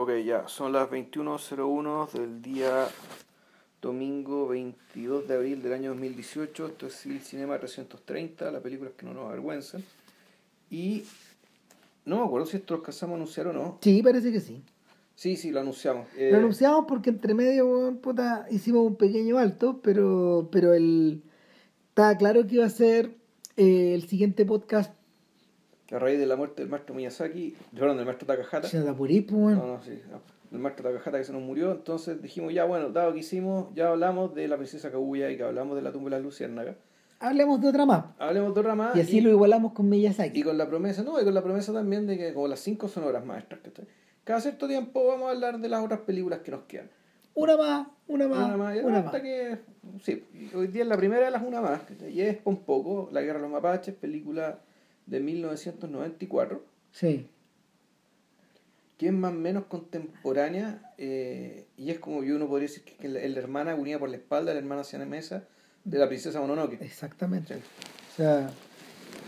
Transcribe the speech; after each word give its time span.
Ok, 0.00 0.10
ya, 0.24 0.46
son 0.46 0.70
las 0.72 0.88
21.01 0.88 2.12
del 2.12 2.40
día 2.40 2.86
domingo 3.82 4.46
22 4.46 5.26
de 5.26 5.34
abril 5.34 5.60
del 5.60 5.72
año 5.72 5.90
2018. 5.90 6.66
Esto 6.68 6.86
es 6.86 7.04
el 7.06 7.20
Cinema 7.20 7.58
330, 7.58 8.48
la 8.52 8.60
película 8.60 8.92
que 8.96 9.04
no 9.04 9.12
nos 9.12 9.26
avergüenzan. 9.26 9.82
Y 10.70 11.02
no 12.04 12.18
me 12.20 12.26
acuerdo 12.26 12.46
si 12.46 12.58
esto 12.58 12.74
lo 12.74 12.78
alcanzamos 12.78 13.14
a 13.14 13.16
anunciar 13.16 13.48
o 13.48 13.52
no. 13.52 13.78
Sí, 13.82 14.00
parece 14.00 14.30
que 14.30 14.38
sí. 14.38 14.62
Sí, 15.16 15.34
sí, 15.34 15.50
lo 15.50 15.58
anunciamos. 15.58 16.06
Eh, 16.16 16.28
Lo 16.30 16.38
anunciamos 16.38 16.84
porque 16.86 17.10
entre 17.10 17.34
medio, 17.34 17.98
puta, 18.00 18.46
hicimos 18.52 18.86
un 18.86 18.94
pequeño 18.94 19.36
alto, 19.36 19.80
pero, 19.82 20.48
pero 20.52 20.74
el, 20.74 21.24
estaba 21.88 22.16
claro 22.16 22.46
que 22.46 22.54
iba 22.54 22.66
a 22.66 22.70
ser 22.70 23.16
eh, 23.56 23.94
el 23.94 24.06
siguiente 24.06 24.46
podcast. 24.46 24.92
A 25.90 25.98
raíz 25.98 26.18
de 26.18 26.26
la 26.26 26.36
muerte 26.36 26.62
del 26.62 26.70
maestro 26.70 26.94
Miyazaki, 26.94 27.56
perdón, 27.74 27.96
del 27.96 28.06
maestro 28.06 28.26
Takahata. 28.26 28.68
Se 28.68 28.82
da 28.82 28.92
ahí, 28.92 29.20
pues. 29.20 29.56
No, 29.56 29.66
no, 29.66 29.82
sí, 29.82 30.00
no, 30.10 30.20
del 30.50 30.60
maestro 30.60 30.90
Takahata 30.90 31.18
que 31.18 31.24
se 31.24 31.32
nos 31.32 31.42
murió. 31.42 31.72
Entonces 31.72 32.20
dijimos, 32.22 32.52
ya 32.52 32.64
bueno, 32.64 32.90
dado 32.90 33.12
que 33.12 33.20
hicimos, 33.20 33.74
ya 33.74 33.88
hablamos 33.88 34.34
de 34.34 34.48
la 34.48 34.56
princesa 34.56 34.90
Kaguya 34.90 35.30
y 35.30 35.36
que 35.36 35.44
hablamos 35.44 35.76
de 35.76 35.82
la 35.82 35.92
tumba 35.92 36.10
de 36.10 36.16
las 36.16 36.22
luciérnagas. 36.22 36.76
Hablemos 37.20 37.60
de 37.60 37.68
otra 37.68 37.84
más. 37.84 38.04
Hablemos 38.18 38.54
de 38.54 38.60
otra 38.60 38.74
más. 38.74 38.94
Y 38.96 39.00
así 39.00 39.20
lo 39.20 39.30
igualamos 39.30 39.72
con 39.72 39.88
Miyazaki. 39.88 40.40
Y 40.40 40.42
con 40.42 40.56
la 40.56 40.68
promesa, 40.68 41.02
no, 41.02 41.20
y 41.20 41.24
con 41.24 41.34
la 41.34 41.42
promesa 41.42 41.72
también 41.72 42.06
de 42.06 42.16
que 42.16 42.32
como 42.32 42.46
las 42.46 42.60
cinco 42.60 42.86
son 42.86 43.04
obras 43.04 43.24
maestras, 43.24 43.60
que 43.60 43.72
cada 44.22 44.40
cierto 44.40 44.68
tiempo 44.68 45.06
vamos 45.06 45.28
a 45.28 45.30
hablar 45.30 45.58
de 45.58 45.68
las 45.68 45.82
otras 45.82 46.00
películas 46.00 46.40
que 46.40 46.50
nos 46.50 46.62
quedan. 46.64 46.90
Una 47.34 47.56
más, 47.56 47.88
una 48.06 48.28
más, 48.28 48.48
Una 48.48 48.56
más, 48.56 48.78
una 48.84 48.98
hasta 48.98 49.12
más. 49.12 49.22
que, 49.22 49.58
sí, 50.02 50.24
hoy 50.54 50.66
día 50.68 50.82
es 50.82 50.88
la 50.88 50.96
primera 50.96 51.24
de 51.24 51.30
las 51.30 51.42
una 51.42 51.60
más, 51.60 51.80
y 52.08 52.20
es 52.20 52.38
un 52.44 52.58
poco 52.64 53.08
La 53.12 53.22
Guerra 53.22 53.38
de 53.38 53.42
los 53.42 53.52
Mapaches, 53.52 53.94
película 53.94 54.60
de 55.08 55.20
1994, 55.20 56.64
Sí. 56.92 57.26
que 58.96 59.06
es 59.06 59.12
más 59.12 59.32
o 59.32 59.36
menos 59.36 59.64
contemporánea, 59.66 60.92
eh, 60.98 61.66
y 61.76 61.90
es 61.90 61.98
como 62.00 62.24
yo 62.24 62.34
uno 62.36 62.48
podría 62.48 62.68
decir 62.68 62.82
que 62.82 63.08
la, 63.08 63.20
la 63.26 63.38
hermana 63.38 63.74
unida 63.76 63.98
por 63.98 64.08
la 64.10 64.16
espalda, 64.16 64.52
la 64.52 64.58
hermana 64.58 64.82
mesa 65.06 65.44
de 65.84 65.98
la 65.98 66.08
princesa 66.08 66.40
Mononoke. 66.40 66.80
Exactamente. 66.82 67.54
Sí. 67.54 67.60
O 68.12 68.16
sea, 68.16 68.50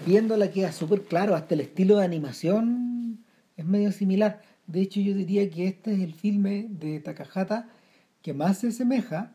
viéndola 0.07 0.51
queda 0.51 0.73
súper 0.73 1.03
claro, 1.03 1.35
hasta 1.37 1.55
el 1.55 1.61
estilo 1.61 1.99
de 1.99 2.05
animación 2.05 3.25
es 3.57 3.65
medio 3.65 3.93
similar. 3.93 4.43
De 4.67 4.81
hecho, 4.81 5.01
yo 5.01 5.15
diría 5.15 5.49
que 5.51 5.67
este 5.69 5.93
es 5.95 6.01
el 6.01 6.15
filme 6.15 6.67
de 6.71 7.01
Takahata 7.01 7.69
que 8.23 8.35
más 8.35 8.59
se 8.59 8.69
asemeja 8.69 9.33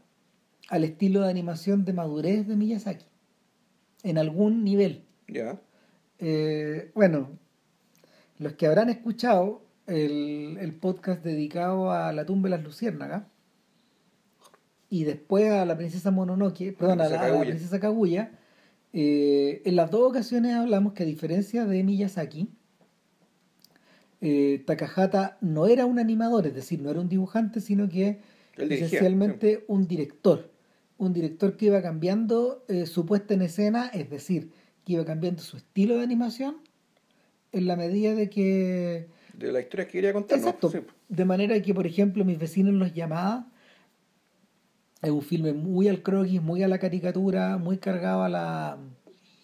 al 0.70 0.84
estilo 0.84 1.22
de 1.22 1.30
animación 1.30 1.86
de 1.86 1.94
madurez 1.94 2.48
de 2.48 2.56
Miyazaki, 2.56 3.06
en 4.04 4.18
algún 4.18 4.64
nivel. 4.64 5.04
Ya, 5.28 5.60
Eh, 6.20 6.92
bueno, 6.96 7.30
los 8.38 8.54
que 8.54 8.68
habrán 8.68 8.90
escuchado 8.90 9.64
el, 9.88 10.58
el 10.60 10.74
podcast 10.74 11.24
dedicado 11.24 11.92
a 11.92 12.12
la 12.14 12.26
tumba 12.26 12.50
de 12.50 12.58
las 12.58 12.66
luciérnagas 12.66 13.24
y 14.90 15.04
después 15.04 15.52
a 15.52 15.66
la 15.66 15.78
princesa 15.78 16.12
Mononoke, 16.12 16.74
perdón, 16.78 17.02
a 17.02 17.10
la, 17.10 17.20
a 17.20 17.22
la 17.24 17.28
Kaguya. 17.28 17.50
princesa 17.50 17.80
Kaguya, 17.80 18.32
eh, 18.94 19.62
en 19.66 19.76
las 19.76 19.92
dos 19.92 20.10
ocasiones 20.10 20.54
hablamos 20.56 20.94
que 20.94 21.04
a 21.04 21.06
diferencia 21.06 21.66
de 21.66 21.84
Miyazaki, 21.84 22.50
eh, 24.22 24.64
Takahata 24.66 25.38
no 25.42 25.68
era 25.68 25.86
un 25.86 26.00
animador, 26.00 26.48
es 26.48 26.56
decir, 26.56 26.82
no 26.82 26.90
era 26.90 27.02
un 27.02 27.10
dibujante, 27.10 27.60
sino 27.60 27.90
que 27.90 28.22
dirigía, 28.58 28.86
esencialmente 28.86 29.66
un 29.68 29.88
director. 29.88 30.52
Un 30.98 31.12
director 31.12 31.58
que 31.58 31.66
iba 31.66 31.82
cambiando 31.82 32.64
eh, 32.70 32.86
su 32.86 33.06
puesta 33.06 33.34
en 33.34 33.42
escena, 33.42 33.88
es 33.94 34.10
decir, 34.10 34.52
que 34.86 34.94
iba 34.94 35.06
cambiando 35.06 35.42
su 35.42 35.58
estilo 35.58 35.98
de 35.98 36.04
animación 36.04 36.58
en 37.52 37.68
la 37.68 37.76
medida 37.76 38.14
de 38.14 38.30
que... 38.30 39.08
de 39.34 39.52
la 39.52 39.60
historia 39.62 39.86
que 39.86 39.94
quería 39.94 40.14
contar. 40.14 40.38
Exacto. 40.38 40.70
Sí. 40.70 40.80
De 41.10 41.26
manera 41.26 41.60
que, 41.62 41.74
por 41.74 41.88
ejemplo, 41.88 42.24
mis 42.26 42.38
vecinos 42.38 42.74
los 42.74 42.94
llamaba. 42.94 43.48
Es 45.02 45.12
un 45.12 45.22
filme 45.22 45.54
muy 45.54 45.88
al 45.88 46.02
croquis, 46.02 46.42
muy 46.42 46.64
a 46.64 46.68
la 46.68 46.80
caricatura, 46.80 47.58
muy 47.58 47.78
cargado 47.78 48.24
a 48.24 48.30
la... 48.30 48.78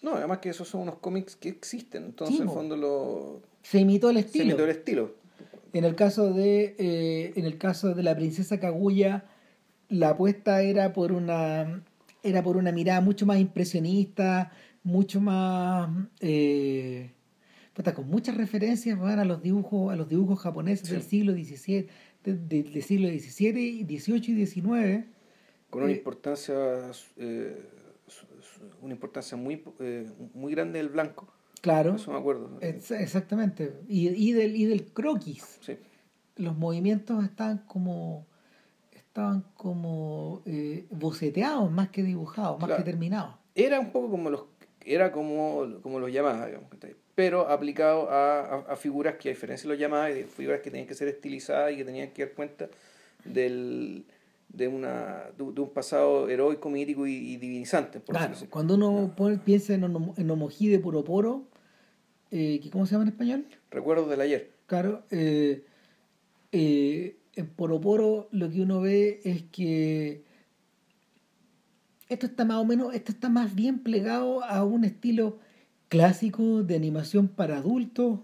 No, 0.02 0.14
además 0.16 0.38
que 0.38 0.48
esos 0.50 0.66
son 0.68 0.82
unos 0.82 0.96
cómics 0.96 1.36
que 1.36 1.48
existen, 1.48 2.04
entonces 2.04 2.36
Sí, 2.36 2.42
en 2.42 2.48
el 2.48 2.54
fondo 2.54 2.76
lo... 2.76 3.42
Se 3.62 3.78
imitó 3.78 4.10
el 4.10 4.16
se 4.16 4.22
estilo. 4.22 4.44
imitó 4.46 4.64
el 4.64 4.70
estilo. 4.70 5.14
En 5.72 5.84
el 5.84 5.94
caso 5.94 6.32
de 6.32 6.74
eh, 6.78 7.32
en 7.36 7.44
el 7.46 7.56
caso 7.58 7.94
de 7.94 8.02
la 8.02 8.14
princesa 8.16 8.58
Kaguya, 8.58 9.24
la 9.88 10.10
apuesta 10.10 10.62
era 10.62 10.92
por 10.92 11.12
una 11.12 11.82
era 12.24 12.42
por 12.42 12.56
una 12.56 12.72
mirada 12.72 13.00
mucho 13.00 13.24
más 13.24 13.38
impresionista, 13.38 14.50
mucho 14.84 15.20
más 15.20 15.88
eh, 16.20 17.12
con 17.94 18.08
muchas 18.08 18.36
referencias 18.36 18.98
weón, 18.98 19.18
a 19.18 19.24
los 19.24 19.42
dibujos 19.42 19.92
a 19.92 19.96
los 19.96 20.08
dibujos 20.08 20.40
japoneses 20.40 20.88
Sí. 20.88 20.94
del 20.94 21.02
siglo 21.02 21.32
XVII, 21.32 21.86
de- 22.24 22.34
de- 22.36 22.62
del 22.64 22.82
siglo 22.82 23.08
XVII, 23.08 23.84
XVIII 23.86 24.32
y 24.42 24.46
XIX. 24.46 25.06
con 25.70 25.82
una 25.84 25.92
Eh, 25.92 25.96
importancia 25.96 26.54
eh, 27.16 27.68
una 28.82 28.92
importancia 28.94 29.36
muy 29.36 29.62
eh, 29.80 30.10
muy 30.34 30.52
grande 30.52 30.78
del 30.78 30.88
blanco 30.90 31.26
Claro, 31.62 31.94
eso 31.94 32.10
me 32.10 32.18
acuerdo 32.18 32.58
ex- 32.60 32.90
exactamente. 32.90 33.72
Y, 33.88 34.08
y 34.08 34.32
del 34.32 34.56
y 34.56 34.64
del 34.64 34.86
croquis. 34.92 35.58
sí 35.60 35.76
los 36.36 36.56
movimientos 36.56 37.22
estaban 37.24 37.58
como 37.66 38.26
estaban 38.92 39.44
como 39.54 40.42
eh, 40.46 40.86
boceteados 40.90 41.70
más 41.70 41.90
que 41.90 42.02
dibujados, 42.02 42.58
más 42.58 42.66
Claro. 42.68 42.82
que 42.84 42.90
terminados. 42.90 43.34
era 43.54 43.78
un 43.78 43.92
poco 43.92 44.10
como 44.10 44.28
los 44.30 44.44
era 44.86 45.12
como 45.12 45.80
como 45.82 45.98
los 46.00 46.12
llamadas 46.12 46.46
digamos 46.46 46.68
pero 47.14 47.48
aplicado 47.48 48.10
a, 48.10 48.40
a, 48.40 48.58
a 48.72 48.76
figuras 48.76 49.16
que 49.16 49.28
a 49.28 49.32
diferencia 49.32 49.68
de 49.68 49.74
los 49.74 49.80
llamadas 49.80 50.14
de 50.14 50.24
figuras 50.24 50.60
que 50.60 50.70
tenían 50.70 50.88
que 50.88 50.94
ser 50.94 51.08
estilizadas 51.08 51.72
y 51.72 51.76
que 51.76 51.84
tenían 51.84 52.10
que 52.10 52.24
dar 52.24 52.34
cuenta 52.34 52.68
del 53.24 54.04
de 54.48 54.68
una 54.68 55.24
de, 55.38 55.52
de 55.52 55.60
un 55.60 55.70
pasado 55.70 56.28
heroico 56.28 56.68
mítico 56.70 57.06
y, 57.06 57.12
y 57.14 57.36
divinizante 57.36 58.00
por 58.00 58.16
Claro, 58.16 58.34
cuando 58.50 58.74
uno 58.74 59.14
pone- 59.16 59.38
piensa 59.38 59.74
en, 59.74 59.82
Onom- 59.82 60.14
en 60.18 60.30
Omoji 60.30 60.68
de 60.68 60.78
Puroporo, 60.78 61.44
eh, 62.30 62.60
¿cómo 62.70 62.84
se 62.86 62.92
llama 62.92 63.04
en 63.04 63.08
español? 63.10 63.44
recuerdos 63.70 64.08
del 64.10 64.20
ayer. 64.20 64.50
Claro, 64.66 65.02
eh, 65.10 65.64
eh, 66.52 67.16
en 67.36 67.46
Poroporo 67.46 68.28
lo 68.30 68.50
que 68.50 68.60
uno 68.62 68.80
ve 68.80 69.20
es 69.24 69.42
que 69.52 70.22
esto 72.12 72.26
está 72.26 72.44
más 72.44 72.58
o 72.58 72.64
menos, 72.64 72.94
esto 72.94 73.12
está 73.12 73.28
más 73.28 73.54
bien 73.54 73.80
plegado 73.80 74.44
a 74.44 74.64
un 74.64 74.84
estilo 74.84 75.38
clásico 75.88 76.62
de 76.62 76.76
animación 76.76 77.28
para 77.28 77.58
adultos, 77.58 78.20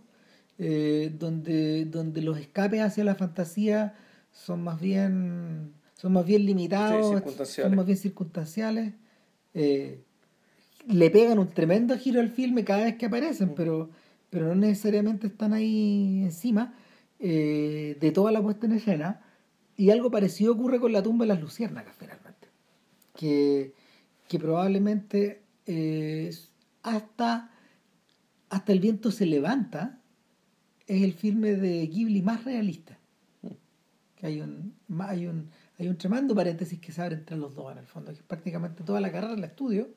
eh, 0.59 1.15
donde, 1.19 1.85
donde 1.85 2.23
los 2.23 2.39
escapes 2.39 2.81
hacia 2.81 3.05
la 3.05 3.15
fantasía 3.15 3.95
son 4.33 4.63
más 4.63 4.81
bien 4.81 5.73
son 5.95 6.13
más 6.13 6.25
bien 6.25 6.47
limitados, 6.47 7.23
Sí, 7.45 7.63
son 7.63 7.75
más 7.75 7.85
bien 7.87 7.99
circunstanciales. 7.99 8.95
eh, 9.55 10.05
le 10.87 11.11
pegan 11.11 11.39
un 11.39 11.49
tremendo 11.49 11.97
giro 11.99 12.21
al 12.21 12.31
filme 12.31 12.65
cada 12.65 12.85
vez 12.85 12.97
que 12.97 13.07
aparecen, 13.07 13.55
pero, 13.55 13.91
pero 14.31 14.47
no 14.47 14.55
necesariamente 14.55 15.27
están 15.27 15.53
ahí 15.53 16.23
encima 16.23 16.75
eh, 17.19 17.97
de 18.01 18.11
toda 18.13 18.33
la 18.33 18.41
puesta 18.41 18.67
en 18.67 18.73
escena. 18.73 19.21
Y 19.77 19.91
algo 19.91 20.11
parecido 20.11 20.53
ocurre 20.55 20.81
con 20.81 20.93
la 20.93 21.03
tumba 21.03 21.25
de 21.25 21.29
las 21.29 21.41
luciérnagas, 21.41 21.95
finalmente. 21.99 22.49
Que, 23.15 23.75
que 24.29 24.39
probablemente 24.39 25.43
eh, 25.67 26.31
hasta, 26.83 27.51
hasta 28.51 28.73
el 28.73 28.81
viento 28.81 29.11
se 29.11 29.27
levanta 29.27 29.99
es 30.87 31.03
el 31.03 31.13
filme 31.13 31.53
de 31.55 31.87
Ghibli 31.87 32.23
más 32.23 32.45
realista. 32.45 32.99
Que 34.17 34.27
hay 34.27 34.41
un, 34.41 34.75
hay 34.99 35.27
un, 35.27 35.51
hay 35.79 35.89
un 35.89 35.97
tremendo 35.97 36.35
paréntesis 36.35 36.79
que 36.81 36.91
se 36.93 37.01
abre 37.03 37.15
entre 37.15 37.37
los 37.37 37.55
dos 37.55 37.71
en 37.73 37.79
el 37.79 37.87
fondo, 37.87 38.11
que 38.13 38.19
es 38.19 38.25
prácticamente 38.25 38.83
toda 38.83 39.01
la 39.01 39.13
carrera 39.13 39.35
del 39.35 39.45
estudio. 39.45 39.89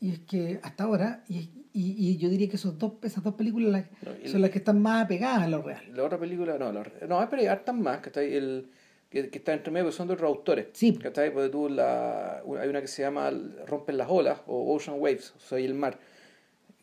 Y 0.00 0.10
es 0.10 0.18
que 0.20 0.58
hasta 0.62 0.84
ahora, 0.84 1.24
y, 1.28 1.36
y, 1.72 2.08
y 2.08 2.16
yo 2.18 2.28
diría 2.28 2.48
que 2.48 2.56
esos 2.56 2.76
dos, 2.76 2.94
esas 3.02 3.22
dos 3.22 3.34
películas 3.34 3.70
las- 3.70 3.86
No, 4.02 4.24
y 4.24 4.28
son 4.28 4.40
las 4.42 4.50
que 4.50 4.58
están 4.58 4.82
más 4.82 5.04
apegadas 5.04 5.42
a 5.44 5.48
lo 5.48 5.62
real. 5.62 5.82
La 5.94 6.02
otra 6.04 6.18
película, 6.18 6.58
no, 6.58 6.72
la, 6.72 6.82
no, 7.08 7.26
pero 7.30 7.40
hay 7.42 7.46
hartas 7.48 7.74
más, 7.76 8.00
que 8.00 8.08
está 8.08 8.20
ahí 8.20 8.34
el 8.34 8.68
que, 9.12 9.28
que 9.30 9.38
está 9.38 9.52
entre 9.52 9.70
medio, 9.70 9.86
que 9.86 9.92
son 9.92 10.08
de 10.08 10.14
otros 10.14 10.26
autores. 10.28 10.66
Sí. 10.72 10.98
Ahí, 11.16 11.30
porque 11.30 11.48
tú 11.50 11.68
la, 11.68 12.38
hay 12.58 12.68
una 12.68 12.80
que 12.80 12.88
se 12.88 13.02
llama 13.02 13.30
Rompen 13.66 13.96
las 13.98 14.08
olas 14.10 14.40
o 14.46 14.74
Ocean 14.74 14.96
Waves, 14.98 15.34
Soy 15.38 15.64
el 15.64 15.74
mar. 15.74 15.98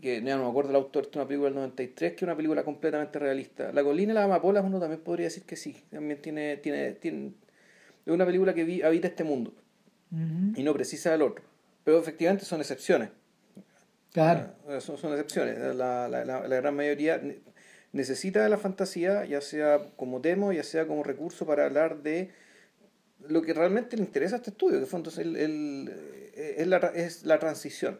Que 0.02 0.22
ya 0.24 0.38
no 0.38 0.44
me 0.46 0.50
acuerdo 0.50 0.70
del 0.70 0.78
autor, 0.78 1.08
es 1.10 1.16
una 1.18 1.28
película 1.28 1.50
del 1.50 1.56
93, 1.56 2.12
que 2.12 2.16
es 2.16 2.24
una 2.24 2.36
película 2.38 2.64
completamente 2.64 3.20
realista. 3.20 3.74
La 3.74 3.84
colina 3.84 4.14
y 4.14 4.16
las 4.16 4.24
amapolas, 4.26 4.64
uno 4.64 4.80
también 4.80 5.02
podría 5.02 5.26
decir 5.26 5.44
que 5.44 5.58
sí. 5.58 5.76
También 5.92 6.22
tiene, 6.22 6.56
tiene, 6.58 6.94
tiene 6.94 7.34
es 8.06 8.14
una 8.14 8.26
película 8.26 8.54
que 8.54 8.64
vi- 8.64 8.82
habita 8.82 9.08
este 9.10 9.25
mundo 9.25 9.52
y 10.56 10.64
no 10.64 10.74
precisa 10.74 11.12
del 11.12 11.22
otro. 11.24 11.44
Pero 11.84 12.00
efectivamente 12.00 12.46
son 12.46 12.62
excepciones. 12.62 13.10
Claro. 14.14 14.52
Ah, 14.68 14.80
Son, 14.80 14.98
son 14.98 15.12
excepciones. 15.12 15.58
La, 15.75 16.08
la, 16.08 16.24
la, 16.25 16.48
la 16.48 16.56
gran 16.56 16.75
mayoría 16.75 17.22
necesita 17.91 18.44
de 18.44 18.50
la 18.50 18.57
fantasía, 18.57 19.25
ya 19.25 19.41
sea 19.41 19.80
como 19.95 20.19
demo, 20.19 20.51
ya 20.53 20.63
sea 20.63 20.86
como 20.88 21.03
recurso 21.03 21.45
para 21.45 21.65
hablar 21.65 22.01
de 22.03 22.31
lo 23.27 23.41
que 23.41 23.53
realmente 23.53 23.97
le 23.97 24.03
interesa 24.03 24.36
a 24.36 24.38
este 24.38 24.51
estudio, 24.51 24.77
que 24.77 24.83
el 24.83 24.89
fondo 24.89 25.09
es, 25.09 25.18
el, 25.18 25.36
el- 25.36 25.94
es, 26.36 26.68
la, 26.68 26.77
es 26.95 27.25
la 27.25 27.39
transición. 27.39 28.00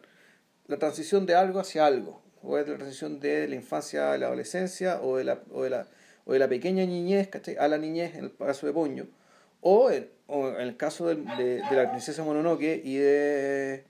La 0.66 0.78
transición 0.78 1.26
de 1.26 1.34
algo 1.34 1.60
hacia 1.60 1.84
algo. 1.86 2.22
O 2.42 2.56
es 2.56 2.66
la 2.66 2.76
transición 2.76 3.20
de 3.20 3.46
la 3.48 3.54
infancia 3.54 4.12
a 4.12 4.18
la 4.18 4.26
adolescencia, 4.26 5.02
o 5.02 5.16
de 5.18 5.24
la, 5.24 5.42
o 5.52 5.62
de 5.64 5.70
la, 5.70 5.86
o 6.24 6.32
de 6.32 6.38
la 6.38 6.48
pequeña 6.48 6.86
niñez 6.86 7.28
a 7.58 7.68
la 7.68 7.76
niñez 7.76 8.14
en 8.14 8.24
el 8.24 8.36
caso 8.36 8.66
de 8.66 8.72
Ponyo, 8.72 9.06
o 9.60 9.90
en, 9.90 10.08
o 10.26 10.48
en 10.48 10.60
el 10.62 10.76
caso 10.76 11.08
de, 11.08 11.16
de 11.16 11.76
la 11.76 11.90
princesa 11.90 12.24
Mononoke 12.24 12.80
y 12.82 12.96
de 12.96 13.84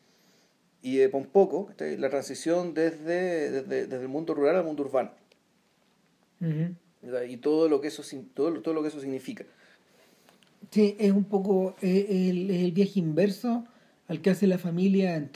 y 0.82 0.96
de 0.96 1.08
Pompoco, 1.10 1.66
¿cachai? 1.66 1.96
la 1.98 2.08
transición 2.08 2.72
desde, 2.74 3.50
desde, 3.50 3.86
desde 3.86 4.02
el 4.02 4.08
mundo 4.08 4.32
rural 4.34 4.56
al 4.56 4.64
mundo 4.64 4.82
urbano 4.82 5.12
Y 7.30 7.36
todo 7.38 7.68
lo 7.68 7.80
que 7.80 7.88
eso 7.88 8.02
todo, 8.34 8.60
todo 8.60 8.74
lo 8.74 8.82
que 8.82 8.88
eso 8.88 9.00
significa. 9.00 9.44
Sí, 10.70 10.96
es 10.98 11.12
un 11.12 11.24
poco 11.24 11.74
eh, 11.80 12.28
el, 12.30 12.50
el 12.50 12.72
viaje 12.72 12.98
inverso 13.00 13.64
al 14.08 14.20
que 14.20 14.30
hace 14.30 14.46
la 14.46 14.58
familia 14.58 15.16
en. 15.16 15.30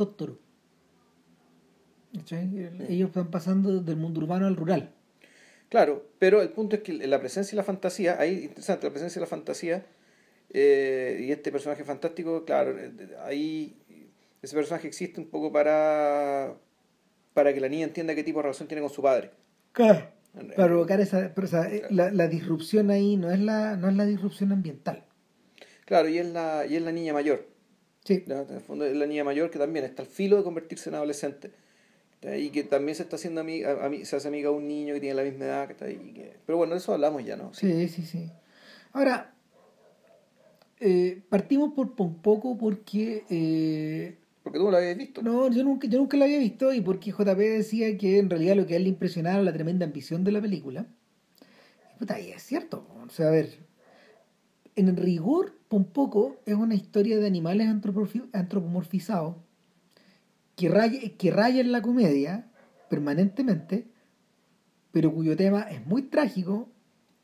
El- 2.68 2.86
Ellos 2.88 3.12
van 3.12 3.30
pasando 3.30 3.80
del 3.80 3.96
mundo 3.96 4.20
urbano 4.20 4.46
al 4.46 4.56
rural. 4.56 4.90
Claro, 5.68 6.06
pero 6.18 6.42
el 6.42 6.50
punto 6.50 6.76
es 6.76 6.82
que 6.82 6.92
la 6.92 7.18
presencia 7.18 7.54
y 7.54 7.56
la 7.56 7.64
fantasía, 7.64 8.20
ahí 8.20 8.44
interesante, 8.44 8.86
la 8.86 8.92
presencia 8.92 9.18
y 9.18 9.22
la 9.22 9.26
fantasía, 9.26 9.86
eh, 10.50 11.18
y 11.26 11.32
este 11.32 11.50
personaje 11.50 11.82
fantástico, 11.84 12.44
claro, 12.44 12.78
eh, 12.78 12.92
ahí 13.24 13.74
ese 14.42 14.54
personaje 14.54 14.86
existe 14.86 15.20
un 15.20 15.26
poco 15.26 15.50
para, 15.50 16.54
para 17.32 17.52
que 17.52 17.60
la 17.60 17.68
niña 17.68 17.84
entienda 17.86 18.14
qué 18.14 18.22
tipo 18.22 18.38
de 18.38 18.42
relación 18.44 18.68
tiene 18.68 18.82
con 18.82 18.90
su 18.90 19.02
padre. 19.02 19.30
Claro. 19.72 20.06
Para 20.34 20.68
provocar 20.68 21.00
esa, 21.00 21.32
pero, 21.34 21.46
o 21.46 21.50
sea, 21.50 21.62
eh, 21.72 21.82
la, 21.90 22.10
la 22.10 22.26
disrupción 22.28 22.90
ahí 22.90 23.16
no 23.16 23.30
es 23.30 23.38
la, 23.40 23.76
no 23.76 23.88
es 23.88 23.94
la 23.96 24.04
disrupción 24.04 24.50
ambiental. 24.52 25.04
Claro, 25.84 26.08
y 26.08 26.18
es 26.18 26.26
la, 26.26 26.66
y 26.66 26.76
es 26.76 26.82
la 26.82 26.92
niña 26.92 27.12
mayor. 27.12 27.46
Sí. 28.04 28.24
¿no? 28.26 28.42
En 28.42 28.54
el 28.54 28.60
fondo 28.60 28.84
es 28.84 28.96
la 28.96 29.06
niña 29.06 29.22
mayor 29.24 29.50
que 29.50 29.58
también 29.58 29.84
está 29.84 30.02
al 30.02 30.08
filo 30.08 30.36
de 30.36 30.42
convertirse 30.42 30.88
en 30.90 30.96
adolescente. 30.96 31.52
Y 32.38 32.48
que 32.50 32.64
también 32.64 32.96
se 32.96 33.02
está 33.02 33.16
haciendo 33.16 33.42
amiga, 33.42 33.86
ami- 33.86 34.04
se 34.04 34.16
hace 34.16 34.28
amiga 34.28 34.48
de 34.48 34.56
un 34.56 34.66
niño 34.66 34.94
que 34.94 35.00
tiene 35.00 35.14
la 35.14 35.22
misma 35.24 35.44
edad. 35.44 35.70
¿está? 35.70 35.90
Y 35.90 35.96
que- 36.14 36.36
pero 36.46 36.56
bueno, 36.56 36.72
de 36.72 36.78
eso 36.78 36.94
hablamos 36.94 37.22
ya, 37.24 37.36
¿no? 37.36 37.52
Sí, 37.52 37.86
sí, 37.88 38.02
sí. 38.02 38.30
Ahora, 38.92 39.34
eh, 40.80 41.22
partimos 41.28 41.72
por 41.74 41.92
un 41.98 42.20
poco 42.22 42.56
porque 42.56 43.24
eh, 43.30 44.16
Porque 44.44 44.58
tú 44.58 44.66
no 44.66 44.70
lo 44.72 44.76
habías 44.76 44.96
visto. 44.96 45.22
No, 45.22 45.50
yo 45.50 45.64
nunca, 45.64 45.88
yo 45.88 45.98
nunca 45.98 46.18
la 46.18 46.26
había 46.26 46.38
visto 46.38 46.72
y 46.72 46.82
porque 46.82 47.10
JP 47.10 47.38
decía 47.38 47.96
que 47.96 48.18
en 48.18 48.28
realidad 48.28 48.56
lo 48.56 48.66
que 48.66 48.74
a 48.74 48.76
él 48.76 48.84
le 48.84 48.90
impresionaba 48.90 49.36
era 49.36 49.44
la 49.44 49.54
tremenda 49.54 49.86
ambición 49.86 50.22
de 50.22 50.32
la 50.32 50.40
película. 50.42 50.86
Y 51.94 51.98
puta, 51.98 52.18
es 52.18 52.42
cierto. 52.42 52.86
O 53.02 53.08
sea, 53.08 53.28
a 53.28 53.30
ver, 53.30 53.58
en 54.76 54.94
rigor, 54.98 55.58
Pompoco 55.68 56.36
es 56.44 56.54
una 56.54 56.74
historia 56.74 57.18
de 57.18 57.26
animales 57.26 57.68
antropomorfizados 57.68 59.36
que 60.56 60.68
raya, 60.68 61.00
que 61.16 61.30
raya 61.30 61.62
en 61.62 61.72
la 61.72 61.80
comedia 61.80 62.50
permanentemente, 62.90 63.88
pero 64.92 65.12
cuyo 65.12 65.36
tema 65.36 65.62
es 65.62 65.84
muy 65.86 66.02
trágico 66.02 66.68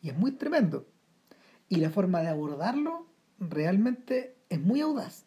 y 0.00 0.08
es 0.08 0.16
muy 0.16 0.32
tremendo. 0.32 0.88
Y 1.69 1.76
la 1.76 1.90
forma 1.90 2.23
de 2.23 2.28
abordarlo 2.28 3.06
realmente 3.38 4.37
es 4.49 4.58
muy 4.58 4.81
audaz. 4.81 5.26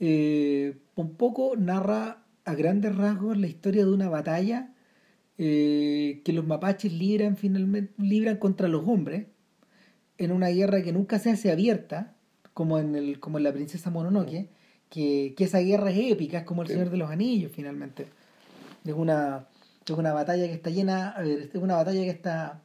Eh, 0.00 0.76
Pompoco 0.94 1.56
narra 1.56 2.22
a 2.44 2.54
grandes 2.54 2.94
rasgos 2.96 3.36
la 3.36 3.46
historia 3.46 3.84
de 3.84 3.92
una 3.92 4.08
batalla 4.08 4.72
eh, 5.38 6.20
que 6.24 6.32
los 6.32 6.46
mapaches 6.46 6.92
libran 6.92 7.36
finalmente 7.36 7.92
libran 7.98 8.36
contra 8.36 8.68
los 8.68 8.86
hombres 8.86 9.26
en 10.18 10.32
una 10.32 10.48
guerra 10.48 10.82
que 10.82 10.92
nunca 10.92 11.18
se 11.18 11.30
hace 11.30 11.50
abierta 11.50 12.14
como 12.54 12.78
en 12.78 12.94
el 12.96 13.20
como 13.20 13.38
en 13.38 13.44
la 13.44 13.52
princesa 13.52 13.90
Mononoke 13.90 14.48
que, 14.88 15.34
que 15.36 15.44
esa 15.44 15.58
guerra 15.60 15.90
es 15.90 16.12
épica 16.12 16.38
es 16.38 16.44
como 16.44 16.62
el 16.62 16.68
Sí. 16.68 16.74
Señor 16.74 16.90
de 16.90 16.96
los 16.96 17.10
Anillos 17.10 17.52
finalmente 17.54 18.06
es 18.84 18.94
una 18.94 19.46
es 19.84 19.96
una 19.96 20.12
batalla 20.12 20.46
que 20.46 20.54
está 20.54 20.70
llena 20.70 21.10
a 21.10 21.22
ver, 21.22 21.50
es 21.52 21.60
una 21.60 21.74
batalla 21.76 22.02
que 22.02 22.10
está 22.10 22.62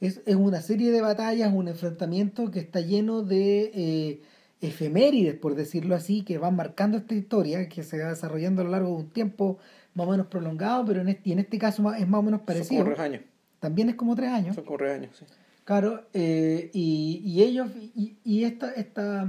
es, 0.00 0.20
es 0.26 0.36
una 0.36 0.60
serie 0.60 0.92
de 0.92 1.00
batallas 1.00 1.52
un 1.52 1.68
enfrentamiento 1.68 2.50
que 2.50 2.60
está 2.60 2.80
lleno 2.80 3.22
de 3.22 3.70
eh, 3.74 4.22
efemérides, 4.68 5.34
por 5.34 5.54
decirlo 5.54 5.94
así, 5.94 6.22
que 6.22 6.38
van 6.38 6.56
marcando 6.56 6.96
esta 6.98 7.14
historia, 7.14 7.68
que 7.68 7.82
se 7.82 8.02
va 8.02 8.10
desarrollando 8.10 8.62
a 8.62 8.64
lo 8.64 8.70
largo 8.70 8.88
de 8.90 8.94
un 8.96 9.10
tiempo 9.10 9.58
más 9.94 10.06
o 10.06 10.10
menos 10.10 10.26
prolongado, 10.26 10.84
pero 10.84 11.00
en 11.00 11.08
este, 11.08 11.30
y 11.30 11.32
en 11.32 11.38
este 11.40 11.58
caso 11.58 11.92
es 11.94 12.08
más 12.08 12.18
o 12.18 12.22
menos 12.22 12.40
Son 12.40 12.46
parecido. 12.46 12.82
como 12.84 12.94
regaños. 12.96 13.22
También 13.60 13.88
es 13.90 13.94
como 13.94 14.14
tres 14.14 14.30
años. 14.30 14.54
Son 14.54 14.64
como 14.64 14.76
regaños, 14.78 15.16
sí. 15.16 15.24
Claro, 15.64 16.04
eh, 16.12 16.70
y, 16.74 17.22
y 17.24 17.42
ellos, 17.42 17.70
y, 17.74 18.18
y 18.22 18.44
esta, 18.44 18.70
esta, 18.72 19.26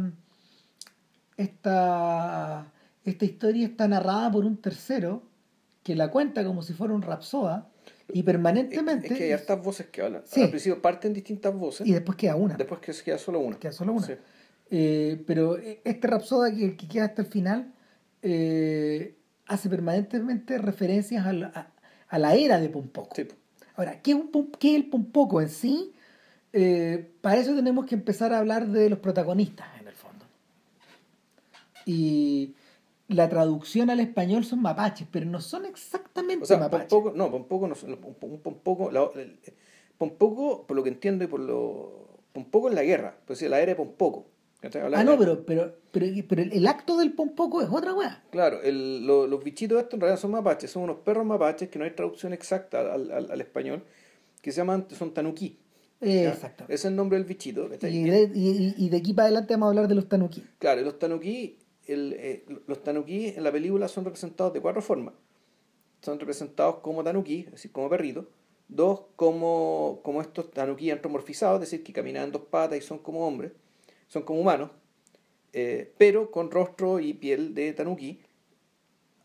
esta, 1.38 2.72
esta 3.04 3.26
historia 3.26 3.66
está 3.68 3.88
narrada 3.88 4.32
por 4.32 4.46
un 4.46 4.58
tercero 4.58 5.24
que 5.84 5.96
la 5.96 6.10
cuenta 6.10 6.44
como 6.44 6.64
si 6.64 6.74
fuera 6.74 6.94
un 6.94 7.02
rapsoda 7.02 7.70
y 8.12 8.24
permanentemente. 8.24 9.08
Es 9.14 9.18
que 9.18 9.24
hay 9.26 9.32
hartas 9.32 9.62
voces 9.64 9.88
que 9.88 10.02
hablan. 10.02 10.24
Sí. 10.26 10.42
Al 10.42 10.50
principio 10.50 10.82
parten 10.82 11.14
distintas 11.14 11.54
voces, 11.54 11.88
y 11.88 11.94
después 11.94 12.18
queda 12.18 12.36
una. 12.36 12.56
después 12.56 12.80
queda 12.82 13.18
solo 13.18 13.40
una. 13.40 13.58
Queda 13.58 13.72
solo 13.72 13.94
una. 13.94 14.06
Sí. 14.06 14.14
Eh, 14.72 15.24
pero 15.28 15.58
este 15.58 16.08
Rapsoda 16.08 16.54
que, 16.54 16.76
que 16.76 16.88
queda 16.88 17.06
hasta 17.06 17.22
el 17.22 17.28
final 17.28 17.74
eh, 18.22 19.16
hace 19.46 19.70
permanentemente 19.70 20.58
referencias 20.58 21.26
a 21.26 21.34
la, 21.34 21.48
a, 21.48 21.68
a 22.08 22.20
la 22.20 22.34
era 22.36 22.60
de 22.60 22.70
Pompoco. 22.70 23.16
Sí. 23.16 23.28
Ahora, 23.76 24.02
¿qué 24.02 24.12
es, 24.12 24.18
un 24.18 24.52
qué 24.60 24.72
es 24.72 24.76
el 24.76 24.90
Pompoco 24.90 25.42
en 25.42 25.50
sí? 25.50 25.94
Eh, 26.54 27.12
para 27.22 27.38
eso 27.38 27.54
tenemos 27.54 27.86
que 27.86 27.96
empezar 27.96 28.34
a 28.34 28.40
hablar 28.40 28.68
de 28.68 28.90
los 28.90 29.00
protagonistas, 29.00 29.68
en 29.80 29.88
el 29.88 29.94
fondo. 29.94 30.26
Y 31.86 32.56
la 33.08 33.30
traducción 33.30 33.90
al 33.90 34.00
español 34.00 34.44
son 34.46 34.62
mapaches, 34.62 35.08
pero 35.12 35.26
no 35.28 35.42
son 35.42 35.66
exactamente 35.66 36.44
O 36.44 36.48
sea, 36.48 36.58
mapaches. 36.58 36.88
Pompoco, 36.88 37.16
no, 37.16 37.30
Pompoco, 37.30 37.68
no, 37.68 37.76
un 37.86 38.40
Pompoco, 38.40 38.92
la- 38.92 39.10
el- 39.16 39.38
Pompoco, 39.98 40.66
por 40.66 40.76
lo 40.76 40.84
que 40.84 40.90
entiendo 40.90 41.24
y 41.24 41.28
por 41.28 41.40
lo... 41.40 42.08
Pompoco 42.34 42.70
es 42.70 42.76
la 42.76 42.84
guerra, 42.84 43.16
pues 43.26 43.40
sí, 43.40 43.48
la 43.48 43.60
era 43.62 43.72
de 43.72 43.76
Pompoco. 43.76 44.26
Ah, 44.74 45.04
no, 45.04 45.18
pero, 45.18 45.46
pero, 45.46 45.74
pero, 45.92 46.06
pero 46.28 46.42
el, 46.42 46.68
acto 46.68 46.98
del 46.98 47.14
Pompoco 47.14 47.62
es 47.62 47.70
otra 47.72 47.94
weá. 47.94 48.24
Claro, 48.32 48.62
el- 48.62 49.06
lo- 49.06 49.28
los 49.28 49.44
bichitos 49.44 49.78
estos 49.80 49.96
en 49.96 50.02
realidad 50.02 50.20
son 50.20 50.32
mapaches, 50.32 50.70
son 50.72 50.84
unos 50.84 50.98
perros 50.98 51.26
mapaches 51.26 51.70
que 51.70 51.80
no 51.80 51.86
hay 51.86 51.92
traducción 51.92 52.34
exacta 52.34 52.94
al, 52.94 53.12
al- 53.12 53.32
al 53.32 53.42
español, 53.42 53.84
que 54.42 54.52
se 54.52 54.58
llaman, 54.58 54.88
son 54.92 55.14
tanuki. 55.14 55.58
Eh, 56.02 56.28
exacto. 56.28 56.66
Ese 56.66 56.74
es 56.74 56.86
el 56.86 56.96
nombre 56.96 57.18
del 57.18 57.26
bichito. 57.26 57.70
¿cachai? 57.70 57.96
Y 57.96 58.04
de, 58.04 58.32
y, 58.36 58.76
y 58.78 58.90
de 58.90 58.98
aquí 58.98 59.14
para 59.14 59.28
adelante 59.28 59.54
vamos 59.54 59.68
a 59.68 59.70
hablar 59.70 59.88
de 59.88 59.96
los 59.96 60.08
tanuki. 60.10 60.44
Claro, 60.60 60.82
los 60.82 61.00
tanuki, 61.00 61.58
el, 61.88 62.14
eh, 62.18 62.46
los 62.68 62.84
tanuki 62.84 63.28
en 63.30 63.44
la 63.44 63.52
película 63.52 63.88
son 63.88 64.04
representados 64.06 64.54
de 64.54 64.62
cuatro 64.62 64.82
formas. 64.82 65.14
Son 66.02 66.20
representados 66.20 66.76
como 66.80 67.04
tanuki, 67.04 67.42
es 67.48 67.52
decir, 67.52 67.72
como 67.72 67.90
perritos. 67.90 68.26
Dos, 68.68 69.02
como, 69.16 70.02
como 70.04 70.22
estos 70.22 70.52
tanuki 70.52 70.90
antropomorfizados, 70.92 71.62
es 71.62 71.70
decir, 71.70 71.84
que 71.84 71.94
caminan 71.94 72.26
en 72.26 72.32
dos 72.32 72.42
patas 72.50 72.78
y 72.80 72.82
son 72.82 72.98
como 72.98 73.26
hombres, 73.26 73.52
son 74.08 74.24
como 74.24 74.40
humanos, 74.42 74.72
eh, 75.54 75.94
pero 75.98 76.32
con 76.32 76.52
rostro 76.52 77.00
y 77.00 77.14
piel 77.14 77.54
de 77.54 77.74
tanuki. 77.74 78.20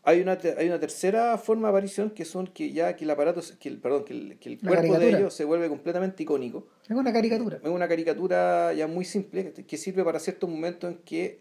Hay 0.03 0.19
una, 0.19 0.39
hay 0.57 0.67
una 0.67 0.79
tercera 0.79 1.37
forma 1.37 1.67
de 1.67 1.73
aparición 1.73 2.09
que 2.09 2.25
son 2.25 2.47
que 2.47 2.71
ya 2.71 2.95
que 2.95 3.03
el 3.03 3.11
aparato, 3.11 3.41
que 3.59 3.69
el, 3.69 3.77
perdón, 3.79 4.03
que 4.03 4.13
el, 4.13 4.39
que 4.39 4.49
el 4.49 4.59
La 4.61 4.69
cuerpo 4.69 4.97
de 4.97 5.09
ellos 5.09 5.33
se 5.33 5.45
vuelve 5.45 5.69
completamente 5.69 6.23
icónico. 6.23 6.67
Es 6.85 6.91
una 6.95 7.13
caricatura. 7.13 7.59
Es 7.63 7.69
una 7.69 7.87
caricatura 7.87 8.73
ya 8.73 8.87
muy 8.87 9.05
simple 9.05 9.53
que- 9.53 9.77
sirve 9.77 10.03
para 10.03 10.19
ciertos 10.19 10.49
momentos 10.49 10.89
en 10.91 10.97
que 10.99 11.39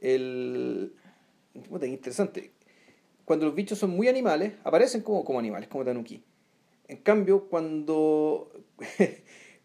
el... 0.00 0.94
Interesante. 1.84 2.50
Cuando 3.24 3.46
los 3.46 3.54
bichos 3.54 3.78
son 3.78 3.90
muy 3.90 4.08
animales, 4.08 4.54
aparecen 4.64 5.02
como, 5.02 5.24
como 5.24 5.38
animales, 5.38 5.68
como 5.68 5.84
tanuki. 5.84 6.24
En 6.88 6.96
cambio, 6.98 7.48
cuando, 7.48 8.50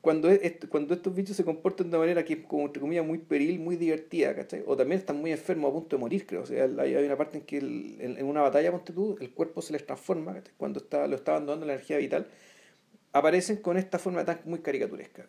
cuando, 0.07 0.29
es- 0.29 0.53
cuando 0.69 0.93
estos 0.93 1.13
bichos 1.13 1.35
se 1.35 1.43
comportan 1.43 1.91
de 1.91 1.97
manera 1.97 2.23
que 2.23 2.33
es 2.35 2.39
como, 2.45 2.65
entre 2.65 2.79
comillas, 2.79 3.05
muy 3.05 3.17
peril, 3.17 3.59
muy 3.59 3.75
divertida, 3.75 4.33
¿cachai? 4.33 4.63
O 4.65 4.77
también 4.77 4.99
están 5.01 5.19
muy 5.19 5.33
enfermos 5.33 5.69
a 5.69 5.73
punto 5.73 5.97
de 5.97 5.99
morir, 5.99 6.25
creo. 6.25 6.43
O 6.43 6.45
sea, 6.45 6.63
hay, 6.79 6.95
hay 6.95 7.05
una 7.05 7.17
parte 7.17 7.39
en 7.39 7.43
que 7.43 7.57
el- 7.57 7.97
en, 7.99 8.17
en 8.17 8.25
una 8.25 8.41
batalla, 8.41 8.71
ponte 8.71 8.93
tú, 8.93 9.17
el 9.19 9.31
cuerpo 9.31 9.61
se 9.61 9.73
les 9.73 9.85
transforma, 9.85 10.33
¿cachai? 10.35 10.53
Cuando 10.55 10.79
está, 10.79 11.07
lo 11.07 11.17
está 11.17 11.31
abandonando 11.33 11.65
la 11.65 11.73
energía 11.73 11.97
vital, 11.97 12.25
aparecen 13.11 13.57
con 13.57 13.75
esta 13.77 13.99
forma 13.99 14.23
tan 14.23 14.39
muy 14.45 14.59
caricaturesca. 14.59 15.25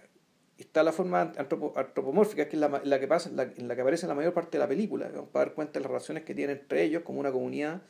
Está 0.58 0.84
la 0.84 0.92
forma 0.92 1.32
antropo- 1.34 1.72
antropomórfica, 1.76 2.48
que 2.48 2.54
es 2.54 2.60
la, 2.60 2.80
la 2.84 3.00
que 3.00 3.08
pasa, 3.08 3.30
la- 3.34 3.50
en 3.56 3.66
la 3.66 3.74
que 3.74 3.80
aparece 3.80 4.06
en 4.06 4.10
la 4.10 4.14
mayor 4.14 4.32
parte 4.32 4.58
de 4.58 4.62
la 4.64 4.68
película, 4.68 5.08
digamos, 5.08 5.30
para 5.30 5.46
dar 5.46 5.54
cuenta 5.54 5.74
de 5.74 5.80
las 5.80 5.90
relaciones 5.90 6.22
que 6.24 6.34
tienen 6.36 6.58
entre 6.58 6.84
ellos 6.84 7.02
como 7.02 7.18
una 7.18 7.32
comunidad 7.32 7.82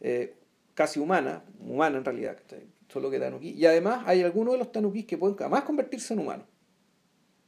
eh, 0.00 0.34
casi 0.74 0.98
humana, 0.98 1.44
humana 1.60 1.98
en 1.98 2.04
realidad, 2.04 2.36
¿cachai? 2.36 2.64
Solo 2.92 3.10
que 3.10 3.18
tanuki. 3.18 3.50
Y 3.50 3.64
además 3.66 4.02
hay 4.06 4.22
algunos 4.22 4.54
de 4.54 4.58
los 4.58 4.70
tanukis 4.72 5.06
que 5.06 5.16
pueden 5.18 5.36
además 5.40 5.62
convertirse 5.64 6.14
en 6.14 6.20
humanos. 6.20 6.46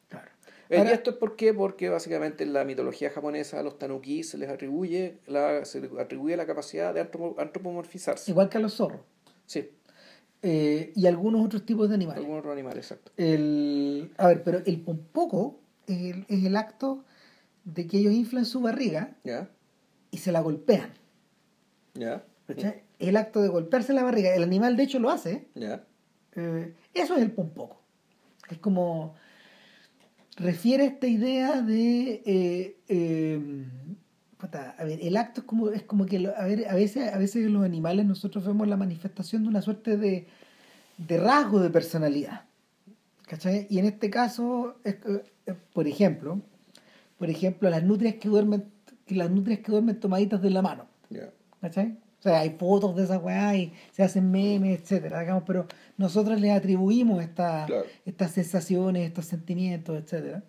Claro. 0.09 0.31
Eh, 0.71 0.79
Ahora- 0.79 0.91
¿Y 0.91 0.95
esto 0.95 1.11
es 1.11 1.17
por 1.17 1.37
qué? 1.37 1.53
Porque 1.53 1.89
básicamente 1.91 2.45
en 2.45 2.53
la 2.53 2.65
mitología 2.65 3.11
japonesa 3.11 3.61
a 3.61 3.63
los 3.63 3.79
tanuki 3.79 4.23
se 4.25 4.39
les 4.39 4.49
atribuye 4.49 5.19
la, 5.27 5.65
se 5.65 5.81
les 5.81 5.93
atribuye 5.99 6.37
la 6.37 6.47
capacidad 6.47 6.95
de 6.95 7.03
antropo- 7.11 7.35
antropomorfizarse. 7.39 8.31
Igual 8.31 8.49
que 8.49 8.59
a 8.59 8.61
los 8.61 8.75
zorros. 8.75 9.01
Sí, 9.47 9.71
Eh, 10.47 10.93
y 10.95 11.07
algunos 11.07 11.45
otros 11.45 11.65
tipos 11.65 11.89
de 11.89 11.95
animales. 11.95 12.21
algunos 12.21 12.41
otros 12.41 12.53
animales, 12.53 12.79
exacto. 12.85 13.13
El, 13.17 14.13
a 14.19 14.29
ver, 14.29 14.43
pero 14.43 14.59
el 14.67 14.81
pompoco 14.83 15.61
es 15.87 16.01
el, 16.15 16.27
es 16.29 16.45
el 16.45 16.57
acto 16.57 17.05
de 17.65 17.87
que 17.87 17.99
ellos 17.99 18.13
inflan 18.13 18.45
su 18.45 18.61
barriga 18.61 19.17
¿Ya? 19.25 19.49
y 20.11 20.19
se 20.19 20.33
la 20.33 20.41
golpean. 20.41 20.93
¿Ya? 21.95 22.25
¿cachai? 22.47 22.83
El 22.99 23.17
acto 23.17 23.43
de 23.43 23.49
golpearse 23.49 23.93
la 23.93 24.03
barriga, 24.03 24.35
el 24.35 24.43
animal 24.43 24.77
de 24.77 24.83
hecho 24.85 24.99
lo 24.99 25.11
hace. 25.11 25.49
Eh, 26.37 26.75
eso 26.95 27.17
es 27.17 27.23
el 27.23 27.33
pompoco. 27.33 27.81
Es 28.51 28.59
como 28.59 29.15
refiere 30.37 30.85
a 30.85 30.87
esta 30.87 31.07
idea 31.07 31.63
de 31.63 32.23
eh, 32.27 32.77
eh, 32.89 33.65
a 34.79 34.85
ver, 34.85 34.99
el 35.03 35.17
acto 35.17 35.41
es 35.41 35.47
como, 35.47 35.71
es 35.71 35.83
como 35.83 36.07
que 36.07 36.17
a, 36.37 36.45
ver, 36.45 36.69
a 36.69 36.75
veces, 36.75 37.13
a 37.13 37.19
veces 37.19 37.51
los 37.51 37.65
animales 37.65 38.05
nosotros 38.05 38.45
vemos 38.45 38.69
la 38.69 38.77
manifestación 38.77 39.43
de 39.43 39.49
una 39.49 39.63
suerte 39.63 39.97
de, 39.97 40.27
de 40.99 41.19
rasgo 41.19 41.61
de 41.61 41.71
personalidad. 41.71 42.43
¿Cachai? 43.27 43.67
Y 43.71 43.79
en 43.79 43.87
este 43.87 44.11
caso, 44.11 44.77
es, 44.85 44.97
por 45.73 45.89
ejemplo, 45.89 46.43
por 47.19 47.31
ejemplo, 47.31 47.71
las 47.71 47.83
nutrias 47.83 48.17
que 48.17 48.29
duermen, 48.29 48.71
las 49.09 49.31
nutrias 49.31 49.61
que 49.61 49.73
duermen 49.73 49.99
tomaditas 49.99 50.43
de 50.43 50.51
la 50.51 50.61
mano. 50.61 50.87
¿Cachai? 51.61 51.97
O 52.25 52.27
sea, 52.27 52.41
hay 52.41 52.57
fotos 52.59 52.97
de 52.97 53.05
esas 53.05 53.23
weá 53.23 53.55
y 53.55 53.75
se 53.93 54.03
hacen 54.03 54.31
memes, 54.31 54.81
etcétera, 54.81 55.21
digamos, 55.21 55.43
pero 55.47 55.67
nosotros 55.99 56.41
les 56.41 56.53
atribuimos 56.53 57.23
esta, 57.23 57.67
estas 58.07 58.31
sensaciones, 58.31 59.07
estos 59.07 59.27
sentimientos, 59.27 60.03
etcétera. 60.03 60.43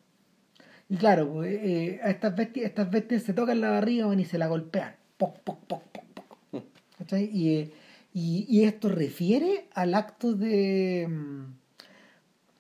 Y 0.87 0.95
claro, 0.95 1.33
pues, 1.33 1.53
eh, 1.61 1.99
a 2.01 2.11
estas 2.11 2.33
bestias, 2.33 2.67
estas 2.67 2.89
bestias 2.89 3.23
se 3.23 3.33
tocan 3.33 3.59
la 3.59 3.71
barriga 3.71 4.07
y 4.15 4.23
se 4.23 4.37
la 4.37 4.47
golpean. 4.47 4.95
Poc, 5.17 5.37
poc, 5.39 5.65
poc, 5.65 5.83
poc, 5.91 6.05
poc. 6.13 6.37
¿Cachai? 6.97 7.29
Y, 7.33 7.55
eh, 7.55 7.73
y, 8.13 8.45
y, 8.47 8.63
esto 8.63 8.87
refiere 8.87 9.67
al 9.73 9.95
acto 9.95 10.31
de, 10.31 11.09
mm, 11.09 11.55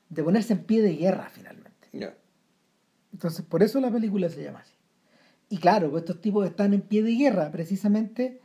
de 0.09 0.23
ponerse 0.23 0.51
en 0.51 0.59
pie 0.65 0.81
de 0.81 0.93
guerra 0.93 1.29
finalmente. 1.31 1.87
Entonces, 3.13 3.45
por 3.45 3.63
eso 3.63 3.79
la 3.79 3.89
película 3.89 4.27
se 4.27 4.43
llama 4.43 4.59
así. 4.59 4.75
Y 5.47 5.59
claro, 5.59 5.89
pues 5.89 6.03
estos 6.03 6.19
tipos 6.19 6.45
están 6.45 6.73
en 6.73 6.81
pie 6.81 7.01
de 7.01 7.15
guerra 7.15 7.49
precisamente 7.49 8.41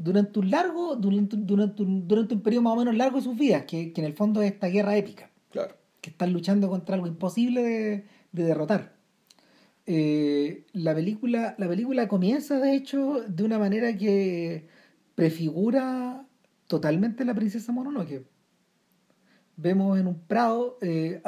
durante 0.00 0.38
un 0.38 0.50
largo, 0.50 0.96
durante, 0.96 1.36
durante, 1.36 1.82
un, 1.82 2.08
durante 2.08 2.34
un 2.34 2.40
periodo 2.40 2.62
más 2.62 2.72
o 2.72 2.76
menos 2.76 2.96
largo 2.96 3.18
de 3.18 3.22
sus 3.22 3.36
vidas, 3.36 3.64
que, 3.64 3.92
que 3.92 4.00
en 4.00 4.06
el 4.06 4.14
fondo 4.14 4.40
es 4.40 4.52
esta 4.52 4.68
guerra 4.68 4.96
épica. 4.96 5.30
Claro. 5.50 5.76
Que 6.00 6.08
están 6.08 6.32
luchando 6.32 6.70
contra 6.70 6.94
algo 6.94 7.06
imposible 7.06 7.62
de, 7.62 8.04
de 8.32 8.42
derrotar. 8.42 8.94
Eh, 9.84 10.64
la, 10.72 10.94
película, 10.94 11.54
la 11.58 11.68
película 11.68 12.08
comienza, 12.08 12.58
de 12.58 12.74
hecho, 12.74 13.22
de 13.28 13.44
una 13.44 13.58
manera 13.58 13.94
que 13.96 14.68
prefigura 15.14 16.26
totalmente 16.66 17.24
la 17.26 17.34
princesa 17.34 17.70
Mononoke. 17.70 18.24
Vemos 19.56 19.98
en 19.98 20.06
un 20.06 20.18
prado 20.18 20.78
eh, 20.80 21.20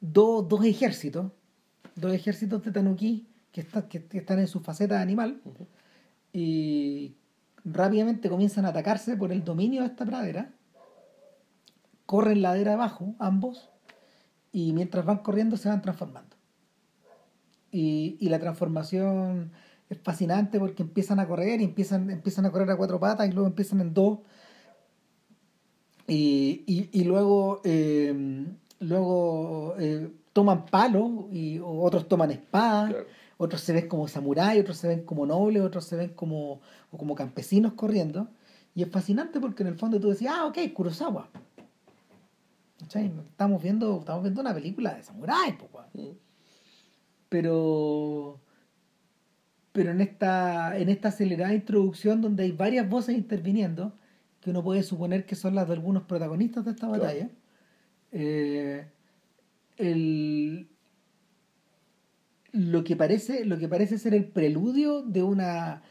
dos, 0.00 0.48
dos 0.48 0.64
ejércitos, 0.64 1.30
dos 1.94 2.12
ejércitos 2.12 2.64
de 2.64 2.72
Tanuki 2.72 3.28
que, 3.52 3.64
que, 3.88 4.18
están 4.18 4.40
en 4.40 4.48
su 4.48 4.58
faceta 4.58 5.00
animal 5.00 5.40
y 6.32 7.16
rápidamente 7.64 8.28
comienzan 8.28 8.64
a 8.64 8.68
atacarse 8.68 9.16
por 9.16 9.32
el 9.32 9.44
dominio 9.44 9.82
de 9.82 9.88
esta 9.88 10.04
pradera. 10.04 10.52
Corren 12.06 12.42
ladera 12.42 12.74
abajo, 12.74 13.14
ambos, 13.18 13.70
y 14.52 14.72
mientras 14.72 15.04
van 15.04 15.18
corriendo 15.18 15.56
se 15.56 15.68
van 15.68 15.82
transformando. 15.82 16.36
Y, 17.70 18.16
y, 18.18 18.28
la 18.28 18.40
transformación 18.40 19.52
es 19.88 19.98
fascinante 19.98 20.58
porque 20.58 20.82
empiezan 20.82 21.20
a 21.20 21.28
correr 21.28 21.60
y 21.60 21.64
empiezan, 21.64 22.10
empiezan 22.10 22.46
a 22.46 22.50
correr 22.50 22.70
a 22.70 22.76
cuatro 22.76 22.98
patas 22.98 23.28
y 23.28 23.32
luego 23.32 23.46
empiezan 23.46 23.80
en 23.80 23.94
dos. 23.94 24.18
Y, 26.08 26.64
y, 26.66 26.90
y 26.92 27.04
luego 27.04 27.60
eh, 27.62 28.44
luego 28.80 29.74
eh, 29.78 30.10
toman 30.32 30.66
palos 30.66 31.10
y 31.30 31.60
otros 31.62 32.08
toman 32.08 32.30
espadas, 32.32 32.94
otros 33.42 33.62
se 33.62 33.72
ven 33.72 33.88
como 33.88 34.06
samuráis, 34.06 34.60
otros 34.60 34.76
se 34.76 34.86
ven 34.86 35.02
como 35.02 35.24
nobles, 35.24 35.62
otros 35.62 35.86
se 35.86 35.96
ven 35.96 36.10
como, 36.10 36.60
como 36.90 37.14
campesinos 37.14 37.72
corriendo. 37.72 38.28
Y 38.74 38.82
es 38.82 38.90
fascinante 38.90 39.40
porque 39.40 39.62
en 39.62 39.70
el 39.70 39.76
fondo 39.76 39.98
tú 39.98 40.10
decías, 40.10 40.34
ah, 40.36 40.44
ok, 40.44 40.58
Kurosawa. 40.74 41.30
Estamos 42.82 43.62
viendo, 43.62 44.00
estamos 44.00 44.22
viendo 44.24 44.42
una 44.42 44.52
película 44.52 44.92
de 44.94 45.02
samuráis, 45.02 45.54
pero 47.30 48.38
pero 49.72 49.92
en 49.92 50.00
esta 50.02 50.76
en 50.76 50.88
esta 50.90 51.08
acelerada 51.08 51.54
introducción 51.54 52.20
donde 52.20 52.42
hay 52.42 52.52
varias 52.52 52.88
voces 52.88 53.16
interviniendo 53.16 53.94
que 54.40 54.50
uno 54.50 54.64
puede 54.64 54.82
suponer 54.82 55.24
que 55.24 55.36
son 55.36 55.54
las 55.54 55.68
de 55.68 55.74
algunos 55.74 56.02
protagonistas 56.02 56.64
de 56.64 56.72
esta 56.72 56.88
batalla 56.88 57.30
eh, 58.10 58.86
lo, 62.52 62.84
que 62.84 62.96
parece, 62.96 63.44
lo 63.44 63.58
que 63.58 63.68
parece 63.68 63.98
ser 63.98 64.14
el 64.14 64.26
preludio 64.26 65.02
de 65.02 65.22
una, 65.22 65.82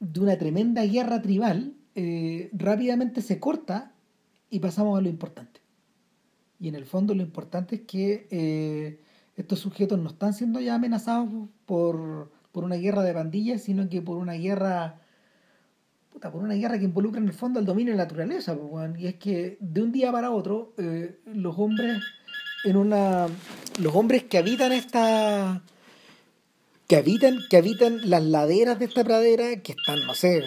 de 0.00 0.20
una 0.20 0.36
tremenda 0.38 0.84
guerra 0.84 1.22
tribal, 1.22 1.74
eh, 1.94 2.50
rápidamente 2.52 3.22
se 3.22 3.40
corta 3.40 3.92
y 4.50 4.60
pasamos 4.60 4.98
a 4.98 5.02
lo 5.02 5.08
importante. 5.08 5.60
Y 6.58 6.68
en 6.68 6.74
el 6.74 6.86
fondo 6.86 7.14
lo 7.14 7.22
importante 7.22 7.76
es 7.76 7.80
que 7.82 8.26
eh, 8.30 9.00
estos 9.36 9.58
sujetos 9.60 9.98
no 9.98 10.08
están 10.08 10.32
siendo 10.32 10.60
ya 10.60 10.74
amenazados 10.74 11.28
por, 11.66 12.30
por 12.52 12.64
una 12.64 12.76
guerra 12.76 13.02
de 13.02 13.12
pandillas, 13.12 13.62
sino 13.62 13.88
que 13.88 14.02
por 14.02 14.16
una 14.16 14.34
guerra 14.34 15.00
por 16.20 16.42
una 16.42 16.54
guerra 16.54 16.78
que 16.78 16.84
involucra 16.84 17.20
en 17.20 17.28
el 17.28 17.34
fondo 17.34 17.60
el 17.60 17.66
dominio 17.66 17.92
de 17.92 17.98
la 17.98 18.04
naturaleza, 18.04 18.56
y 18.98 19.06
es 19.06 19.16
que 19.16 19.58
de 19.60 19.82
un 19.82 19.92
día 19.92 20.10
para 20.10 20.30
otro 20.30 20.72
eh, 20.78 21.18
los 21.26 21.58
hombres 21.58 22.02
los 22.72 23.94
hombres 23.94 24.24
que 24.24 24.38
habitan 24.38 24.72
esta 24.72 25.62
que 26.88 26.96
habitan 26.96 27.38
que 27.50 27.56
habitan 27.56 28.08
las 28.08 28.22
laderas 28.22 28.78
de 28.78 28.84
esta 28.86 29.04
pradera 29.04 29.56
que 29.62 29.72
están 29.72 30.06
no 30.06 30.14
sé 30.14 30.42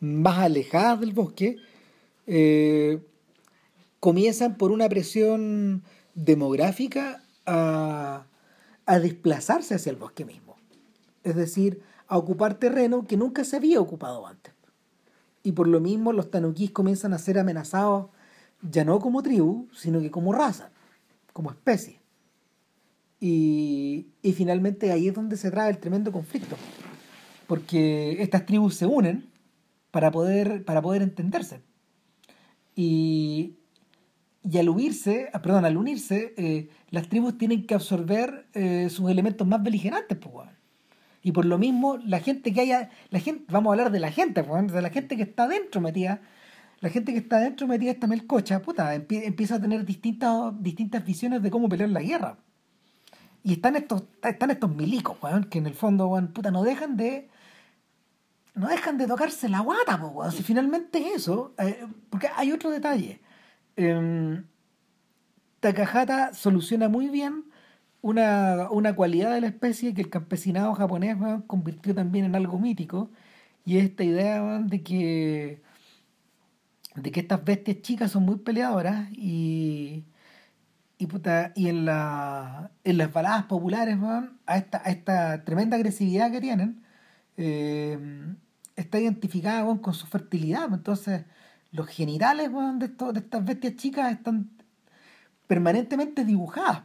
más 0.00 0.38
alejadas 0.38 1.00
del 1.00 1.12
bosque 1.12 1.56
eh, 2.26 3.00
comienzan 4.00 4.56
por 4.56 4.70
una 4.70 4.88
presión 4.88 5.82
demográfica 6.14 7.22
a, 7.46 8.26
a 8.86 8.98
desplazarse 8.98 9.74
hacia 9.74 9.90
el 9.90 9.96
bosque 9.96 10.24
mismo. 10.24 10.56
Es 11.24 11.34
decir 11.34 11.82
a 12.06 12.16
ocupar 12.16 12.54
terreno 12.54 13.06
que 13.06 13.16
nunca 13.16 13.44
se 13.44 13.56
había 13.56 13.80
ocupado 13.80 14.26
antes. 14.26 14.54
Y 15.42 15.52
por 15.52 15.68
lo 15.68 15.80
mismo 15.80 16.12
los 16.12 16.30
tanukis 16.30 16.70
comienzan 16.70 17.12
a 17.12 17.18
ser 17.18 17.38
amenazados 17.38 18.06
ya 18.62 18.84
no 18.84 18.98
como 18.98 19.22
tribu, 19.22 19.68
sino 19.74 20.00
que 20.00 20.10
como 20.10 20.32
raza, 20.32 20.70
como 21.38 21.52
especie. 21.52 22.00
Y, 23.20 24.08
y 24.22 24.32
finalmente 24.32 24.90
ahí 24.90 25.06
es 25.06 25.14
donde 25.14 25.36
se 25.36 25.52
trae 25.52 25.70
el 25.70 25.78
tremendo 25.78 26.10
conflicto, 26.10 26.56
porque 27.46 28.20
estas 28.20 28.44
tribus 28.44 28.74
se 28.74 28.86
unen 28.86 29.30
para 29.92 30.10
poder, 30.10 30.64
para 30.64 30.82
poder 30.82 31.00
entenderse. 31.00 31.62
Y, 32.74 33.54
y 34.42 34.58
al 34.58 34.68
unirse, 34.68 35.30
ah, 35.32 35.40
perdón, 35.40 35.64
al 35.64 35.76
unirse, 35.76 36.34
eh, 36.36 36.70
las 36.90 37.08
tribus 37.08 37.38
tienen 37.38 37.68
que 37.68 37.76
absorber 37.76 38.48
eh, 38.54 38.88
sus 38.90 39.08
elementos 39.08 39.46
más 39.46 39.62
beligerantes, 39.62 40.18
pues, 40.18 40.48
y 41.22 41.30
por 41.30 41.44
lo 41.44 41.56
mismo, 41.56 41.98
la 41.98 42.18
gente 42.18 42.52
que 42.52 42.62
haya, 42.62 42.90
la 43.10 43.20
gente, 43.20 43.44
vamos 43.52 43.70
a 43.70 43.74
hablar 43.74 43.92
de 43.92 44.00
la 44.00 44.10
gente, 44.10 44.42
pues, 44.42 44.72
de 44.72 44.82
la 44.82 44.90
gente 44.90 45.16
que 45.16 45.22
está 45.22 45.46
dentro 45.46 45.80
metida, 45.80 46.20
la 46.80 46.90
gente 46.90 47.12
que 47.12 47.18
está 47.18 47.38
dentro 47.38 47.66
metida 47.66 47.90
esta 47.90 48.06
melcocha, 48.06 48.62
puta, 48.62 48.94
empieza 48.94 49.56
a 49.56 49.60
tener 49.60 49.84
distintas, 49.84 50.52
distintas 50.62 51.04
visiones 51.04 51.42
de 51.42 51.50
cómo 51.50 51.68
pelear 51.68 51.90
la 51.90 52.00
guerra. 52.00 52.38
Y 53.42 53.54
están 53.54 53.76
estos, 53.76 54.04
están 54.22 54.50
estos 54.50 54.74
milicos, 54.74 55.16
que 55.50 55.58
en 55.58 55.66
el 55.66 55.74
fondo, 55.74 56.10
puta, 56.32 56.50
no 56.50 56.62
dejan 56.62 56.96
de. 56.96 57.28
No 58.54 58.68
dejan 58.68 58.98
de 58.98 59.06
tocarse 59.06 59.48
la 59.48 59.60
guata, 59.60 60.00
pues, 60.00 60.34
Si 60.34 60.42
finalmente 60.42 60.98
es 60.98 61.22
eso. 61.22 61.54
Eh, 61.58 61.86
porque 62.10 62.28
hay 62.34 62.50
otro 62.52 62.70
detalle. 62.70 63.20
Eh, 63.76 64.42
Takahata 65.60 66.34
soluciona 66.34 66.88
muy 66.88 67.08
bien 67.08 67.44
una, 68.00 68.68
una 68.70 68.94
cualidad 68.94 69.32
de 69.32 69.40
la 69.40 69.48
especie 69.48 69.94
que 69.94 70.02
el 70.02 70.10
campesinado 70.10 70.74
japonés 70.74 71.16
convirtió 71.46 71.94
también 71.94 72.24
en 72.24 72.36
algo 72.36 72.58
mítico 72.58 73.10
y 73.64 73.78
es 73.78 73.84
esta 73.84 74.04
idea 74.04 74.60
de 74.60 74.82
que 74.82 75.62
de 77.02 77.10
que 77.10 77.20
estas 77.20 77.44
bestias 77.44 77.82
chicas 77.82 78.10
son 78.10 78.24
muy 78.24 78.36
peleadoras 78.36 79.08
y 79.12 80.04
y, 80.98 81.06
puta, 81.06 81.52
y 81.54 81.68
en, 81.68 81.84
la, 81.84 82.72
en 82.82 82.98
las 82.98 83.12
baladas 83.12 83.44
populares 83.44 83.96
a, 84.46 84.58
esta, 84.58 84.82
a 84.84 84.90
esta 84.90 85.44
tremenda 85.44 85.76
agresividad 85.76 86.32
que 86.32 86.40
tienen 86.40 86.82
eh, 87.36 87.96
está 88.74 88.98
identificada 88.98 89.64
con 89.80 89.94
su 89.94 90.06
fertilidad 90.08 90.68
entonces 90.72 91.24
los 91.70 91.86
genitales 91.86 92.50
de, 92.78 92.86
esto, 92.86 93.12
de 93.12 93.20
estas 93.20 93.44
bestias 93.44 93.76
chicas 93.76 94.12
están 94.12 94.50
permanentemente 95.46 96.24
dibujadas. 96.24 96.82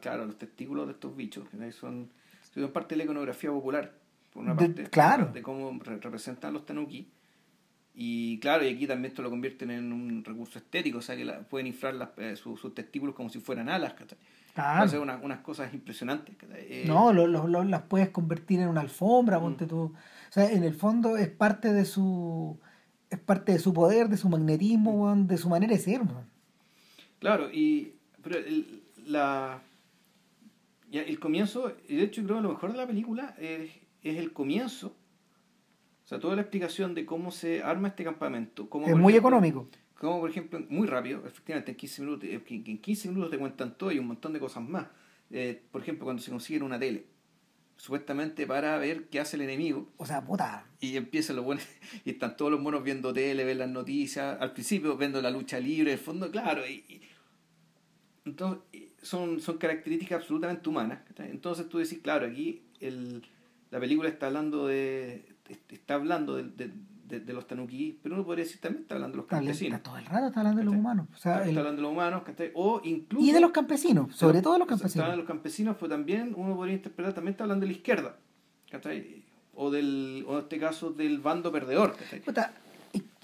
claro, 0.00 0.26
los 0.26 0.36
testículos 0.36 0.86
de 0.86 0.94
estos 0.94 1.16
bichos, 1.16 1.46
son, 1.78 2.10
son 2.52 2.72
parte 2.72 2.94
de 2.94 2.98
la 2.98 3.04
iconografía 3.04 3.50
popular, 3.50 3.94
por 4.32 4.42
una 4.42 4.56
parte, 4.56 4.82
de, 4.82 4.90
claro. 4.90 5.30
de 5.32 5.42
cómo 5.42 5.78
representan 5.82 6.52
los 6.52 6.66
tanuki. 6.66 7.10
Y 7.94 8.38
claro, 8.38 8.64
y 8.64 8.68
aquí 8.68 8.86
también 8.86 9.10
esto 9.10 9.22
lo 9.22 9.30
convierten 9.30 9.70
en 9.70 9.92
un 9.92 10.24
recurso 10.24 10.58
estético, 10.58 10.98
o 10.98 11.02
sea 11.02 11.16
que 11.16 11.26
pueden 11.48 11.66
inflar 11.66 12.14
eh, 12.16 12.36
sus, 12.36 12.74
testículos 12.74 13.14
como 13.14 13.28
si 13.30 13.40
fueran 13.40 13.68
alas. 13.68 13.94
Claro. 14.54 14.84
Hacer 14.84 15.00
unas 15.00 15.40
cosas 15.40 15.72
impresionantes. 15.74 16.36
Eh, 16.54 16.84
no, 16.86 17.12
lo, 17.12 17.64
las 17.64 17.82
puedes 17.82 18.10
convertir 18.10 18.60
en 18.60 18.68
una 18.68 18.80
alfombra, 18.80 19.38
mm. 19.38 19.42
ponte 19.42 19.66
tú. 19.66 19.80
O 19.80 20.32
sea, 20.32 20.50
en 20.50 20.64
el 20.64 20.74
fondo 20.74 21.16
es 21.16 21.28
parte 21.28 21.72
de 21.72 21.84
su 21.84 22.58
es 23.10 23.18
parte 23.18 23.52
de 23.52 23.58
su 23.58 23.74
poder, 23.74 24.08
de 24.08 24.16
su 24.16 24.28
magnetismo, 24.28 25.14
mm. 25.14 25.26
de 25.26 25.36
su 25.36 25.48
manera 25.48 25.72
de 25.72 25.80
ser. 25.80 26.00
Claro, 27.18 27.50
y 27.52 27.94
pero 28.22 28.38
el, 28.38 28.82
la, 29.06 29.62
el 30.92 31.18
comienzo, 31.18 31.74
y 31.88 31.96
de 31.96 32.04
hecho 32.04 32.22
creo 32.22 32.36
que 32.36 32.42
lo 32.42 32.50
mejor 32.50 32.72
de 32.72 32.78
la 32.78 32.86
película 32.86 33.34
es, 33.38 33.70
es 34.02 34.16
el 34.16 34.32
comienzo. 34.32 34.94
O 36.10 36.12
sea, 36.12 36.18
toda 36.18 36.34
la 36.34 36.42
explicación 36.42 36.92
de 36.96 37.06
cómo 37.06 37.30
se 37.30 37.62
arma 37.62 37.86
este 37.86 38.02
campamento. 38.02 38.68
Cómo, 38.68 38.84
es 38.88 38.96
muy 38.96 39.12
ejemplo, 39.12 39.28
económico. 39.28 39.68
Como 39.94 40.18
por 40.18 40.28
ejemplo, 40.28 40.58
muy 40.68 40.88
rápido, 40.88 41.22
efectivamente, 41.24 41.70
en 41.70 41.76
15 41.76 42.02
minutos, 42.02 42.28
en 42.28 42.78
15 42.78 43.08
minutos 43.10 43.30
te 43.30 43.38
cuentan 43.38 43.78
todo 43.78 43.92
y 43.92 44.00
un 44.00 44.08
montón 44.08 44.32
de 44.32 44.40
cosas 44.40 44.68
más. 44.68 44.88
Eh, 45.30 45.62
por 45.70 45.82
ejemplo, 45.82 46.06
cuando 46.06 46.20
se 46.20 46.32
consiguen 46.32 46.64
una 46.64 46.80
tele, 46.80 47.06
supuestamente 47.76 48.44
para 48.44 48.76
ver 48.78 49.04
qué 49.08 49.20
hace 49.20 49.36
el 49.36 49.42
enemigo, 49.42 49.88
O 49.98 50.04
sea, 50.04 50.20
puta. 50.26 50.66
y 50.80 50.96
empiezan 50.96 51.36
los 51.36 51.44
buenos, 51.44 51.64
y 52.04 52.10
están 52.10 52.36
todos 52.36 52.50
los 52.50 52.60
monos 52.60 52.82
viendo 52.82 53.12
tele, 53.12 53.44
ven 53.44 53.58
las 53.58 53.70
noticias, 53.70 54.36
al 54.40 54.52
principio 54.52 54.96
viendo 54.96 55.22
la 55.22 55.30
lucha 55.30 55.60
libre, 55.60 55.92
el 55.92 55.98
fondo, 56.00 56.28
claro, 56.32 56.66
y, 56.66 56.84
y- 56.88 57.00
entonces 58.24 58.64
son, 59.00 59.40
son 59.40 59.58
características 59.58 60.18
absolutamente 60.22 60.68
humanas. 60.68 61.02
Entonces 61.18 61.68
tú 61.68 61.78
decís, 61.78 62.00
claro, 62.02 62.26
aquí 62.26 62.64
el, 62.80 63.22
la 63.70 63.78
película 63.78 64.08
está 64.08 64.26
hablando 64.26 64.66
de 64.66 65.29
está 65.68 65.94
hablando 65.94 66.36
de, 66.36 66.44
de, 66.44 66.72
de- 67.08 67.20
de 67.20 67.32
los 67.32 67.46
tanuki, 67.46 67.98
pero 68.02 68.14
uno 68.14 68.24
podría 68.24 68.44
decir 68.44 68.60
también 68.60 68.82
está 68.82 68.94
hablando 68.94 69.14
de 69.14 69.22
los 69.22 69.26
campesinos. 69.26 69.78
está 69.78 69.90
todo 69.90 69.98
el 69.98 70.06
rato 70.06 70.26
está 70.28 70.40
hablando 70.40 70.58
de 70.60 70.64
los 70.64 70.74
humanos. 70.74 71.06
O 71.12 71.16
sea, 71.16 71.38
Está 71.38 71.48
el- 71.50 71.58
hablando 71.58 71.76
de 71.78 71.82
los 71.82 71.92
humanos. 71.92 72.22
O 72.54 72.80
incluso... 72.84 73.26
y 73.26 73.32
de 73.32 73.40
los 73.40 73.50
campesinos, 73.50 74.14
sobre 74.14 74.40
todo 74.42 74.52
de 74.54 74.58
los 74.60 74.68
Está 74.70 74.74
hablando 74.74 74.82
campesinos. 74.84 75.10
de 75.10 75.16
los 75.16 75.26
campesinos, 75.26 75.76
pero 75.78 75.88
también 75.88 76.34
uno 76.36 76.54
podría 76.54 76.76
interpretar, 76.76 77.12
también 77.14 77.32
está 77.32 77.44
hablando 77.44 77.62
de 77.66 77.72
la 77.72 77.76
izquierda. 77.76 78.16
O, 79.54 79.70
del, 79.70 80.24
o 80.28 80.34
en 80.34 80.38
este 80.44 80.58
caso 80.58 80.90
del 80.92 81.18
bando 81.18 81.50
perdedor. 81.52 81.96
Puta, 82.24 82.52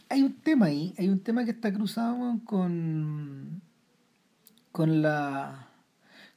hay 0.08 0.22
un 0.22 0.32
tema 0.34 0.66
ahí, 0.66 0.92
hay 0.98 1.08
un 1.08 1.20
tema 1.20 1.44
que 1.44 1.52
está 1.52 1.72
cruzado 1.72 2.40
con 2.44 3.62
con 4.72 5.00
la 5.02 5.68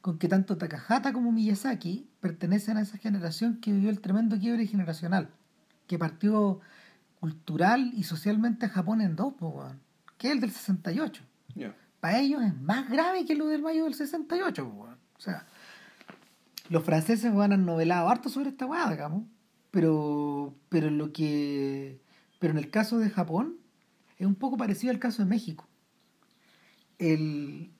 con 0.00 0.16
que 0.18 0.28
tanto 0.28 0.56
Takahata 0.56 1.12
como 1.12 1.30
Miyazaki 1.32 2.06
pertenecen 2.20 2.78
a 2.78 2.82
esa 2.82 2.96
generación 2.96 3.58
que 3.60 3.70
vivió 3.72 3.90
el 3.90 4.00
tremendo 4.00 4.38
quiebre 4.38 4.66
generacional, 4.66 5.28
que 5.90 5.98
partió 5.98 6.60
cultural 7.18 7.90
y 7.96 8.04
socialmente 8.04 8.66
a 8.66 8.68
Japón 8.68 9.00
en 9.00 9.16
dos, 9.16 9.34
po, 9.34 9.68
que 10.18 10.28
es 10.28 10.34
el 10.34 10.38
del 10.38 10.52
68. 10.52 11.20
Ya. 11.56 11.74
Para 11.98 12.20
ellos 12.20 12.42
es 12.44 12.56
más 12.60 12.88
grave 12.88 13.24
que 13.24 13.34
lo 13.34 13.48
del 13.48 13.60
mayo 13.60 13.82
del 13.82 13.94
68, 13.94 14.70
po, 14.70 14.70
weón. 14.70 14.98
O 15.18 15.20
sea, 15.20 15.46
los 16.68 16.84
franceses 16.84 17.34
weón, 17.34 17.52
han 17.52 17.66
novelado 17.66 18.08
harto 18.08 18.28
sobre 18.28 18.50
esta 18.50 18.66
weá, 18.66 18.88
digamos, 18.88 19.24
pero, 19.72 20.54
pero 20.68 20.90
lo 20.90 21.12
que 21.12 22.00
pero 22.38 22.52
en 22.52 22.58
el 22.58 22.70
caso 22.70 23.00
de 23.00 23.10
Japón 23.10 23.56
es 24.16 24.28
un 24.28 24.36
poco 24.36 24.56
parecido 24.56 24.92
al 24.92 25.00
caso 25.00 25.24
de 25.24 25.28
México. 25.28 25.66
El, 26.98 27.72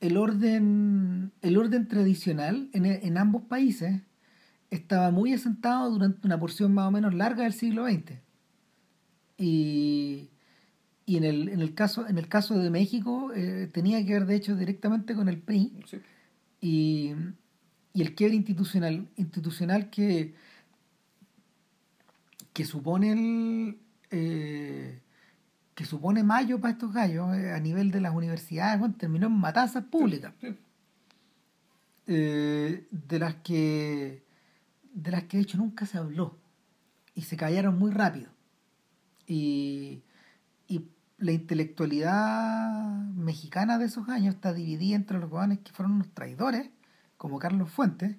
el 0.00 0.18
orden 0.18 1.32
el 1.40 1.56
orden 1.56 1.88
tradicional 1.88 2.68
en, 2.74 2.84
en 2.84 3.16
ambos 3.16 3.44
países 3.44 4.02
estaba 4.72 5.10
muy 5.10 5.34
asentado 5.34 5.90
durante 5.90 6.26
una 6.26 6.40
porción 6.40 6.72
más 6.72 6.88
o 6.88 6.90
menos 6.90 7.12
larga 7.14 7.44
del 7.44 7.52
siglo 7.52 7.86
XX. 7.86 8.14
Y, 9.36 10.30
y 11.04 11.16
en, 11.18 11.24
el, 11.24 11.48
en, 11.50 11.60
el 11.60 11.74
caso, 11.74 12.08
en 12.08 12.16
el 12.16 12.26
caso 12.28 12.58
de 12.58 12.70
México 12.70 13.32
eh, 13.34 13.68
tenía 13.72 14.04
que 14.04 14.14
ver 14.14 14.26
de 14.26 14.34
hecho 14.36 14.56
directamente 14.56 15.14
con 15.14 15.28
el 15.28 15.38
PRI 15.38 15.72
Sí. 15.86 15.98
y, 16.60 17.12
y 17.92 18.02
el 18.02 18.14
quiebre 18.14 18.36
institucional, 18.36 19.08
institucional 19.16 19.90
que, 19.90 20.34
que 22.54 22.64
supone 22.64 23.12
el 23.12 23.78
eh, 24.10 25.00
que 25.74 25.84
supone 25.84 26.22
mayo 26.22 26.60
para 26.60 26.72
estos 26.72 26.92
gallos 26.92 27.34
eh, 27.34 27.50
a 27.52 27.58
nivel 27.60 27.90
de 27.90 28.00
las 28.00 28.14
universidades, 28.14 28.78
bueno, 28.78 28.94
terminó 28.96 29.26
en 29.26 29.32
matanzas 29.38 29.84
públicas 29.84 30.32
Sí. 30.40 30.56
de 32.06 33.18
las 33.18 33.34
que 33.36 34.22
de 34.92 35.10
las 35.10 35.24
que 35.24 35.36
de 35.36 35.44
hecho 35.44 35.58
nunca 35.58 35.86
se 35.86 35.98
habló. 35.98 36.38
Y 37.14 37.22
se 37.22 37.36
callaron 37.36 37.78
muy 37.78 37.90
rápido. 37.90 38.30
Y, 39.26 40.02
y 40.66 40.88
la 41.18 41.32
intelectualidad 41.32 42.96
mexicana 43.14 43.78
de 43.78 43.86
esos 43.86 44.08
años 44.08 44.34
está 44.34 44.52
dividida 44.52 44.96
entre 44.96 45.18
los 45.18 45.30
jóvenes 45.30 45.60
que 45.60 45.72
fueron 45.72 45.92
unos 45.92 46.12
traidores 46.14 46.70
como 47.22 47.38
Carlos 47.38 47.70
Fuentes 47.70 48.16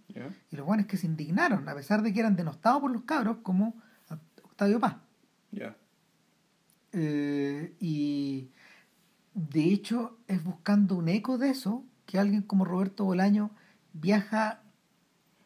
y 0.50 0.56
los 0.56 0.66
jóvenes 0.66 0.86
que 0.86 0.96
se 0.96 1.08
indignaron 1.08 1.68
a 1.68 1.76
pesar 1.76 2.02
de 2.04 2.14
que 2.14 2.22
eran 2.22 2.38
denostados 2.38 2.80
por 2.80 2.90
los 2.90 3.04
cabros 3.04 3.40
como 3.44 3.76
Octavio 4.44 4.80
Paz. 4.80 4.96
Eh, 6.94 7.76
y 7.82 8.50
de 9.34 9.64
hecho 9.66 10.18
es 10.30 10.42
buscando 10.42 10.96
un 10.96 11.10
eco 11.10 11.38
de 11.38 11.50
eso 11.50 11.84
que 12.06 12.18
alguien 12.18 12.44
como 12.44 12.64
Roberto 12.64 13.04
Bolaño 13.04 13.52
viaja 13.92 14.63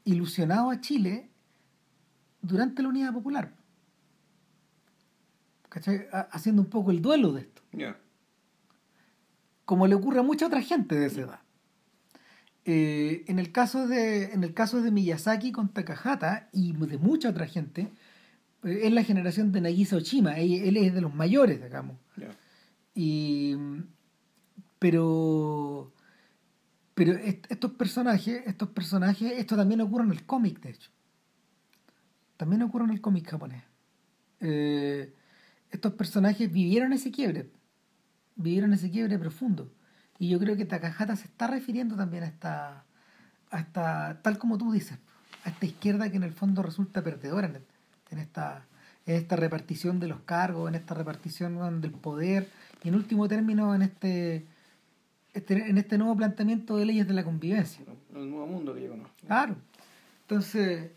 ilusionado 0.08 0.70
a 0.72 0.80
Chile 0.82 1.30
durante 2.42 2.82
la 2.82 2.90
Unidad 2.90 3.14
Popular. 3.14 3.54
¿Cachai? 5.70 6.08
Ha- 6.12 6.30
Haciendo 6.32 6.62
un 6.62 6.70
poco 6.70 6.92
el 6.92 7.02
duelo 7.02 7.34
de 7.34 7.42
esto, 7.42 7.62
como 9.66 9.86
le 9.88 9.96
ocurre 9.96 10.20
a 10.20 10.24
mucha 10.24 10.48
otra 10.48 10.62
gente 10.62 10.96
de 10.96 11.06
esa 11.08 11.22
edad. 11.22 11.40
Eh, 12.66 13.24
en, 13.28 13.40
el 13.40 13.52
caso 13.52 13.88
de, 13.88 14.26
en 14.34 14.44
el 14.44 14.54
caso 14.54 14.82
de 14.82 14.92
Miyazaki 14.92 15.52
con 15.52 15.70
Takahata 15.70 16.50
y 16.52 16.74
de 16.74 16.98
mucha 16.98 17.30
otra 17.30 17.48
gente, 17.48 17.92
eh, 18.64 18.80
es 18.84 18.92
la 18.94 19.04
generación 19.04 19.52
de 19.52 19.62
Nagisa 19.62 19.98
Oshima, 19.98 20.38
él, 20.38 20.54
él 20.54 20.78
es 20.78 20.94
de 20.94 21.02
los 21.02 21.14
mayores, 21.14 21.62
digamos. 21.62 21.98
Ya. 22.18 22.30
Y 22.96 23.56
pero 24.80 25.92
pero 26.98 27.12
est- 27.14 27.46
estos 27.52 27.74
personajes, 27.74 28.42
estos 28.48 28.70
personajes, 28.70 29.34
esto 29.34 29.56
también 29.56 29.82
ocurre 29.82 30.06
en 30.06 30.12
el 30.12 30.26
cómic, 30.26 30.60
de 30.62 30.72
hecho. 30.72 30.90
También 32.38 32.64
ocurre 32.64 32.86
en 32.86 32.90
el 32.90 33.02
cómic 33.02 33.30
japonés. 33.30 33.62
Eh, 34.40 35.14
estos 35.70 35.94
personajes 35.94 36.52
vivieron 36.52 36.94
ese 36.94 37.12
quiebre, 37.12 37.52
vivieron 38.36 38.74
ese 38.74 38.90
quiebre 38.90 39.20
profundo. 39.20 39.72
Y 40.18 40.30
yo 40.30 40.40
creo 40.40 40.58
que 40.58 40.66
Takahata 40.66 41.16
se 41.16 41.26
está 41.26 41.46
refiriendo 41.46 41.96
también 41.96 42.24
a 42.24 42.28
esta, 42.28 42.84
a 43.52 43.60
esta, 43.60 44.20
tal 44.24 44.40
como 44.40 44.58
tú 44.58 44.72
dices, 44.72 44.98
a 45.44 45.50
esta 45.50 45.68
izquierda 45.68 46.10
que 46.10 46.18
en 46.18 46.24
el 46.24 46.34
fondo 46.34 46.64
resulta 46.64 47.04
perdedora 47.04 47.46
en, 47.46 47.60
en 48.10 48.18
esta, 48.18 48.66
en 49.06 49.18
esta 49.18 49.36
repartición 49.36 50.00
de 50.00 50.08
los 50.08 50.22
cargos, 50.22 50.68
en 50.68 50.74
esta 50.74 50.96
repartición 50.96 51.80
del 51.80 51.92
poder 51.92 52.50
y 52.84 52.88
en 52.88 52.96
último 52.96 53.28
término 53.28 53.76
en 53.76 53.84
este, 53.84 54.48
este, 55.38 55.54
en 55.70 55.78
este 55.78 55.98
nuevo 55.98 56.16
planteamiento 56.16 56.78
de 56.78 56.86
leyes 56.86 57.08
de 57.08 57.14
la 57.14 57.24
convivencia. 57.24 57.84
El 58.16 58.30
nuevo 58.30 58.48
mundo 58.48 58.74
que 58.74 58.84
yo 58.84 58.90
conozco. 58.92 59.14
Claro. 59.26 59.56
Entonces, 60.22 60.90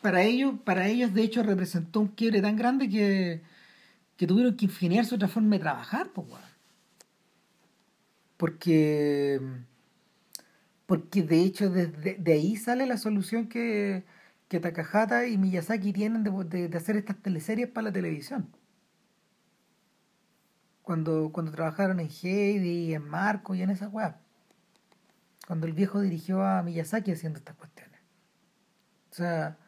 para 0.00 0.22
ellos, 0.22 0.54
para 0.64 0.86
ellos 0.88 1.12
de 1.14 1.22
hecho 1.22 1.42
representó 1.42 2.00
un 2.00 2.08
quiebre 2.08 2.40
tan 2.42 2.56
grande 2.56 2.88
que, 2.88 3.40
que 4.16 4.26
tuvieron 4.26 4.56
que 4.56 4.66
ingeniarse 4.66 5.14
otra 5.14 5.28
forma 5.28 5.56
de 5.56 5.60
trabajar, 5.60 6.08
pues, 6.14 6.28
weón. 6.28 6.42
Porque, 8.36 9.40
porque 10.86 11.22
de 11.22 11.42
hecho 11.42 11.70
desde 11.70 12.14
de 12.14 12.32
ahí 12.32 12.56
sale 12.56 12.86
la 12.86 12.96
solución 12.98 13.46
que, 13.48 14.02
que 14.48 14.58
Takahata 14.58 15.26
y 15.28 15.38
Miyazaki 15.38 15.92
tienen 15.92 16.24
de, 16.24 16.30
de- 16.44 16.68
de 16.68 16.76
hacer 16.76 16.96
estas 16.96 17.16
teleseries 17.18 17.68
para 17.68 17.86
la 17.88 17.92
televisión. 17.92 18.48
Cuando, 20.82 21.30
cuando 21.32 21.52
trabajaron 21.52 22.00
en 22.00 22.08
Heidi, 22.08 22.94
en 22.94 23.08
Marco 23.08 23.54
y 23.54 23.62
en 23.62 23.70
esa 23.70 23.88
weá. 23.88 24.20
Cuando 25.46 25.66
el 25.66 25.72
viejo 25.72 26.00
dirigió 26.00 26.44
a 26.44 26.62
Miyazaki 26.62 27.12
haciendo 27.12 27.38
estas 27.38 27.56
cuestiones. 27.56 28.00
O 29.10 29.14
sea, 29.14 29.58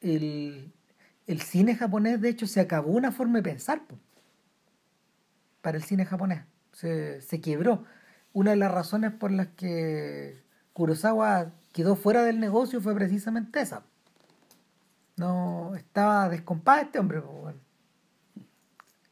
el, 0.00 0.72
el 1.26 1.40
cine 1.40 1.74
japonés 1.74 2.20
de 2.20 2.28
hecho 2.28 2.46
se 2.46 2.60
acabó 2.60 2.92
una 2.92 3.12
forma 3.12 3.38
de 3.38 3.42
pensar 3.42 3.86
po, 3.86 3.98
para 5.60 5.76
el 5.76 5.84
cine 5.84 6.04
japonés. 6.04 6.44
Se, 6.72 7.20
se 7.20 7.40
quebró. 7.40 7.84
Una 8.32 8.50
de 8.50 8.56
las 8.56 8.70
razones 8.70 9.12
por 9.12 9.30
las 9.30 9.48
que 9.48 10.42
Kurosawa 10.72 11.52
quedó 11.72 11.96
fuera 11.96 12.22
del 12.22 12.38
negocio 12.38 12.80
fue 12.80 12.94
precisamente 12.94 13.60
esa. 13.60 13.82
No, 15.16 15.74
estaba 15.74 16.28
descompada 16.28 16.82
este 16.82 16.98
hombre. 16.98 17.20
weón. 17.20 17.60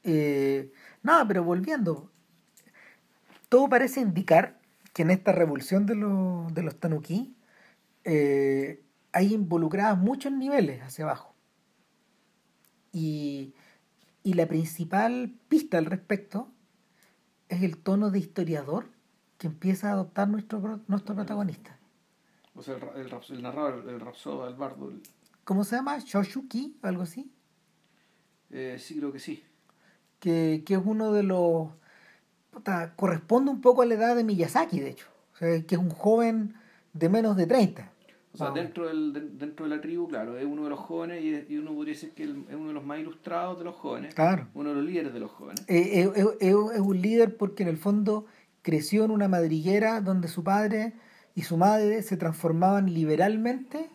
Eh, 0.02 0.70
nada, 1.04 1.26
pero 1.28 1.44
volviendo. 1.44 2.10
Todo 3.48 3.68
parece 3.68 4.00
indicar 4.00 4.58
que 4.92 5.02
en 5.02 5.10
esta 5.10 5.30
revolución 5.32 5.86
de 5.86 5.94
los, 5.94 6.52
de 6.52 6.62
los 6.62 6.78
tanuki 6.80 7.36
eh, 8.04 8.82
hay 9.12 9.32
involucradas 9.34 9.96
muchos 9.98 10.32
niveles 10.32 10.82
hacia 10.82 11.04
abajo. 11.04 11.34
Y, 12.92 13.54
y 14.22 14.34
la 14.34 14.46
principal 14.46 15.34
pista 15.48 15.78
al 15.78 15.86
respecto 15.86 16.48
es 17.48 17.62
el 17.62 17.76
tono 17.78 18.10
de 18.10 18.18
historiador 18.18 18.86
que 19.38 19.46
empieza 19.48 19.88
a 19.90 19.92
adoptar 19.92 20.28
nuestro, 20.28 20.80
nuestro 20.88 21.14
protagonista. 21.14 21.78
O 22.54 22.62
sea, 22.62 22.76
el, 22.76 22.82
el, 23.06 23.12
el 23.30 23.42
narrador, 23.42 23.88
el 23.88 24.00
rapsodo, 24.00 24.48
el 24.48 24.54
bardo. 24.54 24.90
el- 24.90 25.02
¿Cómo 25.44 25.64
se 25.64 25.76
llama? 25.76 25.98
Shoshuki, 25.98 26.78
algo 26.82 27.02
así. 27.02 27.30
eh, 28.50 28.76
sí, 28.78 28.96
creo 28.96 29.12
que 29.12 29.18
sí. 29.18 29.42
Que, 30.24 30.62
que 30.64 30.72
es 30.72 30.80
uno 30.82 31.12
de 31.12 31.22
los 31.22 31.68
corresponde 32.96 33.50
un 33.50 33.60
poco 33.60 33.82
a 33.82 33.86
la 33.86 33.94
edad 33.94 34.16
de 34.16 34.24
Miyazaki, 34.24 34.80
de 34.80 34.90
hecho. 34.90 35.06
O 35.34 35.36
sea, 35.36 35.60
que 35.62 35.74
es 35.74 35.80
un 35.80 35.90
joven 35.90 36.54
de 36.94 37.10
menos 37.10 37.36
de 37.36 37.46
30. 37.46 37.90
O 38.32 38.36
sea, 38.38 38.50
dentro, 38.50 38.88
del, 38.88 39.38
dentro 39.38 39.68
de 39.68 39.76
la 39.76 39.82
tribu, 39.82 40.08
claro, 40.08 40.38
es 40.38 40.46
uno 40.46 40.64
de 40.64 40.70
los 40.70 40.80
jóvenes 40.80 41.22
y, 41.22 41.58
uno 41.58 41.74
podría 41.74 41.92
decir 41.92 42.12
que 42.14 42.24
es 42.24 42.30
uno 42.30 42.68
de 42.68 42.72
los 42.72 42.84
más 42.84 42.98
ilustrados 42.98 43.58
de 43.58 43.64
los 43.64 43.76
jóvenes. 43.76 44.14
Claro. 44.14 44.48
Uno 44.54 44.70
de 44.70 44.76
los 44.76 44.84
líderes 44.84 45.12
de 45.12 45.20
los 45.20 45.30
jóvenes. 45.30 45.60
Eh, 45.68 46.00
eh, 46.00 46.12
eh, 46.16 46.36
es, 46.40 46.54
un 46.54 47.00
líder 47.02 47.36
porque 47.36 47.62
en 47.64 47.68
el 47.68 47.76
fondo 47.76 48.24
creció 48.62 49.04
en 49.04 49.10
una 49.10 49.28
madriguera 49.28 50.00
donde 50.00 50.28
su 50.28 50.42
padre 50.42 50.94
y 51.34 51.42
su 51.42 51.58
madre 51.58 52.02
se 52.02 52.16
transformaban 52.16 52.92
liberalmente 52.92 53.90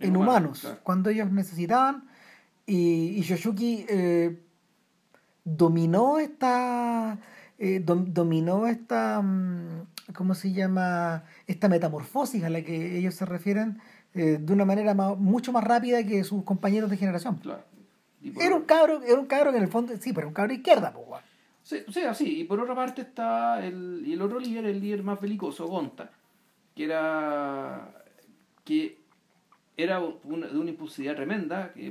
en, 0.00 0.16
humanos, 0.16 0.66
cuando 0.82 1.10
ellos 1.10 1.30
necesitaban. 1.30 2.08
Y, 2.66 3.18
y 3.18 3.20
Yoshuki 3.20 3.84
dominó 5.44 6.18
esta. 6.18 7.18
dominó 7.58 8.66
esta. 8.66 9.22
Mm, 9.22 9.86
¿cómo 10.14 10.34
se 10.34 10.52
llama? 10.52 11.24
Esta 11.46 11.68
metamorfosis 11.68 12.44
a 12.44 12.50
la 12.50 12.62
que 12.62 12.98
ellos 12.98 13.14
se 13.14 13.24
refieren 13.24 13.80
eh, 14.14 14.38
de 14.40 14.52
una 14.52 14.64
manera 14.64 14.94
mucho 14.94 15.52
más 15.52 15.64
rápida 15.64 16.04
que 16.04 16.24
sus 16.24 16.44
compañeros 16.44 16.90
de 16.90 16.96
generación. 16.96 17.40
Era 18.40 18.54
un 18.54 18.62
cabro, 18.62 19.02
era 19.02 19.18
un 19.18 19.26
cabro 19.26 19.50
que 19.50 19.58
en 19.58 19.64
el 19.64 19.70
fondo, 19.70 19.94
sí, 19.98 20.12
pero 20.12 20.28
un 20.28 20.34
cabro 20.34 20.50
de 20.50 20.56
izquierda, 20.56 20.92
pues, 20.92 21.22
Sí, 21.62 21.78
o 21.88 21.92
sea, 21.92 22.12
sí, 22.12 22.40
y 22.40 22.44
por 22.44 22.60
otra 22.60 22.74
parte 22.74 23.00
está 23.00 23.64
el, 23.64 24.02
y 24.04 24.12
el 24.12 24.20
otro 24.20 24.38
líder, 24.38 24.66
el 24.66 24.80
líder 24.80 25.02
más 25.02 25.18
belicoso, 25.18 25.66
Gonta, 25.66 26.10
que 26.74 26.84
era 26.84 28.04
que 28.64 28.98
era 29.76 29.98
de 29.98 30.58
una 30.58 30.70
impulsividad 30.70 31.16
tremenda, 31.16 31.72
que 31.72 31.90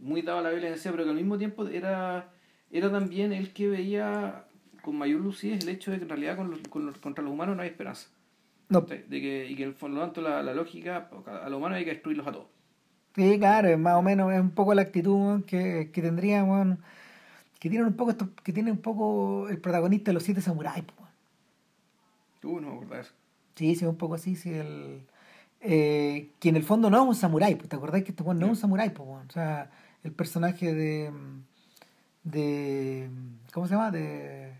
muy 0.00 0.20
dado 0.20 0.38
a 0.40 0.42
la 0.42 0.50
violencia, 0.50 0.90
pero 0.90 1.04
que 1.04 1.10
al 1.10 1.16
mismo 1.16 1.38
tiempo 1.38 1.66
era, 1.66 2.30
era 2.70 2.90
también 2.90 3.32
el 3.32 3.52
que 3.52 3.68
veía 3.68 4.44
con 4.82 4.96
mayor 4.96 5.20
lucidez 5.20 5.62
el 5.62 5.68
hecho 5.70 5.90
de 5.90 5.98
que 5.98 6.04
en 6.04 6.08
realidad 6.08 6.36
con 6.36 6.50
los, 6.50 6.60
con 6.68 6.92
contra 6.94 7.24
los 7.24 7.32
humanos 7.32 7.56
no 7.56 7.62
hay 7.62 7.68
esperanza. 7.68 8.08
No. 8.68 8.82
De, 8.82 9.04
que, 9.08 9.46
y 9.48 9.56
que 9.56 9.64
en 9.64 9.94
lo 9.94 10.00
tanto 10.00 10.20
la, 10.20 10.42
la, 10.42 10.52
lógica, 10.52 11.08
a 11.26 11.48
los 11.48 11.58
humanos 11.58 11.78
hay 11.78 11.84
que 11.84 11.92
destruirlos 11.92 12.26
a 12.26 12.32
todos. 12.32 12.46
Sí, 13.14 13.38
claro, 13.38 13.76
más 13.78 13.94
o 13.94 14.02
menos 14.02 14.32
es 14.32 14.40
un 14.40 14.50
poco 14.50 14.74
la 14.74 14.82
actitud 14.82 15.44
que, 15.44 15.90
que 15.92 16.02
tendría, 16.02 16.46
que 17.58 17.70
tienen 17.70 17.88
un 17.88 17.94
poco 17.94 18.10
esto, 18.10 18.28
que 18.44 18.52
tiene 18.52 18.70
un 18.70 18.78
poco 18.78 19.48
el 19.48 19.58
protagonista 19.58 20.10
de 20.10 20.14
los 20.14 20.22
siete 20.22 20.40
samuráis. 20.40 20.84
Uh, 22.44 22.60
no 22.60 22.80
me 22.80 23.00
eso. 23.00 23.12
Sí, 23.54 23.74
sí, 23.74 23.84
un 23.84 23.96
poco 23.96 24.14
así, 24.14 24.36
sí, 24.36 24.54
el... 24.54 25.02
Eh, 25.60 26.30
que 26.38 26.50
en 26.50 26.56
el 26.56 26.62
fondo 26.62 26.88
no 26.88 27.02
es 27.02 27.08
un 27.08 27.14
samurái, 27.16 27.56
pues, 27.56 27.68
¿te 27.68 27.74
acordás 27.74 28.04
que 28.04 28.10
este 28.10 28.22
no 28.22 28.32
es 28.32 28.42
un 28.42 28.56
samurái? 28.56 28.90
Pues, 28.90 29.08
o 29.08 29.32
sea, 29.32 29.70
el 30.04 30.12
personaje 30.12 30.72
de... 30.72 31.10
de 32.30 33.10
¿Cómo 33.52 33.66
se 33.66 33.74
llama? 33.74 33.90
De 33.90 34.52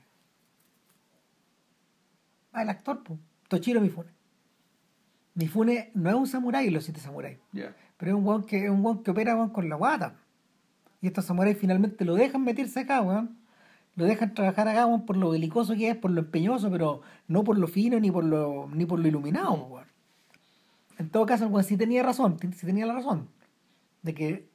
Ah, 2.53 2.63
el 2.63 2.71
actor, 2.71 3.03
pues, 3.05 3.19
Toshiro 3.49 3.81
Mifune. 3.81 4.11
Mifune 5.35 5.91
no 5.95 6.11
es 6.11 6.17
un 6.17 6.27
samurái 6.27 6.71
los 6.71 6.85
siete 6.85 6.99
samuráis. 6.99 7.39
Pero 7.53 8.13
es 8.13 8.15
un 8.15 8.25
guan 8.25 8.43
que, 8.43 8.65
es 8.65 8.71
un 8.71 9.03
que 9.03 9.11
opera 9.11 9.37
con 9.53 9.69
la 9.69 9.77
guata. 9.77 10.17
Y 11.01 11.07
estos 11.07 11.27
samuráis 11.27 11.57
finalmente 11.57 12.05
lo 12.05 12.17
dejan 12.17 12.43
meterse 12.43 12.81
acá, 12.81 13.01
weón. 13.01 13.39
Lo 13.95 14.05
dejan 14.07 14.35
trabajar 14.35 14.67
acá, 14.67 14.87
weón, 14.87 15.07
por 15.07 15.17
lo 15.17 15.31
belicoso 15.31 15.75
que 15.75 15.91
es, 15.91 15.97
por 15.97 16.11
lo 16.11 16.21
empeñoso, 16.21 16.71
pero 16.71 17.03
no 17.29 17.45
por 17.45 17.59
lo 17.59 17.69
fino 17.69 18.01
ni 18.01 18.11
por 18.11 18.25
lo, 18.25 18.69
ni 18.73 18.87
por 18.87 18.99
lo 18.99 19.07
iluminado, 19.07 19.53
weón. 19.53 19.87
En 20.99 21.11
todo 21.11 21.27
caso, 21.27 21.45
el 21.45 21.53
weón 21.53 21.65
sí 21.65 21.77
tenía 21.77 22.03
razón, 22.03 22.39
sí 22.41 22.67
tenía 22.67 22.87
la 22.87 22.95
razón. 22.95 23.29
De 24.03 24.15
que 24.15 24.49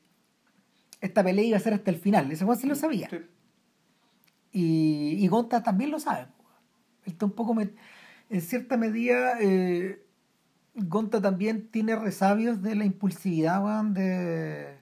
esta 1.04 1.24
pelea 1.24 1.44
iba 1.44 1.58
a 1.58 1.60
ser 1.60 1.74
hasta 1.74 1.92
el 1.92 1.98
final. 1.98 2.32
Ese 2.32 2.46
weón 2.46 2.58
sí 2.58 2.68
lo 2.68 2.76
sabía. 2.76 3.10
Y, 4.52 5.18
y 5.20 5.28
Gonta 5.28 5.62
también 5.62 5.92
lo 5.92 6.00
sabe. 6.00 6.28
Él 7.06 7.14
está 7.14 7.26
un 7.26 7.34
poco 7.34 7.56
en 7.60 8.42
cierta 8.42 8.78
medida, 8.78 9.38
eh, 9.42 10.02
Gonta 10.76 11.22
también 11.22 11.68
tiene 11.68 11.96
resabios 11.96 12.62
de 12.62 12.76
la 12.76 12.86
impulsividad 12.86 13.84
de, 13.84 14.78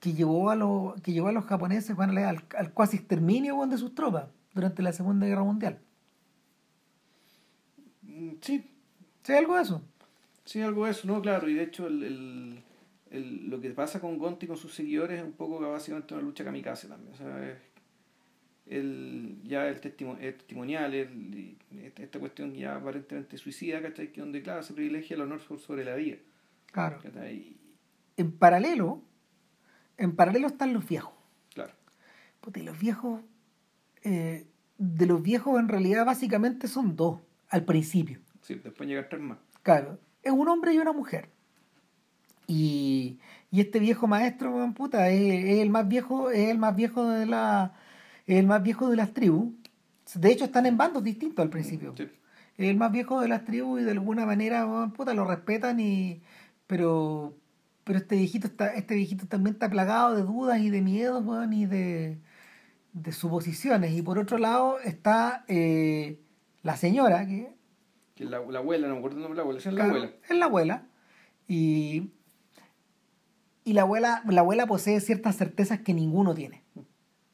que, 0.00 0.12
llevó 0.12 0.50
a 0.50 0.56
lo, 0.56 0.96
que 1.02 1.12
llevó 1.12 1.28
a 1.28 1.32
los 1.32 1.44
japoneses 1.44 1.96
al, 1.98 2.18
al 2.18 2.72
cuasi 2.72 2.96
exterminio 2.96 3.64
de 3.66 3.78
sus 3.78 3.94
tropas 3.94 4.26
durante 4.52 4.82
la 4.82 4.92
Segunda 4.92 5.26
Guerra 5.26 5.44
Mundial. 5.44 5.78
Mm, 8.02 8.32
sí. 8.40 8.68
Sí, 9.22 9.32
algo 9.32 9.54
de 9.54 9.62
eso. 9.62 9.82
Sí, 10.44 10.60
algo 10.60 10.84
de 10.84 10.90
eso, 10.90 11.06
no, 11.06 11.22
claro. 11.22 11.48
Y 11.48 11.54
de 11.54 11.62
hecho, 11.62 11.86
el, 11.86 12.02
el, 12.02 12.64
lo 13.12 13.60
que 13.60 13.70
pasa 13.70 14.00
con 14.00 14.18
Gonta 14.18 14.44
y 14.44 14.48
con 14.48 14.56
sus 14.56 14.74
seguidores 14.74 15.18
es 15.18 15.24
un 15.24 15.32
poco 15.32 15.60
básicamente 15.60 16.14
una 16.14 16.22
lucha 16.22 16.44
kamikaze 16.44 16.88
también. 16.88 17.12
O 17.12 17.16
sea, 17.16 17.50
es, 17.50 17.58
el, 18.66 19.38
ya 19.44 19.68
el, 19.68 19.80
testimonial, 19.80 20.94
esta 21.96 22.18
cuestión 22.18 22.54
ya 22.54 22.76
aparentemente 22.76 23.36
suicida, 23.36 23.82
¿cachai? 23.82 24.12
Que 24.12 24.20
donde, 24.20 24.42
claro, 24.42 24.62
se 24.62 24.72
privilegia 24.72 25.14
el 25.16 25.22
honor 25.22 25.40
sobre 25.40 25.84
la 25.84 25.94
vida. 25.94 26.16
Claro. 26.70 27.00
En 28.16 28.32
paralelo, 28.32 29.02
en 29.98 30.16
paralelo 30.16 30.46
están 30.46 30.72
los 30.72 30.88
viejos. 30.88 31.14
Claro. 31.54 31.74
Porque 32.40 32.62
los 32.62 32.78
viejos, 32.78 33.20
eh, 34.04 34.46
de 34.78 35.06
los 35.06 35.22
viejos 35.22 35.60
en 35.60 35.68
realidad 35.68 36.06
básicamente 36.06 36.66
son 36.66 36.96
dos, 36.96 37.20
al 37.48 37.64
principio. 37.64 38.20
Sí, 38.40 38.54
después 38.54 38.88
llegan 38.88 39.06
tres 39.10 39.20
más. 39.20 39.38
Claro, 39.62 39.98
es 40.22 40.32
un 40.32 40.48
hombre 40.48 40.72
y 40.72 40.78
una 40.78 40.92
mujer. 40.92 41.28
Y, 42.46 43.18
y 43.50 43.60
este 43.60 43.78
viejo 43.78 44.06
maestro, 44.06 44.72
puta, 44.74 45.10
es, 45.10 45.60
el 45.60 45.70
más 45.70 45.88
viejo, 45.88 46.30
es 46.30 46.48
el 46.48 46.58
más 46.58 46.74
viejo 46.74 47.08
de 47.08 47.26
la 47.26 47.74
es 48.26 48.38
el 48.38 48.46
más 48.46 48.62
viejo 48.62 48.88
de 48.88 48.96
las 48.96 49.12
tribus. 49.12 49.52
De 50.14 50.30
hecho, 50.30 50.44
están 50.44 50.66
en 50.66 50.76
bandos 50.76 51.02
distintos 51.02 51.42
al 51.42 51.50
principio. 51.50 51.94
Es 51.98 52.68
el 52.68 52.76
más 52.76 52.92
viejo 52.92 53.20
de 53.20 53.28
las 53.28 53.44
tribus 53.44 53.80
y 53.80 53.84
de 53.84 53.92
alguna 53.92 54.26
manera, 54.26 54.66
puta, 54.94 55.14
lo 55.14 55.24
respetan 55.24 55.80
y. 55.80 56.22
Pero. 56.66 57.36
Pero 57.84 57.98
este 57.98 58.14
viejito 58.14 58.46
está, 58.46 58.68
este 58.74 58.94
viejito 58.94 59.26
también 59.26 59.54
está 59.54 59.68
plagado 59.68 60.14
de 60.14 60.22
dudas 60.22 60.60
y 60.60 60.70
de 60.70 60.82
miedos, 60.82 61.24
y 61.50 61.66
de, 61.66 62.18
de 62.92 63.12
suposiciones. 63.12 63.92
Y 63.92 64.02
por 64.02 64.20
otro 64.20 64.38
lado 64.38 64.78
está 64.78 65.44
eh, 65.48 66.20
la 66.62 66.76
señora, 66.76 67.26
que. 67.26 67.52
Que 68.14 68.24
la, 68.24 68.38
la 68.38 68.60
abuela, 68.60 68.86
no 68.86 68.94
me 68.94 68.98
acuerdo 69.00 69.16
el 69.16 69.22
nombre 69.22 69.34
de 69.34 69.38
la 69.38 69.42
abuela, 69.42 69.58
es 69.58 69.66
la 69.66 69.84
abuela. 69.84 70.12
Es 70.28 70.36
la 70.36 70.44
abuela. 70.44 70.86
Y. 71.48 72.12
Y 73.64 73.74
la 73.74 73.82
abuela, 73.82 74.22
la 74.28 74.40
abuela 74.40 74.66
posee 74.66 75.00
ciertas 75.00 75.36
certezas 75.36 75.80
que 75.80 75.94
ninguno 75.94 76.34
tiene. 76.34 76.62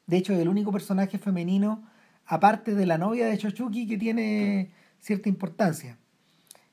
De 0.06 0.16
hecho, 0.16 0.32
es 0.32 0.40
el 0.40 0.48
único 0.48 0.72
personaje 0.72 1.18
femenino, 1.18 1.86
aparte 2.26 2.74
de 2.74 2.86
la 2.86 2.98
novia 2.98 3.26
de 3.26 3.38
Chochuki, 3.38 3.86
que 3.86 3.98
tiene 3.98 4.72
cierta 5.00 5.28
importancia. 5.28 5.98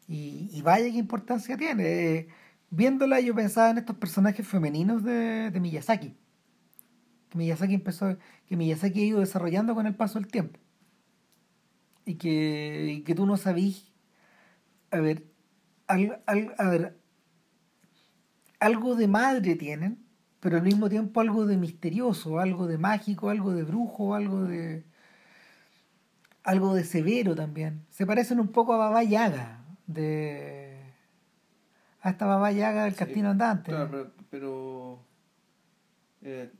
Y, 0.07 0.61
vaya 0.61 0.91
qué 0.91 0.97
importancia 0.97 1.57
tiene. 1.57 2.27
viéndola 2.69 3.19
yo 3.19 3.33
pensaba 3.33 3.71
en 3.71 3.79
estos 3.79 3.95
personajes 3.97 4.47
femeninos 4.47 5.03
de, 5.03 5.51
Miyazaki. 5.59 6.15
Que 7.29 7.37
Miyazaki 7.37 7.73
empezó, 7.73 8.17
que 8.47 8.55
Miyazaki 8.55 9.01
ha 9.01 9.05
ido 9.05 9.19
desarrollando 9.19 9.73
con 9.73 9.87
el 9.87 9.95
paso 9.95 10.19
del 10.19 10.27
tiempo. 10.27 10.59
Y 12.05 12.15
que, 12.15 13.03
que 13.05 13.15
tú 13.15 13.25
no 13.25 13.35
sabís, 13.35 13.91
a 14.91 14.99
ver, 14.99 15.25
a 15.87 16.69
ver, 16.69 16.99
algo 18.65 18.95
de 18.95 19.07
madre 19.07 19.55
tienen, 19.55 19.99
pero 20.39 20.57
al 20.57 20.63
mismo 20.63 20.89
tiempo 20.89 21.21
algo 21.21 21.45
de 21.45 21.57
misterioso, 21.57 22.39
algo 22.39 22.67
de 22.67 22.77
mágico, 22.77 23.29
algo 23.29 23.51
de 23.53 23.63
brujo, 23.63 24.15
algo 24.15 24.43
de 24.43 24.83
algo 26.43 26.75
de 26.75 26.83
severo 26.83 27.35
también. 27.35 27.85
Se 27.89 28.05
parecen 28.05 28.39
un 28.39 28.49
poco 28.49 28.73
a 28.73 28.77
Baba 28.77 29.03
Yaga, 29.03 29.63
de 29.87 30.77
a 32.01 32.09
esta 32.11 32.25
Baba 32.25 32.51
Yaga 32.51 32.85
del 32.85 32.95
Castillo 32.95 33.29
Andante. 33.29 33.71
Claro, 33.71 34.11
pero, 34.29 34.99
eh, 36.21 36.51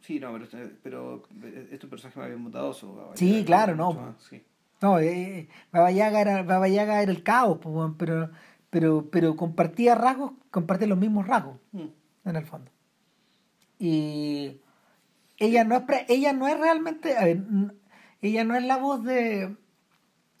sí, 0.00 0.18
no, 0.18 0.36
pero, 0.82 1.22
pero 1.40 1.68
es 1.70 1.82
un 1.84 1.90
personaje 1.90 2.18
más 2.18 2.28
bien 2.28 2.42
bondadoso. 2.42 3.12
Sí, 3.14 3.44
claro, 3.44 3.76
no. 3.76 4.16
No, 4.80 4.98
eh, 5.00 5.38
eh, 5.38 5.48
Baba, 5.72 5.90
Yaga 5.90 6.20
era, 6.20 6.42
Baba 6.44 6.68
Yaga 6.68 7.02
era 7.02 7.10
el 7.10 7.24
caos, 7.24 7.58
pero, 7.96 8.30
pero, 8.70 9.08
pero 9.10 9.36
compartía 9.36 9.94
rasgos, 9.94 10.32
compartía 10.50 10.88
los 10.88 10.98
mismos 10.98 11.26
rasgos, 11.26 11.56
mm. 11.72 12.28
en 12.28 12.36
el 12.36 12.44
fondo. 12.44 12.70
Y 13.78 14.60
ella 15.38 15.64
no 15.64 15.76
es, 15.76 15.82
ella 16.08 16.32
no 16.32 16.48
es 16.48 16.58
realmente, 16.58 17.14
ella 18.20 18.44
no 18.44 18.56
es 18.56 18.64
la 18.64 18.76
voz 18.76 19.04
de, 19.04 19.56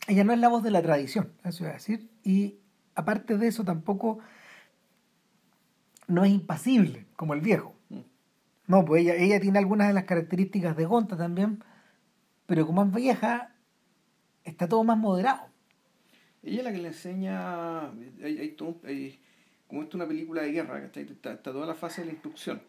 ella 0.08 0.24
no 0.24 0.32
es 0.32 0.38
la 0.38 0.48
voz 0.48 0.62
de 0.62 0.70
la 0.70 0.82
tradición, 0.82 1.32
eso 1.44 1.64
iba 1.64 1.70
a 1.70 1.74
decir. 1.74 2.10
Y 2.22 2.58
aparte 2.94 3.38
de 3.38 3.46
eso 3.46 3.64
tampoco 3.64 4.18
no 6.06 6.24
es 6.24 6.30
impasible 6.30 7.06
como 7.16 7.34
el 7.34 7.40
viejo. 7.40 7.74
Mm. 7.88 8.00
No, 8.66 8.84
pues 8.84 9.02
ella, 9.02 9.14
ella 9.14 9.40
tiene 9.40 9.58
algunas 9.58 9.88
de 9.88 9.94
las 9.94 10.04
características 10.04 10.76
de 10.76 10.84
Gonta 10.84 11.16
también, 11.16 11.62
pero 12.46 12.66
como 12.66 12.82
es 12.82 12.92
vieja, 12.92 13.54
está 14.44 14.68
todo 14.68 14.84
más 14.84 14.98
moderado. 14.98 15.47
Ella 16.42 16.58
es 16.58 16.64
la 16.64 16.72
que 16.72 16.78
le 16.78 16.88
enseña, 16.88 17.90
hay, 17.90 18.56
como 19.66 19.82
esto 19.82 19.90
es 19.90 19.94
una 19.94 20.06
película 20.08 20.42
de 20.42 20.52
guerra, 20.52 20.78
está, 20.84 21.00
está, 21.00 21.42
toda 21.42 21.66
la 21.66 21.74
fase 21.74 22.02
de 22.02 22.06
la 22.06 22.12
instrucción 22.12 22.62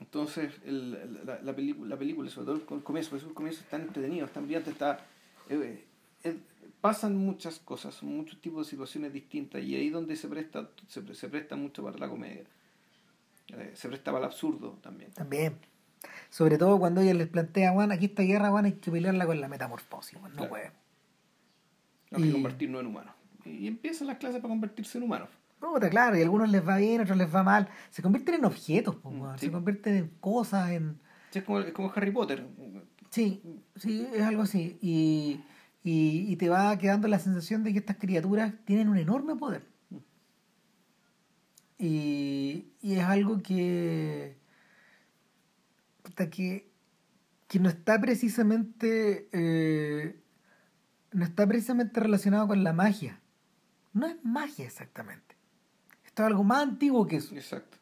Entonces, 0.00 0.52
el, 0.66 1.24
la, 1.24 1.40
la, 1.40 1.54
película, 1.54 1.88
la 1.90 1.96
película, 1.96 2.28
sobre 2.30 2.46
todo 2.46 2.76
el 2.76 2.82
comienzo, 2.82 3.16
el 3.16 3.34
comienzo 3.34 3.60
es 3.62 3.68
tan 3.68 3.82
entretenido, 3.82 4.26
tan 4.28 4.44
brillante, 4.44 4.70
está, 4.70 5.06
eh, 5.48 5.84
eh, 6.24 6.36
pasan 6.80 7.16
muchas 7.16 7.58
cosas, 7.60 8.02
muchos 8.02 8.40
tipos 8.40 8.66
de 8.66 8.70
situaciones 8.70 9.12
distintas, 9.12 9.62
y 9.62 9.76
ahí 9.76 9.88
donde 9.88 10.16
se 10.16 10.28
presta, 10.28 10.68
se, 10.88 11.14
se 11.14 11.28
presta 11.28 11.56
mucho 11.56 11.82
para 11.82 11.96
la 11.98 12.08
comedia. 12.08 12.44
Eh, 13.48 13.72
se 13.74 13.88
presta 13.88 14.12
para 14.12 14.26
el 14.26 14.30
absurdo 14.30 14.78
también. 14.82 15.12
También. 15.12 15.56
Sobre 16.28 16.58
todo 16.58 16.78
cuando 16.78 17.00
ella 17.00 17.14
les 17.14 17.28
plantea, 17.28 17.72
Juan, 17.72 17.92
aquí 17.92 18.06
esta 18.06 18.22
guerra, 18.22 18.50
Juan, 18.50 18.66
hay 18.66 18.72
que 18.72 18.90
pelearla 18.90 19.26
con 19.26 19.40
la 19.40 19.48
metamorfosis, 19.48 20.20
no 20.20 20.28
claro. 20.28 20.48
puede. 20.48 20.70
Hay 22.12 22.22
que 22.22 22.32
convertirnos 22.32 22.80
en 22.80 22.86
humanos. 22.86 23.14
Y 23.44 23.66
empiezan 23.66 24.06
las 24.06 24.18
clases 24.18 24.40
para 24.40 24.50
convertirse 24.50 24.98
en 24.98 25.04
humanos. 25.04 25.28
Puta, 25.60 25.90
claro, 25.90 26.16
y 26.16 26.20
a 26.20 26.22
algunos 26.22 26.50
les 26.50 26.66
va 26.66 26.76
bien, 26.76 27.00
a 27.00 27.02
otros 27.02 27.18
les 27.18 27.34
va 27.34 27.42
mal. 27.42 27.68
Se 27.90 28.02
convierten 28.02 28.36
en 28.36 28.44
objetos, 28.44 28.96
pues, 28.96 29.40
se 29.40 29.50
convierten 29.50 29.96
en 29.96 30.08
cosas, 30.20 30.70
en... 30.70 31.00
es, 31.34 31.42
como, 31.42 31.60
es 31.60 31.72
como 31.72 31.92
Harry 31.94 32.12
Potter. 32.12 32.46
Sí, 33.10 33.42
sí, 33.74 34.06
es 34.14 34.22
algo 34.22 34.42
así. 34.42 34.78
Y, 34.80 35.40
y, 35.82 36.26
y, 36.32 36.36
te 36.36 36.48
va 36.48 36.76
quedando 36.78 37.08
la 37.08 37.18
sensación 37.18 37.64
de 37.64 37.72
que 37.72 37.78
estas 37.80 37.96
criaturas 37.96 38.54
tienen 38.64 38.88
un 38.88 38.98
enorme 38.98 39.34
poder. 39.34 39.66
Y, 41.78 42.72
y 42.82 42.94
es 42.94 43.04
algo 43.04 43.38
que, 43.40 44.36
que, 46.30 46.70
que 47.46 47.58
no 47.60 47.68
está 47.68 48.00
precisamente 48.00 49.28
eh, 49.32 50.20
no 51.12 51.24
está 51.24 51.46
precisamente 51.46 52.00
relacionado 52.00 52.48
con 52.48 52.62
la 52.64 52.72
magia. 52.72 53.20
No 53.92 54.06
es 54.06 54.16
magia 54.22 54.66
exactamente. 54.66 55.36
Esto 56.04 56.22
es 56.22 56.26
algo 56.26 56.44
más 56.44 56.62
antiguo 56.62 57.06
que 57.06 57.16
eso. 57.16 57.34
Exacto. 57.34 57.78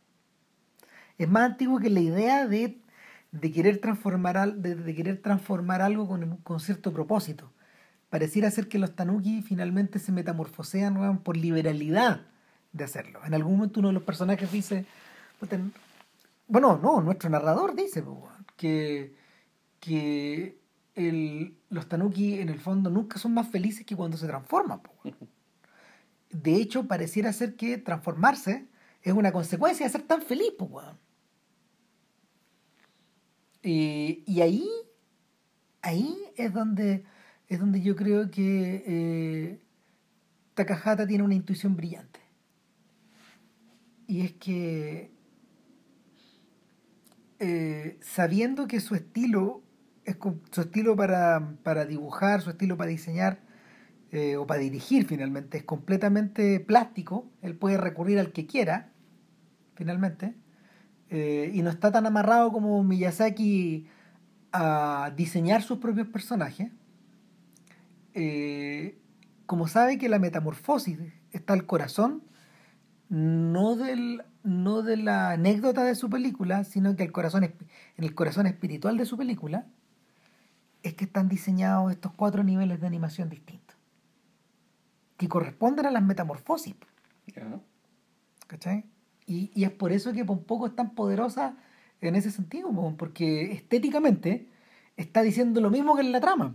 Es 1.18 1.28
más 1.28 1.50
antiguo 1.50 1.78
que 1.78 1.90
la 1.90 2.00
idea 2.00 2.46
de, 2.46 2.80
de 3.32 3.52
querer 3.52 3.78
transformar 3.78 4.54
de, 4.54 4.74
de, 4.74 4.94
querer 4.94 5.20
transformar 5.22 5.82
algo 5.82 6.06
con, 6.06 6.36
con 6.38 6.60
cierto 6.60 6.92
propósito. 6.92 7.52
Pareciera 8.10 8.50
ser 8.50 8.68
que 8.68 8.78
los 8.78 8.94
tanuki 8.94 9.42
finalmente 9.42 9.98
se 9.98 10.12
metamorfosean 10.12 11.18
por 11.18 11.36
liberalidad 11.36 12.22
de 12.72 12.84
hacerlo. 12.84 13.20
En 13.24 13.34
algún 13.34 13.56
momento 13.56 13.80
uno 13.80 13.88
de 13.88 13.94
los 13.94 14.02
personajes 14.02 14.52
dice, 14.52 14.86
bueno, 16.46 16.78
no, 16.80 17.00
nuestro 17.00 17.28
narrador 17.30 17.74
dice 17.74 18.04
que, 18.56 19.16
que 19.80 20.58
el, 20.96 21.56
los 21.68 21.88
tanuki 21.88 22.40
en 22.40 22.48
el 22.48 22.58
fondo 22.58 22.90
nunca 22.90 23.18
son 23.18 23.34
más 23.34 23.48
felices 23.48 23.86
que 23.86 23.94
cuando 23.94 24.16
se 24.16 24.26
transforman. 24.26 24.80
De 26.30 26.56
hecho, 26.56 26.88
pareciera 26.88 27.32
ser 27.32 27.54
que 27.54 27.78
transformarse 27.78 28.66
es 29.02 29.12
una 29.12 29.30
consecuencia 29.30 29.86
de 29.86 29.92
ser 29.92 30.02
tan 30.02 30.22
feliz. 30.22 30.52
Y, 33.62 34.24
y 34.26 34.40
ahí, 34.40 34.68
ahí 35.82 36.16
es 36.36 36.52
donde, 36.52 37.04
es 37.48 37.60
donde 37.60 37.80
yo 37.80 37.94
creo 37.94 38.30
que 38.30 38.82
eh, 38.86 39.60
Takahata 40.54 41.06
tiene 41.06 41.22
una 41.22 41.34
intuición 41.34 41.76
brillante. 41.76 42.20
Y 44.08 44.22
es 44.22 44.32
que 44.32 45.10
eh, 47.38 47.98
sabiendo 48.00 48.66
que 48.66 48.80
su 48.80 48.94
estilo 48.94 49.62
es 49.62 49.65
su 50.50 50.60
estilo 50.60 50.96
para, 50.96 51.56
para 51.62 51.84
dibujar, 51.84 52.40
su 52.40 52.50
estilo 52.50 52.76
para 52.76 52.90
diseñar 52.90 53.40
eh, 54.12 54.36
o 54.36 54.46
para 54.46 54.60
dirigir 54.60 55.06
finalmente 55.06 55.58
es 55.58 55.64
completamente 55.64 56.60
plástico, 56.60 57.28
él 57.42 57.56
puede 57.56 57.76
recurrir 57.76 58.18
al 58.18 58.32
que 58.32 58.46
quiera, 58.46 58.92
finalmente, 59.74 60.34
eh, 61.10 61.50
y 61.52 61.62
no 61.62 61.70
está 61.70 61.90
tan 61.90 62.06
amarrado 62.06 62.52
como 62.52 62.82
Miyazaki 62.84 63.86
a 64.52 65.12
diseñar 65.16 65.62
sus 65.62 65.78
propios 65.78 66.08
personajes. 66.08 66.70
como 69.46 69.68
sabe 69.68 69.98
que 69.98 70.08
la 70.08 70.18
metamorfosis 70.18 70.98
está 71.32 71.52
al 71.52 71.66
corazón, 71.66 72.22
no, 73.08 73.76
del, 73.76 74.22
no 74.42 74.82
de 74.82 74.96
la 74.96 75.30
anécdota 75.32 75.84
de 75.84 75.94
su 75.94 76.08
película, 76.10 76.64
sino 76.64 76.96
que 76.96 77.04
el 77.04 77.12
corazón, 77.12 77.44
en 77.44 77.54
el 78.04 78.14
corazón 78.14 78.46
espiritual 78.46 78.96
de 78.96 79.04
su 79.04 79.16
película, 79.16 79.66
es 80.88 80.94
que 80.94 81.04
están 81.04 81.28
diseñados 81.28 81.90
estos 81.90 82.12
cuatro 82.12 82.44
niveles 82.44 82.80
de 82.80 82.86
animación 82.86 83.28
distintos, 83.28 83.76
que 85.16 85.28
corresponden 85.28 85.86
a 85.86 85.90
las 85.90 86.02
metamorfosis. 86.02 86.74
¿Cachai? 88.46 88.84
Y, 89.26 89.50
y, 89.54 89.64
es 89.64 89.72
por 89.72 89.90
eso 89.90 90.12
que 90.12 90.24
poco 90.24 90.68
es 90.68 90.76
tan 90.76 90.94
poderosa 90.94 91.56
en 92.00 92.14
ese 92.14 92.30
sentido, 92.30 92.70
porque 92.96 93.52
estéticamente 93.52 94.46
está 94.96 95.22
diciendo 95.22 95.60
lo 95.60 95.70
mismo 95.70 95.96
que 95.96 96.02
en 96.02 96.12
la 96.12 96.20
trama. 96.20 96.54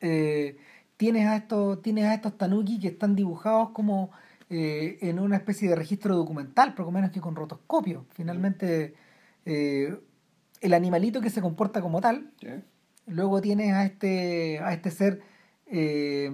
Eh, 0.00 0.58
tienes, 0.96 1.26
a 1.26 1.36
estos, 1.36 1.82
tienes 1.82 2.04
a 2.04 2.14
estos 2.14 2.36
tanuki 2.38 2.78
que 2.78 2.88
están 2.88 3.16
dibujados 3.16 3.70
como 3.70 4.10
eh, 4.50 4.98
en 5.00 5.18
una 5.18 5.36
especie 5.36 5.68
de 5.68 5.76
registro 5.76 6.14
documental, 6.14 6.74
poco 6.74 6.92
menos 6.92 7.10
que 7.10 7.20
con 7.20 7.34
rotoscopio. 7.34 8.06
Finalmente, 8.10 8.94
eh, 9.44 9.98
el 10.64 10.72
animalito 10.72 11.20
que 11.20 11.28
se 11.28 11.42
comporta 11.42 11.82
como 11.82 12.00
tal, 12.00 12.30
luego 13.06 13.42
tienes 13.42 13.74
a 13.74 13.84
este, 13.84 14.58
a 14.60 14.72
este 14.72 14.90
ser, 14.90 15.20
eh, 15.66 16.32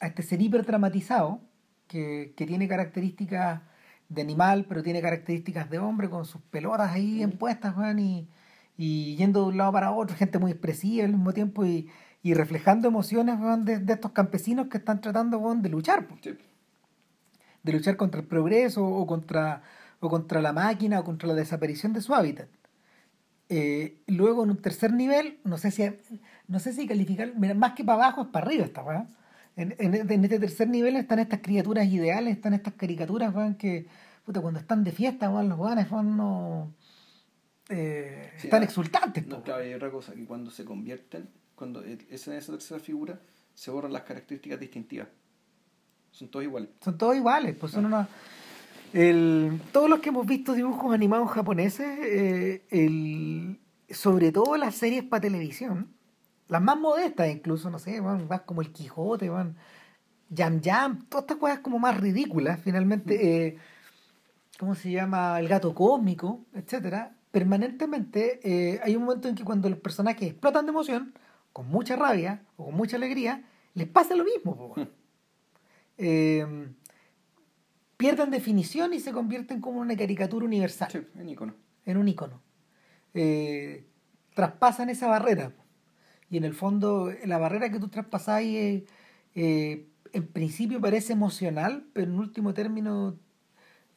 a 0.00 0.06
este 0.06 0.22
ser 0.22 0.40
hiper 0.40 0.64
dramatizado, 0.64 1.40
que, 1.86 2.32
que, 2.36 2.46
tiene 2.46 2.68
características 2.68 3.60
de 4.08 4.22
animal, 4.22 4.64
pero 4.66 4.82
tiene 4.82 5.02
características 5.02 5.68
de 5.68 5.78
hombre, 5.78 6.08
con 6.08 6.24
sus 6.24 6.40
pelotas 6.40 6.90
ahí 6.90 7.22
en 7.22 7.32
puestas, 7.32 7.74
y, 7.98 8.28
y 8.78 9.16
yendo 9.16 9.42
de 9.42 9.48
un 9.48 9.58
lado 9.58 9.72
para 9.72 9.92
otro, 9.92 10.16
gente 10.16 10.38
muy 10.38 10.52
expresiva 10.52 11.04
al 11.04 11.10
mismo 11.10 11.34
tiempo 11.34 11.66
y, 11.66 11.90
y 12.22 12.32
reflejando 12.32 12.88
emociones 12.88 13.38
de, 13.66 13.78
de, 13.80 13.92
estos 13.92 14.12
campesinos 14.12 14.68
que 14.68 14.78
están 14.78 15.02
tratando 15.02 15.54
de 15.56 15.68
luchar 15.68 16.08
de 17.62 17.72
luchar 17.72 17.98
contra 17.98 18.22
el 18.22 18.26
progreso 18.26 18.86
o 18.86 19.06
contra, 19.06 19.62
o 20.00 20.08
contra 20.08 20.40
la 20.40 20.54
máquina 20.54 21.00
o 21.00 21.04
contra 21.04 21.28
la 21.28 21.34
desaparición 21.34 21.92
de 21.92 22.00
su 22.00 22.14
hábitat. 22.14 22.48
Eh, 23.52 24.00
luego 24.06 24.44
en 24.44 24.50
un 24.50 24.62
tercer 24.62 24.92
nivel, 24.92 25.40
no 25.42 25.58
sé 25.58 25.72
si 25.72 25.82
no 26.46 26.60
sé 26.60 26.72
si 26.72 26.86
calificar, 26.86 27.32
mira, 27.36 27.52
más 27.54 27.72
que 27.72 27.82
para 27.82 28.04
abajo 28.04 28.22
es 28.22 28.28
para 28.28 28.46
arriba 28.46 28.64
esta 28.64 28.84
weá. 28.84 29.08
En, 29.56 29.74
en, 29.78 30.24
este 30.24 30.38
tercer 30.38 30.68
nivel 30.68 30.94
están 30.94 31.18
estas 31.18 31.40
criaturas 31.40 31.86
ideales, 31.88 32.36
están 32.36 32.54
estas 32.54 32.74
caricaturas 32.74 33.34
weón, 33.34 33.56
que 33.56 33.88
puta, 34.24 34.40
cuando 34.40 34.60
están 34.60 34.84
de 34.84 34.92
fiesta, 34.92 35.28
weón, 35.28 35.48
los 35.48 35.58
weones 35.58 35.90
no 35.90 36.72
eh, 37.68 38.32
están 38.36 38.62
exultantes. 38.62 39.26
No, 39.26 39.42
claro, 39.42 39.64
hay 39.64 39.74
otra 39.74 39.90
cosa, 39.90 40.14
que 40.14 40.24
cuando 40.24 40.52
se 40.52 40.64
convierten, 40.64 41.28
cuando 41.56 41.82
esa, 41.82 42.36
esa 42.36 42.52
tercera 42.52 42.78
figura, 42.78 43.20
se 43.54 43.72
borran 43.72 43.92
las 43.92 44.02
características 44.02 44.60
distintivas. 44.60 45.08
Son 46.12 46.28
todos 46.28 46.44
iguales. 46.44 46.70
Son 46.80 46.96
todos 46.96 47.16
iguales, 47.16 47.56
pues 47.58 47.72
son 47.72 47.86
una... 47.86 48.08
El, 48.92 49.60
todos 49.72 49.88
los 49.88 50.00
que 50.00 50.08
hemos 50.08 50.26
visto 50.26 50.52
dibujos 50.54 50.92
animados 50.92 51.30
japoneses, 51.30 51.86
eh, 52.02 52.64
el, 52.70 53.60
sobre 53.88 54.32
todo 54.32 54.56
las 54.56 54.74
series 54.74 55.04
para 55.04 55.20
televisión, 55.20 55.94
las 56.48 56.60
más 56.60 56.78
modestas 56.78 57.30
incluso, 57.30 57.70
no 57.70 57.78
sé, 57.78 58.00
van, 58.00 58.26
vas 58.26 58.40
como 58.42 58.62
el 58.62 58.72
Quijote, 58.72 59.28
van 59.28 59.56
Jam 60.34 60.60
Jam, 60.62 61.06
todas 61.08 61.24
estas 61.24 61.36
cosas 61.38 61.60
como 61.60 61.78
más 61.78 62.00
ridículas, 62.00 62.60
finalmente, 62.62 63.46
eh, 63.46 63.58
¿cómo 64.58 64.74
se 64.74 64.90
llama? 64.90 65.38
El 65.38 65.48
gato 65.48 65.74
cósmico, 65.74 66.44
etcétera. 66.54 67.16
Permanentemente 67.30 68.40
eh, 68.42 68.80
hay 68.82 68.96
un 68.96 69.04
momento 69.04 69.28
en 69.28 69.36
que 69.36 69.44
cuando 69.44 69.68
los 69.68 69.78
personajes 69.78 70.28
explotan 70.30 70.66
de 70.66 70.70
emoción, 70.70 71.14
con 71.52 71.68
mucha 71.68 71.96
rabia 71.96 72.42
o 72.56 72.66
con 72.66 72.74
mucha 72.74 72.96
alegría, 72.96 73.44
les 73.74 73.88
pasa 73.88 74.16
lo 74.16 74.24
mismo. 74.24 74.74
eh, 75.98 76.68
pierden 78.00 78.30
definición 78.30 78.94
y 78.94 78.98
se 78.98 79.12
convierten 79.12 79.60
como 79.60 79.78
una 79.78 79.94
caricatura 79.94 80.46
universal. 80.46 80.88
Sí, 80.90 81.00
en 81.16 81.28
icono. 81.28 81.54
En 81.84 81.98
un 81.98 82.08
icono. 82.08 82.40
Eh, 83.12 83.84
traspasan 84.34 84.88
esa 84.88 85.06
barrera. 85.06 85.52
Y 86.30 86.38
en 86.38 86.44
el 86.44 86.54
fondo, 86.54 87.12
la 87.26 87.36
barrera 87.36 87.70
que 87.70 87.78
tú 87.78 87.88
traspasas 87.88 88.40
eh, 88.40 88.86
eh, 89.34 89.86
en 90.14 90.26
principio 90.28 90.80
parece 90.80 91.12
emocional, 91.12 91.84
pero 91.92 92.10
en 92.10 92.18
último 92.18 92.54
término, 92.54 93.18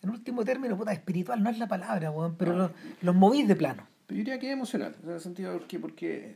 en 0.01 0.09
último 0.09 0.43
término, 0.43 0.75
puta, 0.75 0.91
espiritual 0.91 1.41
no 1.41 1.49
es 1.49 1.57
la 1.57 1.69
palabra, 1.69 2.13
pero 2.37 2.53
los, 2.53 2.71
los 3.01 3.15
movís 3.15 3.47
de 3.47 3.55
plano. 3.55 3.87
Yo 4.09 4.17
diría 4.17 4.37
que 4.37 4.47
es 4.47 4.53
emocional, 4.53 4.97
en 5.01 5.11
el 5.11 5.21
sentido 5.21 5.53
porque, 5.53 5.79
porque 5.79 6.35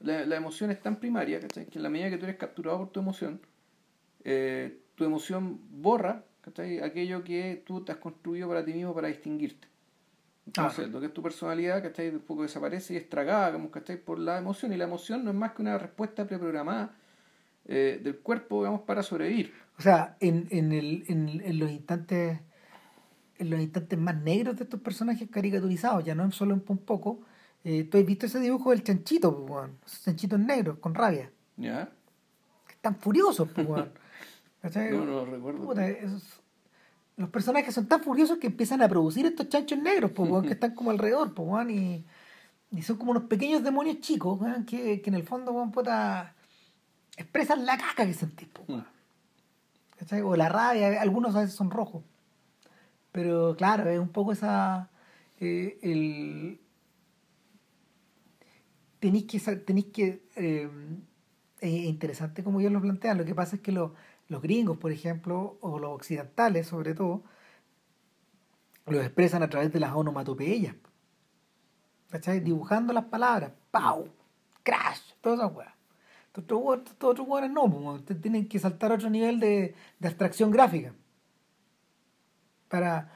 la, 0.00 0.26
la 0.26 0.36
emoción 0.36 0.70
es 0.70 0.82
tan 0.82 0.96
primaria, 0.96 1.40
que 1.40 1.68
en 1.72 1.82
la 1.82 1.88
medida 1.88 2.10
que 2.10 2.18
tú 2.18 2.24
eres 2.26 2.36
capturado 2.36 2.78
por 2.78 2.90
tu 2.90 3.00
emoción, 3.00 3.40
eh, 4.24 4.82
tu 4.94 5.04
emoción 5.04 5.58
borra 5.70 6.24
aquello 6.82 7.24
que 7.24 7.62
tú 7.66 7.84
te 7.84 7.92
has 7.92 7.98
construido 7.98 8.48
para 8.48 8.64
ti 8.64 8.72
mismo 8.72 8.94
para 8.94 9.08
distinguirte. 9.08 9.68
Entonces, 10.46 10.88
lo 10.88 11.00
que 11.00 11.06
es 11.06 11.14
tu 11.14 11.22
personalidad, 11.22 11.82
¿cachai? 11.82 12.08
Un 12.08 12.20
poco 12.20 12.42
desaparece 12.42 12.94
y 12.94 12.96
es 12.96 13.08
tragada, 13.08 13.52
como, 13.52 13.70
Por 13.70 14.18
la 14.18 14.38
emoción. 14.38 14.72
Y 14.72 14.76
la 14.76 14.84
emoción 14.84 15.24
no 15.24 15.30
es 15.30 15.36
más 15.36 15.52
que 15.52 15.60
una 15.60 15.76
respuesta 15.76 16.26
preprogramada 16.26 16.94
eh, 17.66 18.00
del 18.02 18.18
cuerpo, 18.18 18.60
digamos, 18.60 18.80
para 18.82 19.02
sobrevivir. 19.02 19.52
O 19.78 19.82
sea, 19.82 20.16
en, 20.20 20.48
en, 20.50 20.72
el, 20.72 21.04
en, 21.08 21.42
en 21.44 21.58
los 21.58 21.70
instantes 21.70 22.40
en 23.38 23.50
los 23.50 23.60
instantes 23.60 23.98
más 23.98 24.16
negros 24.16 24.56
de 24.56 24.64
estos 24.64 24.80
personajes 24.80 25.28
caricaturizados, 25.30 26.04
ya 26.04 26.14
no 26.14 26.30
solo 26.32 26.54
un 26.54 26.60
poco. 26.60 27.20
Eh, 27.64 27.84
¿Tú 27.84 27.98
has 27.98 28.04
visto 28.04 28.26
ese 28.26 28.40
dibujo 28.40 28.70
del 28.70 28.82
chanchito, 28.82 29.46
pues? 29.46 29.70
Esos 29.86 30.02
chanchitos 30.04 30.38
negros, 30.38 30.78
con 30.78 30.94
rabia. 30.94 31.30
¿Ya? 31.56 31.90
Están 32.70 32.96
furiosos, 32.96 33.48
pues. 33.50 33.84
¿Cachai? 34.62 34.90
No, 34.90 34.98
no 35.04 35.04
lo 35.06 35.24
recuerdo. 35.26 35.64
Puta, 35.64 35.88
esos- 35.88 36.40
los 37.16 37.30
personajes 37.30 37.74
son 37.74 37.86
tan 37.88 38.00
furiosos 38.02 38.38
que 38.38 38.46
empiezan 38.48 38.80
a 38.82 38.88
producir 38.88 39.26
estos 39.26 39.48
chanchos 39.48 39.78
negros, 39.78 40.12
weón, 40.16 40.46
que 40.46 40.52
están 40.52 40.74
como 40.74 40.90
alrededor, 40.90 41.32
weón, 41.36 41.70
y, 41.70 42.04
y 42.70 42.82
son 42.82 42.96
como 42.96 43.10
unos 43.10 43.24
pequeños 43.24 43.62
demonios 43.64 44.00
chicos, 44.00 44.38
que, 44.66 45.00
que 45.00 45.10
en 45.10 45.14
el 45.14 45.24
fondo, 45.24 45.52
puta, 45.72 46.34
expresan 47.16 47.66
la 47.66 47.76
caca 47.76 48.06
que 48.06 48.14
sentís, 48.14 48.48
weón. 48.68 48.86
¿Cachai? 49.96 50.20
O 50.22 50.36
la 50.36 50.48
rabia, 50.48 51.00
algunos 51.02 51.34
a 51.34 51.40
veces 51.40 51.56
son 51.56 51.70
rojos. 51.72 52.04
Pero 53.10 53.56
claro, 53.56 53.88
es 53.90 53.98
un 53.98 54.10
poco 54.10 54.30
esa. 54.32 54.90
eh, 55.40 55.76
el. 55.82 56.60
Tenéis 59.00 59.24
que. 59.24 59.56
Tenéis 59.56 59.86
que 59.86 60.22
eh, 60.36 60.70
es 61.60 61.72
interesante 61.84 62.44
como 62.44 62.60
ellos 62.60 62.70
lo 62.72 62.80
plantean. 62.80 63.18
Lo 63.18 63.24
que 63.24 63.34
pasa 63.34 63.56
es 63.56 63.62
que 63.62 63.72
los, 63.72 63.90
los 64.28 64.42
gringos, 64.42 64.78
por 64.78 64.92
ejemplo, 64.92 65.58
o 65.60 65.78
los 65.78 65.90
occidentales 65.90 66.66
sobre 66.66 66.94
todo, 66.94 67.24
los 68.86 69.04
expresan 69.04 69.42
a 69.42 69.48
través 69.48 69.72
de 69.72 69.80
las 69.80 69.94
onomatopeyas. 69.94 70.74
¿Cachai? 72.10 72.40
Dibujando 72.40 72.92
las 72.92 73.04
palabras. 73.04 73.52
¡Pau! 73.70 74.08
¡Crash! 74.62 75.12
Todas 75.20 75.40
esas 75.40 75.54
weas. 75.54 75.74
Estos 76.34 76.62
otros 77.02 77.26
weones 77.26 77.50
no, 77.50 77.70
pues. 77.70 78.00
Ustedes 78.00 78.20
tienen 78.20 78.48
que 78.48 78.58
saltar 78.58 78.92
a 78.92 78.94
otro 78.94 79.10
nivel 79.10 79.40
de, 79.40 79.74
de 79.98 80.08
abstracción 80.08 80.50
gráfica. 80.50 80.94
Para. 82.68 83.12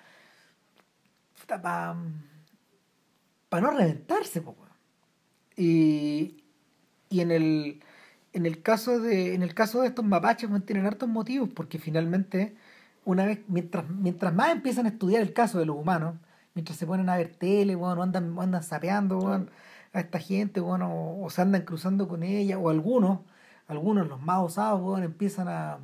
Para. 1.47 1.97
Para 3.49 3.63
no 3.63 3.71
reventarse, 3.71 4.43
pues, 4.43 4.57
weón. 4.57 4.73
Y. 5.57 6.45
Y 7.09 7.21
en 7.21 7.31
el. 7.31 7.83
En 8.33 8.47
el 8.47 8.63
caso 8.63 8.99
de. 9.01 9.35
En 9.35 9.43
el 9.43 9.55
caso 9.55 9.83
de 9.83 9.89
estos 9.89 10.05
mapaches, 10.05 10.49
tienen 10.65 10.87
hartos 10.87 11.09
motivos, 11.09 11.51
porque 11.55 11.79
finalmente, 11.79 12.55
una 13.05 13.27
vez, 13.27 13.41
mientras, 13.49 13.89
mientras 13.89 14.35
más 14.35 14.51
empiezan 14.53 14.87
a 14.87 14.91
estudiar 14.91 15.23
el 15.23 15.33
caso 15.33 15.59
de 15.59 15.67
los 15.67 15.77
humanos, 15.77 16.17
mientras 16.55 16.79
se 16.79 16.87
ponen 16.87 17.09
a 17.09 17.17
ver 17.17 17.35
tele, 17.35 17.77
weón, 17.77 17.99
o 17.99 18.03
andan, 18.03 18.37
andan 18.39 18.63
sapeando, 18.63 19.19
weón, 19.19 19.51
a 19.93 20.01
esta 20.01 20.19
gente, 20.19 20.61
weón, 20.61 20.83
o, 20.83 21.23
o 21.23 21.31
se 21.31 21.43
andan 21.43 21.63
cruzando 21.63 22.09
con 22.09 22.23
ella, 22.23 22.59
o 22.59 22.71
algunos, 22.71 23.21
algunos 23.69 24.09
los 24.09 24.21
más 24.23 24.41
osados, 24.41 24.81
weón, 24.83 25.03
empiezan 25.03 25.49
a 25.49 25.79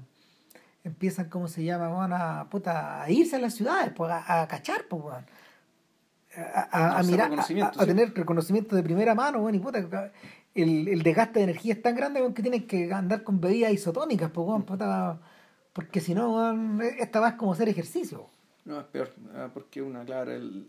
empiezan, 0.85 1.29
¿cómo 1.29 1.49
se 1.49 1.65
llama? 1.65 1.89
weón, 1.89 2.13
a, 2.13 2.49
puta, 2.51 3.03
a 3.03 3.11
irse 3.11 3.37
a 3.37 3.39
las 3.39 3.55
ciudades, 3.55 3.93
pues, 3.95 4.11
a, 4.11 4.43
a 4.43 4.49
cachar, 4.49 4.87
pues, 4.89 5.03
weón. 5.03 5.27
A, 6.71 7.03
mirar, 7.05 7.33
a, 7.33 7.87
tener 7.87 8.15
reconocimiento 8.15 8.77
de 8.77 8.83
primera 8.83 9.15
mano, 9.15 9.41
weón, 9.41 9.55
y 9.55 9.59
puta, 9.59 9.81
el, 10.63 10.89
el 10.89 11.03
desgaste 11.03 11.41
de 11.41 11.45
energía 11.45 11.75
es 11.75 11.83
tan 11.83 11.95
grande, 11.97 12.21
que 12.35 12.43
tienen 12.43 12.67
que 12.67 12.93
andar 12.93 13.23
con 13.25 13.41
bebidas 13.41 13.73
isotónicas, 13.73 14.31
pues, 14.31 14.65
puta, 14.65 15.19
porque 15.73 16.01
si 16.01 16.15
no, 16.15 16.35
weón, 16.37 16.81
esta 16.99 17.21
va 17.21 17.37
como 17.37 17.53
hacer 17.53 17.69
ejercicio. 17.69 18.27
No, 18.65 18.81
es 18.81 18.87
peor, 18.87 19.13
ah, 19.35 19.49
porque 19.53 19.81
una, 19.83 20.05
claro, 20.05 20.33
el, 20.33 20.67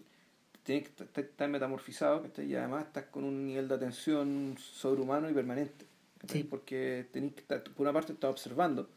tienes 0.63 0.89
que 0.89 1.21
estar, 1.21 1.49
metamorfizado 1.49 2.23
y 2.37 2.55
además 2.55 2.85
estás 2.85 3.05
con 3.05 3.23
un 3.23 3.45
nivel 3.47 3.67
de 3.67 3.75
atención 3.75 4.55
sobrehumano 4.57 5.29
y 5.29 5.33
permanente. 5.33 5.85
Sí. 6.27 6.43
Porque 6.43 7.07
tenés 7.11 7.33
que 7.33 7.39
estar, 7.41 7.63
por 7.63 7.81
una 7.85 7.93
parte 7.93 8.13
estás 8.13 8.29
observando 8.29 8.87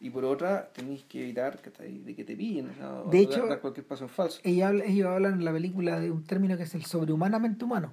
y 0.00 0.10
por 0.10 0.24
otra 0.24 0.68
tenés 0.72 1.02
que 1.04 1.22
evitar 1.24 1.60
¿cachai? 1.60 1.98
de 1.98 2.14
que 2.14 2.24
te 2.24 2.34
pillen, 2.36 2.70
o 2.70 2.74
sea, 2.74 2.94
o 3.02 3.10
De 3.10 3.24
dar- 3.24 3.32
hecho- 3.32 3.46
dar 3.46 3.60
cualquier 3.60 3.86
paso 3.86 4.04
en 4.04 4.10
falso. 4.10 4.40
Ellos, 4.44 4.72
ellos 4.84 5.06
hablan 5.08 5.34
en 5.34 5.44
la 5.44 5.52
película 5.52 6.00
de 6.00 6.10
un 6.10 6.24
término 6.24 6.56
que 6.56 6.62
es 6.64 6.74
el 6.74 6.84
sobrehumanamente 6.84 7.64
humano. 7.64 7.92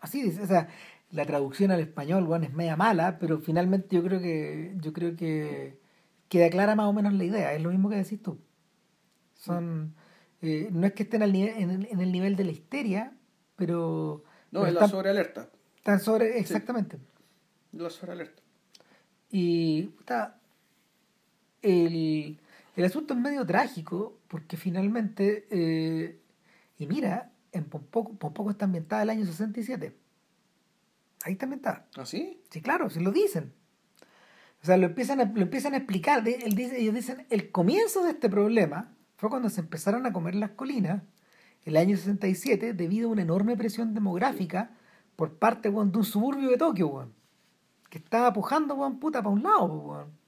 Así 0.00 0.22
dice, 0.22 0.40
o 0.42 0.46
sea, 0.46 0.68
la 1.10 1.24
traducción 1.26 1.70
al 1.70 1.80
español, 1.80 2.24
bueno, 2.24 2.46
es 2.46 2.52
media 2.54 2.76
mala, 2.76 3.18
pero 3.18 3.38
finalmente 3.40 3.96
yo 3.96 4.02
creo 4.02 4.20
que, 4.20 4.74
yo 4.80 4.92
creo 4.92 5.16
que 5.16 5.78
queda 6.28 6.48
clara 6.50 6.74
más 6.76 6.86
o 6.86 6.92
menos 6.92 7.12
la 7.14 7.24
idea, 7.24 7.52
es 7.54 7.62
lo 7.62 7.70
mismo 7.70 7.88
que 7.90 7.96
decís 7.96 8.22
tú. 8.22 8.38
Son, 9.34 9.94
eh, 10.42 10.68
no 10.70 10.86
es 10.86 10.92
que 10.92 11.02
estén 11.04 11.22
al 11.22 11.32
nivel, 11.32 11.54
en, 11.56 11.70
el, 11.70 11.88
en 11.90 12.00
el 12.00 12.12
nivel 12.12 12.36
de 12.36 12.44
la 12.44 12.52
histeria, 12.52 13.12
pero, 13.56 14.24
No, 14.52 14.60
pero 14.60 14.66
es 14.66 14.74
la 14.74 14.80
están, 14.80 14.90
sobrealerta. 14.90 15.50
están 15.76 16.00
sobre, 16.00 16.38
exactamente. 16.38 16.98
Es 17.72 17.80
la 17.80 17.90
sobrealerta. 17.90 18.42
Y 19.30 19.82
puta, 19.84 20.38
el, 21.62 22.38
el 22.76 22.84
asunto 22.84 23.14
es 23.14 23.20
medio 23.20 23.44
trágico 23.46 24.18
porque 24.28 24.56
finalmente, 24.56 25.46
eh, 25.50 26.20
y 26.78 26.86
mira, 26.86 27.32
en 27.52 27.64
Pompoco, 27.64 28.14
Pompoco 28.14 28.50
está 28.50 28.64
ambientada 28.66 29.02
el 29.02 29.10
año 29.10 29.24
67. 29.26 29.96
Ahí 31.24 31.32
está 31.32 31.46
ambientada. 31.46 31.86
¿Ah, 31.96 32.06
sí? 32.06 32.42
Sí, 32.50 32.60
claro, 32.60 32.88
se 32.90 33.00
lo 33.00 33.12
dicen. 33.12 33.52
O 34.62 34.66
sea, 34.66 34.76
lo 34.76 34.86
empiezan 34.86 35.20
a, 35.20 35.24
lo 35.24 35.42
empiezan 35.42 35.74
a 35.74 35.78
explicar. 35.78 36.26
Él 36.26 36.54
dice, 36.54 36.80
ellos 36.80 36.94
dicen, 36.94 37.26
el 37.30 37.50
comienzo 37.50 38.02
de 38.02 38.10
este 38.10 38.28
problema 38.28 38.94
fue 39.16 39.30
cuando 39.30 39.48
se 39.48 39.60
empezaron 39.60 40.06
a 40.06 40.12
comer 40.12 40.34
las 40.34 40.50
colinas 40.50 41.02
el 41.64 41.76
año 41.76 41.96
67 41.96 42.72
debido 42.72 43.08
a 43.08 43.12
una 43.12 43.22
enorme 43.22 43.56
presión 43.56 43.94
demográfica 43.94 44.70
por 45.16 45.38
parte 45.38 45.70
de 45.70 45.76
un 45.76 46.04
suburbio 46.04 46.48
de 46.48 46.56
Tokio, 46.56 47.12
que 47.90 47.98
estaba 47.98 48.32
pujando, 48.32 48.76
puta, 48.98 49.22
para 49.22 49.30
un 49.30 49.42
lado, 49.42 49.66
weón. 49.66 50.20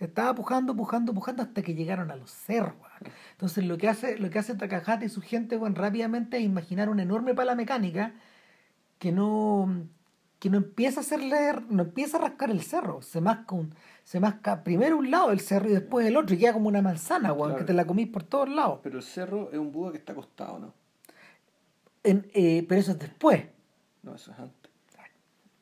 Estaba 0.00 0.34
pujando, 0.34 0.74
pujando, 0.74 1.14
pujando 1.14 1.44
hasta 1.44 1.62
que 1.62 1.74
llegaron 1.74 2.10
a 2.10 2.16
los 2.16 2.30
cerros. 2.30 2.74
Entonces 3.32 3.64
lo 3.64 3.78
que 3.78 3.88
hace, 3.88 4.18
lo 4.18 4.28
que 4.28 4.40
hace 4.40 4.56
Takahata 4.56 5.04
y 5.04 5.08
su 5.08 5.20
gente, 5.20 5.58
rápidamente 5.58 6.38
es 6.38 6.42
imaginar 6.42 6.88
una 6.88 7.04
enorme 7.04 7.34
pala 7.34 7.54
mecánica 7.54 8.14
que 9.04 9.12
no 9.12 9.68
que 10.38 10.48
no 10.48 10.56
empieza 10.56 11.00
a 11.00 11.02
hacerle 11.02 11.36
no 11.68 11.82
empieza 11.82 12.16
a 12.16 12.20
rascar 12.22 12.50
el 12.50 12.62
cerro 12.62 13.02
se 13.02 13.20
masca 13.20 13.54
un, 13.54 13.74
se 14.02 14.18
masca 14.18 14.64
primero 14.64 14.96
un 14.96 15.10
lado 15.10 15.28
del 15.28 15.40
cerro 15.40 15.68
y 15.68 15.72
después 15.74 16.06
el 16.06 16.16
otro 16.16 16.34
y 16.34 16.38
queda 16.38 16.54
como 16.54 16.68
una 16.68 16.80
manzana 16.80 17.32
weón, 17.34 17.50
Claro. 17.50 17.58
que 17.58 17.64
te 17.66 17.74
la 17.74 17.84
comís 17.86 18.08
por 18.08 18.22
todos 18.22 18.48
lados 18.48 18.80
Pero 18.82 18.96
el 18.96 19.02
cerro 19.02 19.50
es 19.52 19.58
un 19.58 19.72
Buda 19.72 19.92
que 19.92 19.98
está 19.98 20.12
acostado, 20.12 20.58
¿no? 20.58 20.72
En- 22.02 22.26
eh, 22.34 22.64
pero 22.68 22.80
eso 22.80 22.92
es 22.92 22.98
después 22.98 23.44
No, 24.02 24.14
eso 24.14 24.32
es 24.32 24.38
antes. 24.38 24.70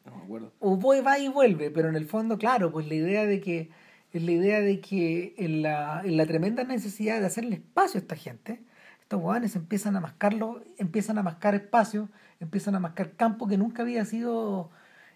No 0.05 0.17
me 0.17 0.23
acuerdo. 0.25 0.53
o 0.61 0.77
voy, 0.77 1.01
va 1.01 1.19
y 1.19 1.27
vuelve 1.29 1.71
pero 1.73 1.89
en 1.89 1.97
el 1.97 2.07
fondo 2.07 2.39
claro 2.39 2.71
pues 2.73 2.87
la 2.87 2.95
idea 2.95 3.25
de 3.27 3.41
que 3.41 3.71
es 4.13 4.23
la 4.23 4.31
idea 4.33 4.61
de 4.61 4.81
que 4.81 5.35
en 5.39 5.63
la, 5.63 6.03
en 6.05 6.17
la 6.17 6.27
tremenda 6.27 6.65
necesidad 6.65 7.19
de 7.21 7.27
hacerle 7.27 7.57
espacio 7.57 7.99
a 7.99 8.03
esta 8.03 8.15
gente 8.17 8.63
estos 9.01 9.21
guanes 9.21 9.55
empiezan 9.57 9.95
a 9.97 10.01
mascarlo 10.01 10.61
empiezan 10.79 11.19
a 11.19 11.23
mascar 11.23 11.55
espacio 11.55 12.09
empiezan 12.45 12.75
a 12.75 12.81
mascar 12.81 13.13
campo 13.13 13.47
que 13.49 13.57
nunca 13.57 13.83
había 13.83 14.05
sido 14.05 14.71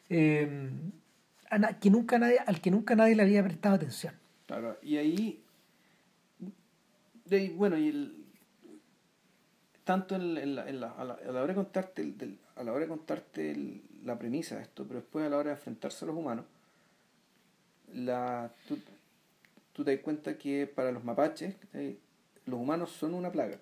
eh, 0.09 0.71
que 1.81 1.91
nunca 1.91 2.19
nadie, 2.19 2.39
al 2.47 2.61
que 2.61 2.71
nunca 2.71 2.95
nadie 2.97 3.15
le 3.15 3.23
había 3.23 3.43
prestado 3.43 3.77
atención 3.77 4.15
Claro, 4.47 4.79
y 4.81 4.97
ahí, 4.97 5.43
bueno, 7.57 7.77
y 7.77 7.89
el, 7.89 8.27
tanto 9.83 10.15
en, 10.15 10.59
a, 10.59 10.65
la, 10.73 10.95
hora 10.95 11.47
de 11.47 11.55
contarte, 11.55 12.15
a 12.55 12.63
la 12.63 12.73
hora 12.73 12.83
de 12.83 12.89
contarte 12.89 13.83
la 14.05 14.17
premisa 14.19 14.57
de 14.57 14.63
esto, 14.63 14.85
pero 14.87 15.01
después 15.01 15.27
a 15.27 15.29
la 15.29 15.37
hora 15.37 15.51
de 15.51 15.57
enfrentarse 15.57 16.05
a 16.05 16.09
los 16.09 16.17
humanos, 16.17 16.45
la, 17.93 18.53
tú, 18.69 19.85
te 19.85 19.97
das 19.97 20.03
cuenta 20.03 20.39
que 20.39 20.69
para 20.69 20.93
los 20.93 21.03
mapaches, 21.03 21.57
¿cachai? 21.57 21.99
los 22.47 22.61
humanos 22.61 22.91
son 22.91 23.15
una 23.15 23.33
plaga, 23.33 23.59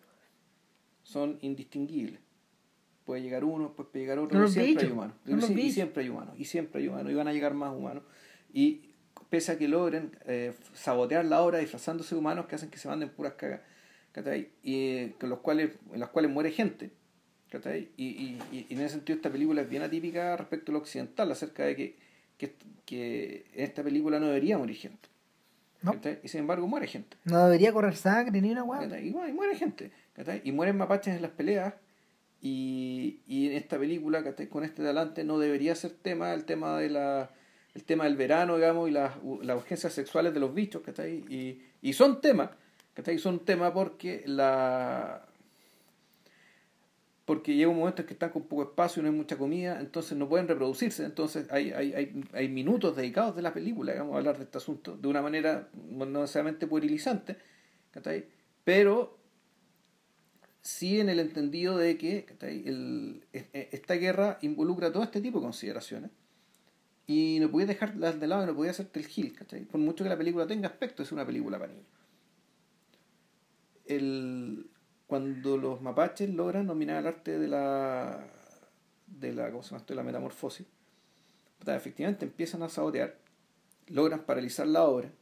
son 1.03 1.39
indistinguibles. 1.41 2.21
Puede 3.05 3.23
llegar 3.23 3.45
uno, 3.45 3.67
después 3.67 3.89
puede 3.91 4.05
llegar 4.05 4.19
otro, 4.19 4.39
Son 4.49 4.63
y 4.63 4.65
siempre 4.65 4.91
humanos. 4.91 5.17
y 5.27 5.71
siempre 5.71 6.03
hay 6.03 6.09
humanos, 6.09 6.35
y 6.39 6.45
siempre 6.45 6.81
hay 6.83 6.89
humanos, 6.89 7.13
y 7.13 7.15
van 7.15 7.29
a 7.29 7.33
llegar 7.33 7.55
más 7.55 7.75
humanos. 7.75 8.03
Y 8.53 8.91
pese 9.29 9.53
a 9.53 9.59
que 9.59 9.69
logren 9.69 10.17
eh, 10.27 10.55
sabotear 10.73 11.25
la 11.25 11.43
obra 11.43 11.59
disfrazándose 11.59 12.15
de 12.15 12.21
humanos 12.21 12.47
que 12.47 12.55
hacen 12.55 12.71
que 12.71 12.79
se 12.79 12.89
manden 12.89 13.11
puras 13.11 13.35
cagas. 13.35 13.61
Y 14.63 14.75
eh, 14.75 15.15
con 15.19 15.29
los 15.29 15.41
cuales, 15.41 15.73
en 15.93 16.01
las 16.01 16.09
cuales 16.11 16.31
muere 16.31 16.51
gente. 16.51 16.93
Y, 17.97 18.05
y, 18.05 18.39
y 18.53 18.67
en 18.71 18.81
ese 18.81 18.95
sentido 18.97 19.17
esta 19.17 19.31
película 19.31 19.63
es 19.63 19.69
bien 19.69 19.83
atípica 19.83 20.37
respecto 20.37 20.73
a 20.73 20.75
lo 20.75 20.79
occidental, 20.79 21.31
acerca 21.31 21.65
de 21.65 21.77
que, 21.77 21.97
que, 22.37 22.55
que 22.85 23.47
en 23.55 23.65
esta 23.65 23.83
película 23.83 24.19
no 24.19 24.27
debería 24.27 24.59
morir 24.59 24.77
gente. 24.77 25.09
¿no? 25.83 25.95
Y 26.23 26.29
sin 26.29 26.41
embargo 26.41 26.67
muere 26.67 26.87
gente. 26.87 27.17
no 27.25 27.45
debería 27.45 27.73
correr 27.73 27.95
sangre 27.95 28.41
ni 28.41 28.51
una 28.51 28.67
¿cachai? 28.67 29.09
Y, 29.09 29.13
muere 29.13 29.55
gente. 29.55 29.91
¿cachai? 30.15 30.41
Y 30.43 30.51
mueren 30.53 30.77
mapaches 30.79 31.15
en 31.15 31.23
las 31.23 31.31
peleas. 31.31 31.75
Y, 32.47 33.21
y 33.27 33.47
en 33.47 33.53
esta 33.55 33.79
película, 33.79 34.23
¿cachai? 34.23 34.49
con 34.49 34.65
este 34.65 34.83
delante, 34.83 35.25
no 35.25 35.39
debería 35.39 35.75
ser 35.75 35.93
tema 35.93 36.35
el 36.35 36.45
tema 36.45 36.79
de 36.79 36.91
la 36.91 37.31
el 37.75 37.85
tema 37.85 38.05
del 38.05 38.17
verano, 38.17 38.57
digamos, 38.57 38.87
y 38.89 38.93
las, 38.93 39.15
las 39.43 39.57
urgencias 39.57 39.95
sexuales 39.95 40.35
de 40.35 40.41
los 40.41 40.55
bichos, 40.55 40.83
¿cachai? 40.83 41.25
Y, 41.31 41.63
y 41.81 41.95
son 41.95 42.21
temas, 42.21 42.51
¿cachai? 42.93 43.19
Son 43.19 43.47
temas 43.47 43.73
porque 43.73 44.25
la 44.27 45.27
porque 47.25 47.55
llega 47.55 47.71
un 47.71 47.79
momento 47.79 48.03
en 48.03 48.09
que 48.09 48.13
están 48.13 48.29
con 48.29 48.43
poco 48.43 48.65
espacio 48.65 49.01
y 49.01 49.05
no 49.05 49.11
hay 49.11 49.17
mucha 49.17 49.39
comida, 49.39 49.81
entonces 49.81 50.17
no 50.19 50.29
pueden 50.29 50.47
reproducirse, 50.47 51.03
entonces 51.03 51.51
hay, 51.51 51.73
hay, 51.73 51.95
hay, 51.95 52.25
hay 52.35 52.49
minutos 52.51 52.95
dedicados 52.95 53.35
de 53.35 53.41
la 53.41 53.55
película, 53.55 53.93
digamos, 53.93 54.15
a 54.15 54.19
hablar 54.19 54.37
de 54.37 54.45
este 54.45 54.59
asunto, 54.59 54.99
de 54.99 55.09
una 55.09 55.23
manera 55.23 55.71
no 55.89 56.05
necesariamente 56.05 56.67
puerilizante, 56.67 57.39
¿cachai? 57.91 58.27
Pero 58.65 59.24
sí 60.65 60.99
en 60.99 61.11
el 61.11 61.21
entendido 61.21 61.77
de 61.77 61.97
que 61.97 62.27
el, 62.41 63.25
esta 63.53 63.95
guerra 63.95 64.39
involucra 64.43 64.91
todo 64.91 65.03
este 65.05 65.21
tipo 65.21 65.39
de 65.39 65.45
consideraciones 65.45 66.11
y 67.07 67.39
no 67.41 67.51
podía 67.51 67.67
dejarlas 67.67 68.19
de 68.19 68.27
lado 68.27 68.45
y 68.45 68.47
no 68.47 68.57
podía 68.57 68.71
hacerte 68.71 68.99
el 68.99 69.07
gil. 69.07 69.37
Por 69.71 69.81
mucho 69.81 70.03
que 70.03 70.11
la 70.11 70.17
película 70.17 70.47
tenga 70.47 70.69
aspecto, 70.69 71.03
es 71.03 71.13
una 71.13 71.27
película 71.27 71.59
para 71.59 71.73
niños. 71.73 71.87
El, 73.85 74.71
cuando 75.07 75.59
los 75.59 75.83
mapaches 75.83 76.31
logran 76.31 76.67
dominar 76.67 76.99
el 76.99 77.07
arte 77.07 77.39
de 77.39 77.49
la 77.49 78.27
de 79.07 79.33
la, 79.33 79.51
¿cómo 79.51 79.63
se 79.63 79.71
llama 79.71 79.81
esto? 79.81 79.95
la 79.95 80.03
metamorfosis, 80.03 80.67
efectivamente 81.67 82.25
empiezan 82.25 82.63
a 82.63 82.69
sabotear, 82.69 83.19
logran 83.89 84.25
paralizar 84.25 84.67
la 84.67 84.85
obra, 84.85 85.13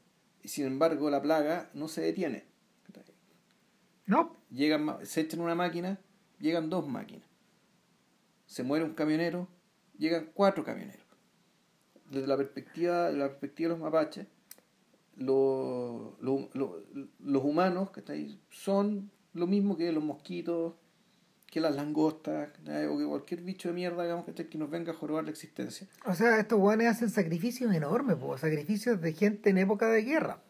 y 0.42 0.48
sin 0.48 0.66
embargo 0.66 1.10
la 1.10 1.20
plaga 1.20 1.68
no 1.74 1.88
se 1.88 2.00
detiene. 2.00 2.44
No. 4.06 4.41
Llegan, 4.52 4.98
se 5.04 5.22
echan 5.22 5.40
una 5.40 5.54
máquina, 5.54 5.98
llegan 6.38 6.68
dos 6.68 6.86
máquinas. 6.86 7.26
Se 8.46 8.62
muere 8.62 8.84
un 8.84 8.92
camionero, 8.92 9.48
llegan 9.96 10.30
cuatro 10.34 10.62
camioneros. 10.62 11.06
Desde 12.10 12.26
la 12.26 12.36
perspectiva, 12.36 13.10
de 13.10 13.16
la 13.16 13.28
perspectiva 13.28 13.68
de 13.68 13.78
los 13.78 13.82
mapaches, 13.82 14.26
los, 15.16 16.20
los, 16.20 17.44
humanos 17.44 17.90
que 17.90 18.38
son 18.50 19.10
lo 19.32 19.46
mismo 19.46 19.76
que 19.76 19.90
los 19.92 20.04
mosquitos, 20.04 20.74
que 21.46 21.60
las 21.60 21.74
langostas, 21.74 22.50
o 22.90 22.98
que 22.98 23.06
cualquier 23.06 23.42
bicho 23.42 23.68
de 23.68 23.74
mierda 23.74 24.02
digamos, 24.02 24.24
que 24.24 24.58
nos 24.58 24.70
venga 24.70 24.92
a 24.92 24.94
jorobar 24.94 25.24
la 25.24 25.30
existencia. 25.30 25.86
O 26.04 26.14
sea, 26.14 26.38
estos 26.38 26.58
guanes 26.58 26.88
hacen 26.88 27.08
sacrificios 27.08 27.74
enormes, 27.74 28.16
sacrificios 28.38 29.00
de 29.00 29.12
gente 29.14 29.50
en 29.50 29.58
época 29.58 29.88
de 29.88 30.02
guerra. 30.02 30.42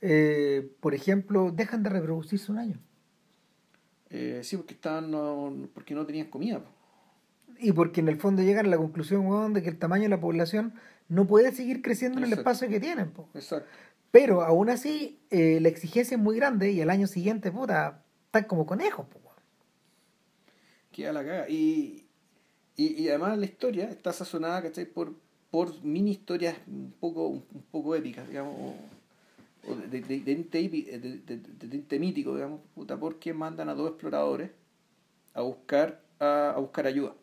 Eh, 0.00 0.72
por 0.80 0.94
ejemplo, 0.94 1.50
dejan 1.52 1.82
de 1.82 1.90
reproducirse 1.90 2.50
un 2.52 2.58
año. 2.58 2.80
Eh, 4.10 4.40
sí, 4.42 4.56
porque 4.56 4.74
estaban 4.74 5.10
no, 5.10 5.52
porque 5.74 5.94
no 5.94 6.06
tenían 6.06 6.28
comida. 6.28 6.62
Y 7.58 7.72
porque 7.72 8.00
en 8.00 8.08
el 8.08 8.16
fondo 8.16 8.42
llegan 8.42 8.66
a 8.66 8.70
la 8.70 8.76
conclusión 8.76 9.52
de 9.52 9.62
que 9.62 9.68
el 9.68 9.78
tamaño 9.78 10.04
de 10.04 10.10
la 10.10 10.20
población 10.20 10.74
no 11.08 11.26
puede 11.26 11.52
seguir 11.52 11.82
creciendo 11.82 12.18
en 12.18 12.24
el 12.24 12.32
espacio 12.32 12.68
que 12.68 12.80
tienen. 12.80 13.12
Exacto. 13.34 13.68
Pero 14.10 14.42
aún 14.42 14.70
así, 14.70 15.18
eh, 15.30 15.58
la 15.60 15.68
exigencia 15.68 16.16
es 16.16 16.22
muy 16.22 16.36
grande 16.36 16.70
y 16.70 16.80
el 16.80 16.90
año 16.90 17.06
siguiente, 17.06 17.50
puta, 17.50 18.02
están 18.26 18.44
como 18.44 18.64
conejos. 18.64 19.06
Po. 19.06 19.18
Queda 20.98 21.12
la 21.12 21.24
caga. 21.24 21.48
Y, 21.48 22.08
y, 22.74 23.08
además 23.08 23.38
la 23.38 23.44
historia 23.44 23.84
está 23.88 24.12
sazonada, 24.12 24.62
¿cachai? 24.62 24.84
Por, 24.84 25.14
por 25.48 25.80
mini 25.84 26.10
historias 26.10 26.56
un 26.66 26.92
poco, 26.98 27.28
un, 27.28 27.42
poco 27.70 27.94
épicas, 27.94 28.26
digamos, 28.26 28.74
o, 29.66 29.74
de, 29.74 30.00
de, 30.00 30.20
de, 31.88 31.98
mítico, 31.98 32.34
digamos, 32.34 32.60
puta, 32.74 32.98
porque 32.98 33.32
mandan 33.34 33.68
a 33.68 33.74
dos 33.74 33.90
exploradores 33.90 34.50
a 35.34 35.42
buscar, 35.42 36.00
a, 36.18 36.50
a 36.50 36.58
buscar 36.58 36.86
ayuda. 36.86 37.14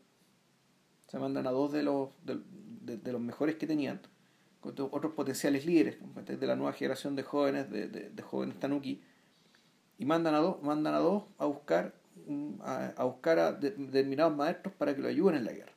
Se 1.07 1.19
mandan 1.19 1.47
a 1.47 1.51
dos 1.51 1.71
de 1.71 1.83
los, 1.83 2.09
de, 2.23 3.11
los 3.11 3.21
mejores 3.21 3.55
que 3.55 3.67
tenían 3.67 4.01
otros 4.61 5.13
potenciales 5.13 5.65
líderes 5.65 5.97
de 6.25 6.47
la 6.47 6.55
nueva 6.55 6.73
generación 6.73 7.15
de 7.15 7.23
jóvenes, 7.23 7.69
de, 7.69 8.21
jóvenes 8.23 8.59
tanuki, 8.59 9.01
y 9.97 10.05
mandan 10.05 10.33
a 10.35 10.39
dos, 10.39 10.61
mandan 10.63 10.95
a 10.95 10.99
dos 10.99 11.23
a 11.37 11.45
buscar 11.45 11.93
a, 12.63 13.03
buscar 13.03 13.39
a 13.39 13.51
determinados 13.51 14.35
maestros 14.35 14.73
para 14.75 14.95
que 14.95 15.01
lo 15.01 15.07
ayuden 15.07 15.35
en 15.35 15.45
la 15.45 15.51
guerra. 15.51 15.71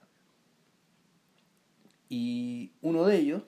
Y 2.08 2.72
uno 2.80 3.04
de 3.04 3.16
ellos. 3.16 3.42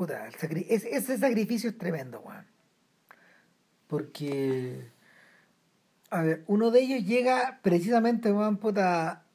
Puta, 0.00 0.30
ese, 0.70 1.18
sacrificio 1.18 1.68
es 1.68 1.76
tremendo, 1.76 2.20
Juan. 2.20 2.46
Porque. 3.86 4.88
A 6.08 6.22
ver, 6.22 6.42
uno 6.46 6.70
de 6.70 6.80
ellos 6.80 7.04
llega 7.04 7.60
precisamente, 7.62 8.32
Juan, 8.32 8.56
puta, 8.56 9.26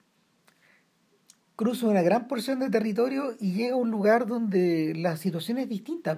cruza 1.56 1.86
una 1.86 2.02
gran 2.02 2.28
porción 2.28 2.58
de 2.62 2.72
territorio 2.72 3.36
y 3.40 3.54
llega 3.54 3.76
a 3.76 3.78
un 3.78 3.92
lugar 3.92 4.26
donde 4.26 4.96
la 4.96 5.18
situación 5.18 5.60
es 5.60 5.70
distinta. 5.70 6.18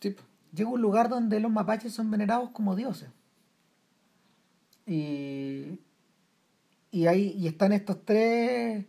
Llega 0.00 0.68
a 0.68 0.72
un 0.72 0.82
lugar 0.82 1.08
donde 1.08 1.38
los 1.38 1.52
mapaches 1.52 1.92
son 1.92 2.10
venerados 2.10 2.50
como 2.50 2.74
dioses. 2.74 3.10
Y, 4.84 5.78
y, 6.90 7.06
hay, 7.06 7.36
y 7.38 7.46
están 7.46 7.70
estos 7.70 8.04
tres... 8.04 8.84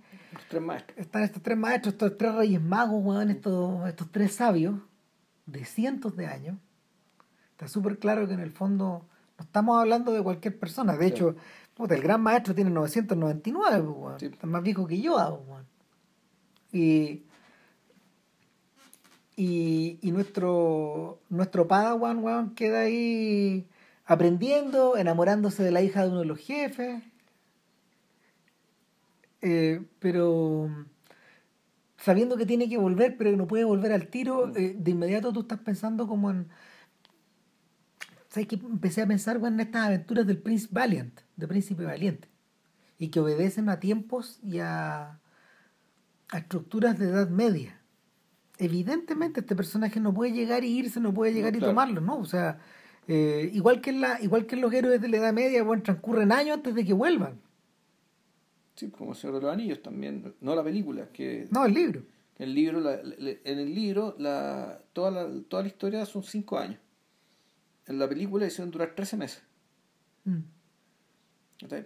tres 0.52 0.62
maestros. 0.62 0.98
Están 0.98 1.24
estos 1.24 1.42
tres 1.42 1.58
maestros, 1.58 1.94
estos 1.94 2.18
tres 2.18 2.36
reyes 2.36 2.62
magos, 2.62 3.26
estos, 3.30 3.88
estos 3.88 4.12
tres 4.12 4.34
sabios 4.34 4.76
de 5.46 5.66
cientos 5.66 6.16
de 6.16 6.28
años. 6.28 6.58
Está 7.52 7.68
súper 7.68 7.98
claro 7.98 8.28
que 8.28 8.34
en 8.34 8.42
el 8.42 8.52
fondo 8.52 9.06
no 9.38 9.44
estamos 9.44 9.80
hablando 9.80 10.12
de 10.12 10.22
cualquier 10.22 10.60
persona. 10.60 10.98
De 10.98 11.08
hecho, 11.08 11.36
el 11.78 12.02
gran 12.02 12.22
maestro 12.22 12.54
tiene 12.54 12.70
999, 12.70 13.94
pues, 14.00 14.24
está 14.24 14.46
más 14.46 14.62
viejo 14.62 14.86
que 14.86 15.02
yo. 15.02 15.44
Pues, 15.48 15.66
y, 16.74 17.24
y, 19.36 20.00
y, 20.02 20.12
nuestro, 20.12 21.20
nuestro 21.30 21.68
Padawan 21.68 22.54
queda 22.56 22.82
ahí 22.82 23.68
aprendiendo, 24.06 24.98
enamorándose 24.98 25.64
de 25.64 25.72
la 25.72 25.82
hija 25.82 26.04
de 26.04 26.10
uno 26.10 26.20
de 26.20 26.26
los 26.26 26.40
jefes. 26.40 27.02
Eh, 29.42 29.82
pero 30.00 30.70
sabiendo 31.98 32.38
que 32.38 32.46
tiene 32.46 32.70
que 32.70 32.78
volver, 32.78 33.18
pero 33.18 33.32
que 33.32 33.38
no 33.38 33.48
puede 33.48 33.64
volver 33.64 33.92
al 33.92 34.08
tiro, 34.08 34.48
mm. 34.48 34.58
eh, 34.58 34.76
de 34.78 34.92
inmediato 34.92 35.34
tú 35.34 35.42
estás 35.42 35.60
pensando 35.60 36.08
como 36.08 36.32
en 36.32 36.48
¿sabes 38.32 38.48
que 38.48 38.56
Empecé 38.56 39.02
a 39.02 39.08
pensar 39.08 39.42
en 39.44 39.60
estas 39.60 39.88
aventuras 39.88 40.26
del 40.26 40.38
Prince 40.38 40.68
Valiant, 40.72 41.20
del 41.36 41.50
Príncipe 41.50 41.84
Valiente, 41.84 42.30
y 42.98 43.10
que 43.10 43.20
obedecen 43.20 43.68
a 43.68 43.80
tiempos 43.80 44.40
y 44.42 44.60
a, 44.60 45.20
a 46.30 46.38
estructuras 46.38 46.98
de 46.98 47.10
edad 47.10 47.30
media. 47.30 47.82
Evidentemente 48.58 49.42
este 49.42 49.56
personaje 49.56 50.00
no 50.00 50.14
puede 50.14 50.32
llegar 50.32 50.64
y 50.64 50.78
irse, 50.78 51.00
no 51.00 51.14
puede 51.14 51.34
llegar 51.34 51.56
y 51.56 51.60
tomarlo, 51.60 52.00
¿no? 52.00 52.20
O 52.20 52.26
sea, 52.26 52.60
eh, 53.08 53.50
igual, 53.54 53.82
que 53.82 53.90
en 53.90 54.02
la, 54.02 54.22
igual 54.22 54.46
que 54.46 54.56
los 54.56 54.72
héroes 54.74 55.02
de 55.02 55.10
la 55.10 55.18
Edad 55.18 55.34
Media, 55.34 55.64
bueno, 55.64 55.84
transcurren 55.84 56.32
años 56.32 56.58
antes 56.58 56.74
de 56.74 56.86
que 56.86 56.94
vuelvan. 56.94 57.42
Sí, 58.82 58.90
como 58.90 59.14
Señor 59.14 59.36
de 59.36 59.42
los 59.42 59.54
Anillos 59.54 59.82
también, 59.82 60.34
no 60.42 60.56
la 60.56 60.64
película, 60.64 61.08
que... 61.14 61.48
No, 61.52 61.66
el 61.66 61.74
libro. 61.74 62.02
El 62.38 62.56
libro 62.56 62.80
en 62.90 63.60
el 63.60 63.76
libro 63.76 64.16
la, 64.18 64.80
toda, 64.94 65.12
la, 65.12 65.30
toda 65.48 65.62
la 65.62 65.68
historia 65.68 66.06
son 66.06 66.24
cinco 66.24 66.58
años 66.58 66.80
en 67.88 68.00
la 68.00 68.08
película 68.08 68.46
hicieron 68.46 68.72
durar 68.72 68.94
13 68.96 69.18
meses. 69.18 69.44
Mm. 70.26 70.40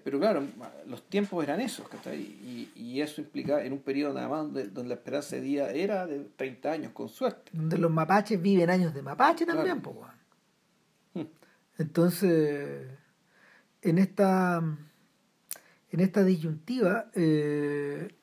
Pero 0.05 0.19
claro, 0.19 0.41
los 0.87 1.03
tiempos 1.09 1.43
eran 1.43 1.59
esos, 1.59 1.85
y, 2.13 2.69
y, 2.75 3.01
eso 3.01 3.19
implicaba 3.19 3.61
en 3.61 3.73
un 3.73 3.79
periodo 3.79 4.13
nada 4.13 4.29
más 4.29 4.53
donde, 4.53 4.87
la 4.87 4.93
esperanza 4.93 5.35
de 5.35 5.41
día 5.41 5.69
era 5.69 6.07
de 6.07 6.19
30 6.37 6.71
años, 6.71 6.91
con 6.93 7.09
suerte. 7.09 7.51
Donde 7.51 7.77
los 7.77 7.91
mapaches 7.91 8.41
viven 8.41 8.69
años 8.69 8.93
de 8.93 9.01
mapache 9.01 9.45
también, 9.45 9.81
pues, 9.81 9.97
Entonces, 11.77 12.87
en 13.81 13.97
esta, 13.97 14.63
en 15.95 16.01
esta 16.01 16.23
disyuntiva, 16.23 17.09
eh, 17.13 18.15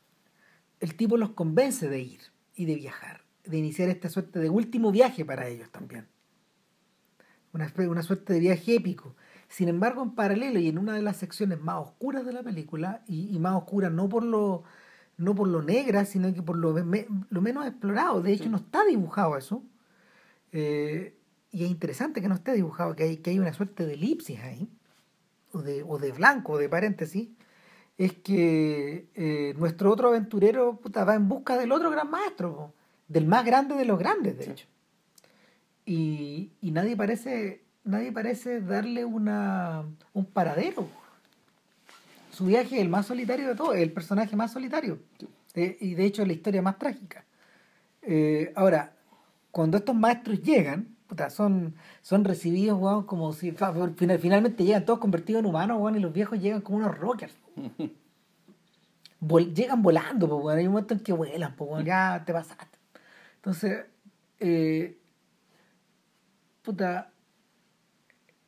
el 0.80 0.94
tipo 0.94 1.16
los 1.16 1.30
convence 1.30 1.88
de 1.88 2.00
ir 2.00 2.20
y 2.54 2.64
de 2.64 2.76
viajar, 2.76 3.22
de 3.44 3.58
iniciar 3.58 3.88
esta 3.88 4.08
suerte 4.08 4.38
de 4.38 4.48
último 4.48 4.92
viaje 4.92 5.24
para 5.24 5.48
ellos 5.48 5.70
también 5.70 6.06
una, 7.52 7.72
una 7.88 8.02
suerte 8.02 8.32
de 8.34 8.40
viaje 8.40 8.74
épico. 8.76 9.14
Sin 9.48 9.68
embargo, 9.68 10.02
en 10.02 10.14
paralelo 10.14 10.58
y 10.58 10.68
en 10.68 10.78
una 10.78 10.94
de 10.94 11.02
las 11.02 11.18
secciones 11.18 11.60
más 11.60 11.76
oscuras 11.76 12.24
de 12.24 12.32
la 12.32 12.42
película, 12.42 13.02
y, 13.06 13.38
más 13.38 13.54
oscura 13.54 13.90
no 13.90 14.08
por 14.08 14.24
lo 14.24 14.64
no 15.18 15.34
por 15.34 15.46
lo 15.46 15.62
negra, 15.62 16.04
sino 16.04 16.32
que 16.34 16.42
por 16.42 16.56
lo, 16.56 16.72
lo 16.72 17.40
menos 17.40 17.66
explorado. 17.66 18.22
De 18.22 18.32
hecho, 18.32 18.48
no 18.48 18.56
está 18.56 18.84
dibujado 18.84 19.36
eso. 19.36 19.62
Eh, 20.52 21.16
y 21.50 21.64
es 21.64 21.70
interesante 21.70 22.20
que 22.20 22.28
no 22.28 22.34
esté 22.34 22.54
dibujado, 22.54 22.96
que 22.96 23.04
hay, 23.04 23.16
que 23.18 23.30
hay 23.30 23.38
una 23.38 23.52
suerte 23.52 23.86
de 23.86 23.94
elipsis 23.94 24.40
ahí, 24.40 24.68
o 25.52 25.62
de, 25.62 25.84
o 25.86 25.98
de 25.98 26.12
blanco, 26.12 26.54
o 26.54 26.58
de 26.58 26.68
paréntesis. 26.68 27.28
Es 28.02 28.14
que 28.14 29.06
eh, 29.14 29.54
nuestro 29.56 29.92
otro 29.92 30.08
aventurero 30.08 30.80
va 30.92 31.14
en 31.14 31.28
busca 31.28 31.56
del 31.56 31.70
otro 31.70 31.88
gran 31.88 32.10
maestro, 32.10 32.74
del 33.06 33.26
más 33.26 33.44
grande 33.44 33.76
de 33.76 33.84
los 33.84 33.96
grandes, 33.96 34.36
de 34.38 34.50
hecho. 34.50 34.66
Y, 35.86 36.50
y 36.60 36.72
nadie 36.72 36.96
parece 36.96 37.62
nadie 37.84 38.10
parece 38.10 38.60
darle 38.60 39.04
una 39.04 39.84
un 40.12 40.24
paradero. 40.24 40.88
Su 42.32 42.46
viaje 42.46 42.74
es 42.74 42.82
el 42.82 42.88
más 42.88 43.06
solitario 43.06 43.46
de 43.46 43.54
todos 43.54 43.76
el 43.76 43.92
personaje 43.92 44.34
más 44.34 44.52
solitario. 44.52 44.98
Eh, 45.54 45.76
y 45.80 45.94
de 45.94 46.04
hecho 46.04 46.26
la 46.26 46.32
historia 46.32 46.60
más 46.60 46.80
trágica. 46.80 47.24
Eh, 48.02 48.52
ahora 48.56 48.94
cuando 49.52 49.76
estos 49.76 49.94
maestros 49.94 50.42
llegan 50.42 50.88
son, 51.30 51.76
son 52.00 52.24
recibidos 52.24 53.04
como 53.04 53.32
si 53.32 53.54
finalmente 53.96 54.64
llegan 54.64 54.84
todos 54.84 54.98
convertidos 54.98 55.38
en 55.38 55.46
humanos 55.46 55.96
y 55.96 56.00
los 56.00 56.12
viejos 56.12 56.40
llegan 56.40 56.62
como 56.62 56.78
unos 56.78 56.98
rockers 56.98 57.34
llegan 59.54 59.82
volando 59.82 60.28
pues, 60.40 60.56
hay 60.56 60.66
un 60.66 60.72
momento 60.72 60.94
en 60.94 61.00
que 61.00 61.12
vuelan 61.12 61.54
pues, 61.56 61.84
ya 61.84 62.22
te 62.24 62.32
pasaste 62.32 62.78
entonces 63.36 63.86
eh, 64.40 64.98
puta, 66.62 67.10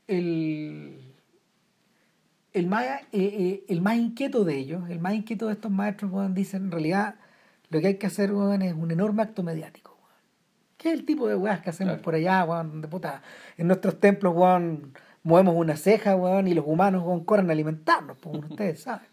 el, 0.06 1.14
el 2.52 2.66
más, 2.66 2.84
eh, 2.84 3.04
eh, 3.12 3.64
el 3.68 3.80
más 3.80 3.96
inquieto 3.96 4.44
de 4.44 4.56
ellos, 4.56 4.88
el 4.88 5.00
más 5.00 5.14
inquieto 5.14 5.46
de 5.46 5.54
estos 5.54 5.70
maestros, 5.70 6.10
weón, 6.12 6.34
dicen 6.34 6.64
en 6.64 6.70
realidad 6.70 7.16
lo 7.70 7.80
que 7.80 7.88
hay 7.88 7.96
que 7.96 8.06
hacer, 8.06 8.30
es 8.30 8.74
un 8.74 8.90
enorme 8.90 9.22
acto 9.22 9.42
mediático. 9.42 9.96
¿Qué 10.76 10.88
es 10.92 10.94
el 10.98 11.04
tipo 11.06 11.28
de 11.28 11.36
weas 11.36 11.60
que 11.60 11.70
hacemos 11.70 11.92
Claro. 11.94 12.02
por 12.02 12.14
allá, 12.14 12.44
weón? 12.44 12.80
De 12.82 12.88
puta, 12.88 13.22
en 13.56 13.66
nuestros 13.68 13.98
templos, 14.00 14.34
weón, 14.36 14.92
movemos 15.24 15.56
una 15.56 15.76
ceja, 15.76 16.14
weón, 16.14 16.46
y 16.46 16.54
los 16.54 16.64
humanos, 16.66 17.02
weón, 17.02 17.24
corren 17.24 17.48
a 17.48 17.52
alimentarnos, 17.52 18.16
pues, 18.18 18.36
como 18.36 18.48
ustedes 18.48 18.82
saben. 18.82 19.08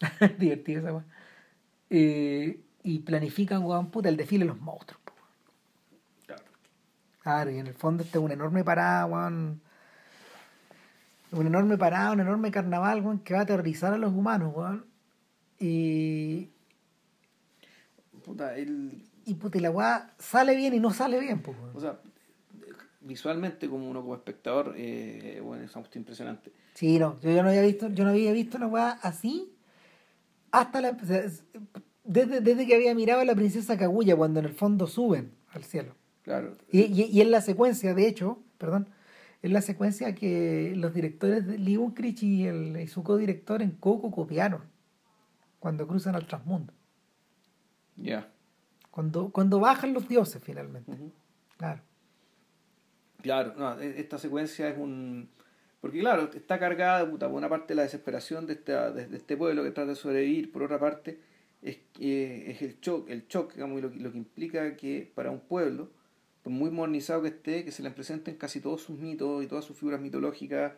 Divertido 0.38 0.80
esa 0.80 0.92
weón. 0.92 1.06
Eh, 1.88 2.60
y 2.82 2.98
planifican, 2.98 3.64
weón, 3.64 3.90
puta, 3.90 4.10
el 4.10 4.16
desfile 4.16 4.44
de 4.44 4.50
los 4.50 4.60
monstruos, 4.60 5.00
weón. 5.06 5.28
Claro. 6.26 6.44
Claro, 7.20 7.50
y 7.50 7.58
en 7.58 7.66
el 7.68 7.74
fondo 7.74 8.02
este 8.02 8.18
es 8.18 8.24
una 8.24 8.34
enorme 8.34 8.62
parada, 8.64 9.06
weón. 9.06 9.62
Una 11.32 11.48
enorme 11.48 11.78
parada, 11.78 12.12
un 12.12 12.20
enorme 12.20 12.50
carnaval, 12.50 13.00
weón, 13.00 13.20
que 13.20 13.34
va 13.34 13.40
a 13.40 13.42
aterrorizar 13.44 13.94
a 13.94 13.98
los 13.98 14.12
humanos, 14.12 14.52
weón. 14.54 14.86
Y, 15.58 16.50
Puta, 18.24 18.56
el, 18.56 19.04
y 19.26 19.34
puta, 19.34 19.58
y 19.58 19.60
la 19.60 19.70
weá 19.70 20.14
sale 20.18 20.56
bien 20.56 20.74
y 20.74 20.80
no 20.80 20.92
sale 20.92 21.20
bien, 21.20 21.40
pues, 21.42 21.56
weón. 21.58 21.76
o 21.76 21.80
sea, 21.80 22.00
visualmente 23.04 23.68
como 23.68 23.88
uno 23.88 24.00
como 24.02 24.14
espectador, 24.14 24.74
eh, 24.76 25.40
bueno, 25.42 25.64
es 25.64 25.76
algo 25.76 25.88
impresionante. 25.94 26.52
Sí, 26.74 26.98
no, 26.98 27.20
yo, 27.20 27.30
yo 27.30 27.42
no 27.42 27.50
había 27.50 27.62
visto, 27.62 27.88
yo 27.90 28.04
no 28.04 28.10
había 28.10 28.32
visto 28.32 28.56
una 28.56 28.66
weá 28.66 28.90
así 29.02 29.52
hasta 30.50 30.80
la 30.80 30.92
desde, 32.04 32.40
desde 32.40 32.66
que 32.66 32.74
había 32.74 32.94
mirado 32.94 33.20
a 33.20 33.24
la 33.24 33.34
princesa 33.34 33.78
Kaguya 33.78 34.16
cuando 34.16 34.40
en 34.40 34.46
el 34.46 34.52
fondo 34.52 34.86
suben 34.86 35.32
al 35.52 35.64
cielo. 35.64 35.94
Claro. 36.22 36.56
Y, 36.70 36.82
y, 36.82 37.04
y 37.04 37.20
en 37.20 37.30
la 37.30 37.40
secuencia, 37.40 37.94
de 37.94 38.08
hecho, 38.08 38.38
perdón, 38.58 38.88
es 39.42 39.50
la 39.50 39.60
secuencia 39.60 40.14
que 40.14 40.72
los 40.76 40.94
directores 40.94 41.46
de 41.46 41.58
Lee 41.58 41.76
Unkrich 41.76 42.22
y, 42.22 42.46
el, 42.46 42.80
y 42.80 42.86
su 42.86 43.02
codirector 43.02 43.62
en 43.62 43.72
Coco 43.72 44.10
copiaron 44.10 44.62
cuando 45.58 45.86
cruzan 45.86 46.14
al 46.14 46.26
transmundo. 46.26 46.72
Ya. 47.96 48.30
Cuando, 48.90 49.30
cuando 49.30 49.60
bajan 49.60 49.92
los 49.92 50.08
dioses 50.08 50.42
finalmente. 50.42 50.96
Claro. 51.56 51.82
Claro, 53.24 53.54
no, 53.56 53.80
e- 53.80 53.98
esta 53.98 54.18
secuencia 54.18 54.68
es 54.68 54.76
un... 54.78 55.28
Porque 55.80 55.98
claro, 55.98 56.30
está 56.34 56.58
cargada, 56.58 57.08
puta, 57.10 57.26
por 57.28 57.36
una 57.38 57.48
parte 57.48 57.74
la 57.74 57.82
desesperación 57.82 58.46
de, 58.46 58.52
esta, 58.52 58.90
de, 58.92 59.06
de 59.06 59.16
este 59.16 59.36
pueblo 59.36 59.62
que 59.64 59.70
trata 59.70 59.90
de 59.90 59.96
sobrevivir, 59.96 60.52
por 60.52 60.62
otra 60.62 60.78
parte 60.78 61.18
es, 61.62 61.78
es 61.98 62.60
el 62.62 62.78
shock, 62.80 63.08
el 63.10 63.26
shock 63.28 63.54
digamos, 63.54 63.78
y 63.78 63.82
lo, 63.82 63.90
que- 63.90 63.98
lo 63.98 64.12
que 64.12 64.18
implica 64.18 64.76
que 64.76 65.10
para 65.14 65.30
un 65.30 65.40
pueblo, 65.40 65.88
por 66.42 66.52
muy 66.52 66.70
modernizado 66.70 67.22
que 67.22 67.28
esté, 67.28 67.64
que 67.64 67.72
se 67.72 67.82
le 67.82 67.90
presenten 67.90 68.36
casi 68.36 68.60
todos 68.60 68.82
sus 68.82 68.98
mitos 68.98 69.42
y 69.42 69.46
todas 69.46 69.64
sus 69.64 69.76
figuras 69.78 70.00
mitológicas 70.00 70.72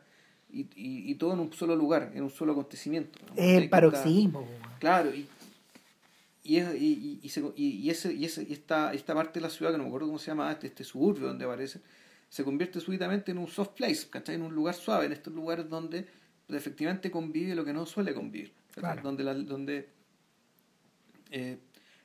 y, 0.53 0.61
y, 0.77 1.11
y 1.11 1.15
todo 1.17 1.33
en 1.35 1.41
un 1.41 1.53
solo 1.53 1.75
lugar, 1.75 2.13
en 2.15 2.23
un 2.23 2.31
solo 2.31 2.53
acontecimiento. 2.53 3.19
¿no? 3.29 3.35
El 3.37 3.69
paroxismo. 3.71 4.47
Claro, 4.79 5.13
y, 5.15 5.27
y, 6.45 6.57
es- 6.59 6.75
y, 6.81 6.87
y, 6.87 7.21
y, 7.23 7.29
se- 7.29 7.53
y- 7.57 7.65
y 7.81 7.91
ese, 7.91 8.13
y, 8.13 8.25
ese, 8.25 8.43
y 8.45 8.53
esta, 8.53 8.93
esta 8.93 9.15
parte 9.15 9.41
de 9.41 9.43
la 9.43 9.51
ciudad, 9.51 9.73
que 9.73 9.79
no 9.79 9.85
me 9.85 9.89
acuerdo 9.89 10.07
cómo 10.09 10.19
se 10.19 10.27
llama, 10.29 10.51
este, 10.53 10.67
este 10.69 10.85
suburbio 10.85 11.27
donde 11.29 11.45
aparece, 11.45 11.81
se 12.29 12.45
convierte 12.45 12.81
súbitamente 12.81 13.31
en 13.33 13.39
un 13.39 13.49
soft 13.49 13.71
place, 13.77 14.09
¿cachai? 14.11 14.35
En 14.35 14.43
un 14.43 14.55
lugar 14.55 14.75
suave, 14.75 15.07
en 15.07 15.13
estos 15.13 15.33
lugares 15.35 15.69
donde 15.69 16.07
pues, 16.47 16.59
efectivamente 16.59 17.11
convive 17.11 17.55
lo 17.55 17.65
que 17.65 17.73
no 17.73 17.87
suele 17.87 18.15
convivir. 18.15 18.53
Donde, 19.03 19.25
la- 19.25 19.35
donde 19.35 19.89
eh, 21.31 21.59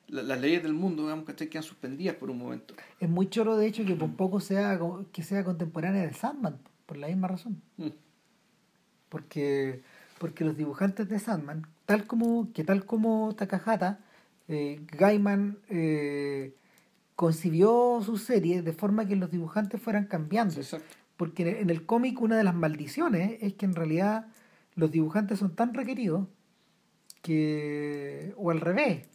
la- 0.08 0.24
las 0.24 0.40
leyes 0.40 0.64
del 0.64 0.74
mundo, 0.74 1.04
digamos, 1.04 1.26
¿cachai? 1.26 1.48
Quedan 1.50 1.64
suspendidas 1.64 2.16
por 2.16 2.30
un 2.30 2.38
momento. 2.38 2.74
Es 3.00 3.10
muy 3.10 3.30
choro, 3.30 3.58
de 3.58 3.68
hecho, 3.68 3.86
que 3.86 3.96
por 3.96 4.12
poco 4.16 4.40
sea, 4.40 4.80
que 5.12 5.24
sea 5.24 5.44
contemporánea 5.44 6.04
de 6.04 6.14
Sandman, 6.14 6.58
por 6.86 6.98
la 6.98 7.08
misma 7.08 7.28
razón. 7.28 7.62
Mm. 7.78 7.88
Porque, 9.10 9.82
porque 10.20 10.46
los 10.46 10.56
dibujantes 10.56 11.10
de 11.10 11.20
Sandman, 11.20 11.68
tal 11.86 12.08
como, 12.08 12.52
que 12.54 12.64
tal 12.64 12.86
como 12.86 13.36
Takahata, 13.36 14.00
eh, 14.48 14.80
Gaiman 14.98 15.58
eh, 15.70 16.54
concibió 17.26 18.02
su 18.04 18.18
serie 18.18 18.64
de 18.64 18.74
forma 18.74 19.08
que 19.08 19.16
los 19.16 19.30
dibujantes 19.30 19.80
fueran 19.80 20.06
cambiando. 20.06 20.56
Exacto. 20.56 20.88
Porque 21.18 21.60
en 21.62 21.70
el- 21.70 21.86
cómic 21.86 22.20
una 22.20 22.36
de 22.36 22.44
las 22.44 22.56
maldiciones 22.56 23.38
es 23.42 23.54
que 23.54 23.66
en 23.68 23.76
realidad 23.76 24.26
los 24.74 24.90
dibujantes 24.90 25.38
son 25.38 25.54
tan 25.56 25.76
requeridos 25.76 26.26
que, 27.22 28.34
o 28.38 28.50
al 28.50 28.60
revés, 28.60 29.06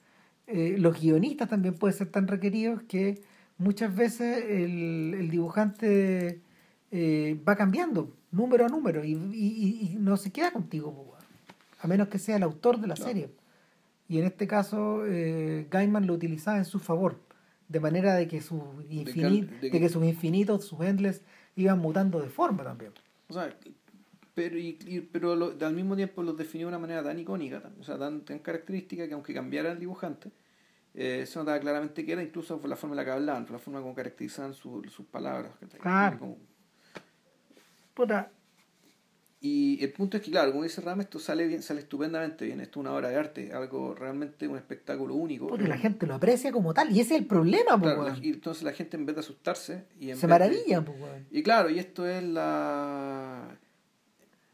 eh, 0.46 0.76
los 0.78 1.00
guionistas 1.00 1.48
también 1.48 1.74
pueden 1.74 1.96
ser 1.98 2.06
tan 2.08 2.28
requeridos 2.28 2.82
que 2.84 3.22
muchas 3.58 3.92
veces 3.96 4.44
el, 4.48 5.14
el 5.18 5.28
dibujante 5.28 6.40
eh, 6.92 7.40
va 7.46 7.56
cambiando 7.56 8.14
número 8.30 8.66
a 8.66 8.68
número 8.68 9.04
y, 9.04 9.14
y- 9.14 9.90
y 9.92 9.96
no 9.98 10.16
se 10.16 10.30
queda 10.30 10.52
contigo, 10.52 11.16
a 11.80 11.86
menos 11.88 12.06
que 12.06 12.20
sea 12.20 12.36
el 12.36 12.44
autor 12.44 12.78
de 12.80 12.86
la 12.86 12.94
Claro. 12.94 13.10
serie. 13.10 13.30
Y 14.08 14.18
en 14.20 14.26
este 14.26 14.46
caso, 14.46 15.04
eh, 15.06 15.66
Gaiman 15.68 16.06
lo 16.06 16.14
utilizaba 16.14 16.58
en 16.58 16.64
su 16.64 16.78
favor, 16.78 17.18
de 17.68 17.80
manera 17.80 18.14
de 18.14 18.28
que, 18.28 18.40
sus 18.40 18.60
infini- 18.88 19.46
de 19.46 19.58
de 19.58 19.70
que- 19.70 19.80
que 19.80 19.88
sus 19.88 20.04
infinitos, 20.04 20.64
sus 20.66 20.80
endless, 20.80 21.22
iban 21.56 21.78
mutando 21.78 22.20
de 22.20 22.28
forma 22.28 22.62
también. 22.62 22.92
O 23.28 23.32
sea, 23.34 23.54
pero, 24.34 24.58
y, 24.58 24.78
y- 24.86 25.00
pero 25.00 25.34
lo- 25.34 25.54
al 25.60 25.74
mismo 25.74 25.96
tiempo 25.96 26.22
los 26.22 26.36
definió 26.36 26.66
de 26.66 26.68
una 26.68 26.78
manera 26.78 27.02
tan 27.02 27.18
icónica, 27.18 27.60
tan- 27.60 27.74
o 27.80 27.82
sea, 27.84 27.98
tan, 27.98 28.20
tan 28.20 28.38
característica 28.40 29.08
que 29.08 29.14
aunque 29.14 29.32
cambiara 29.34 29.72
el 29.72 29.78
dibujante, 29.80 30.30
eh, 30.94 31.24
se 31.26 31.38
notaba 31.38 31.58
claramente 31.60 32.04
que 32.06 32.12
era 32.12 32.22
incluso 32.22 32.58
por 32.60 32.70
la 32.70 32.76
forma 32.76 32.94
en 32.94 32.96
la 32.98 33.04
que 33.04 33.10
hablaban, 33.10 33.44
por 33.44 33.52
la 33.54 33.58
forma 33.58 33.80
como 33.80 33.94
caracterizaban 33.94 34.54
su- 34.54 34.82
sus 34.90 35.06
palabras. 35.06 35.52
Claro. 35.80 36.18
Como- 36.18 36.36
Puta, 37.94 38.30
y 39.78 39.84
el 39.84 39.92
punto 39.92 40.16
es 40.16 40.22
que, 40.22 40.30
claro, 40.30 40.50
como 40.52 40.64
dice 40.64 40.80
Ram, 40.80 41.00
esto 41.00 41.18
sale 41.18 41.46
bien, 41.46 41.62
sale 41.62 41.80
estupendamente 41.80 42.44
bien, 42.44 42.60
esto 42.60 42.80
es 42.80 42.86
una 42.86 42.94
obra 42.94 43.08
de 43.10 43.16
arte, 43.16 43.52
algo 43.52 43.94
realmente 43.94 44.48
un 44.48 44.56
espectáculo 44.56 45.14
único. 45.14 45.46
porque 45.46 45.68
la 45.68 45.76
Eh, 45.76 45.78
gente 45.78 46.06
lo 46.06 46.14
aprecia 46.14 46.50
como 46.52 46.72
tal, 46.74 46.90
y 46.90 47.00
ese 47.00 47.14
es 47.14 47.20
el 47.20 47.26
problema, 47.26 47.78
po, 47.78 47.84
claro, 47.84 48.14
y 48.22 48.30
entonces 48.30 48.62
la 48.62 48.72
gente 48.72 48.96
en 48.96 49.06
vez 49.06 49.14
de 49.16 49.20
asustarse 49.20 49.84
y 50.00 50.10
en 50.10 50.16
Se 50.16 50.26
maravilla, 50.26 50.80
weón. 50.80 51.26
Y 51.30 51.42
claro, 51.42 51.70
y 51.70 51.78
esto 51.78 52.06
es 52.08 52.22
la. 52.22 53.58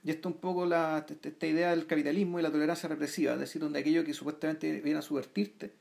Y 0.05 0.11
esto 0.11 0.28
un 0.28 0.34
poco 0.34 0.66
la, 0.66 1.07
esta 1.09 1.28
esta 1.28 1.47
idea 1.47 1.70
del 1.70 1.86
capitalismo 1.86 2.40
y 2.40 2.43
la 2.43 2.51
tolerancia 2.51 2.88
represiva, 2.88 3.34
es 3.34 3.38
decir, 3.40 3.62
donde 3.62 3.78
aquello 3.78 4.05
que 4.05 4.12
supuestamente 4.12 4.80
viene 4.80 4.99
a 4.99 5.03
subvertirte, 5.03 5.72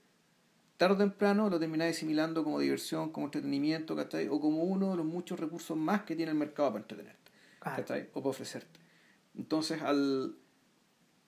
tarde 0.77 0.93
o 0.95 0.97
temprano 0.97 1.49
lo 1.49 1.59
termináis 1.59 1.97
asimilando 1.97 2.43
como 2.43 2.59
diversión, 2.59 3.11
como 3.11 3.25
entretenimiento, 3.25 3.95
¿cachai? 3.95 4.27
O 4.27 4.39
como 4.39 4.63
uno 4.63 4.91
de 4.91 4.97
los 4.97 5.05
muchos 5.05 5.39
recursos 5.39 5.75
más 5.75 6.03
que 6.03 6.15
tiene 6.15 6.31
el 6.31 6.37
mercado 6.37 6.69
para 6.69 6.81
entretenerte. 6.83 7.19
¿cachai? 7.77 8.09
O 8.13 8.21
para 8.21 8.29
ofrecerte. 8.29 8.79
Entonces, 9.37 9.81
al. 9.81 10.35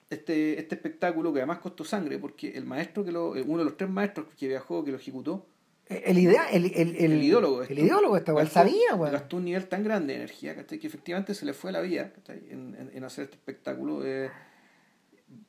Este, 0.09 0.59
este 0.59 0.75
espectáculo 0.75 1.33
que 1.33 1.39
además 1.39 1.57
costó 1.59 1.83
sangre, 1.83 2.19
porque 2.19 2.49
el 2.51 2.65
maestro 2.65 3.03
que 3.03 3.11
lo. 3.11 3.31
uno 3.31 3.59
de 3.59 3.65
los 3.65 3.77
tres 3.77 3.89
maestros 3.89 4.27
que 4.37 4.47
viajó, 4.47 4.83
que 4.83 4.91
lo 4.91 4.97
ejecutó, 4.97 5.47
El, 5.87 6.17
idea, 6.19 6.49
el, 6.51 6.65
el, 6.65 6.95
el, 6.95 7.11
el 7.13 7.23
ideólogo. 7.23 7.63
El 7.63 7.69
esto, 7.71 7.83
ideólogo, 7.85 8.17
esta 8.17 8.31
gastó- 8.33 8.53
sabía, 8.53 8.95
weón. 8.95 9.11
Gastó 9.11 9.37
un 9.37 9.45
nivel 9.45 9.67
tan 9.67 9.83
grande 9.83 10.13
de 10.13 10.19
energía, 10.19 10.55
¿cachai? 10.55 10.77
Que 10.79 10.87
efectivamente 10.87 11.33
se 11.33 11.45
le 11.45 11.53
fue 11.53 11.71
la 11.71 11.81
vida, 11.81 12.11
¿cachai? 12.13 12.43
En, 12.49 12.75
en, 12.79 12.91
en 12.93 13.03
hacer 13.03 13.23
este 13.25 13.37
espectáculo. 13.37 14.05
eh, 14.05 14.29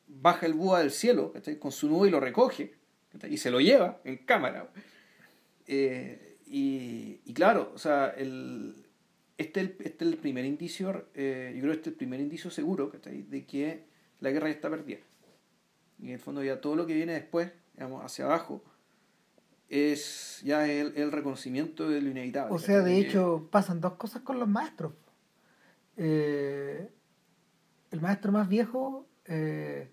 baja 0.06 0.46
el 0.46 0.54
búho 0.54 0.76
del 0.78 0.90
cielo, 0.92 1.32
¿cachai? 1.32 1.58
Con 1.58 1.70
su 1.72 1.88
nube 1.88 2.08
y 2.08 2.10
lo 2.10 2.20
recoge, 2.20 2.72
¿cachai? 3.12 3.34
Y 3.34 3.36
se 3.36 3.50
lo 3.50 3.60
lleva 3.60 4.00
en 4.04 4.16
cámara. 4.18 4.70
Eh, 5.66 6.36
y, 6.46 7.20
y 7.24 7.34
claro, 7.34 7.72
o 7.74 7.78
sea, 7.78 8.14
el, 8.16 8.83
este, 9.38 9.60
es 9.60 9.66
el, 9.66 9.76
este 9.80 10.04
es 10.04 10.12
el 10.12 10.18
primer 10.18 10.44
indicio, 10.44 11.06
eh, 11.14 11.52
yo 11.54 11.60
creo 11.62 11.72
que 11.72 11.76
este 11.78 11.90
es 11.90 11.94
el 11.94 11.98
primer 11.98 12.20
indicio 12.20 12.50
seguro, 12.50 12.90
¿cachai? 12.90 13.22
De 13.22 13.44
que 13.46 13.84
la 14.20 14.30
guerra 14.30 14.48
ya 14.48 14.54
está 14.54 14.70
perdida. 14.70 14.98
Y 16.00 16.06
en 16.08 16.12
el 16.14 16.18
fondo 16.20 16.42
ya 16.42 16.60
todo 16.60 16.76
lo 16.76 16.86
que 16.86 16.94
viene 16.94 17.12
después, 17.14 17.50
digamos, 17.74 18.04
hacia 18.04 18.24
abajo, 18.26 18.62
es 19.68 20.40
ya 20.44 20.68
el, 20.68 20.92
el 20.96 21.10
reconocimiento 21.10 21.88
de 21.88 22.00
lo 22.02 22.10
inevitable. 22.10 22.54
O 22.54 22.58
sea, 22.58 22.80
de 22.80 22.98
hecho, 23.08 23.48
pasan 23.50 23.80
dos 23.80 23.94
cosas 23.94 24.22
con 24.22 24.38
los 24.38 24.48
maestros. 24.48 24.92
Eh, 25.96 26.88
el 27.90 28.00
maestro 28.00 28.32
más 28.32 28.48
viejo, 28.48 29.06
eh, 29.26 29.88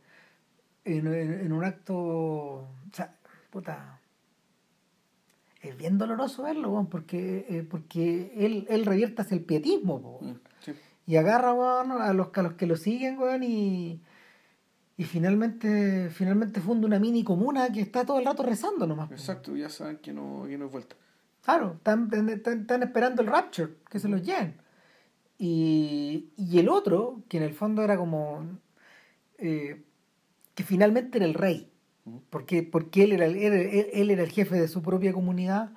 en, 0.85 1.07
en- 1.07 1.33
en 1.41 1.51
un 1.53 1.63
acto. 1.63 1.95
O 1.97 2.67
sea, 2.93 3.15
puta. 3.49 4.00
Es 5.61 5.77
bien 5.77 5.97
doloroso 5.97 6.43
verlo, 6.43 6.71
weón, 6.71 6.87
porque, 6.87 7.45
eh, 7.49 7.63
porque 7.69 8.33
él, 8.35 8.65
él 8.69 8.85
revierte 8.85 9.21
hacia 9.21 9.35
el 9.37 9.43
pietismo, 9.43 9.95
weón. 9.97 10.33
Mm, 10.33 10.39
sí. 10.65 10.71
Y 11.05 11.15
agarra, 11.17 11.53
weón, 11.53 11.91
a 11.91 12.13
los, 12.13 12.29
a 12.35 12.41
los 12.41 12.53
que 12.53 12.65
lo 12.65 12.75
siguen, 12.75 13.19
weón, 13.19 13.43
y, 13.43 14.01
y 14.97 15.03
finalmente, 15.03 16.09
finalmente 16.09 16.61
funda 16.61 16.87
una 16.87 16.99
mini 16.99 17.23
comuna 17.23 17.71
que 17.71 17.81
está 17.81 18.05
todo 18.05 18.19
el 18.19 18.25
rato 18.25 18.41
rezando 18.43 18.87
nomás. 18.87 19.11
Exacto, 19.11 19.55
ya 19.55 19.69
saben 19.69 19.97
que 19.97 20.13
no, 20.13 20.45
que 20.47 20.57
no 20.57 20.65
es 20.65 20.71
vuelta. 20.71 20.95
Claro, 21.43 21.73
están, 21.77 22.09
están- 22.29 22.61
están 22.61 22.83
esperando 22.83 23.21
el 23.21 23.27
rapture, 23.27 23.73
que 23.89 23.99
se 23.99 24.07
los 24.09 24.21
lleven. 24.23 24.55
Y, 25.37 26.29
y 26.37 26.59
el 26.59 26.69
otro, 26.69 27.23
que 27.27 27.37
en 27.37 27.43
el 27.43 27.53
fondo 27.53 27.81
era 27.83 27.97
como. 27.97 28.45
eh, 29.37 29.83
que 30.53 30.63
finalmente 30.63 31.17
era 31.17 31.25
el 31.25 31.33
rey. 31.33 31.70
Porque, 32.29 32.63
porque 32.63 33.03
él, 33.03 33.11
era, 33.13 33.25
el- 33.25 33.35
él, 33.37 33.53
él- 33.53 33.87
él 33.93 34.09
era 34.11 34.23
el 34.23 34.31
jefe 34.31 34.59
de 34.59 34.67
su 34.67 34.81
propia 34.81 35.13
comunidad. 35.13 35.71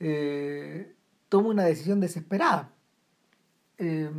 eh, 0.00 0.94
toma 1.28 1.48
una 1.50 1.64
decisión 1.64 2.00
desesperada. 2.00 2.72
Eh, 3.78 4.10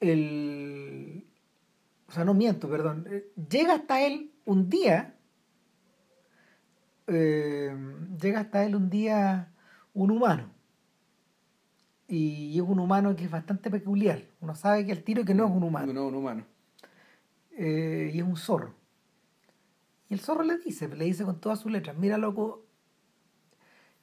el... 0.00 1.26
O 2.08 2.12
sea, 2.12 2.24
no 2.24 2.34
miento, 2.34 2.68
perdón. 2.68 3.06
eh, 3.10 3.30
Llega 3.50 3.74
hasta 3.74 4.00
él 4.02 4.32
un 4.44 4.68
día, 4.68 5.14
llega 7.06 8.40
hasta 8.40 8.64
él 8.64 8.74
un 8.76 8.88
día 8.90 9.52
un 9.94 10.10
humano. 10.10 10.50
Y 12.08 12.56
es 12.56 12.62
un 12.62 12.80
humano 12.80 13.14
que 13.14 13.24
es 13.24 13.30
bastante 13.30 13.70
peculiar. 13.70 14.22
Uno 14.40 14.54
sabe 14.56 14.84
que 14.84 14.92
el 14.92 15.04
tiro 15.04 15.24
que 15.24 15.34
no 15.34 15.44
es 15.46 15.50
un 15.52 15.62
humano. 15.62 15.92
No, 15.92 16.08
un 16.08 16.14
humano. 16.16 16.44
Eh, 17.62 18.10
y 18.14 18.18
es 18.18 18.24
un 18.24 18.36
zorro. 18.36 18.74
Y 20.08 20.14
el 20.14 20.20
zorro 20.20 20.42
le 20.44 20.56
dice, 20.58 20.88
le 20.88 21.04
dice 21.04 21.24
con 21.24 21.38
todas 21.40 21.60
sus 21.60 21.70
letras, 21.70 21.96
mira 21.98 22.16
loco, 22.16 22.64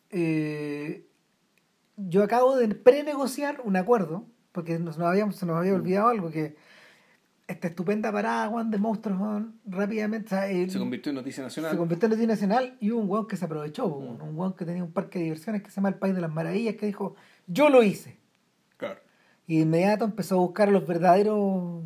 eh, 0.09 1.05
yo 1.97 2.23
acabo 2.23 2.55
de 2.55 2.67
prenegociar 2.75 3.61
un 3.63 3.75
acuerdo, 3.75 4.25
porque 4.51 4.77
nos, 4.79 4.97
nos 4.97 5.07
habíamos, 5.07 5.35
se 5.35 5.45
nos 5.45 5.57
había 5.57 5.73
olvidado 5.73 6.07
algo, 6.09 6.29
que 6.29 6.55
esta 7.47 7.67
estupenda 7.69 8.11
parada 8.11 8.47
weón, 8.49 8.69
de 8.71 8.77
monstruos 8.77 9.43
rápidamente 9.65 10.27
o 10.27 10.29
sea, 10.29 10.49
el- 10.49 10.69
Se 10.69 10.79
convirtió 10.79 11.09
en 11.11 11.15
noticia 11.15 11.43
nacional. 11.43 11.71
se 11.71 11.77
convirtió 11.77 12.05
en 12.07 12.09
noticia 12.11 12.27
nacional 12.27 12.77
y 12.79 12.91
hubo 12.91 13.01
un 13.01 13.09
weón 13.09 13.27
que 13.27 13.37
se 13.37 13.45
aprovechó, 13.45 13.87
weón, 13.87 14.21
un 14.21 14.37
weón 14.37 14.53
que 14.53 14.65
tenía 14.65 14.83
un 14.83 14.91
parque 14.91 15.17
de 15.19 15.25
diversiones 15.25 15.63
que 15.63 15.69
se 15.69 15.77
llama 15.77 15.89
el 15.89 15.95
País 15.95 16.13
de 16.13 16.21
las 16.21 16.31
Maravillas, 16.31 16.75
que 16.75 16.85
dijo, 16.85 17.15
yo 17.47 17.69
lo 17.69 17.83
hice. 17.83 18.17
Claro. 18.77 18.99
Y 19.47 19.55
de 19.57 19.61
inmediato 19.63 20.05
empezó 20.05 20.35
a 20.35 20.39
buscar 20.39 20.67
a 20.67 20.71
los 20.71 20.85
verdaderos, 20.85 21.83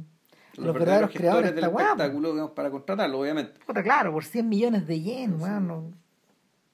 los, 0.65 0.73
verdaderos, 0.73 1.11
creadores 1.11 1.55
de 1.55 1.61
del 1.61 1.69
espectáculo 1.69 2.31
digamos, 2.31 2.51
para 2.51 2.69
contratarlo, 2.71 3.19
obviamente. 3.19 3.59
Puta, 3.65 3.83
claro, 3.83 4.11
por 4.11 4.23
100 4.23 4.47
millones 4.47 4.87
de 4.87 5.01
yen, 5.01 5.41
weón, 5.41 5.67
no- 5.67 5.91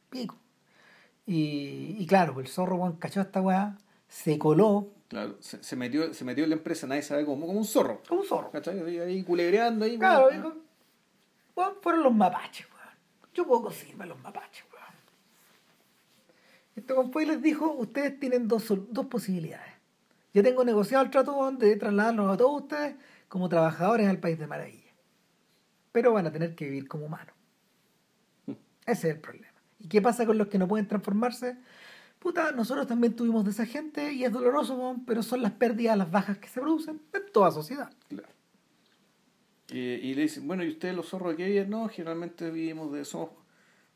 pico. 0.10 0.36
Y, 1.26 1.96
y 2.00 2.06
claro, 2.08 2.40
el 2.40 2.48
zorro, 2.48 2.76
weón, 2.78 2.98
cachó 2.98 3.22
esta 3.22 3.42
weá, 3.42 3.78
se 4.08 4.38
coló 4.38 4.90
Claro, 5.08 5.38
se, 5.40 5.64
se 5.64 5.76
metió, 5.76 6.14
se 6.14 6.26
metió 6.26 6.44
en 6.44 6.50
la 6.50 6.56
empresa, 6.58 6.86
nadie 6.86 7.02
sabe 7.02 7.26
cómo, 7.26 7.48
como 7.48 7.58
un 7.60 7.66
zorro. 7.66 8.02
como 8.08 8.22
un 8.22 8.28
zorro. 8.28 8.52
¿Cachai? 8.52 8.80
Ahí, 8.82 9.00
ahí 9.00 9.24
culebreando 9.24 9.86
ahí. 9.86 9.98
Claro, 9.98 10.28
weón. 10.28 10.62
weón, 11.56 11.74
fueron 11.82 12.04
los 12.04 12.14
mapaches, 12.14 12.68
weón. 12.68 12.96
Yo 13.34 13.48
puedo 13.48 13.64
conseguirme 13.64 14.04
a 14.04 14.08
los 14.08 14.20
mapaches, 14.20 14.66
weón. 14.74 14.96
Este 16.76 16.94
weón 16.94 17.12
fue 17.12 17.24
y 17.24 17.28
les 17.28 17.42
dijo, 17.42 17.72
ustedes 17.72 18.20
tienen 18.20 18.50
dos, 18.50 18.66
posibilidades. 19.10 19.74
Yo 20.34 20.44
tengo 20.44 20.66
negociado 20.66 21.06
el 21.06 21.10
trato 21.10 21.38
weón, 21.38 21.58
de 21.58 21.78
trasladarlos 21.78 22.34
a 22.34 22.38
todos 22.38 22.64
ustedes 22.64 22.96
como 23.28 23.50
trabajadores 23.50 24.08
al 24.08 24.20
país 24.20 24.38
de 24.40 24.48
maravilla. 24.48 24.94
Pero 25.92 26.14
van 26.14 26.28
a 26.28 26.32
tener 26.32 26.56
que 26.56 26.66
vivir 26.66 26.88
como 26.88 27.06
humanos. 27.06 27.34
Ese 28.86 29.10
es 29.10 29.16
el 29.16 29.20
problema. 29.20 29.48
¿Y 29.80 29.88
qué 29.88 30.02
pasa 30.02 30.26
con 30.26 30.38
los 30.38 30.48
que 30.48 30.58
no 30.58 30.68
pueden 30.68 30.88
transformarse? 30.88 31.58
Puta, 32.20 32.52
nosotros 32.52 32.88
también 32.88 33.16
tuvimos 33.16 33.44
de 33.46 33.52
esa 33.52 33.66
gente 33.66 34.12
y 34.14 34.24
es 34.24 34.32
doloroso, 34.32 34.96
pero 35.06 35.22
son 35.22 35.42
las 35.42 35.52
pérdidas, 35.52 35.98
las 35.98 36.10
bajas 36.10 36.38
que 36.38 36.48
se 36.48 36.60
producen 36.60 37.02
en 37.14 37.32
toda 37.32 37.52
sociedad. 37.52 37.92
Claro. 38.10 38.28
Y, 39.70 39.78
y 39.80 40.14
le 40.16 40.24
dicen, 40.24 40.48
bueno, 40.48 40.64
¿y 40.64 40.70
ustedes 40.70 40.96
los 40.96 41.10
zorros 41.10 41.36
viven? 41.36 41.70
No, 41.70 41.88
generalmente 41.90 42.50
vivimos 42.50 42.92
de... 42.94 43.04
Somos, 43.06 43.30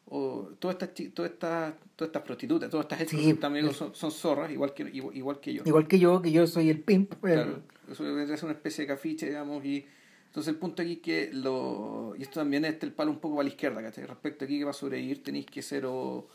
o, 0.06 0.50
todas 0.60 0.76
estas 0.76 1.14
todas 1.14 1.32
estas 1.32 1.74
todas 1.96 2.10
estas 2.10 2.22
prostitutas, 2.24 2.70
todas 2.70 2.86
estas 2.92 3.08
Sí, 3.10 3.34
también 3.36 3.72
son, 3.74 3.96
son 3.96 4.12
zorras, 4.12 4.52
igual 4.52 4.74
que, 4.74 4.84
igual, 4.92 5.16
igual 5.16 5.40
que 5.40 5.54
yo. 5.54 5.64
Igual 5.66 5.88
que 5.88 6.00
yo, 6.00 6.22
que 6.22 6.32
yo 6.32 6.46
soy 6.48 6.70
el 6.70 6.82
pimp. 6.82 7.14
el- 7.14 7.20
Claro, 7.20 7.62
eso 7.94 8.34
es 8.34 8.44
una 8.44 8.54
especie 8.54 8.84
de 8.84 8.88
cafiche, 8.88 9.28
digamos, 9.28 9.64
y 9.66 9.86
entonces 10.28 10.54
el 10.54 10.60
punto 10.60 10.82
aquí 10.82 10.94
es 10.94 11.00
que 11.00 11.30
lo, 11.34 12.14
y 12.18 12.22
esto 12.24 12.40
también 12.40 12.64
es 12.66 12.82
el 12.84 12.92
palo 12.94 13.12
un 13.12 13.20
poco 13.20 13.36
para 13.36 13.44
la 13.48 13.50
izquierda, 13.50 13.82
¿cachai? 13.82 14.06
Respecto 14.06 14.46
aquí 14.46 14.58
que 14.60 14.64
para 14.66 14.74
sobrevivir 14.74 15.24
tenéis 15.24 15.46
que 15.46 15.62
ser 15.62 15.86
o, 15.86 16.28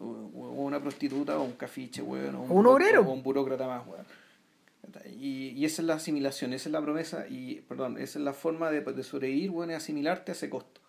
o- 0.00 0.04
o 0.04 0.62
una 0.64 0.80
prostituta 0.80 1.38
o 1.38 1.42
un 1.44 1.52
cafiche, 1.52 2.02
weón, 2.02 2.34
o 2.34 2.42
O 2.42 2.54
un 2.54 2.66
obrero. 2.66 3.00
o 3.02 3.10
un 3.12 3.22
burócrata 3.22 3.66
más, 3.66 3.86
weón. 3.86 4.04
Y, 5.18 5.48
y 5.50 5.64
esa 5.64 5.82
es 5.82 5.86
la 5.88 5.94
asimilación, 5.94 6.52
esa 6.52 6.68
es 6.68 6.72
la 6.72 6.80
promesa, 6.80 7.26
y 7.28 7.56
perdón, 7.68 7.98
esa 7.98 8.18
es 8.18 8.24
la 8.24 8.32
forma 8.32 8.70
de, 8.70 8.80
de 8.80 9.02
sobrevivir, 9.02 9.50
bueno, 9.50 9.72
es 9.72 9.78
asimilarte 9.78 10.32
a 10.32 10.34
ese 10.34 10.48
costo. 10.48 10.80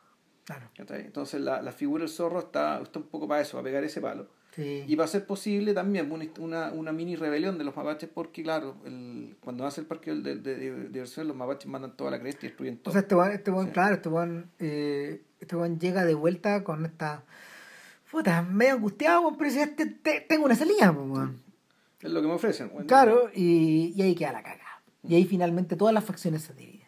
Claro. 0.45 0.69
Entonces 0.77 1.41
la, 1.41 1.61
la 1.61 1.71
figura 1.71 2.01
del 2.03 2.09
zorro 2.09 2.39
está, 2.39 2.81
está 2.81 2.99
un 2.99 3.05
poco 3.07 3.27
para 3.27 3.41
eso, 3.41 3.53
para 3.53 3.63
pegar 3.65 3.83
ese 3.83 3.99
palo. 4.01 4.27
Sí. 4.51 4.83
Y 4.87 4.95
va 4.95 5.05
a 5.05 5.07
ser 5.07 5.25
posible 5.25 5.73
también 5.73 6.11
una, 6.39 6.71
una, 6.71 6.91
mini 6.91 7.15
rebelión 7.15 7.57
de 7.57 7.63
los 7.63 7.75
mapaches 7.75 8.09
porque, 8.11 8.41
claro, 8.43 8.75
el, 8.83 9.35
cuando 9.41 9.65
hace 9.65 9.81
el 9.81 9.87
parque 9.87 10.13
de, 10.13 10.35
de, 10.37 10.55
de 10.55 10.89
diversión, 10.89 11.27
los 11.27 11.37
mapaches 11.37 11.69
mandan 11.69 11.95
toda 11.95 12.11
la 12.11 12.19
cresta 12.19 12.45
y 12.45 12.49
destruyen 12.49 12.77
todo. 12.77 12.89
O 12.89 12.93
sea, 12.93 13.01
este 13.01 13.15
weón, 13.15 13.31
este 13.31 13.51
Sí. 13.51 13.71
claro, 13.71 13.95
este 13.95 14.09
weón, 14.09 14.49
eh, 14.59 15.21
este 15.39 15.55
llega 15.79 16.03
de 16.03 16.13
vuelta 16.15 16.63
con 16.63 16.85
esta. 16.85 17.23
Puta, 18.11 18.41
medio 18.41 18.73
angustiado, 18.73 19.31
pero 19.37 19.51
dice, 19.51 19.67
"Te- 19.67 19.85
te- 19.85 20.21
tengo 20.21 20.45
una 20.45 20.55
salida, 20.55 20.91
pues, 20.91 21.29
es 22.01 22.11
lo 22.11 22.21
que 22.21 22.27
me 22.27 22.33
ofrecen. 22.33 22.69
bueno. 22.73 22.87
Claro, 22.87 23.29
y, 23.35 23.93
y 23.95 24.01
ahí 24.01 24.15
queda 24.15 24.31
la 24.31 24.41
cagada. 24.41 24.81
Y 25.07 25.13
ahí 25.15 25.25
finalmente 25.25 25.75
todas 25.75 25.93
las 25.93 26.03
facciones 26.03 26.41
se 26.41 26.53
dividen. 26.55 26.87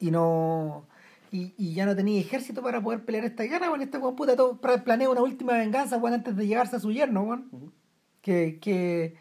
Y 0.00 0.10
no. 0.10 0.86
Y, 1.32 1.54
y 1.56 1.72
ya 1.74 1.86
no 1.86 1.96
tenía 1.96 2.20
ejército 2.20 2.62
para 2.62 2.80
poder 2.82 3.04
pelear 3.04 3.24
esta 3.24 3.42
guerra, 3.44 3.68
weón. 3.70 3.80
Este 3.82 3.96
weón 3.98 4.14
puta 4.14 4.36
todo, 4.36 4.60
planea 4.60 5.08
una 5.10 5.22
última 5.22 5.54
venganza, 5.54 5.96
weón, 5.96 6.14
antes 6.14 6.36
de 6.36 6.46
llegarse 6.46 6.76
a 6.76 6.80
su 6.80 6.92
yerno, 6.92 7.22
weón. 7.22 7.48
Ujú. 7.50 7.72
que, 8.20 8.58
que, 8.60 9.16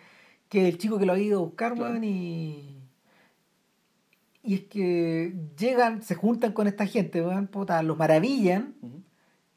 que 0.49 0.67
el 0.67 0.77
chico 0.77 0.99
que 0.99 1.05
lo 1.05 1.13
ha 1.13 1.19
ido 1.19 1.39
a 1.39 1.43
buscar, 1.43 1.73
Claro. 1.73 1.91
weón, 1.93 2.03
y. 2.03 2.77
Y 4.43 4.55
es 4.55 4.61
que 4.65 5.33
llegan, 5.57 6.01
se 6.01 6.15
juntan 6.15 6.51
con 6.51 6.67
esta 6.67 6.85
gente, 6.85 7.21
weón, 7.21 7.47
puta, 7.47 7.81
los 7.83 7.97
maravillan 7.97 8.73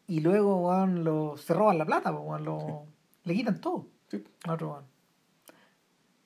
y 0.06 0.20
luego, 0.20 0.68
weón, 0.68 1.02
lo, 1.04 1.36
se 1.38 1.54
roban 1.54 1.78
la 1.78 1.86
plata, 1.86 2.12
weón, 2.12 2.44
lo, 2.44 2.86
le 3.24 3.34
quitan 3.34 3.60
todo 3.60 3.88
Sí. 4.10 4.22
otro. 4.48 4.82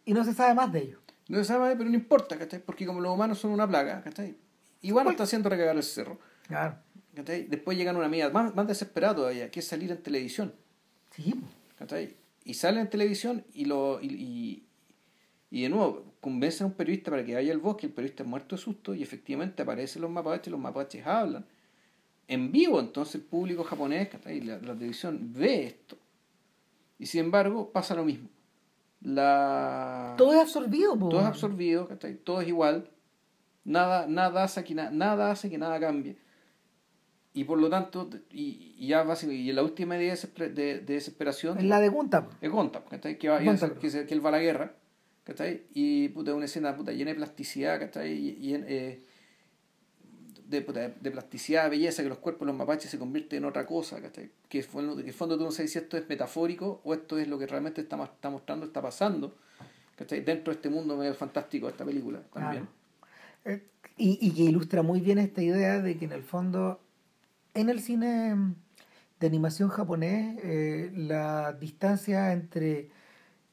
Y 0.05 0.13
no 0.13 0.25
se 0.25 0.35
sabe 0.35 0.55
más 0.55 0.73
de 0.73 0.81
ellos. 0.83 1.01
No 1.29 1.39
se 1.39 1.45
sabe, 1.45 1.77
pero 1.77 1.89
no 1.89 1.95
importa, 1.97 2.37
¿cachai? 2.37 2.61
Porque 2.61 2.85
como 2.85 3.01
los 3.01 3.15
humanos 3.15 3.39
son 3.39 3.53
una 3.53 3.69
plaga, 3.69 4.03
¿cachai? 4.03 4.37
Igual 4.83 5.05
nos 5.05 5.13
está 5.13 5.25
haciendo 5.25 5.49
recagar 5.49 5.77
el 5.77 5.83
cerro. 5.83 6.19
Claro. 6.47 6.79
¿cachai? 7.15 7.45
Después 7.45 7.77
llegan 7.77 7.97
una 7.97 8.07
amiga 8.07 8.31
más, 8.31 8.55
más 8.55 8.67
desesperada 8.67 9.17
todavía, 9.17 9.51
que 9.51 9.61
es 9.61 9.67
salir 9.67 9.91
en 9.91 10.03
televisión. 10.03 10.55
Sí. 11.11 11.35
Y 12.45 12.55
sale 12.55 12.81
en 12.81 12.91
televisión 12.91 13.45
y 13.53 13.65
lo 13.67 14.01
y, 14.01 14.07
y, 14.07 14.67
y 15.51 15.63
de 15.63 15.69
nuevo 15.69 16.15
convence 16.21 16.63
a 16.63 16.67
un 16.67 16.73
periodista 16.73 17.11
para 17.11 17.25
que 17.25 17.35
vaya 17.35 17.53
al 17.53 17.59
bosque, 17.59 17.87
el 17.87 17.93
periodista 17.93 18.23
es 18.23 18.29
muerto 18.29 18.57
de 18.57 18.63
susto 18.63 18.95
y 18.95 19.03
efectivamente 19.03 19.63
aparecen 19.63 20.03
los 20.03 20.11
mapaches, 20.11 20.51
los 20.51 20.61
mapaches 20.61 21.07
hablan 21.07 21.47
en 22.29 22.53
vivo, 22.53 22.79
entonces 22.79 23.17
el 23.17 23.23
público 23.23 23.65
japonés, 23.65 24.09
¿cachai? 24.09 24.43
La, 24.43 24.59
la 24.59 24.75
televisión 24.75 25.33
ve 25.33 25.65
esto. 25.65 25.97
Y 26.99 27.07
sin 27.07 27.25
embargo 27.25 27.71
pasa 27.71 27.95
lo 27.95 28.05
mismo. 28.05 28.29
La... 29.01 30.15
todo 30.19 30.35
es 30.35 30.41
absorbido, 30.41 30.99
po, 30.99 31.09
todo 31.09 31.21
es 31.21 31.27
absorbido, 31.27 31.87
¿cachai? 31.87 32.17
todo 32.17 32.41
es 32.41 32.49
igual, 32.49 32.91
nada, 33.69 34.07
nada, 34.07 34.45
hace 34.45 34.65
que 34.65 34.75
na- 34.75 34.91
nada 34.91 35.31
hace 35.31 35.49
que 35.51 35.59
nada 35.59 35.79
cambie. 35.79 36.17
Y 37.35 37.45
por 37.45 37.59
lo 37.59 37.69
tanto, 37.71 38.09
y, 38.33 38.75
y 38.79 38.89
ya 38.89 39.05
y 39.31 39.53
la 39.53 39.63
última 39.63 39.97
idea 39.97 40.15
de, 40.17 40.49
de- 40.49 40.81
de 40.81 40.95
desesperación 40.95 41.59
Es 41.59 41.65
la 41.65 41.79
de 41.81 41.89
Gunta, 41.89 42.27
es 42.41 42.51
¿cachai? 42.91 43.19
Que, 43.19 43.29
va, 43.29 43.41
Gonta, 43.41 43.75
que, 43.75 43.91
se- 43.91 44.07
que 44.07 44.15
él 44.15 44.25
va 44.25 44.31
a 44.31 44.33
la 44.33 44.41
guerra, 44.41 44.75
¿cachai? 45.25 45.63
Y 45.75 46.09
puta, 46.09 46.35
una 46.35 46.47
escena 46.47 46.75
puta, 46.75 46.91
llena 46.93 47.11
de 47.11 47.17
plasticidad, 47.17 47.79
¿cachai? 47.79 48.13
Y, 48.13 48.29
y 48.41 48.55
eh, 48.55 49.03
de, 50.47 50.63
puta, 50.63 50.89
de 50.89 51.11
plasticidad, 51.11 51.69
belleza, 51.71 52.03
que 52.03 52.09
los 52.09 52.19
cuerpos 52.19 52.41
de 52.47 52.53
los 52.53 52.57
mapaches 52.57 52.91
se 52.91 52.99
convierten 52.99 53.39
en 53.39 53.45
otra 53.45 53.67
cosa, 53.67 54.01
¿cachai? 54.01 54.31
Que 54.49 54.61
que 54.63 54.69
en 55.01 55.07
el 55.07 55.13
fondo 55.13 55.37
tú 55.37 55.45
no 55.45 55.51
sabes 55.51 55.71
si 55.73 55.79
esto 55.79 55.97
es 55.99 56.09
metafórico 56.09 56.81
o 56.85 56.95
esto 56.95 57.19
es 57.19 57.29
lo 57.29 57.39
que 57.39 57.47
realmente 57.47 57.83
está, 57.83 58.03
está 58.03 58.31
mostrando, 58.31 58.65
está 58.67 58.81
pasando, 58.81 59.37
¿cachai? 59.97 60.23
Dentro 60.25 60.53
de 60.53 60.57
este 60.57 60.71
mundo 60.71 60.97
medio 60.97 61.15
fantástico 61.15 61.69
esta 61.69 61.85
película 61.85 62.23
también. 62.33 62.65
Eh, 62.65 62.69
Y, 63.97 64.19
y 64.21 64.31
que 64.33 64.43
ilustra 64.43 64.83
muy 64.83 65.01
bien 65.01 65.19
esta 65.19 65.43
idea 65.43 65.81
de 65.81 65.97
que 65.99 66.05
en 66.05 66.13
el 66.13 66.23
fondo, 66.23 66.81
en 67.55 67.69
el 67.69 67.81
cine 67.81 68.55
de 69.19 69.27
animación 69.27 69.69
japonés, 69.71 70.39
eh, 70.45 70.93
la 70.95 71.53
distancia 71.55 72.33
entre 72.33 72.91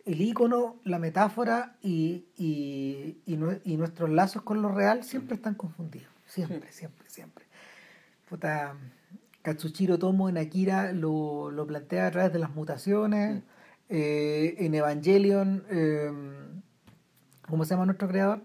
el 0.05 0.21
icono, 0.21 0.75
la 0.83 0.99
metáfora 0.99 1.77
y, 1.81 2.25
y, 2.37 3.17
y 3.25 3.37
nue- 3.37 3.59
y 3.63 3.75
nuestros 3.77 4.11
lazos 4.11 4.43
con 4.43 4.61
lo 4.61 4.69
real 4.71 5.03
siempre 5.03 5.35
están 5.35 5.55
confundidos. 5.55 6.09
Siempre, 6.27 6.71
siempre, 6.71 7.09
siempre. 7.09 7.45
Puta, 8.29 8.75
Katsushiro 9.41 9.97
Tomo 9.97 10.29
en 10.29 10.37
Akira 10.37 10.91
lo, 10.91 11.49
lo 11.49 11.65
plantea 11.65 12.05
a 12.07 12.11
través 12.11 12.33
de 12.33 12.39
las 12.39 12.53
mutaciones. 12.53 13.41
Eh, 13.89 14.55
en 14.59 14.75
Evangelion, 14.75 15.63
eh, 15.71 16.11
¿cómo 17.49 17.65
se 17.65 17.73
llama 17.73 17.85
nuestro 17.87 18.07
creador? 18.07 18.41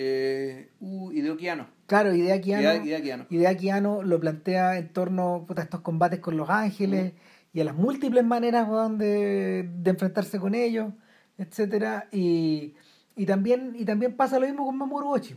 Eh, 0.00 0.70
uh, 0.78 1.10
Hideo 1.10 1.36
Anno. 1.50 1.66
Claro, 1.86 2.10
Anno. 2.10 3.26
Hideaki 3.28 3.70
Anno 3.70 4.02
lo 4.04 4.20
plantea 4.20 4.78
en 4.78 4.92
torno 4.92 5.44
puta, 5.44 5.62
a 5.62 5.64
estos 5.64 5.80
combates 5.80 6.20
con 6.20 6.36
los 6.36 6.48
ángeles 6.48 7.14
y 7.52 7.60
a 7.60 7.64
las 7.64 7.74
múltiples 7.74 8.24
maneras 8.24 8.68
weón, 8.68 8.96
de, 8.96 9.68
de 9.68 9.90
enfrentarse 9.90 10.38
con 10.38 10.54
ellos, 10.54 10.92
etcétera 11.36 12.08
y, 12.12 12.76
y 13.16 13.26
también 13.26 13.74
y 13.74 13.84
también 13.84 14.16
pasa 14.16 14.38
lo 14.38 14.46
mismo 14.46 14.66
con 14.66 14.78
Mamoru 14.78 15.08
Oshii. 15.08 15.36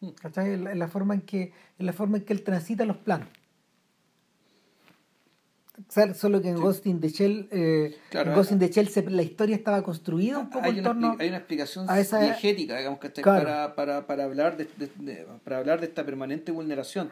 Mm. 0.00 0.10
¿Cachai? 0.10 0.52
En 0.52 0.64
la, 0.64 0.70
en 0.70 0.78
la 0.78 0.86
forma 0.86 1.14
en 1.14 1.22
que 1.22 1.52
en 1.80 1.86
la 1.86 1.92
forma 1.92 2.18
en 2.18 2.24
que 2.24 2.34
él 2.34 2.44
transita 2.44 2.84
los 2.84 2.98
planos. 2.98 3.26
Solo 6.14 6.40
que 6.40 6.48
en 6.48 6.56
Ghost 6.56 6.86
in 6.86 7.00
the 7.00 7.08
Shell, 7.08 7.48
eh, 7.50 7.96
en 8.10 8.34
Ghost 8.34 8.52
in 8.52 8.58
the 8.58 8.68
Shell 8.68 8.88
la 9.10 9.22
historia 9.22 9.56
estaba 9.56 9.82
construida 9.82 10.38
un 10.38 10.48
poco 10.48 10.64
hay 10.64 10.78
en 10.78 10.84
torno 10.84 11.16
Hay 11.18 11.28
una 11.28 11.36
explicación 11.36 11.86
diegética, 11.86 12.78
digamos, 12.78 12.98
que 12.98 13.10
para, 13.22 13.74
para, 13.74 14.06
para, 14.06 14.24
hablar 14.24 14.56
de, 14.56 14.66
para 15.44 15.58
hablar 15.58 15.80
de 15.80 15.86
esta 15.86 16.04
permanente 16.04 16.50
vulneración. 16.50 17.10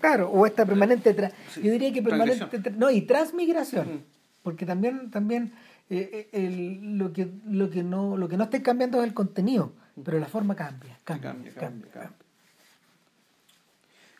Claro, 0.00 0.30
o 0.30 0.46
esta 0.46 0.64
permanente... 0.64 1.14
yo 1.56 1.72
diría 1.72 1.92
que 1.92 2.02
permanente... 2.02 2.70
No, 2.76 2.90
y 2.90 3.02
transmigración. 3.02 3.86
Mm. 3.86 4.02
Porque 4.42 4.64
también... 4.64 5.10
también 5.10 5.52
eh, 5.90 6.28
eh, 6.32 6.44
el, 6.44 6.98
lo, 6.98 7.12
que, 7.12 7.28
lo, 7.46 7.70
que 7.70 7.82
no, 7.82 8.16
lo 8.16 8.28
que 8.28 8.36
no 8.36 8.44
está 8.44 8.62
cambiando 8.62 8.98
es 8.98 9.08
el 9.08 9.14
contenido, 9.14 9.72
mm. 9.96 10.02
pero 10.02 10.18
la 10.18 10.26
forma 10.26 10.54
cambia. 10.54 10.98
Cambia, 11.04 11.32
cambia, 11.32 11.52
cambia, 11.54 11.90
cambia. 11.90 12.12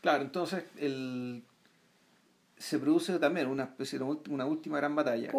Claro, 0.01 0.23
entonces 0.23 0.65
el, 0.77 1.43
se 2.59 2.79
produce 2.79 3.19
también 3.19 3.47
una 3.47 3.65
especie 3.65 3.99
de 3.99 4.05
una 4.05 4.47
última 4.47 4.79
gran 4.79 4.95
batalla. 4.95 5.31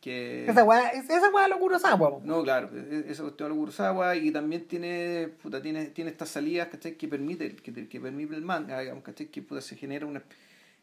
Que, 0.00 0.44
esa 0.46 0.64
weá, 0.64 0.90
esa 0.90 1.30
weá 1.30 1.48
lo 1.48 1.58
Kurosawa. 1.58 2.20
No, 2.24 2.42
claro, 2.42 2.68
e, 2.74 3.06
e, 3.08 3.10
esa 3.10 3.22
cuestión 3.22 3.48
lo 3.48 3.56
Kurosawa 3.56 4.14
y 4.16 4.30
también 4.30 4.66
tiene, 4.66 5.30
puta, 5.42 5.62
tiene, 5.62 5.86
tiene 5.86 6.10
estas 6.10 6.28
salidas 6.28 6.68
que 6.68 7.08
permite, 7.08 7.56
que, 7.56 7.88
que 7.88 8.00
permite 8.00 8.34
el 8.34 8.42
manga, 8.42 8.80
digamos, 8.80 9.02
que 9.02 9.42
puta, 9.42 9.62
se 9.62 9.76
genera 9.76 10.04
una 10.04 10.22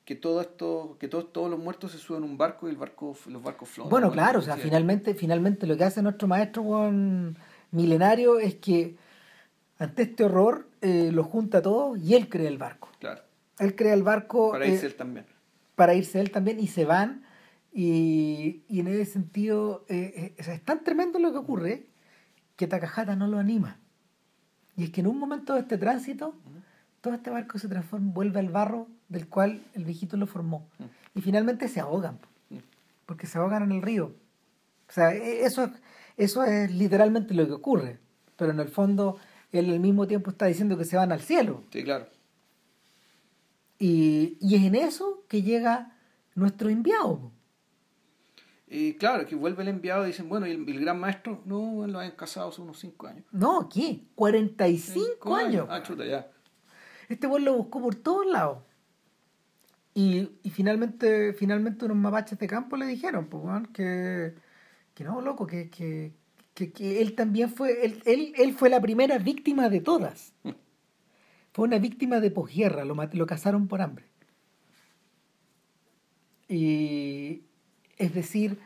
que 0.05 0.15
todo 0.15 0.41
esto, 0.41 0.97
que 0.99 1.07
todos, 1.07 1.31
todos 1.31 1.49
los 1.49 1.59
muertos 1.59 1.91
se 1.91 1.97
suben 1.97 2.23
a 2.23 2.25
un 2.25 2.37
barco 2.37 2.67
y 2.67 2.71
el 2.71 2.77
barco, 2.77 3.15
los 3.27 3.43
barcos 3.43 3.69
flotan. 3.69 3.91
Bueno, 3.91 4.11
claro, 4.11 4.39
o 4.39 4.41
sea, 4.41 4.57
finalmente, 4.57 5.13
finalmente 5.13 5.67
lo 5.67 5.77
que 5.77 5.83
hace 5.83 6.01
nuestro 6.01 6.27
maestro 6.27 6.63
Juan 6.63 7.37
milenario 7.71 8.39
es 8.39 8.55
que 8.55 8.95
ante 9.77 10.03
este 10.03 10.23
horror 10.23 10.67
eh, 10.81 11.11
lo 11.11 11.23
junta 11.23 11.61
todo 11.61 11.95
y 11.95 12.15
él 12.15 12.29
crea 12.29 12.47
el 12.47 12.57
barco. 12.57 12.89
Claro. 12.99 13.21
Él 13.59 13.75
crea 13.75 13.93
el 13.93 14.03
barco. 14.03 14.51
Para 14.51 14.65
eh, 14.65 14.79
él 14.81 14.95
también. 14.95 15.25
Para 15.81 15.95
irse 15.95 16.19
él 16.19 16.29
también 16.29 16.59
y 16.59 16.67
se 16.67 16.85
van. 16.85 17.23
Y, 17.73 18.61
y 18.69 18.81
en 18.81 18.87
ese 18.87 19.05
sentido, 19.05 19.83
eh, 19.89 20.35
es 20.37 20.63
tan 20.63 20.83
tremendo 20.83 21.17
lo 21.17 21.31
que 21.31 21.39
ocurre 21.39 21.87
que 22.55 22.67
Takahata 22.67 23.15
no 23.15 23.25
lo 23.25 23.39
anima. 23.39 23.79
Y 24.77 24.83
es 24.83 24.91
que 24.91 25.01
en 25.01 25.07
un 25.07 25.17
momento 25.17 25.55
de 25.55 25.61
este 25.61 25.79
tránsito, 25.79 26.35
todo 27.01 27.15
este 27.15 27.31
barco 27.31 27.57
se 27.57 27.67
transforma, 27.67 28.11
vuelve 28.13 28.39
al 28.39 28.49
barro 28.49 28.89
del 29.09 29.27
cual 29.27 29.63
el 29.73 29.83
viejito 29.83 30.17
lo 30.17 30.27
formó. 30.27 30.67
Y 31.15 31.21
finalmente 31.21 31.67
se 31.67 31.79
ahogan, 31.79 32.19
porque 33.07 33.25
se 33.25 33.39
ahogan 33.39 33.63
en 33.63 33.71
el 33.71 33.81
río. 33.81 34.13
O 34.87 34.91
sea, 34.93 35.15
e, 35.15 35.45
eso, 35.45 35.71
eso 36.15 36.43
es 36.43 36.71
literalmente 36.71 37.33
lo 37.33 37.47
que 37.47 37.53
ocurre. 37.53 37.97
Pero 38.35 38.51
en 38.51 38.59
el 38.59 38.69
fondo, 38.69 39.17
él 39.51 39.71
al 39.71 39.79
mismo 39.79 40.05
tiempo 40.05 40.29
está 40.29 40.45
diciendo 40.45 40.77
que 40.77 40.85
se 40.85 40.95
van 40.95 41.11
al 41.11 41.21
cielo. 41.21 41.63
Sí, 41.71 41.83
claro. 41.83 42.05
Y, 43.81 44.37
y 44.39 44.55
es 44.57 44.61
en 44.61 44.75
eso 44.75 45.25
que 45.27 45.41
llega 45.41 45.97
nuestro 46.35 46.69
enviado. 46.69 47.31
Y 48.67 48.93
claro, 48.93 49.25
que 49.25 49.33
vuelve 49.33 49.63
el 49.63 49.69
enviado 49.69 50.03
y 50.03 50.07
dicen, 50.07 50.29
bueno, 50.29 50.45
y 50.45 50.51
el, 50.51 50.79
gran 50.79 50.99
maestro, 50.99 51.41
no, 51.45 51.87
lo 51.87 51.99
han 51.99 52.11
casado 52.11 52.49
hace 52.49 52.61
unos 52.61 52.77
5 52.77 53.07
años. 53.07 53.25
No, 53.31 53.67
¿qué? 53.73 54.03
45 54.13 55.35
años. 55.35 55.47
años. 55.47 55.67
Ah, 55.67 55.81
chuta, 55.81 56.05
ya. 56.05 56.31
Este 57.09 57.25
güey 57.25 57.43
lo 57.43 57.57
buscó 57.57 57.81
por 57.81 57.95
todos 57.95 58.27
lados. 58.27 58.59
Y, 59.95 60.29
y, 60.43 60.51
finalmente, 60.51 61.33
finalmente 61.33 61.83
unos 61.85 61.97
mapaches 61.97 62.37
de 62.37 62.45
campo 62.45 62.77
le 62.77 62.85
dijeron, 62.85 63.29
pues, 63.29 63.67
que, 63.73 64.35
que 64.93 65.03
no, 65.03 65.21
loco, 65.21 65.47
que, 65.47 65.71
que, 65.71 66.13
que, 66.53 67.01
él 67.01 67.15
también 67.15 67.49
fue, 67.49 67.83
él, 67.83 68.03
él, 68.05 68.31
él, 68.37 68.53
fue 68.53 68.69
la 68.69 68.79
primera 68.79 69.17
víctima 69.17 69.69
de 69.69 69.81
todas. 69.81 70.35
Fue 71.51 71.67
una 71.67 71.79
víctima 71.79 72.19
de 72.19 72.31
posguerra, 72.31 72.85
lo, 72.85 72.95
lo 72.95 73.25
cazaron 73.25 73.67
por 73.67 73.81
hambre. 73.81 74.05
Y 76.47 77.43
es 77.97 78.13
decir, 78.13 78.59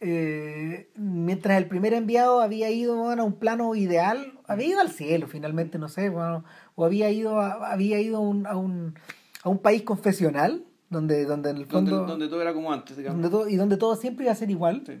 eh, 0.00 0.90
mientras 0.94 1.58
el 1.58 1.66
primer 1.66 1.94
enviado 1.94 2.40
había 2.40 2.70
ido 2.70 3.10
a 3.10 3.22
un 3.22 3.38
plano 3.38 3.74
ideal, 3.74 4.38
había 4.46 4.66
ido 4.66 4.80
al 4.80 4.90
cielo 4.90 5.26
finalmente, 5.26 5.78
no 5.78 5.88
sé, 5.88 6.10
bueno, 6.10 6.44
o 6.74 6.84
había 6.84 7.10
ido 7.10 7.40
a, 7.40 7.72
había 7.72 8.00
ido 8.00 8.20
un, 8.20 8.46
a, 8.46 8.56
un, 8.56 8.94
a 9.42 9.48
un 9.48 9.58
país 9.58 9.82
confesional, 9.82 10.64
donde, 10.90 11.24
donde 11.24 11.50
en 11.50 11.56
el 11.56 11.66
fondo... 11.66 12.06
Donde, 12.06 12.28
todo 12.28 12.42
era 12.42 12.52
como 12.52 12.72
antes, 12.72 12.96
digamos. 12.96 13.30
Donde 13.30 13.52
y 13.52 13.56
donde 13.56 13.76
todo 13.76 13.96
siempre 13.96 14.24
iba 14.24 14.32
a 14.32 14.36
ser 14.36 14.50
igual. 14.50 14.82
Sí. 14.86 15.00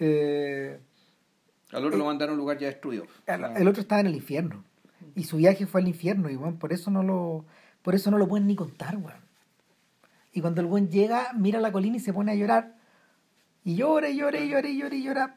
Eh, 0.00 0.80
al 1.72 1.84
otro 1.84 1.98
lo 1.98 2.04
eh, 2.04 2.06
mandaron 2.06 2.32
a 2.32 2.34
un 2.34 2.38
lugar 2.38 2.58
ya 2.58 2.68
destruido. 2.68 3.04
El, 3.26 3.68
otro 3.68 3.82
estaba 3.82 4.00
en 4.00 4.06
el 4.06 4.14
infierno. 4.14 4.64
Y 5.14 5.24
su 5.24 5.36
viaje 5.36 5.66
fue 5.66 5.80
al 5.80 5.88
infierno, 5.88 6.30
y 6.30 6.36
bueno, 6.36 6.58
por 6.58 6.72
eso 6.72 6.90
no 6.90 7.02
lo, 7.02 7.44
por 7.82 7.94
eso 7.94 8.10
no 8.10 8.18
lo 8.18 8.28
pueden 8.28 8.46
ni 8.46 8.56
contar, 8.56 8.96
weón. 8.96 9.28
Y 10.32 10.40
cuando 10.40 10.60
el 10.60 10.66
buen 10.66 10.88
llega, 10.88 11.32
mira 11.34 11.60
la 11.60 11.72
colina 11.72 11.96
y 11.96 12.00
se 12.00 12.12
pone 12.12 12.32
a 12.32 12.34
llorar. 12.34 12.76
Y 13.64 13.76
llora, 13.76 14.08
y 14.08 14.16
llora, 14.16 14.38
y 14.38 14.48
llora, 14.48 14.68
y 14.68 14.78
llora, 14.78 14.94
y 14.94 15.02
llora. 15.02 15.36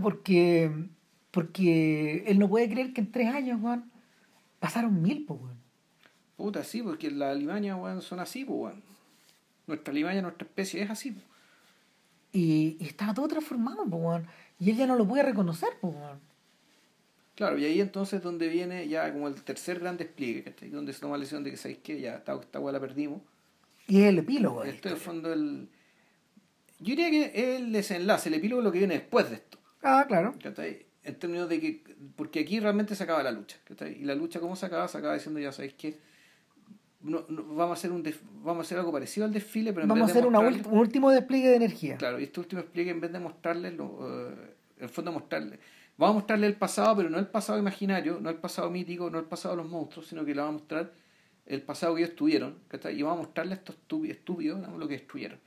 Porque, 0.00 0.70
porque 1.30 2.24
él 2.26 2.38
no 2.38 2.48
puede 2.48 2.68
creer 2.68 2.92
que 2.92 3.00
en 3.00 3.10
tres 3.10 3.28
años, 3.34 3.60
weón, 3.60 3.90
pasaron 4.58 5.02
mil, 5.02 5.24
pues, 5.26 5.40
weón. 5.40 5.58
Puta, 6.36 6.64
sí, 6.64 6.82
porque 6.82 7.10
las 7.10 7.36
limañas, 7.36 7.78
weón, 7.78 8.02
son 8.02 8.20
así, 8.20 8.44
pues, 8.44 8.58
weón. 8.60 8.82
Nuestra 9.66 9.92
limaña, 9.92 10.22
nuestra 10.22 10.46
especie 10.46 10.82
es 10.82 10.90
así, 10.90 11.16
Y, 12.32 12.76
estaba 12.80 13.12
todo 13.14 13.28
transformado, 13.28 13.84
pues, 13.88 14.02
weón. 14.02 14.26
Y 14.58 14.70
él 14.70 14.76
ya 14.76 14.86
no 14.86 14.96
lo 14.96 15.06
puede 15.06 15.22
reconocer, 15.22 15.70
pues, 15.80 15.94
weón. 15.94 16.20
Claro, 17.34 17.58
y 17.58 17.64
ahí 17.64 17.80
entonces 17.80 18.22
donde 18.22 18.48
viene 18.48 18.86
ya 18.88 19.12
como 19.12 19.28
el 19.28 19.42
tercer 19.42 19.80
gran 19.80 19.96
despliegue, 19.96 20.44
¿cachai? 20.44 20.68
Donde 20.68 20.92
se 20.92 21.00
toma 21.00 21.16
la 21.16 21.20
decisión 21.20 21.42
de 21.42 21.50
que, 21.50 21.56
¿sabéis 21.56 21.78
qué? 21.82 22.00
Ya 22.00 22.16
esta, 22.16 22.34
esta 22.34 22.60
la 22.60 22.80
perdimos. 22.80 23.22
Y 23.88 24.02
es 24.02 24.08
el 24.08 24.18
epílogo. 24.18 24.62
Esto 24.64 24.88
es 24.88 24.94
el 24.94 25.00
fondo 25.00 25.32
el... 25.32 25.68
Yo 26.80 26.96
diría 26.96 27.10
que 27.10 27.24
es 27.34 27.60
el 27.60 27.72
desenlace, 27.72 28.28
el 28.28 28.36
epílogo 28.36 28.60
es 28.60 28.64
lo 28.64 28.72
que 28.72 28.78
viene 28.78 28.94
después 28.94 29.28
de 29.30 29.36
esto. 29.36 29.58
Ah, 29.82 30.04
claro. 30.06 30.34
¿cachai? 30.42 30.86
En 31.02 31.18
términos 31.18 31.48
de 31.48 31.60
que... 31.60 31.84
Porque 32.16 32.40
aquí 32.40 32.60
realmente 32.60 32.94
se 32.94 33.04
acaba 33.04 33.22
la 33.22 33.30
lucha, 33.30 33.56
¿cachai? 33.64 34.00
Y 34.00 34.04
la 34.04 34.14
lucha, 34.14 34.38
¿cómo 34.40 34.54
se 34.54 34.66
acaba? 34.66 34.86
Se 34.88 34.98
acaba 34.98 35.14
diciendo, 35.14 35.40
ya 35.40 35.52
sabéis 35.52 35.74
qué? 35.74 35.98
No, 37.02 37.24
vamos 37.28 37.70
a 37.70 37.72
hacer 37.72 37.92
un 37.92 38.04
vamos 38.42 38.58
a 38.58 38.66
hacer 38.66 38.76
algo 38.76 38.92
parecido 38.92 39.24
al 39.24 39.32
desfile 39.32 39.72
pero 39.72 39.84
en 39.84 39.88
vamos 39.88 40.08
a 40.08 40.10
hacer 40.12 40.26
un 40.26 40.36
último 40.70 41.10
despliegue 41.10 41.48
de 41.48 41.56
energía 41.56 41.96
claro 41.96 42.20
y 42.20 42.24
este 42.24 42.40
último 42.40 42.60
despliegue 42.60 42.90
en 42.90 43.00
vez 43.00 43.10
de 43.10 43.18
mostrarles 43.18 43.72
lo, 43.72 43.86
uh, 43.86 44.34
el 44.78 44.88
fondo 44.90 45.10
mostrarle 45.10 45.58
vamos 46.00 46.14
a 46.14 46.18
mostrarle 46.20 46.46
el 46.46 46.56
pasado 46.56 46.96
pero 46.96 47.10
no 47.10 47.18
el 47.18 47.26
pasado 47.26 47.58
imaginario 47.58 48.18
no 48.20 48.30
el 48.30 48.36
pasado 48.36 48.70
mítico 48.70 49.10
no 49.10 49.18
el 49.18 49.26
pasado 49.26 49.54
de 49.54 49.62
los 49.62 49.70
monstruos 49.70 50.06
sino 50.08 50.24
que 50.24 50.34
le 50.34 50.40
vamos 50.40 50.54
a 50.54 50.58
mostrar 50.58 50.92
el 51.46 51.62
pasado 51.62 51.94
que 51.94 52.02
ellos 52.02 52.16
tuvieron 52.16 52.58
y 52.72 53.02
vamos 53.02 53.18
a 53.18 53.22
mostrarle 53.22 53.52
a 53.52 53.56
estos 53.56 53.76
estúpidos 54.08 54.68
lo 54.68 54.86
que 54.86 54.94
destruyeron. 54.94 55.40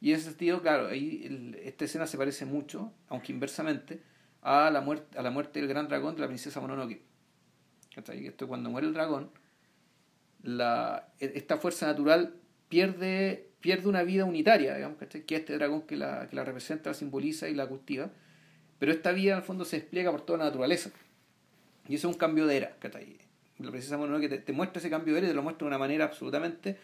Y 0.00 0.10
en 0.10 0.16
ese 0.16 0.30
sentido 0.30 0.62
claro 0.62 0.88
ahí 0.88 1.54
esta 1.62 1.84
escena 1.84 2.06
se 2.06 2.16
parece 2.16 2.46
mucho 2.46 2.92
aunque 3.08 3.32
inversamente 3.32 4.02
a 4.42 4.70
la 4.70 4.80
muerte 4.80 5.18
a 5.18 5.22
la 5.22 5.30
muerte 5.30 5.60
del 5.60 5.68
gran 5.68 5.86
dragón 5.86 6.14
de 6.14 6.22
la 6.22 6.28
princesa 6.28 6.60
Mononoke 6.60 7.02
esto 7.96 8.48
cuando 8.48 8.70
muere 8.70 8.86
el 8.86 8.94
dragón 8.94 9.30
e, 10.44 11.32
esta 11.34 11.56
fuerza 11.58 11.86
natural 11.86 12.34
pierde, 12.68 13.50
pierde 13.60 13.88
una 13.88 14.02
vida 14.02 14.24
unitaria, 14.24 14.74
digamos, 14.74 14.98
que 14.98 15.04
es 15.04 15.24
este 15.28 15.54
dragón 15.54 15.82
que 15.82 15.96
la, 15.96 16.26
que 16.28 16.36
la 16.36 16.44
representa, 16.44 16.90
la 16.90 16.94
simboliza 16.94 17.48
y 17.48 17.54
la 17.54 17.66
cultiva, 17.66 18.10
pero 18.78 18.92
esta 18.92 19.12
vida 19.12 19.32
en 19.32 19.38
el 19.38 19.44
fondo 19.44 19.64
se 19.64 19.80
despliega 19.80 20.10
por 20.10 20.22
toda 20.22 20.38
la 20.38 20.44
naturaleza. 20.46 20.90
Y 21.88 21.96
eso 21.96 22.08
es 22.08 22.14
un 22.14 22.18
cambio 22.18 22.46
de 22.46 22.56
era. 22.56 22.76
La 23.58 23.70
princesa 23.70 23.96
Mononoke 23.96 24.28
te, 24.28 24.38
te 24.38 24.52
muestra 24.52 24.80
ese 24.80 24.90
cambio 24.90 25.14
de 25.14 25.18
era 25.20 25.28
y 25.28 25.30
te 25.30 25.36
lo 25.36 25.42
muestra 25.42 25.64
de 25.64 25.68
una 25.68 25.78
manera 25.78 26.04
absolutamente 26.04 26.76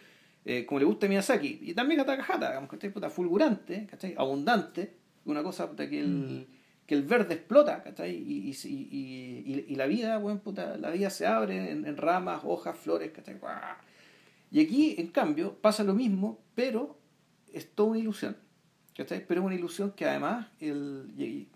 eh, 0.45 0.65
como 0.67 0.79
le 0.79 0.85
gusta 0.85 1.07
a 1.07 1.09
Miyazaki. 1.09 1.61
Y 1.63 1.75
también 1.75 2.01
a 2.01 2.07
Takahata, 2.07 2.49
digamos, 2.49 2.71
que 2.71 2.91
puta, 2.91 3.11
fulgurante, 3.11 3.89
abundante, 4.17 4.95
una 5.25 5.43
cosa 5.43 5.71
que 5.77 6.01
el, 6.01 6.09
mm 6.09 6.47
que 6.91 6.97
el 6.97 7.05
verde 7.05 7.35
explota, 7.35 7.85
¿cachai? 7.85 8.17
Y, 8.17 8.51
y, 8.51 8.67
y, 8.67 9.65
y, 9.69 9.75
la 9.77 9.87
vida, 9.87 10.19
bueno, 10.19 10.41
puta, 10.41 10.77
la 10.77 10.91
vida 10.91 11.09
se 11.09 11.25
abre 11.25 11.71
en, 11.71 11.97
ramas, 11.97 12.41
hojas, 12.43 12.77
flores, 12.77 13.13
¿cachai? 13.13 13.37
Y 14.51 14.59
aquí, 14.59 14.97
en 14.99 15.07
cambio, 15.07 15.55
pasa 15.55 15.85
lo 15.85 15.95
mismo, 15.95 16.41
pero 16.57 16.99
es 17.53 17.71
toda 17.77 17.91
una 17.91 18.01
ilusión, 18.01 18.37
¿cachai? 18.97 19.25
Pero 19.25 19.41
es 19.41 19.47
una 19.47 19.55
ilusión 19.55 19.93
que 19.93 20.05
además 20.05 20.49
el, 20.59 21.47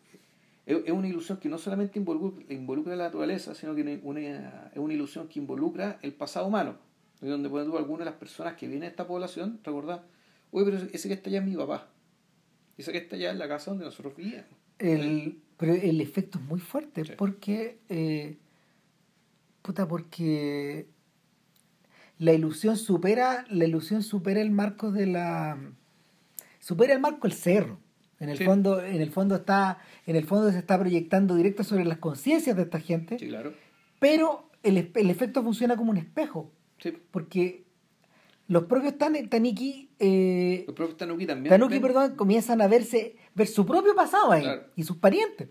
es 0.66 0.90
una 0.90 1.08
ilusión 1.08 1.38
que 1.38 1.48
no 1.48 1.58
solamente 1.58 1.98
involucra, 1.98 2.44
involucra 2.52 2.96
la 2.96 3.04
naturaleza, 3.04 3.54
sino 3.54 3.74
que 3.74 3.80
es 3.94 4.00
una 4.02 4.94
ilusión 4.94 5.28
que 5.28 5.38
involucra 5.38 5.98
el 6.02 6.14
pasado 6.14 6.46
humano. 6.46 6.76
Donde 7.20 7.48
pueden 7.48 7.70
ver 7.70 7.78
algunas 7.78 8.00
de 8.00 8.04
las 8.06 8.14
personas 8.14 8.54
que 8.54 8.66
vienen 8.66 8.84
a 8.84 8.88
esta 8.88 9.06
población, 9.06 9.60
recordar, 9.62 10.04
oye, 10.50 10.64
pero 10.70 10.90
ese 10.92 11.08
que 11.08 11.14
está 11.14 11.30
allá 11.30 11.38
es 11.38 11.44
mi 11.46 11.56
papá. 11.56 11.88
Ese 12.76 12.92
que 12.92 12.98
está 12.98 13.16
allá 13.16 13.30
es 13.32 13.38
la 13.38 13.48
casa 13.48 13.70
donde 13.70 13.84
nosotros 13.84 14.16
vivíamos. 14.16 14.50
El, 14.78 15.40
pero 15.56 15.74
el 15.74 16.00
efecto 16.00 16.38
es 16.38 16.44
muy 16.44 16.60
fuerte 16.60 17.04
porque. 17.16 17.78
Eh, 17.88 18.38
puta, 19.62 19.86
porque. 19.86 20.88
La 22.18 22.32
ilusión 22.32 22.76
supera. 22.76 23.44
La 23.48 23.64
ilusión 23.64 24.02
supera 24.02 24.40
el 24.40 24.50
marco 24.50 24.90
de 24.90 25.06
la. 25.06 25.58
Supera 26.58 26.94
el 26.94 27.00
marco 27.00 27.28
del 27.28 27.36
cerro. 27.36 27.78
En 28.20 28.28
el 28.28 28.44
fondo, 28.44 28.82
en 28.82 29.00
el 29.00 29.10
fondo 29.10 29.34
está. 29.36 29.78
En 30.06 30.16
el 30.16 30.24
fondo 30.24 30.50
se 30.50 30.58
está 30.58 30.78
proyectando 30.78 31.34
directo 31.34 31.64
sobre 31.64 31.84
las 31.84 31.98
conciencias 31.98 32.56
de 32.56 32.62
esta 32.62 32.80
gente. 32.80 33.18
Sí, 33.18 33.28
claro. 33.28 33.52
Pero 33.98 34.50
el, 34.62 34.90
el 34.94 35.10
efecto 35.10 35.42
funciona 35.42 35.76
como 35.76 35.90
un 35.90 35.96
espejo. 35.96 36.52
Porque 37.10 37.64
los 38.46 38.64
propios 38.64 38.98
Tanuki, 38.98 39.90
eh, 39.98 40.64
los 40.66 40.76
propios 40.76 40.98
Tanuki 40.98 41.26
también. 41.26 41.50
Tanuki, 41.50 41.80
perdón, 41.80 42.14
comienzan 42.14 42.60
a 42.60 42.68
verse, 42.68 43.16
ver 43.34 43.46
su 43.46 43.64
propio 43.64 43.94
pasado 43.94 44.32
ahí 44.32 44.46
y 44.76 44.82
sus 44.82 44.98
parientes. 44.98 45.48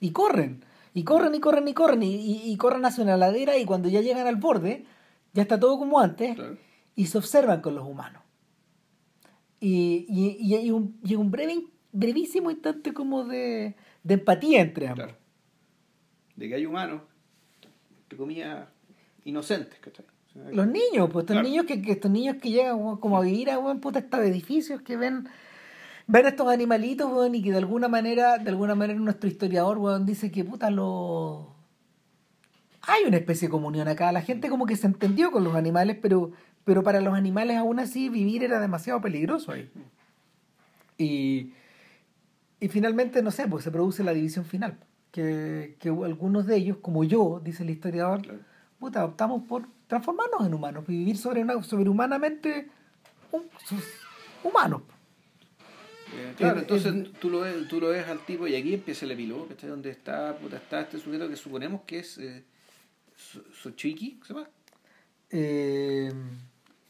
Y 0.00 0.12
corren, 0.12 0.64
y 0.94 1.02
corren, 1.02 1.34
y 1.34 1.40
corren, 1.40 1.66
y 1.66 1.74
corren, 1.74 2.02
y, 2.02 2.56
corren 2.56 2.84
hacia 2.84 3.02
una 3.02 3.16
ladera 3.16 3.58
y 3.58 3.64
cuando 3.64 3.88
ya 3.88 4.00
llegan 4.00 4.28
al 4.28 4.36
borde, 4.36 4.84
ya 5.32 5.42
está 5.42 5.58
todo 5.58 5.78
como 5.78 5.98
antes, 5.98 6.38
y 6.94 7.06
se 7.06 7.18
observan 7.18 7.60
con 7.60 7.74
los 7.74 7.84
humanos. 7.84 8.22
Y, 9.60 10.06
y, 10.08 10.54
hay 10.54 10.70
un, 10.70 11.00
y 11.02 11.16
un 11.16 11.32
breve, 11.32 11.64
brevísimo 11.92 12.50
instante 12.50 12.92
como 12.92 13.24
de, 13.24 13.74
de 14.02 14.14
empatía 14.14 14.60
entre 14.60 14.88
ambos. 14.88 15.12
De 16.36 16.48
que 16.48 16.54
hay 16.54 16.66
humanos, 16.66 17.02
que 18.08 18.16
comía 18.16 18.68
inocentes, 19.24 19.78
¿cachai? 19.80 20.06
Los 20.52 20.68
niños, 20.68 21.10
pues 21.12 21.24
estos 21.24 21.42
niños 21.42 21.66
que, 21.66 21.82
estos 21.90 22.10
niños 22.10 22.36
que 22.40 22.50
llegan 22.50 22.96
como 22.98 23.18
a 23.18 23.22
vivir 23.22 23.50
a 23.50 23.58
buen 23.58 23.80
puta 23.80 23.98
estos 23.98 24.20
edificios 24.20 24.82
que 24.82 24.96
ven 24.96 25.28
ven 26.06 26.26
estos 26.26 26.48
animalitos, 26.48 27.10
y 27.34 27.42
que 27.42 27.50
de 27.50 27.58
alguna 27.58 27.88
manera, 27.88 28.38
de 28.38 28.48
alguna 28.50 28.74
manera 28.74 28.98
nuestro 28.98 29.28
historiador, 29.28 30.04
dice 30.04 30.30
que 30.30 30.44
puta 30.44 30.70
lo 30.70 31.58
hay 32.88 33.04
una 33.04 33.18
especie 33.18 33.48
de 33.48 33.52
comunión 33.52 33.86
acá. 33.86 34.10
La 34.12 34.22
gente 34.22 34.48
como 34.48 34.64
que 34.64 34.74
se 34.74 34.86
entendió 34.86 35.30
con 35.30 35.44
los 35.44 35.54
animales, 35.54 35.98
pero, 36.00 36.32
pero 36.64 36.82
para 36.82 37.02
los 37.02 37.14
animales 37.14 37.58
aún 37.58 37.78
así 37.78 38.08
vivir 38.08 38.42
era 38.42 38.60
demasiado 38.60 39.02
peligroso 39.02 39.52
ahí. 39.52 39.70
Y, 40.96 41.52
y 42.60 42.68
finalmente, 42.68 43.22
no 43.22 43.30
sé, 43.30 43.46
pues 43.46 43.64
se 43.64 43.70
produce 43.70 44.02
la 44.04 44.12
división 44.12 44.44
final. 44.44 44.78
Que, 45.10 45.76
que 45.80 45.88
algunos 45.88 46.46
de 46.46 46.56
ellos, 46.56 46.78
como 46.82 47.02
yo, 47.02 47.40
dice 47.42 47.62
el 47.62 47.70
historiador, 47.70 48.40
puta, 48.78 49.04
optamos 49.04 49.42
por 49.48 49.66
transformarnos 49.86 50.46
en 50.46 50.54
humanos, 50.54 50.86
vivir 50.86 51.16
sobre 51.16 51.42
una, 51.42 51.62
sobrehumanamente 51.62 52.68
humanos. 54.44 54.82
Eh, 56.14 56.34
claro, 56.36 56.60
entonces 56.60 57.12
tú, 57.20 57.30
lo 57.30 57.40
ves, 57.40 57.68
tú 57.68 57.80
lo 57.80 57.88
ves 57.88 58.06
al 58.06 58.24
tipo 58.24 58.46
y 58.46 58.54
aquí 58.54 58.74
empieza 58.74 59.04
el 59.04 59.12
epílogo, 59.12 59.46
está 59.50 59.66
Donde 59.66 59.90
está, 59.90 60.36
puta, 60.36 60.56
está 60.56 60.80
este 60.80 60.98
sujeto 60.98 61.28
que 61.28 61.36
suponemos 61.36 61.82
que 61.82 61.98
es 61.98 62.18
eh, 62.18 62.44
Sochiki, 63.52 64.20
¿se 64.26 64.32
llama? 64.32 64.48
Eh, 65.30 66.12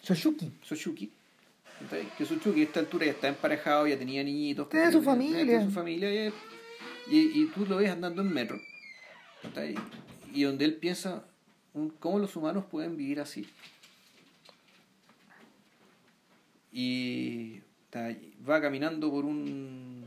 Soshuki. 0.00 0.52
Soshuki. 0.62 1.12
Que 2.16 2.24
Soshuki 2.24 2.60
a 2.60 2.64
esta 2.64 2.80
altura 2.80 3.06
ya 3.06 3.12
está 3.12 3.28
emparejado, 3.28 3.86
ya 3.86 3.98
tenía 3.98 4.24
niñitos. 4.24 4.68
Tiene 4.68 4.90
su 4.90 5.02
familia. 5.02 5.44
Tiene 5.44 5.64
su 5.64 5.70
familia. 5.70 6.28
Y, 6.28 6.32
y, 7.10 7.50
tú 7.54 7.64
lo 7.66 7.76
ves 7.76 7.90
andando 7.90 8.22
en 8.22 8.32
metro. 8.32 8.60
Y 10.32 10.42
donde 10.42 10.64
él 10.64 10.74
piensa, 10.74 11.24
cómo 12.00 12.18
los 12.18 12.34
humanos 12.36 12.64
pueden 12.70 12.96
vivir 12.96 13.20
así. 13.20 13.48
Y 16.72 17.60
va 18.48 18.60
caminando 18.60 19.10
por 19.10 19.24
un 19.24 20.06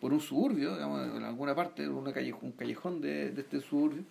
por 0.00 0.12
un 0.12 0.20
suburbio, 0.20 0.74
digamos, 0.74 1.16
en 1.16 1.24
alguna 1.24 1.54
parte, 1.54 1.88
una 1.88 2.12
un 2.42 2.52
callejón 2.52 3.00
de, 3.00 3.34
este 3.36 3.60
suburbio, 3.60 4.04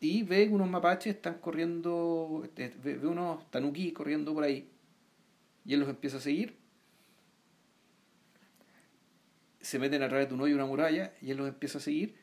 y 0.00 0.22
ve 0.22 0.48
que 0.48 0.54
unos 0.54 0.68
mapaches 0.68 1.14
están 1.14 1.34
corriendo, 1.34 2.42
este, 2.44 2.74
ve, 2.82 3.06
unos 3.06 3.48
tanuki 3.50 3.92
corriendo 3.92 4.34
por 4.34 4.44
ahí, 4.44 4.68
y 5.64 5.74
él 5.74 5.80
los 5.80 5.88
empieza 5.88 6.18
a 6.18 6.20
seguir, 6.20 6.56
se 9.60 9.78
meten 9.78 10.02
a 10.02 10.08
través 10.08 10.28
de 10.28 10.34
un 10.34 10.40
hoyo 10.42 10.52
y 10.52 10.54
una 10.56 10.66
muralla, 10.66 11.14
y 11.22 11.30
él 11.30 11.38
los 11.38 11.48
empieza 11.48 11.78
a 11.78 11.80
seguir, 11.80 12.16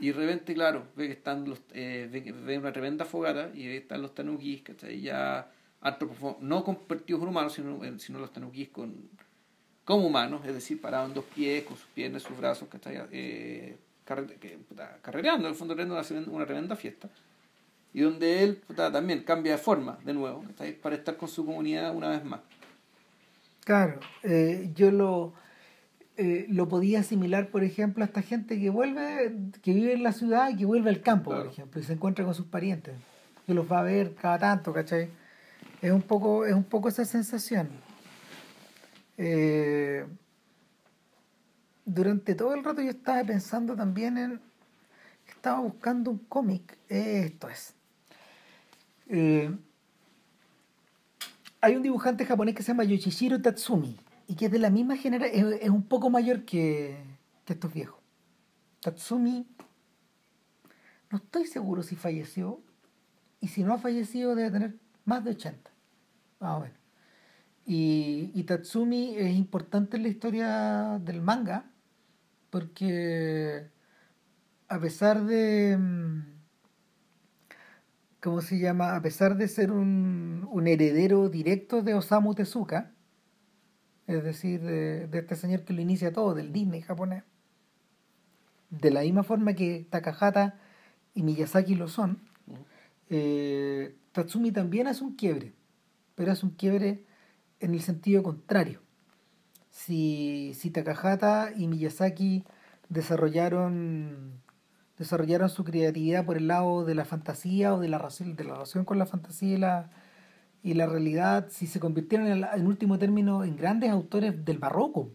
y 0.00 0.08
de 0.08 0.12
repente, 0.12 0.54
claro, 0.54 0.86
ve 0.96 1.06
que 1.06 1.12
están 1.12 1.48
los, 1.48 1.60
eh, 1.72 2.08
ve, 2.44 2.58
una 2.58 2.72
tremenda 2.72 3.04
fogata 3.04 3.50
y 3.54 3.62
que 3.62 3.76
están 3.78 4.02
los 4.02 4.14
tanukis, 4.14 4.62
¿cachai? 4.62 5.00
Ya 5.00 5.50
no 6.40 6.64
convertidos 6.64 7.22
en 7.22 7.28
humanos, 7.28 7.52
sino, 7.52 7.98
sino 7.98 8.18
los 8.18 8.32
tanukis 8.32 8.68
con, 8.68 9.08
como 9.84 10.06
humanos, 10.06 10.42
es 10.44 10.54
decir, 10.54 10.80
parados 10.80 11.08
en 11.08 11.14
dos 11.14 11.24
pies, 11.24 11.64
con 11.64 11.76
sus 11.76 11.88
piernas, 11.88 12.22
sus 12.22 12.36
brazos, 12.36 12.68
¿cachai? 12.68 12.98
Eh, 13.10 13.76
carrereando, 15.02 15.48
en 15.48 15.52
el 15.52 15.54
fondo 15.54 15.74
una 16.30 16.46
tremenda 16.46 16.76
fiesta. 16.76 17.08
Y 17.94 18.00
donde 18.00 18.44
él 18.44 18.62
también 18.76 19.22
cambia 19.22 19.52
de 19.52 19.58
forma, 19.58 19.98
de 20.04 20.14
nuevo, 20.14 20.44
para 20.82 20.94
estar 20.94 21.16
con 21.16 21.28
su 21.28 21.44
comunidad 21.44 21.94
una 21.94 22.10
vez 22.10 22.24
más. 22.24 22.40
Claro, 23.64 23.98
eh, 24.22 24.70
yo 24.74 24.90
lo 24.90 25.32
eh, 26.20 26.46
lo 26.48 26.68
podía 26.68 26.98
asimilar, 26.98 27.48
por 27.48 27.62
ejemplo, 27.62 28.02
a 28.02 28.06
esta 28.08 28.22
gente 28.22 28.58
que 28.58 28.70
vuelve, 28.70 29.32
que 29.62 29.72
vive 29.72 29.92
en 29.92 30.02
la 30.02 30.10
ciudad 30.10 30.50
y 30.50 30.56
que 30.56 30.64
vuelve 30.64 30.90
al 30.90 31.00
campo, 31.00 31.30
por 31.30 31.46
ejemplo, 31.46 31.80
y 31.80 31.84
se 31.84 31.92
encuentra 31.92 32.24
con 32.24 32.34
sus 32.34 32.46
parientes, 32.46 32.96
que 33.46 33.54
los 33.54 33.70
va 33.70 33.78
a 33.78 33.82
ver 33.84 34.16
cada 34.16 34.36
tanto, 34.36 34.72
¿cachai? 34.72 35.10
Es 35.80 35.92
un 35.92 36.02
poco, 36.02 36.44
es 36.44 36.54
un 36.54 36.64
poco 36.64 36.88
esa 36.88 37.04
sensación. 37.04 37.68
Eh, 39.16 40.04
durante 41.84 42.34
todo 42.34 42.52
el 42.52 42.64
rato 42.64 42.82
yo 42.82 42.90
estaba 42.90 43.22
pensando 43.22 43.76
también 43.76 44.18
en, 44.18 44.40
estaba 45.28 45.60
buscando 45.60 46.10
un 46.10 46.18
cómic, 46.18 46.78
esto 46.88 47.48
es. 47.48 47.74
Eh, 49.08 49.56
hay 51.60 51.76
un 51.76 51.82
dibujante 51.82 52.24
japonés 52.24 52.54
que 52.54 52.62
se 52.62 52.68
llama 52.68 52.84
Yoshishiro 52.84 53.40
Tatsumi 53.40 53.96
y 54.26 54.34
que 54.34 54.46
es 54.46 54.52
de 54.52 54.58
la 54.58 54.70
misma 54.70 54.96
generación, 54.96 55.54
es, 55.60 55.70
un 55.70 55.82
poco 55.82 56.10
mayor 56.10 56.44
que, 56.44 56.96
que 57.44 57.54
estos 57.54 57.72
viejos. 57.72 58.00
Tatsumi, 58.80 59.46
no 61.10 61.18
estoy 61.18 61.46
seguro 61.46 61.82
si 61.82 61.96
falleció, 61.96 62.60
y 63.40 63.48
si 63.48 63.62
no 63.62 63.74
ha 63.74 63.78
fallecido 63.78 64.34
debe 64.34 64.50
tener 64.50 64.76
más 65.04 65.24
de 65.24 65.30
80. 65.30 65.70
Ah, 66.40 66.58
bueno. 66.58 66.74
Y, 67.66 68.30
y 68.34 68.44
Tatsumi 68.44 69.16
es 69.16 69.34
importante 69.34 69.96
en 69.96 70.02
la 70.02 70.08
historia 70.08 70.98
del 71.00 71.20
manga, 71.20 71.70
porque 72.50 73.68
a 74.68 74.78
pesar 74.78 75.24
de... 75.24 75.78
Mm, 78.18 78.22
¿Cómo 78.22 78.40
se 78.40 78.58
llama? 78.58 78.96
A 78.96 79.02
pesar 79.02 79.36
de 79.36 79.48
ser 79.48 79.70
un, 79.70 80.46
un 80.50 80.66
heredero 80.66 81.28
directo 81.28 81.82
de 81.82 81.94
Osamu 81.94 82.34
Tezuka, 82.34 82.92
es 84.06 84.24
decir, 84.24 84.62
de, 84.62 85.08
este 85.12 85.36
señor 85.36 85.64
que 85.64 85.72
lo 85.72 85.82
inicia 85.82 86.12
todo, 86.12 86.34
del 86.34 86.52
Disney 86.52 86.80
japonés. 86.80 87.24
De 88.70 88.90
la 88.90 89.02
misma 89.02 89.22
forma 89.22 89.54
que 89.54 89.86
Takahata 89.90 90.58
y 91.14 91.22
Miyazaki 91.22 91.74
lo 91.74 91.88
son, 91.88 92.20
eh, 93.10 93.96
Tatsumi 94.12 94.52
también 94.52 94.86
hace 94.86 95.04
un 95.04 95.14
quiebre, 95.14 95.54
pero 96.14 96.32
hace 96.32 96.46
un 96.46 96.52
quiebre 96.52 97.04
en 97.60 97.74
el 97.74 97.82
sentido 97.82 98.22
contrario. 98.22 98.80
Si, 99.70 100.52
si 100.54 100.70
Takahata 100.70 101.52
y 101.56 101.68
Miyazaki 101.68 102.44
desarrollaron 102.88 104.40
desarrollaron 104.98 105.48
su 105.48 105.64
creatividad 105.64 106.24
por 106.24 106.36
el 106.36 106.48
lado 106.48 106.84
de 106.84 106.94
la 106.94 107.04
fantasía 107.04 107.74
o 107.74 107.80
de 107.80 107.88
la, 107.88 107.98
de 107.98 108.44
la 108.44 108.54
relación 108.54 108.84
con 108.84 108.98
la 108.98 109.06
fantasía 109.06 109.54
y 109.54 109.58
la, 109.58 109.90
y 110.62 110.74
la 110.74 110.86
realidad, 110.86 111.48
si 111.50 111.66
se 111.66 111.80
convirtieron 111.80 112.26
en, 112.26 112.66
último 112.66 112.98
término 112.98 113.44
en 113.44 113.56
grandes 113.56 113.90
autores 113.90 114.44
del 114.44 114.58
barroco, 114.58 115.12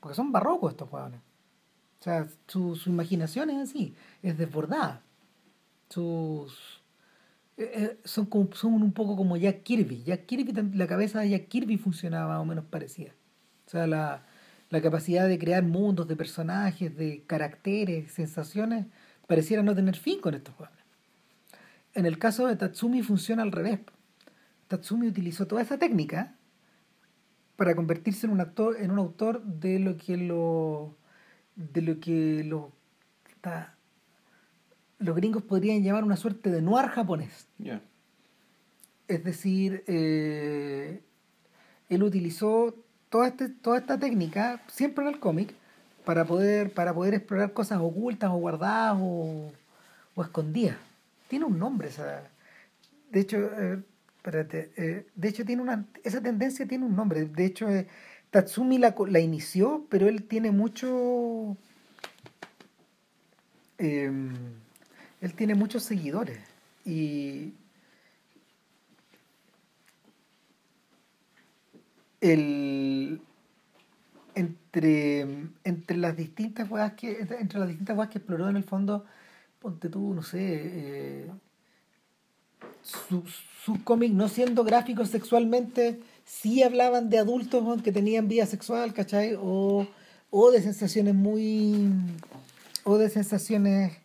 porque 0.00 0.16
son 0.16 0.32
barrocos 0.32 0.72
estos 0.72 0.88
jóvenes. 0.88 1.20
O 2.00 2.02
sea, 2.02 2.28
su, 2.46 2.76
su 2.76 2.90
imaginación 2.90 3.50
es 3.50 3.70
así, 3.70 3.94
es 4.22 4.36
desbordada. 4.36 5.02
Sus, 5.88 6.82
eh, 7.56 7.70
eh, 7.74 8.00
son, 8.04 8.28
son 8.52 8.74
un 8.74 8.92
poco 8.92 9.16
como 9.16 9.36
Jack 9.36 9.62
Kirby. 9.62 10.02
Jack 10.02 10.26
Kirby, 10.26 10.52
la 10.74 10.86
cabeza 10.86 11.20
de 11.20 11.30
Jack 11.30 11.48
Kirby 11.48 11.78
funcionaba 11.78 12.34
más 12.34 12.42
o 12.42 12.44
menos 12.44 12.64
parecida. 12.64 13.12
O 13.66 13.70
sea, 13.70 13.86
la, 13.86 14.24
la 14.70 14.80
capacidad 14.80 15.28
de 15.28 15.38
crear 15.38 15.62
mundos, 15.62 16.08
de 16.08 16.16
personajes, 16.16 16.96
de 16.96 17.22
caracteres, 17.26 18.12
sensaciones, 18.12 18.86
pareciera 19.26 19.62
no 19.62 19.74
tener 19.74 19.96
fin 19.96 20.20
con 20.20 20.34
estos 20.34 20.54
jóvenes. 20.54 20.78
En 21.94 22.06
el 22.06 22.18
caso 22.18 22.46
de 22.46 22.56
Tatsumi 22.56 23.02
funciona 23.02 23.42
al 23.42 23.52
revés. 23.52 23.80
Tatsumi 24.68 25.06
utilizó 25.06 25.46
toda 25.46 25.62
esa 25.62 25.78
técnica 25.78 26.34
para 27.56 27.74
convertirse 27.74 28.26
en 28.26 28.32
un 28.32 28.40
actor, 28.40 28.76
en 28.78 28.90
un 28.90 28.98
autor 28.98 29.42
de 29.42 29.78
lo 29.78 29.96
que 29.96 30.16
lo 30.16 30.96
de 31.54 31.80
lo 31.80 31.98
que 32.00 32.44
lo, 32.44 32.72
los 34.98 35.16
gringos 35.16 35.42
podrían 35.42 35.82
llamar 35.82 36.04
una 36.04 36.16
suerte 36.16 36.50
de 36.50 36.60
noir 36.60 36.88
japonés. 36.88 37.48
Es 39.08 39.24
decir, 39.24 39.84
eh, 39.86 41.02
él 41.88 42.02
utilizó 42.02 42.74
toda, 43.16 43.28
este, 43.28 43.48
toda 43.48 43.78
esta 43.78 43.98
técnica, 43.98 44.60
siempre 44.68 45.02
en 45.02 45.14
el 45.14 45.18
cómic, 45.18 45.54
para 46.04 46.26
poder, 46.26 46.74
para 46.74 46.92
poder 46.92 47.14
explorar 47.14 47.54
cosas 47.54 47.78
ocultas 47.80 48.28
o 48.30 48.36
guardadas 48.36 48.98
o, 49.00 49.50
o 50.14 50.22
escondidas. 50.22 50.76
Tiene 51.26 51.46
un 51.46 51.58
nombre 51.58 51.88
esa. 51.88 52.24
De 53.10 53.20
hecho, 53.20 53.38
eh, 53.58 53.82
eh, 54.52 55.06
de 55.14 55.28
hecho 55.28 55.46
tiene 55.46 55.62
una, 55.62 55.86
esa 56.04 56.20
tendencia 56.20 56.66
tiene 56.66 56.84
un 56.84 56.94
nombre, 56.94 57.24
de 57.24 57.44
hecho 57.46 57.70
eh, 57.70 57.86
Tatsumi 58.30 58.76
la, 58.76 58.94
la, 59.08 59.20
inició, 59.20 59.86
pero 59.88 60.08
él 60.08 60.24
tiene 60.24 60.50
mucho, 60.50 61.56
em, 63.78 64.34
él 65.22 65.32
tiene 65.32 65.54
muchos 65.54 65.84
seguidores 65.84 66.38
y, 66.84 67.54
el 72.20 73.20
entre, 74.34 75.20
entre 75.64 75.96
las 75.96 76.16
distintas 76.16 76.70
weas 76.70 76.92
que 76.92 77.20
entre 77.40 77.58
las 77.58 77.68
distintas 77.68 77.96
weas 77.96 78.10
que 78.10 78.18
exploró 78.18 78.48
en 78.48 78.56
el 78.56 78.64
fondo 78.64 79.04
ponte 79.58 79.88
tú 79.88 80.14
no 80.14 80.22
sé 80.22 80.38
eh, 80.40 81.30
sus 82.82 83.44
su 83.64 83.82
cómics 83.82 84.14
no 84.14 84.28
siendo 84.28 84.62
gráficos 84.62 85.08
sexualmente 85.08 86.00
sí 86.24 86.62
hablaban 86.62 87.08
de 87.08 87.18
adultos 87.18 87.82
que 87.82 87.92
tenían 87.92 88.28
vida 88.28 88.46
sexual 88.46 88.92
¿cachai? 88.92 89.36
o, 89.40 89.86
o 90.30 90.50
de 90.50 90.62
sensaciones 90.62 91.14
muy 91.14 91.90
o 92.84 92.98
de 92.98 93.08
sensaciones 93.08 93.96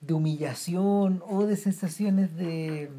de 0.00 0.14
humillación 0.14 1.22
o 1.28 1.44
de 1.44 1.56
sensaciones 1.56 2.34
de 2.36 2.90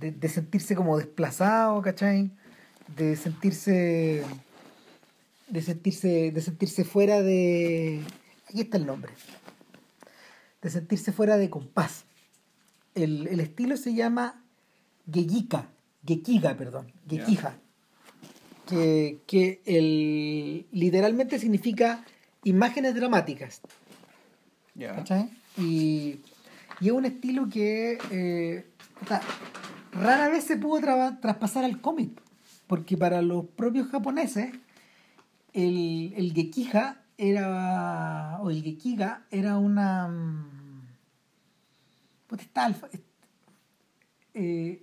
de, 0.00 0.12
de 0.12 0.28
sentirse 0.28 0.74
como 0.74 0.98
desplazado, 0.98 1.80
¿cachai? 1.82 2.30
De 2.96 3.16
sentirse 3.16 4.24
de 5.48 5.62
sentirse 5.62 6.30
de 6.32 6.40
sentirse 6.40 6.84
fuera 6.84 7.22
de 7.22 8.02
aquí 8.48 8.60
está 8.62 8.76
el 8.76 8.86
nombre. 8.86 9.12
De 10.62 10.70
sentirse 10.70 11.12
fuera 11.12 11.36
de 11.36 11.50
compás. 11.50 12.04
El, 12.94 13.26
el 13.26 13.40
estilo 13.40 13.76
se 13.76 13.94
llama 13.94 14.42
Gekika 15.10 15.68
Gekiga, 16.06 16.56
perdón 16.56 16.92
Gekija 17.08 17.56
que, 18.66 19.18
que 19.26 19.60
el, 19.66 20.66
literalmente 20.72 21.38
significa 21.38 22.04
imágenes 22.44 22.94
dramáticas. 22.94 23.60
¿cachai? 24.78 25.28
y, 25.58 26.20
y 26.80 26.86
es 26.86 26.92
un 26.92 27.04
estilo 27.04 27.48
que 27.48 27.98
eh, 28.10 28.64
rara 29.92 30.28
vez 30.28 30.44
se 30.44 30.56
pudo 30.56 30.80
traspasar 31.20 31.64
al 31.64 31.80
cómic, 31.80 32.20
porque 32.66 32.96
para 32.96 33.22
los 33.22 33.44
propios 33.46 33.88
japoneses 33.88 34.52
el, 35.52 36.14
el 36.16 36.32
Gekija 36.32 37.02
era, 37.18 38.38
o 38.40 38.50
el 38.50 38.62
Gekiga 38.62 39.26
era 39.30 39.58
una... 39.58 40.10
Pues 42.26 42.40
estaba, 42.40 42.74
eh, 44.32 44.82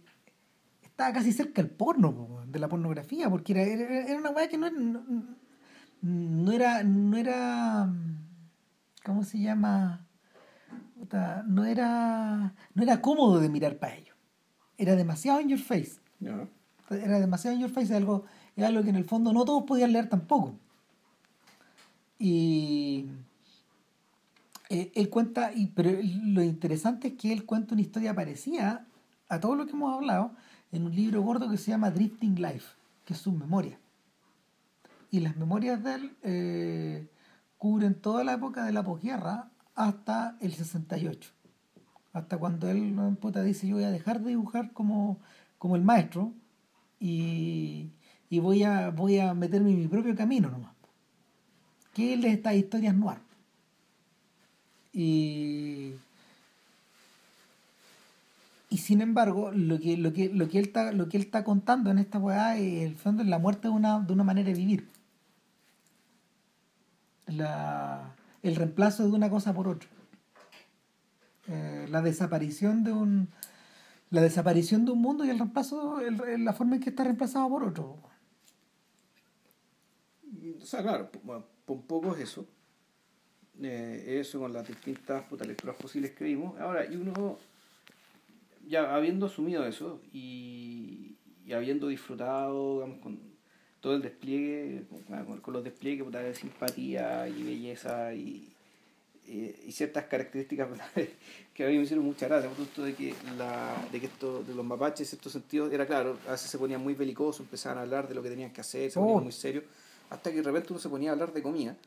estaba 0.83 1.13
casi 1.13 1.31
cerca 1.31 1.63
del 1.63 1.71
porno, 1.71 2.43
de 2.45 2.59
la 2.59 2.69
pornografía, 2.69 3.29
porque 3.29 3.53
era, 3.53 3.63
era, 3.63 4.17
una 4.17 4.29
weá 4.29 4.47
que 4.47 4.57
no, 4.59 4.69
no, 4.69 5.03
no, 6.01 6.51
era, 6.51 6.83
no 6.83 7.17
era, 7.17 7.91
¿cómo 9.03 9.23
se 9.23 9.39
llama? 9.39 10.05
No 11.47 11.65
era, 11.65 12.53
no 12.75 12.83
era 12.83 13.01
cómodo 13.01 13.39
de 13.39 13.49
mirar 13.49 13.77
para 13.77 13.95
ellos 13.95 14.08
era 14.79 14.95
demasiado 14.95 15.41
in 15.41 15.49
your 15.49 15.59
face. 15.59 15.99
Era 16.89 17.19
demasiado 17.19 17.55
in 17.55 17.61
your 17.61 17.69
face, 17.69 17.93
algo, 17.93 18.25
era 18.55 18.67
algo 18.67 18.81
que 18.81 18.89
en 18.89 18.95
el 18.95 19.03
fondo 19.05 19.31
no 19.33 19.45
todos 19.45 19.63
podían 19.63 19.91
leer 19.91 20.09
tampoco. 20.09 20.55
Y 22.17 23.05
eh, 24.69 24.91
él 24.95 25.09
cuenta, 25.09 25.51
y, 25.53 25.67
pero 25.67 25.91
lo 26.23 26.41
interesante 26.41 27.09
es 27.09 27.13
que 27.15 27.31
él 27.31 27.45
cuenta 27.45 27.73
una 27.73 27.81
historia 27.81 28.15
parecida 28.15 28.85
a 29.27 29.39
todo 29.39 29.55
lo 29.55 29.65
que 29.65 29.73
hemos 29.73 29.93
hablado 29.93 30.31
en 30.71 30.85
un 30.85 30.95
libro 30.95 31.21
gordo 31.21 31.49
que 31.49 31.57
se 31.57 31.71
llama 31.71 31.91
Drifting 31.91 32.41
Life, 32.41 32.69
que 33.05 33.13
es 33.13 33.19
su 33.19 33.31
memoria. 33.33 33.77
Y 35.11 35.19
las 35.19 35.35
memorias 35.35 35.83
de 35.83 35.93
él 35.93 36.15
eh, 36.23 37.07
cubren 37.57 37.95
toda 37.95 38.23
la 38.23 38.33
época 38.33 38.63
de 38.63 38.71
la 38.71 38.83
posguerra 38.83 39.49
hasta 39.75 40.37
el 40.39 40.53
68 40.53 41.38
hasta 42.13 42.37
cuando 42.37 42.69
él 42.69 42.95
puta, 43.19 43.43
dice 43.43 43.67
yo 43.67 43.75
voy 43.75 43.83
a 43.83 43.91
dejar 43.91 44.21
de 44.21 44.29
dibujar 44.29 44.71
como, 44.73 45.19
como 45.57 45.75
el 45.75 45.83
maestro 45.83 46.33
y, 46.99 47.89
y, 48.29 48.39
voy, 48.39 48.63
a, 48.63 48.89
voy 48.89 49.19
a 49.19 49.33
meterme 49.33 49.71
en 49.71 49.79
mi 49.79 49.87
propio 49.87 50.15
camino 50.15 50.49
nomás. 50.49 50.73
¿Qué 51.93 52.13
es 52.13 52.21
de 52.21 52.31
estas 52.31 52.55
historias 52.55 52.95
noir? 52.95 53.19
Y, 54.93 55.93
y 58.69 58.77
sin 58.77 59.01
embargo, 59.01 59.51
lo 59.51 59.79
que, 59.79 59.97
lo 59.97 60.13
que, 60.13 60.29
lo 60.29 60.49
que, 60.49 60.59
él, 60.59 60.65
está, 60.65 60.91
lo 60.91 61.09
que 61.09 61.17
él 61.17 61.23
está 61.23 61.43
contando 61.43 61.91
en 61.91 61.99
esta 61.99 62.19
weá 62.19 62.57
es 62.57 62.83
el 62.83 62.95
fondo 62.95 63.21
es 63.23 63.29
la 63.29 63.39
muerte 63.39 63.67
de 63.67 63.73
una, 63.73 63.99
de 63.99 64.13
una 64.13 64.23
manera 64.23 64.47
de 64.47 64.55
vivir. 64.55 64.87
La, 67.27 68.15
el 68.41 68.55
reemplazo 68.55 69.03
de 69.07 69.11
una 69.11 69.29
cosa 69.29 69.53
por 69.53 69.67
otra. 69.67 69.89
Eh, 71.49 71.87
la 71.89 72.01
desaparición 72.01 72.83
de 72.83 72.93
un 72.93 73.27
la 74.11 74.21
desaparición 74.21 74.85
de 74.85 74.91
un 74.91 75.01
mundo 75.01 75.25
y 75.25 75.29
el 75.29 75.37
reemplazo 75.37 75.99
el, 76.01 76.45
la 76.45 76.53
forma 76.53 76.75
en 76.75 76.81
que 76.81 76.89
está 76.89 77.03
reemplazado 77.03 77.49
por 77.49 77.63
otro. 77.63 77.97
O 80.61 80.65
sea 80.65 80.81
claro 80.81 81.09
un 81.67 81.83
poco 81.83 82.15
es 82.15 82.21
eso. 82.21 82.45
Eh, 83.61 84.19
eso 84.21 84.39
con 84.39 84.53
las 84.53 84.67
distintas 84.67 85.23
putas 85.23 85.47
lecturas 85.47 85.75
que 86.11 86.23
vimos. 86.23 86.59
Ahora 86.59 86.85
y 86.85 86.95
uno 86.95 87.37
ya 88.67 88.93
habiendo 88.95 89.25
asumido 89.25 89.65
eso 89.65 90.01
y, 90.13 91.15
y 91.45 91.53
habiendo 91.53 91.87
disfrutado 91.87 92.75
digamos, 92.75 92.99
con 92.99 93.19
todo 93.81 93.95
el 93.95 94.01
despliegue 94.01 94.85
con 95.41 95.53
los 95.53 95.63
despliegues 95.63 96.05
de 96.11 96.35
simpatía 96.35 97.27
y 97.27 97.43
belleza 97.43 98.13
y 98.13 98.53
eh, 99.31 99.63
y 99.67 99.71
ciertas 99.71 100.05
características 100.05 100.69
que 101.53 101.63
a 101.63 101.67
mí 101.67 101.77
me 101.77 101.83
hicieron 101.83 102.03
mucha 102.03 102.27
gracia, 102.27 102.49
por 102.49 102.83
de 102.83 102.95
que, 102.95 103.13
la, 103.37 103.75
de 103.91 103.99
que 103.99 104.07
esto 104.07 104.41
de 104.41 104.55
los 104.55 104.65
mapaches 104.65 105.01
en 105.01 105.05
cierto 105.05 105.29
sentido 105.29 105.69
era 105.69 105.85
claro, 105.85 106.17
a 106.27 106.31
veces 106.31 106.49
se 106.49 106.57
ponían 106.57 106.81
muy 106.81 106.95
belicosos, 106.95 107.41
empezaban 107.41 107.77
a 107.77 107.81
hablar 107.81 108.07
de 108.07 108.15
lo 108.15 108.23
que 108.23 108.29
tenían 108.29 108.51
que 108.51 108.61
hacer, 108.61 108.89
se 108.89 108.99
ponían 108.99 109.17
oh. 109.17 109.21
muy 109.21 109.31
serios, 109.31 109.65
hasta 110.09 110.31
que 110.31 110.37
de 110.37 110.41
repente 110.43 110.73
uno 110.73 110.79
se 110.79 110.89
ponía 110.89 111.11
a 111.11 111.13
hablar 111.13 111.31
de 111.31 111.43
comida. 111.43 111.77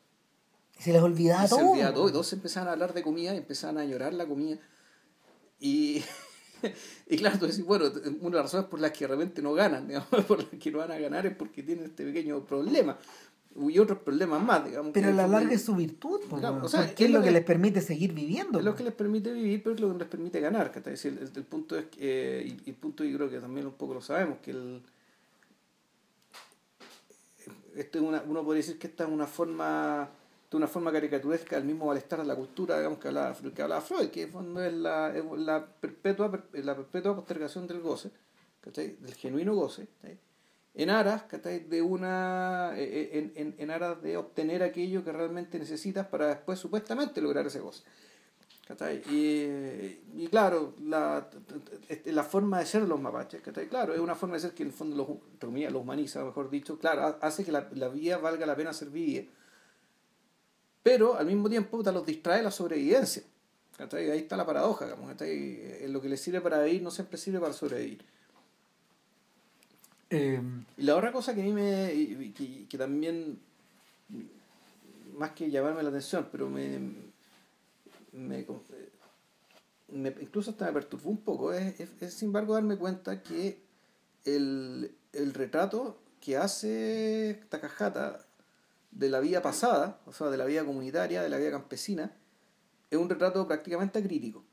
Se 0.78 0.92
les 0.92 1.02
olvidaba 1.02 1.48
todo. 1.48 1.58
Se 1.58 1.64
olvidaba 1.64 1.94
todo, 1.94 2.08
y 2.08 2.12
todos 2.12 2.32
empezaban 2.32 2.68
a 2.68 2.72
hablar 2.72 2.94
de 2.94 3.02
comida 3.02 3.34
y 3.34 3.38
empezaban 3.38 3.78
a 3.78 3.84
llorar 3.84 4.14
la 4.14 4.26
comida. 4.26 4.58
Y, 5.58 6.00
y 7.08 7.16
claro, 7.16 7.40
tú 7.40 7.46
decís, 7.48 7.64
bueno, 7.64 7.86
una 8.20 8.30
de 8.30 8.36
las 8.36 8.44
razones 8.44 8.66
por 8.66 8.78
las 8.78 8.92
que 8.92 9.04
de 9.04 9.08
repente 9.08 9.42
no 9.42 9.52
ganan, 9.52 9.88
digamos, 9.88 10.08
por 10.28 10.38
las 10.38 10.60
que 10.60 10.70
no 10.70 10.78
van 10.78 10.92
a 10.92 10.98
ganar 10.98 11.26
es 11.26 11.34
porque 11.34 11.64
tienen 11.64 11.86
este 11.86 12.04
pequeño 12.04 12.44
problema 12.44 12.96
y 13.56 13.78
otros 13.78 13.98
problemas 13.98 14.42
más, 14.42 14.64
digamos. 14.64 14.92
Pero 14.92 15.08
a 15.08 15.12
la 15.12 15.26
larga 15.26 15.52
es 15.52 15.62
su 15.62 15.74
virtud, 15.74 16.20
o 16.30 16.68
sea, 16.68 16.94
¿qué 16.94 17.04
es 17.04 17.10
lo 17.10 17.22
que, 17.22 17.30
les 17.30 17.44
permite 17.44 17.80
seguir 17.80 18.12
viviendo? 18.12 18.58
Es 18.58 18.64
lo 18.64 18.74
que 18.74 18.84
les 18.84 18.94
permite 18.94 19.32
vivir, 19.32 19.62
pero 19.62 19.74
es 19.74 19.80
lo 19.80 19.92
que 19.92 19.98
les 19.98 20.08
permite 20.08 20.40
ganar. 20.40 20.72
Es 20.74 20.84
decir, 20.84 21.30
el, 21.34 21.44
punto 21.44 21.76
es 21.76 21.86
que, 21.86 22.40
eh, 22.40 22.56
y, 22.64 22.70
el 22.70 22.76
punto 22.76 23.04
yo 23.04 23.16
creo 23.16 23.30
que 23.30 23.38
también 23.38 23.66
un 23.66 23.74
poco 23.74 23.94
lo 23.94 24.00
sabemos, 24.00 24.38
que 24.38 24.52
el, 24.52 24.82
esto 27.76 27.98
es 27.98 28.04
una, 28.04 28.22
uno 28.26 28.44
podría 28.44 28.62
decir 28.62 28.78
que 28.78 28.86
esta 28.86 29.04
es 29.04 29.10
una 29.10 29.26
forma 29.26 30.08
de 30.50 30.56
una 30.56 30.66
forma 30.66 30.92
caricaturesca 30.92 31.56
del 31.56 31.64
mismo 31.64 31.86
malestar 31.86 32.20
de 32.20 32.26
la 32.26 32.36
cultura 32.36 32.76
digamos 32.76 32.98
que 32.98 33.08
hablaba, 33.08 33.34
que 33.34 33.62
hablaba 33.62 33.80
Freud 33.80 34.10
que 34.10 34.24
es 34.24 34.32
la, 34.74 35.10
la, 35.38 35.66
perpetua, 35.66 36.44
la 36.52 36.76
perpetua 36.76 37.16
postergación 37.16 37.66
del 37.66 37.80
goce 37.80 38.10
del 38.74 39.14
genuino 39.14 39.54
goce 39.54 39.88
en 40.74 40.90
aras 40.90 41.24
de 41.30 41.82
una 41.82 42.72
eh, 42.76 42.84
eh, 42.84 43.10
en, 43.12 43.32
en, 43.36 43.54
en, 43.58 43.70
aras 43.70 44.00
de 44.02 44.16
obtener 44.16 44.62
aquello 44.62 45.04
que 45.04 45.12
realmente 45.12 45.58
necesitas 45.58 46.06
para 46.06 46.28
después 46.28 46.58
supuestamente 46.58 47.20
lograr 47.20 47.46
ese 47.46 47.60
goce 47.60 47.82
y, 49.10 49.42
y, 50.14 50.28
claro 50.30 50.74
la, 50.82 51.28
este, 51.88 52.10
la 52.10 52.22
forma 52.24 52.58
de 52.58 52.64
ser 52.64 52.82
los 52.82 52.98
mapaches 52.98 53.42
claro 53.68 53.92
es 53.92 54.00
una 54.00 54.14
forma 54.14 54.36
de 54.36 54.40
ser 54.40 54.52
que 54.52 54.62
en 54.62 54.70
el 54.70 54.74
fondo 54.74 54.96
los, 54.96 55.74
humaniza 55.74 56.24
mejor 56.24 56.48
dicho 56.48 56.78
claro 56.78 57.18
hace 57.20 57.44
que 57.44 57.52
la, 57.52 57.68
la 57.74 57.88
vida 57.88 58.16
valga 58.16 58.46
la 58.46 58.56
pena 58.56 58.72
ser 58.72 58.88
vivida 58.88 59.24
pero 60.82 61.16
al 61.16 61.26
mismo 61.26 61.50
tiempo 61.50 61.82
los 61.82 62.06
distrae 62.06 62.42
la 62.42 62.50
sobrevivencia 62.50 63.24
ahí 63.78 64.20
está 64.20 64.38
la 64.38 64.46
paradoja 64.46 64.86
digamos, 64.86 65.16
lo 65.88 66.00
que 66.00 66.08
les 66.08 66.20
sirve 66.20 66.40
para 66.40 66.62
vivir 66.62 66.82
no 66.82 66.90
siempre 66.90 67.18
sirve 67.18 67.40
para 67.40 67.52
sobrevivir 67.52 68.02
Em, 70.12 70.66
y 70.76 70.82
la 70.82 70.94
otra 70.94 71.10
cosa 71.10 71.34
que 71.34 71.40
a 71.40 71.44
mí 71.44 71.52
me. 71.52 72.34
que, 72.68 72.76
también. 72.76 73.40
más 75.16 75.30
que 75.30 75.50
llamarme 75.50 75.82
la 75.82 75.88
atención, 75.88 76.28
pero 76.30 76.50
me. 76.50 76.78
me, 78.12 78.46
incluso 80.20 80.50
hasta 80.50 80.66
me 80.66 80.72
perturbó 80.72 81.08
un 81.08 81.22
poco, 81.22 81.54
es, 81.54 81.80
es, 81.80 82.12
sin 82.12 82.28
embargo 82.28 82.52
darme 82.52 82.76
cuenta 82.76 83.22
que 83.22 83.62
el, 84.26 84.94
el 85.14 85.32
retrato 85.32 85.98
que 86.20 86.36
hace 86.36 87.42
Takahata 87.48 88.26
de 88.90 89.08
la 89.08 89.20
vida 89.20 89.40
pasada, 89.40 89.98
o 90.04 90.12
sea, 90.12 90.28
de 90.28 90.36
la 90.36 90.44
vida 90.44 90.62
comunitaria, 90.62 91.22
de 91.22 91.30
la 91.30 91.38
vida 91.38 91.52
campesina, 91.52 92.12
es 92.90 92.98
un 92.98 93.08
retrato 93.08 93.48
prácticamente 93.48 94.02
crítico. 94.02 94.44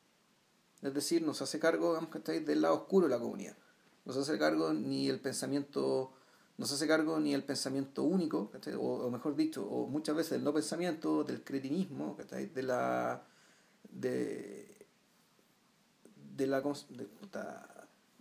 Es 0.81 0.93
decir, 0.93 1.21
nos 1.21 1.41
hace 1.41 1.59
cargo, 1.59 1.89
digamos, 1.89 2.11
que 2.11 2.19
estáis 2.19 2.45
del 2.45 2.61
lado 2.61 2.75
oscuro 2.75 3.07
de 3.07 3.11
la 3.11 3.19
comunidad 3.19 3.57
no 4.09 4.15
se 4.15 4.31
hace 4.31 4.39
cargo 4.39 4.73
ni 4.73 5.07
el 5.07 5.19
pensamiento 5.19 6.13
no 6.57 6.65
se 6.65 6.75
hace 6.75 6.87
cargo 6.87 7.19
ni 7.19 7.33
el 7.33 7.43
pensamiento 7.43 8.03
único 8.03 8.51
o, 8.77 9.09
mejor 9.09 9.35
dicho 9.35 9.63
o 9.63 9.87
muchas 9.87 10.15
veces 10.15 10.33
el 10.33 10.43
no 10.43 10.53
pensamiento 10.53 11.23
del 11.23 11.43
cretinismo 11.43 12.17
de 12.17 12.63
la 12.63 13.23
de, 13.91 14.87
de 16.35 16.47
la 16.47 16.61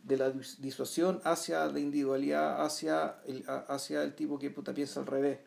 de 0.09 0.17
la 0.17 0.31
disuasión 0.31 1.21
hacia 1.25 1.67
la 1.67 1.79
individualidad, 1.79 2.65
hacia 2.65 3.21
el, 3.27 3.45
hacia 3.47 4.03
el 4.03 4.15
tipo 4.15 4.39
que 4.39 4.51
puta 4.51 4.73
piensa 4.73 5.01
al 5.01 5.07
revés. 5.07 5.39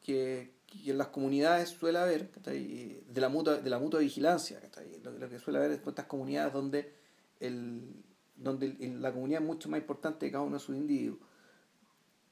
Que, 0.00 0.54
que 0.66 0.90
en 0.90 0.98
las 0.98 1.08
comunidades 1.08 1.68
suele 1.68 1.98
haber 1.98 2.30
de 2.30 3.20
la 3.20 3.28
mutua, 3.28 3.58
de 3.58 3.68
la 3.68 3.78
mutua 3.78 4.00
vigilancia. 4.00 4.60
Lo, 5.02 5.28
que 5.28 5.38
suele 5.38 5.58
haber 5.58 5.72
es 5.72 5.86
estas 5.86 6.06
comunidades 6.06 6.52
donde, 6.52 6.94
el, 7.40 8.04
donde 8.42 8.76
la 9.00 9.12
comunidad 9.12 9.40
es 9.40 9.46
mucho 9.46 9.68
más 9.68 9.80
importante 9.80 10.26
que 10.26 10.32
cada 10.32 10.44
uno 10.44 10.56
de 10.56 10.60
sus 10.60 10.76
individuos. 10.76 11.20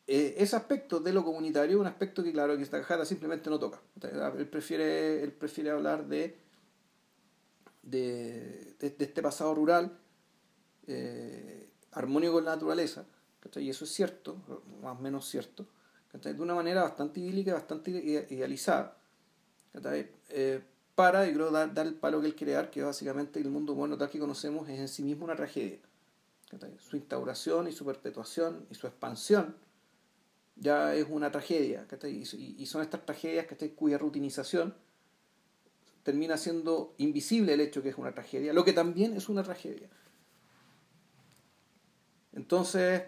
Eh, 0.07 0.35
ese 0.39 0.57
aspecto 0.57 0.99
de 0.99 1.13
lo 1.13 1.25
comunitario 1.25 1.77
es 1.77 1.81
un 1.81 1.87
aspecto 1.87 2.23
que, 2.23 2.33
claro, 2.33 2.57
que 2.57 2.63
esta 2.63 2.79
cajada 2.79 3.05
simplemente 3.05 3.49
no 3.49 3.59
toca. 3.59 3.81
Él 4.37 4.49
prefiere, 4.49 5.23
él 5.23 5.33
prefiere 5.33 5.71
hablar 5.71 6.07
de, 6.09 6.37
de, 7.83 8.75
de, 8.79 8.97
este 8.99 9.23
pasado 9.23 9.55
rural 9.55 9.99
eh, 10.87 11.71
armónico 11.93 12.35
con 12.35 12.45
la 12.45 12.53
naturaleza, 12.53 13.07
y 13.57 13.71
eso 13.71 13.85
es 13.85 13.91
cierto, 13.91 14.37
más 14.83 14.99
o 14.99 15.01
menos 15.01 15.29
cierto 15.29 15.67
de 16.19 16.43
una 16.43 16.55
manera 16.55 16.83
bastante 16.83 17.21
idílica, 17.21 17.55
bastante 17.55 17.91
idealizada, 17.91 18.97
eh, 20.31 20.61
para, 20.95 21.29
y 21.29 21.33
creo, 21.33 21.51
dar, 21.51 21.73
dar, 21.73 21.87
el 21.87 21.95
palo 21.95 22.21
que 22.21 22.27
él 22.27 22.35
quiere 22.35 22.55
dar, 22.55 22.71
que 22.71 22.83
básicamente 22.83 23.39
el 23.39 23.49
mundo 23.49 23.75
humano 23.75 23.97
tal 23.97 24.11
que 24.11 24.19
conocemos 24.19 24.69
es 24.69 24.81
en 24.81 24.89
sí 24.89 25.03
mismo 25.03 25.25
una 25.25 25.37
tragedia. 25.37 25.79
Su 26.79 26.97
instauración 26.97 27.69
y 27.69 27.73
su 27.73 27.85
perpetuación 27.85 28.67
y 28.71 28.75
su 28.75 28.87
expansión 28.87 29.57
ya 30.57 30.95
es 30.95 31.07
una 31.09 31.31
tragedia, 31.31 31.87
y, 32.05 32.67
son 32.67 32.83
estas 32.83 33.07
tragedias 33.07 33.47
cuya 33.75 33.97
rutinización 33.97 34.75
termina 36.03 36.37
siendo 36.37 36.95
invisible 36.99 37.55
el 37.55 37.61
hecho 37.61 37.83
que 37.83 37.91
es 37.91 37.97
una 37.97 38.13
tragedia, 38.13 38.53
lo 38.53 38.65
que 38.65 38.73
también 38.73 39.17
es 39.17 39.29
una 39.29 39.43
tragedia. 39.43 39.89
Entonces, 42.33 43.05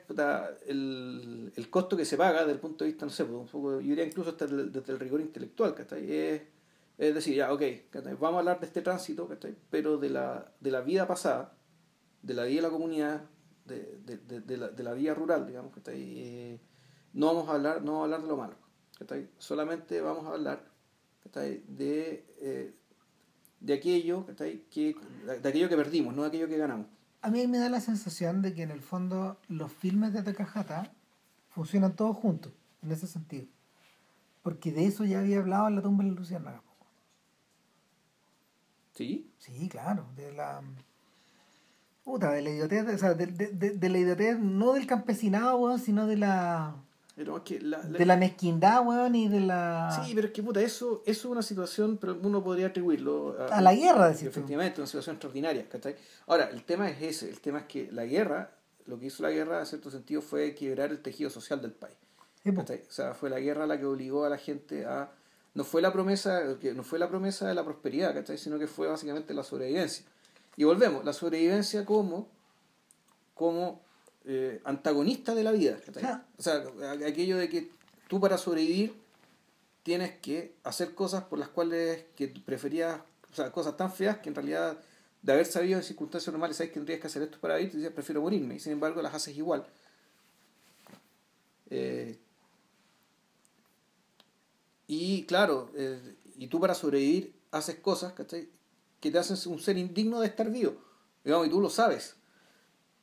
el, 0.66 1.52
el, 1.54 1.70
costo 1.70 1.96
que 1.96 2.04
se 2.04 2.16
paga 2.16 2.40
desde 2.40 2.52
el 2.52 2.58
punto 2.58 2.84
de 2.84 2.90
vista, 2.90 3.06
no 3.06 3.12
sé, 3.12 3.24
pues, 3.24 3.52
yo 3.52 3.78
diría 3.78 4.04
incluso 4.04 4.32
desde 4.32 4.92
el, 4.92 4.98
rigor 4.98 5.20
intelectual, 5.20 5.74
Es, 5.78 6.42
es 6.98 7.14
decir, 7.14 7.36
ya, 7.36 7.52
ok, 7.52 7.62
vamos 8.18 8.36
a 8.36 8.38
hablar 8.38 8.60
de 8.60 8.66
este 8.66 8.82
tránsito, 8.82 9.28
pero 9.70 9.98
de 9.98 10.10
la, 10.10 10.52
de 10.60 10.70
la 10.70 10.80
vida 10.80 11.06
pasada, 11.06 11.54
de 12.22 12.34
la 12.34 12.44
vida 12.44 12.56
de 12.56 12.62
la 12.62 12.70
comunidad, 12.70 13.22
de, 13.64 13.98
de, 14.04 14.40
de, 14.40 14.56
la, 14.56 14.68
de 14.68 14.82
la 14.82 14.92
vida 14.92 15.14
rural, 15.14 15.46
digamos, 15.46 15.72
eh, 15.86 16.60
no 17.12 17.26
vamos 17.26 17.48
a 17.48 17.52
hablar, 17.52 17.82
no 17.82 17.92
vamos 17.92 18.00
a 18.00 18.04
hablar 18.04 18.22
de 18.22 18.28
lo 18.28 18.36
malo, 18.36 18.54
solamente 19.38 20.00
vamos 20.00 20.26
a 20.26 20.30
hablar 20.30 20.64
de, 21.32 22.24
eh, 22.40 22.74
de 23.60 23.72
aquello 23.72 24.26
que 24.26 24.34
de 24.34 25.48
aquello 25.48 25.68
que 25.68 25.76
perdimos, 25.76 26.14
no 26.14 26.22
de 26.22 26.28
aquello 26.28 26.48
que 26.48 26.58
ganamos 26.58 26.86
a 27.22 27.30
mí 27.30 27.46
me 27.46 27.58
da 27.58 27.68
la 27.68 27.80
sensación 27.80 28.42
de 28.42 28.52
que 28.52 28.62
en 28.62 28.72
el 28.72 28.82
fondo 28.82 29.38
los 29.48 29.72
filmes 29.72 30.12
de 30.12 30.24
Takahata 30.24 30.92
funcionan 31.48 31.94
todos 31.94 32.16
juntos, 32.16 32.52
en 32.82 32.90
ese 32.90 33.06
sentido. 33.06 33.46
Porque 34.42 34.72
de 34.72 34.86
eso 34.86 35.04
ya 35.04 35.20
había 35.20 35.38
hablado 35.38 35.68
en 35.68 35.76
la 35.76 35.82
tumba 35.82 36.02
de 36.02 36.10
la 36.10 36.16
Luciana. 36.16 36.62
¿Sí? 38.92 39.32
Sí, 39.38 39.68
claro. 39.68 40.08
De 40.16 40.32
la. 40.32 40.62
Puta, 42.04 42.32
de 42.32 42.42
la 42.42 42.50
idiotez, 42.50 42.86
o 42.88 42.98
sea, 42.98 43.14
de, 43.14 43.26
de, 43.26 43.70
de 43.70 43.88
la 43.88 43.98
idiotez 43.98 44.38
no 44.38 44.72
del 44.72 44.86
campesinado, 44.86 45.78
sino 45.78 46.06
de 46.06 46.16
la 46.16 46.74
de 47.14 48.06
la 48.06 48.16
mezquindad, 48.16 48.86
weón, 48.86 49.14
y 49.14 49.28
de 49.28 49.40
la... 49.40 50.02
Sí, 50.04 50.12
pero 50.14 50.28
es 50.28 50.32
que 50.32 50.42
puta, 50.42 50.62
eso, 50.62 51.02
eso 51.04 51.20
es 51.20 51.24
una 51.26 51.42
situación, 51.42 51.98
pero 51.98 52.18
uno 52.22 52.42
podría 52.42 52.68
atribuirlo 52.68 53.36
a, 53.50 53.60
la 53.60 53.74
guerra, 53.74 54.08
decir 54.08 54.28
Efectivamente, 54.28 54.80
una 54.80 54.86
situación 54.86 55.16
extraordinaria, 55.16 55.68
¿cachai? 55.68 55.96
Ahora, 56.26 56.48
el 56.50 56.64
tema 56.64 56.88
es 56.88 57.02
ese, 57.02 57.28
el 57.28 57.40
tema 57.40 57.60
es 57.60 57.64
que 57.66 57.92
la 57.92 58.06
guerra, 58.06 58.52
lo 58.86 58.98
que 58.98 59.06
hizo 59.06 59.22
la 59.22 59.30
guerra, 59.30 59.60
en 59.60 59.66
cierto 59.66 59.90
sentido, 59.90 60.22
fue 60.22 60.54
quebrar 60.54 60.90
el 60.90 61.02
tejido 61.02 61.28
social 61.28 61.60
del 61.60 61.72
país. 61.72 61.96
O 62.46 62.92
sea, 62.92 63.14
fue 63.14 63.28
la 63.28 63.40
guerra 63.40 63.66
la 63.66 63.78
que 63.78 63.84
obligó 63.84 64.24
a 64.24 64.30
la 64.30 64.38
gente 64.38 64.86
a... 64.86 65.10
No 65.54 65.64
fue 65.64 65.82
la 65.82 65.92
promesa, 65.92 66.40
no 66.74 66.82
fue 66.82 66.98
la 66.98 67.10
promesa 67.10 67.46
de 67.46 67.54
la 67.54 67.62
prosperidad, 67.62 68.14
¿cachai? 68.14 68.38
Sino 68.38 68.58
que 68.58 68.66
fue 68.66 68.88
básicamente 68.88 69.34
la 69.34 69.44
sobrevivencia. 69.44 70.06
Y 70.56 70.64
volvemos, 70.64 71.04
la 71.04 71.12
sobrevivencia 71.12 71.84
como, 71.84 72.28
como 73.34 73.80
eh, 74.24 74.60
antagonista 74.64 75.34
de 75.34 75.44
la 75.44 75.52
vida. 75.52 75.78
O 76.38 76.42
sea, 76.42 76.62
aquello 77.06 77.36
de 77.38 77.48
que 77.48 77.70
tú 78.08 78.20
para 78.20 78.38
sobrevivir 78.38 78.94
tienes 79.82 80.12
que 80.18 80.54
hacer 80.64 80.94
cosas 80.94 81.24
por 81.24 81.38
las 81.38 81.48
cuales 81.48 82.04
que 82.14 82.28
preferías, 82.28 83.00
o 83.30 83.34
sea, 83.34 83.50
cosas 83.50 83.76
tan 83.76 83.92
feas 83.92 84.18
que 84.18 84.28
en 84.28 84.34
realidad 84.34 84.78
de 85.22 85.32
haber 85.32 85.46
sabido 85.46 85.78
en 85.78 85.84
circunstancias 85.84 86.32
normales 86.32 86.56
sabes 86.56 86.70
que 86.70 86.74
tendrías 86.74 87.00
que 87.00 87.06
hacer 87.06 87.22
esto 87.22 87.38
para 87.40 87.56
vivir, 87.56 87.70
tú 87.70 87.78
dices, 87.78 87.92
prefiero 87.92 88.20
morirme, 88.20 88.56
y 88.56 88.60
sin 88.60 88.72
embargo 88.72 89.00
las 89.02 89.14
haces 89.14 89.36
igual. 89.36 89.64
Eh, 91.70 92.18
y 94.86 95.24
claro, 95.24 95.70
eh, 95.74 96.16
y 96.36 96.48
tú 96.48 96.60
para 96.60 96.74
sobrevivir 96.74 97.34
haces 97.50 97.76
cosas 97.76 98.12
que 99.02 99.10
te 99.10 99.18
hacen 99.18 99.36
un 99.52 99.58
ser 99.58 99.76
indigno 99.76 100.20
de 100.20 100.28
estar 100.28 100.48
vivo, 100.48 100.76
y 101.24 101.50
tú 101.50 101.60
lo 101.60 101.68
sabes. 101.68 102.14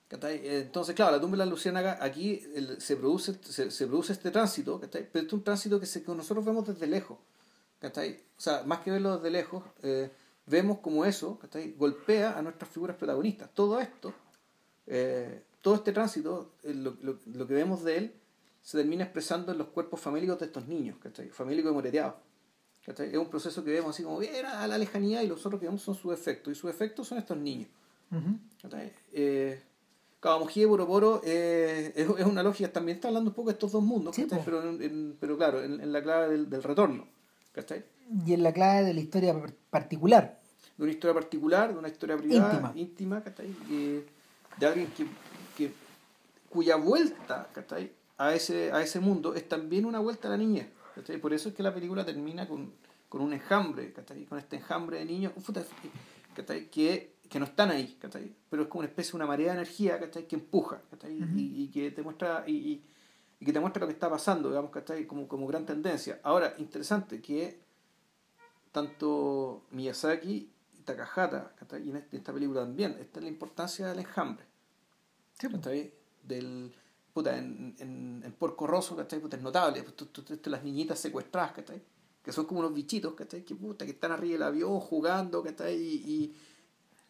Entonces, 0.09 0.95
claro, 0.95 1.11
la 1.11 1.21
tumba 1.21 1.37
de 1.37 1.45
la 1.45 1.45
Luciana 1.45 1.97
aquí 2.01 2.41
se, 2.79 2.95
produce, 2.95 3.37
se, 3.43 3.85
produce 3.85 4.13
este 4.13 4.31
tránsito, 4.31 4.81
pero 4.81 5.27
es 5.27 5.33
un 5.33 5.43
tránsito 5.43 5.79
que, 5.79 5.85
se, 5.85 6.01
nosotros 6.07 6.43
vemos 6.43 6.65
desde 6.65 6.87
lejos. 6.87 7.17
O 7.81 8.41
sea, 8.41 8.63
más 8.63 8.79
que 8.79 8.91
verlo 8.91 9.17
desde 9.17 9.29
lejos, 9.29 9.63
eh, 9.83 10.09
vemos 10.47 10.79
como 10.79 11.03
eso 11.03 11.37
golpea 11.77 12.37
a 12.37 12.41
nuestras 12.41 12.71
figuras 12.71 12.95
protagonistas. 12.95 13.49
Todo 13.53 13.79
esto, 13.79 14.13
eh, 14.87 15.43
todo 15.61 15.75
este 15.75 15.91
tránsito, 15.91 16.53
eh, 16.63 16.73
lo, 16.73 16.95
lo, 17.01 17.19
lo, 17.25 17.45
que 17.45 17.53
vemos 17.53 17.83
de 17.83 17.97
él, 17.97 18.13
se 18.61 18.77
termina 18.77 19.03
expresando 19.03 19.51
en 19.51 19.57
los 19.57 19.67
cuerpos 19.67 19.99
famélicos 19.99 20.39
de 20.39 20.45
estos 20.45 20.65
niños, 20.65 20.97
famélicos 21.31 21.71
y 21.71 21.73
moreteados. 21.73 22.15
Es 22.97 23.17
un 23.17 23.29
proceso 23.29 23.63
que 23.63 23.71
vemos 23.71 23.95
así 23.95 24.03
como 24.03 24.17
bien 24.19 24.45
a 24.45 24.65
la 24.67 24.77
lejanía 24.77 25.23
y 25.23 25.27
los 25.27 25.45
otros 25.45 25.59
que 25.59 25.67
vemos 25.67 25.81
son 25.81 25.95
sus 25.95 26.13
efectos, 26.13 26.51
y 26.51 26.55
sus 26.55 26.69
efectos 26.69 27.07
son 27.07 27.19
estos 27.19 27.37
niños. 27.37 27.69
Y 30.55 30.65
Boroboro 30.65 31.21
eh, 31.23 31.93
es, 31.95 32.09
es, 32.17 32.25
una 32.25 32.43
lógica, 32.43 32.71
también 32.71 32.95
está 32.95 33.07
hablando 33.07 33.29
un 33.29 33.35
poco 33.35 33.49
de 33.49 33.53
estos 33.53 33.71
dos 33.71 33.83
mundos, 33.83 34.15
pero, 34.43 34.77
pero 35.19 35.37
claro, 35.37 35.63
en, 35.63 35.91
la 35.91 36.01
clave 36.01 36.29
del, 36.29 36.49
del 36.49 36.63
retorno. 36.63 37.07
¿cachai? 37.51 37.83
Y 38.25 38.33
en 38.33 38.43
la 38.43 38.53
clave 38.53 38.83
de 38.83 38.93
la 38.93 38.99
historia 38.99 39.35
particular. 39.69 40.39
De 40.77 40.83
una 40.83 40.91
historia 40.91 41.13
particular, 41.13 41.73
de 41.73 41.79
una 41.79 41.89
historia 41.89 42.17
privada, 42.17 42.71
íntima, 42.75 43.21
de 43.21 44.65
alguien 44.65 44.87
que, 44.95 45.05
que, 45.57 45.73
cuya 46.49 46.75
vuelta 46.75 47.47
¿cachai? 47.53 47.91
A, 48.17 48.33
ese, 48.33 48.71
a 48.71 48.81
ese 48.81 48.99
mundo 48.99 49.35
es 49.35 49.47
también 49.47 49.85
una 49.85 49.99
vuelta 49.99 50.27
a 50.27 50.31
la 50.31 50.37
niñez. 50.37 50.67
¿Cachai? 50.95 51.17
Por 51.17 51.33
eso 51.33 51.49
es 51.49 51.55
que 51.55 51.63
la 51.63 51.73
película 51.73 52.05
termina 52.05 52.47
con, 52.47 52.73
con 53.07 53.21
un 53.21 53.33
enjambre, 53.33 53.93
¿cachai? 53.93 54.25
con 54.25 54.37
este 54.37 54.57
enjambre 54.57 54.99
de 54.99 55.05
niños 55.05 55.33
¿cachai? 56.35 56.69
que 56.69 57.19
que 57.29 57.39
no 57.39 57.45
están 57.45 57.69
ahí, 57.69 57.97
Pero 58.49 58.63
es 58.63 58.67
como 58.67 58.79
una 58.79 58.89
especie 58.89 59.11
de 59.11 59.17
una 59.17 59.27
marea 59.27 59.53
de 59.53 59.59
energía, 59.59 59.99
Que 59.99 60.35
empuja, 60.35 60.81
y, 61.07 61.67
que 61.67 61.91
te 61.91 62.01
muestra, 62.01 62.43
y, 62.47 62.83
que 63.39 63.53
te 63.53 63.59
muestra 63.59 63.81
lo 63.81 63.87
que 63.87 63.93
está 63.93 64.09
pasando, 64.09 64.49
digamos, 64.49 64.71
Como, 65.07 65.27
como 65.27 65.47
gran 65.47 65.65
tendencia. 65.65 66.19
Ahora, 66.23 66.55
interesante 66.57 67.21
que 67.21 67.59
tanto 68.71 69.63
Miyazaki 69.71 70.51
y 70.77 70.81
Takahata, 70.81 71.53
Y 71.83 71.91
en 71.91 72.03
esta 72.11 72.33
película 72.33 72.61
también, 72.61 72.97
está 72.99 73.21
la 73.21 73.29
importancia 73.29 73.87
del 73.87 73.99
enjambre. 73.99 74.45
Del, 76.23 76.73
puta, 77.19 77.37
en, 77.37 77.75
en, 77.79 78.21
en 78.25 78.31
Porco 78.33 78.67
Rosso, 78.67 78.97
es 78.99 79.41
notable. 79.41 79.83
Pues, 79.83 80.47
las 80.47 80.63
niñitas 80.63 80.99
secuestradas, 80.99 81.53
Que 82.23 82.31
son 82.31 82.45
como 82.45 82.59
unos 82.59 82.73
bichitos, 82.73 83.13
Que, 83.13 83.55
puta, 83.55 83.85
que 83.85 83.91
están 83.91 84.11
arriba 84.11 84.33
del 84.33 84.43
avión 84.43 84.79
jugando, 84.79 85.43
y 85.69 86.33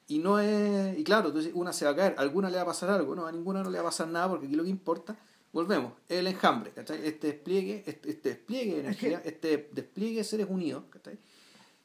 y 0.10 0.18
no 0.18 0.40
es. 0.40 0.98
Y 0.98 1.04
claro, 1.04 1.28
entonces 1.28 1.52
una 1.56 1.72
se 1.72 1.86
va 1.86 1.92
a 1.92 1.96
caer, 1.96 2.16
a 2.18 2.22
alguna 2.22 2.50
le 2.50 2.58
va 2.58 2.64
a 2.64 2.66
pasar 2.66 2.90
algo, 2.90 3.16
no, 3.16 3.26
a 3.26 3.32
ninguna 3.32 3.64
no 3.64 3.70
le 3.70 3.78
va 3.78 3.84
a 3.84 3.86
pasar 3.86 4.08
nada 4.10 4.28
porque 4.28 4.48
aquí 4.48 4.56
lo 4.56 4.64
que 4.64 4.70
importa, 4.70 5.16
volvemos, 5.54 5.94
el 6.10 6.28
enjambre, 6.28 6.72
¿cachai? 6.72 7.06
Este 7.08 7.28
despliegue, 7.28 7.84
este, 7.86 8.10
este 8.10 8.30
despliegue 8.30 8.74
de 8.74 8.80
energía, 8.82 9.22
este 9.24 9.70
despliegue 9.72 10.18
de 10.18 10.24
seres 10.24 10.48
unidos, 10.50 10.84
¿cachai? 10.90 11.20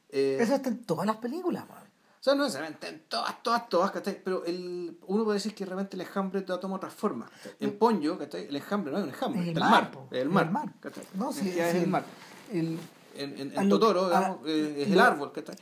Eh, 0.09 0.39
Eso 0.41 0.55
está 0.55 0.71
en 0.71 0.85
todas 0.85 1.07
las 1.07 1.17
películas, 1.17 1.69
man. 1.69 1.84
O 2.25 2.29
sea, 2.31 2.35
no 2.35 2.45
necesariamente 2.45 2.89
en 2.89 3.01
todas, 3.07 3.43
todas, 3.43 3.69
todas, 3.69 3.91
¿cachai? 3.91 4.19
Pero 4.25 4.47
el, 4.47 4.99
uno 5.07 5.25
puede 5.25 5.37
decir 5.37 5.55
que 5.55 5.67
realmente 5.67 5.95
el 5.95 6.01
enjambre 6.01 6.41
te 6.41 6.57
toma 6.57 6.77
otra 6.77 6.89
forma. 6.89 7.29
En 7.61 7.77
Ponyo, 7.77 8.19
¿cachai? 8.19 8.47
El 8.47 8.57
enjambre 8.57 8.93
no 8.93 8.99
es 8.99 9.05
un 9.05 9.11
enjambre, 9.11 9.43
es 9.43 9.49
el, 9.49 9.61
mar, 9.61 9.91
el 10.11 10.31
mar. 10.31 10.47
El 10.47 10.51
mar. 10.53 10.73
¿cachai? 10.81 11.05
No, 11.13 11.35
sí, 11.35 11.51
es, 11.51 11.75
el, 11.75 11.87
mar. 11.87 12.03
El, 12.51 12.79
en, 13.15 13.53
en, 13.55 13.69
Totoro, 13.69 14.07
digamos, 14.07 14.39
eh, 14.47 14.85
es 14.85 14.91
el 14.91 15.01
árbol, 15.01 15.33
¿cachai? 15.33 15.57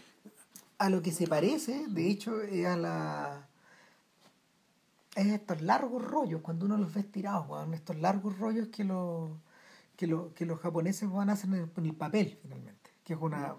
a 0.82 0.88
lo 0.88 1.00
que 1.00 1.12
se 1.12 1.28
parece, 1.28 1.86
de 1.88 2.10
hecho, 2.10 2.42
es 2.42 2.66
a 2.66 2.76
la. 2.76 3.48
Es 5.14 5.26
estos 5.26 5.62
largos 5.62 6.04
rollos, 6.04 6.42
cuando 6.42 6.66
uno 6.66 6.76
los 6.76 6.92
ve 6.92 7.00
estirados, 7.00 7.72
estos 7.72 7.96
largos 7.98 8.38
rollos 8.38 8.68
que, 8.68 8.82
los 8.82 9.30
que, 9.96 10.08
que 10.34 10.46
los 10.46 10.60
japoneses 10.60 11.10
van 11.10 11.30
a 11.30 11.34
hacer 11.34 11.50
en 11.50 11.70
el, 11.84 11.94
papel, 11.94 12.38
finalmente. 12.40 12.90
Que 13.04 13.14
es 13.14 13.20
una. 13.20 13.56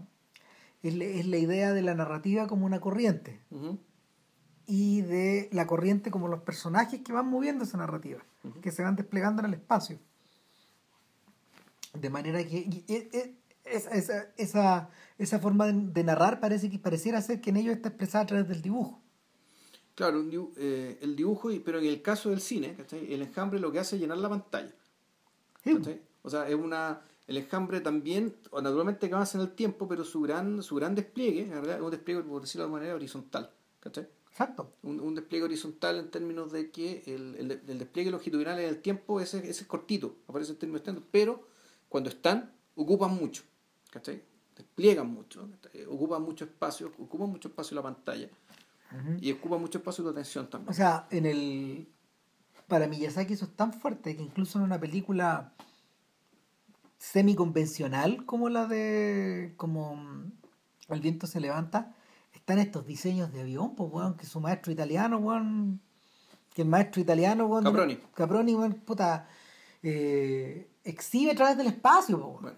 Es, 0.83 1.25
la 1.27 1.37
idea 1.37 1.71
de 1.71 1.81
la 1.81 1.95
narrativa 1.95 2.45
como 2.47 2.65
una 2.65 2.81
corriente. 2.81 3.41
y 4.67 5.01
de 5.01 5.49
la 5.51 5.65
corriente 5.65 6.11
como 6.11 6.27
los 6.27 6.41
personajes 6.41 7.01
que 7.01 7.13
van 7.13 7.27
moviendo 7.27 7.63
esa 7.63 7.77
narrativa, 7.77 8.23
que 8.61 8.71
se 8.71 8.83
van 8.83 8.95
desplegando 8.95 9.41
en 9.41 9.47
el 9.47 9.53
espacio. 9.55 9.97
De 11.93 12.09
manera 12.09 12.43
que 12.45 13.35
esa, 13.65 14.27
esa, 14.37 14.89
esa, 15.17 15.39
forma 15.39 15.67
de, 15.67 16.03
narrar 16.03 16.39
parece 16.39 16.69
que 16.69 16.79
pareciera 16.79 17.21
ser 17.21 17.39
que 17.39 17.51
en 17.51 17.57
ellos 17.57 17.75
está 17.75 17.89
expresada 17.89 18.23
a 18.23 18.27
través 18.27 18.47
del 18.47 18.61
dibujo. 18.61 19.01
Claro, 19.95 20.23
eh, 20.57 20.97
el 21.01 21.15
dibujo, 21.15 21.49
pero 21.63 21.79
en 21.79 21.85
el 21.85 22.01
caso 22.01 22.29
del 22.29 22.41
cine, 22.41 22.75
el 22.91 23.21
enjambre 23.21 23.59
lo 23.59 23.71
que 23.71 23.79
hace 23.79 23.95
es 23.95 24.01
llenar 24.01 24.17
la 24.17 24.29
pantalla. 24.29 24.73
O 26.23 26.29
sea, 26.29 26.47
es 26.47 26.55
una, 26.55 27.01
el 27.27 27.37
enjambre 27.37 27.79
también, 27.81 28.35
naturalmente 28.51 29.07
que 29.07 29.15
avanza 29.15 29.37
en 29.37 29.43
el 29.43 29.51
tiempo, 29.51 29.87
pero 29.87 30.03
su 30.03 30.21
gran, 30.21 30.61
su 30.61 30.75
gran 30.75 30.93
despliegue, 30.95 31.43
es 31.43 31.81
un 31.81 31.91
despliegue, 31.91 32.21
por 32.23 32.41
decirlo 32.41 32.65
de 32.65 32.71
manera, 32.71 32.95
horizontal. 32.95 33.49
Exacto. 34.33 34.73
Un, 34.83 35.15
despliegue 35.15 35.45
horizontal 35.45 35.99
en 35.99 36.09
términos 36.09 36.51
de 36.51 36.71
que 36.71 37.03
el, 37.05 37.35
el, 37.51 37.77
despliegue 37.77 38.11
longitudinal 38.11 38.59
en 38.59 38.67
el 38.67 38.81
tiempo 38.81 39.21
ese, 39.21 39.37
ese 39.37 39.61
es 39.61 39.65
cortito, 39.65 40.17
aparece 40.27 40.51
en 40.51 40.57
términos 40.57 40.79
extensos, 40.79 41.03
pero 41.11 41.47
cuando 41.87 42.09
están, 42.09 42.51
ocupan 42.75 43.13
mucho. 43.15 43.43
¿Cachai? 43.91 44.23
Despliegan 44.55 45.07
mucho, 45.07 45.47
ocupan 45.87 46.23
mucho 46.23 46.45
espacio, 46.45 46.91
ocupan 46.97 47.29
mucho 47.29 47.49
espacio 47.49 47.75
la 47.75 47.83
pantalla. 47.83 48.29
Y 49.21 49.31
ocupan 49.31 49.59
mucho 49.59 49.79
espacio 49.79 50.03
tu 50.03 50.09
atención 50.11 50.47
también. 50.49 50.69
O 50.69 50.73
sea, 50.73 51.07
en 51.09 51.25
el. 51.25 51.87
Para 52.67 52.87
Miyazaki 52.87 53.33
eso 53.33 53.45
es 53.45 53.55
tan 53.55 53.73
fuerte 53.73 54.15
que 54.15 54.21
incluso 54.21 54.59
en 54.59 54.65
una 54.65 54.79
película 54.79 55.53
semi-convencional 57.03 58.25
como 58.25 58.47
la 58.47 58.65
de. 58.65 59.53
como 59.57 60.23
El 60.87 61.01
viento 61.01 61.27
se 61.27 61.41
levanta, 61.41 61.93
están 62.33 62.59
estos 62.59 62.85
diseños 62.85 63.33
de 63.33 63.41
avión, 63.41 63.75
pues, 63.75 63.91
weón, 63.91 64.15
que 64.15 64.25
su 64.25 64.39
maestro 64.39 64.71
italiano, 64.71 65.17
weón. 65.17 65.81
Que 66.53 66.61
el 66.61 66.69
maestro 66.69 67.01
italiano, 67.01 67.45
weón. 67.47 67.65
Caproni. 67.65 67.97
Caproni, 68.13 68.55
weón, 68.55 68.73
puta. 68.85 69.27
Eh, 69.81 70.69
exhibe 70.85 71.31
a 71.31 71.35
través 71.35 71.57
del 71.57 71.67
espacio, 71.67 72.17
pues, 72.19 72.41
Bueno, 72.41 72.57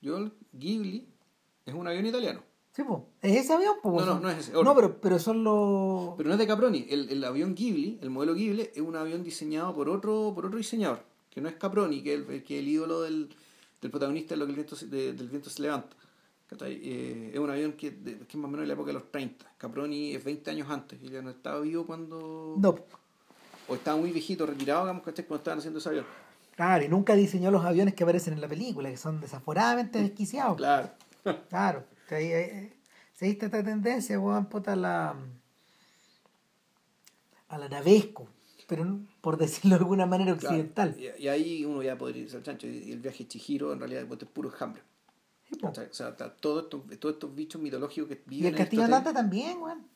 yo, 0.00 0.30
Ghibli 0.52 1.08
es 1.66 1.74
un 1.74 1.86
avión 1.88 2.06
italiano. 2.06 2.42
Sí, 2.70 2.84
pues. 2.84 3.00
¿Es 3.22 3.44
ese 3.44 3.52
avión? 3.54 3.74
no, 3.82 4.06
no, 4.06 4.20
no 4.20 4.30
es 4.30 4.38
ese. 4.38 4.52
No, 4.52 4.74
pero, 4.74 5.00
pero 5.00 5.18
son 5.18 5.42
los... 5.42 6.14
Pero 6.16 6.28
no 6.28 6.34
es 6.34 6.38
de 6.38 6.46
Caproni. 6.46 6.86
El, 6.88 7.10
el, 7.10 7.24
avión 7.24 7.54
Ghibli, 7.54 7.98
el 8.00 8.10
modelo 8.10 8.34
Ghibli, 8.34 8.70
es 8.72 8.80
un 8.80 8.94
avión 8.94 9.24
diseñado 9.24 9.74
por 9.74 9.88
otro, 9.88 10.32
por 10.34 10.46
otro 10.46 10.58
diseñador, 10.58 11.04
que 11.32 11.40
no 11.40 11.48
es 11.48 11.54
Caproni, 11.54 12.02
que 12.02 12.14
es 12.14 12.28
el, 12.28 12.42
que 12.42 12.58
el 12.58 12.68
ídolo 12.68 13.02
del, 13.02 13.30
del 13.80 13.90
protagonista 13.90 14.34
de 14.34 14.38
lo 14.38 14.46
que 14.46 14.50
el 14.50 14.56
viento, 14.56 14.76
del 14.76 15.28
viento 15.28 15.48
se 15.48 15.62
levanta. 15.62 15.96
Eh, 16.60 17.30
es 17.32 17.40
un 17.40 17.50
avión 17.50 17.72
que, 17.72 17.94
que, 17.96 18.10
es 18.28 18.34
más 18.34 18.44
o 18.44 18.48
menos 18.48 18.60
de 18.60 18.66
la 18.66 18.74
época 18.74 18.88
de 18.88 18.94
los 18.94 19.10
30. 19.10 19.52
Caproni 19.56 20.14
es 20.14 20.22
20 20.22 20.50
años 20.50 20.70
antes. 20.70 21.02
Y 21.02 21.08
ya 21.08 21.22
no 21.22 21.30
estaba 21.30 21.60
vivo 21.60 21.86
cuando... 21.86 22.56
No. 22.58 22.76
O 23.68 23.74
estaba 23.74 23.96
muy 23.96 24.12
viejito, 24.12 24.44
retirado, 24.44 24.82
digamos, 24.82 25.02
Cuando 25.02 25.36
estaban 25.36 25.58
haciendo 25.58 25.78
ese 25.78 25.88
avión. 25.88 26.04
Claro, 26.56 26.84
y 26.84 26.88
nunca 26.88 27.14
diseñó 27.14 27.50
los 27.50 27.64
aviones 27.64 27.94
que 27.94 28.02
aparecen 28.02 28.34
en 28.34 28.40
la 28.40 28.48
película, 28.48 28.90
que 28.90 28.98
son 28.98 29.20
desaforadamente 29.20 30.02
desquiciados. 30.02 30.56
Claro. 30.58 30.90
claro. 31.48 31.84
Se 32.08 32.72
viste 33.20 33.46
esta 33.46 33.62
tendencia, 33.62 34.18
weón, 34.20 34.46
puta, 34.46 34.74
a 34.74 34.76
la. 34.76 35.16
a 37.48 37.58
la 37.58 37.68
navesco, 37.68 38.28
pero 38.66 39.00
por 39.20 39.36
decirlo 39.36 39.76
de 39.76 39.82
alguna 39.82 40.06
manera 40.06 40.32
occidental. 40.32 40.96
Y, 40.98 41.28
ahí 41.28 41.64
uno 41.64 41.82
ya 41.82 41.96
podría 41.96 42.22
irse 42.22 42.36
al 42.36 42.42
chancho. 42.42 42.66
Y 42.66 42.92
el 42.92 43.00
viaje 43.00 43.26
Chihiro, 43.26 43.72
en 43.72 43.78
realidad, 43.78 44.06
es 44.10 44.28
puro 44.28 44.50
enjambre. 44.50 44.82
o 45.62 45.74
sea, 45.74 46.14
todos 46.14 46.64
estos, 46.64 46.98
todos 46.98 47.14
estos 47.14 47.34
bichos 47.34 47.60
mitológicos 47.60 48.08
que 48.08 48.22
viven. 48.26 48.44
Y 48.44 48.48
el 48.48 48.56
castillo 48.56 48.88
Nata 48.88 49.12
también, 49.12 49.58
weón. 49.58 49.86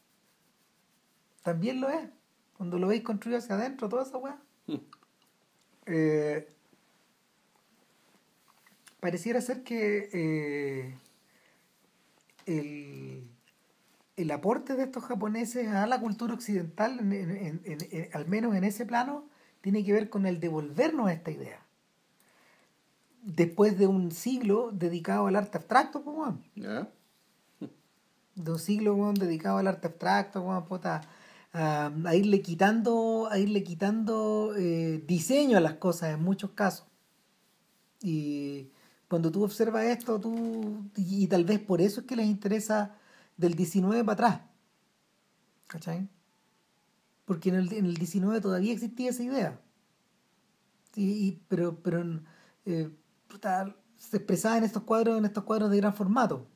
También 1.43 1.81
lo 1.81 1.89
es. 1.89 2.09
Cuando 2.57 2.79
lo 2.79 2.89
veis 2.89 3.03
construido 3.03 3.39
hacia 3.39 3.55
adentro, 3.55 3.89
toda 3.89 4.03
esa 4.03 4.19
weón. 4.19 4.39
Hmm. 4.67 4.77
Eh, 5.87 6.49
pareciera 8.99 9.41
ser 9.41 9.63
que 9.63 10.11
eh, 10.13 10.99
el, 12.47 13.29
el, 14.17 14.31
aporte 14.31 14.75
de 14.75 14.85
estos 14.85 15.05
japoneses 15.05 15.69
a 15.69 15.87
la 15.87 16.01
cultura 16.01 16.35
occidental, 16.35 16.99
al 18.13 18.27
menos 18.27 18.55
en 18.55 18.65
ese 18.65 18.87
plano, 18.87 19.25
tiene 19.61 19.85
que 19.85 19.93
ver 19.93 20.11
con 20.11 20.27
el 20.27 20.41
devolvernos 20.41 21.11
esta 21.11 21.31
idea. 21.31 21.61
Después 23.23 23.79
de 23.79 23.87
un 23.87 24.13
siglo 24.13 24.71
dedicado 24.73 25.27
al 25.27 25.37
arte 25.37 25.59
abstracto, 25.59 26.03
pues, 26.03 26.35
De 28.35 28.51
un 28.53 28.59
siglo 28.59 29.13
dedicado 29.13 29.59
al 29.59 29.67
arte 29.67 29.89
abstracto, 29.89 30.51
a, 31.53 32.15
irle 32.15 32.43
quitando, 32.43 33.29
a 33.31 33.39
irle 33.39 33.65
quitando 33.65 34.55
eh, 34.57 35.03
diseño 35.07 35.59
a 35.59 35.61
las 35.61 35.75
cosas 35.75 36.15
en 36.15 36.23
muchos 36.23 36.51
casos. 36.51 36.87
Y 38.01 38.71
cuando 39.09 39.31
tú 39.31 39.45
observas 39.45 39.85
esto, 39.85 40.21
tú, 40.21 40.91
y, 40.97 41.27
tal 41.29 41.45
vez 41.45 41.61
por 41.61 41.81
eso 41.81 42.01
es 42.01 42.07
que 42.07 42.17
les 42.17 42.27
interesa 42.27 42.95
del 43.37 43.55
19 43.55 44.05
para 44.05 44.13
atrás. 44.13 44.41
¿Cachai? 45.67 46.09
Porque 47.25 47.49
en 47.49 47.57
el, 47.57 47.73
en 47.73 47.87
el 47.87 47.97
19 47.97 48.41
todavía 48.41 48.73
existía 48.73 49.11
esa 49.11 49.23
idea. 49.23 49.61
Sí, 50.93 51.43
pero 51.49 51.83
pero 51.83 52.03
eh, 52.65 52.91
se 53.99 54.17
expresaba 54.17 54.59
en 54.59 54.65
estos 54.65 54.83
cuadros, 54.85 55.19
en 55.19 55.25
estos 55.25 55.45
cuadros 55.45 55.71
de 55.71 55.77
gran 55.79 55.95
formato. 55.95 56.49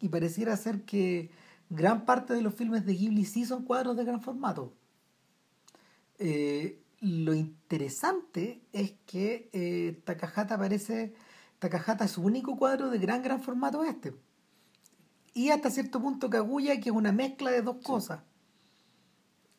Y 0.00 0.08
pareciera 0.08 0.56
ser 0.56 0.84
que 0.84 1.30
gran 1.68 2.04
parte 2.04 2.34
de 2.34 2.42
los 2.42 2.54
filmes 2.54 2.84
de 2.86 2.94
Ghibli 2.94 3.24
sí 3.24 3.44
son 3.44 3.64
cuadros 3.64 3.96
de 3.96 4.04
gran 4.04 4.22
formato. 4.22 4.74
Eh, 6.18 6.82
lo 7.00 7.34
interesante 7.34 8.62
es 8.72 8.92
que 9.06 9.48
eh, 9.52 10.00
Takahata 10.04 10.58
parece. 10.58 11.14
Takahata 11.58 12.04
es 12.04 12.12
su 12.12 12.22
único 12.22 12.56
cuadro 12.56 12.90
de 12.90 12.98
gran, 12.98 13.22
gran 13.22 13.42
formato 13.42 13.84
este. 13.84 14.14
Y 15.34 15.50
hasta 15.50 15.70
cierto 15.70 16.00
punto 16.00 16.28
Kaguya, 16.28 16.80
que 16.80 16.90
es 16.90 16.94
una 16.94 17.12
mezcla 17.12 17.50
de 17.50 17.62
dos 17.62 17.76
cosas. 17.82 18.20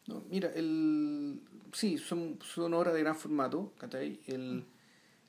No, 0.08 0.24
mira, 0.30 0.52
el. 0.54 1.42
Sí, 1.74 1.98
son, 1.98 2.40
son 2.44 2.74
obras 2.74 2.94
de 2.94 3.00
gran 3.00 3.16
formato, 3.16 3.72
El, 4.28 4.58
lo 4.58 4.66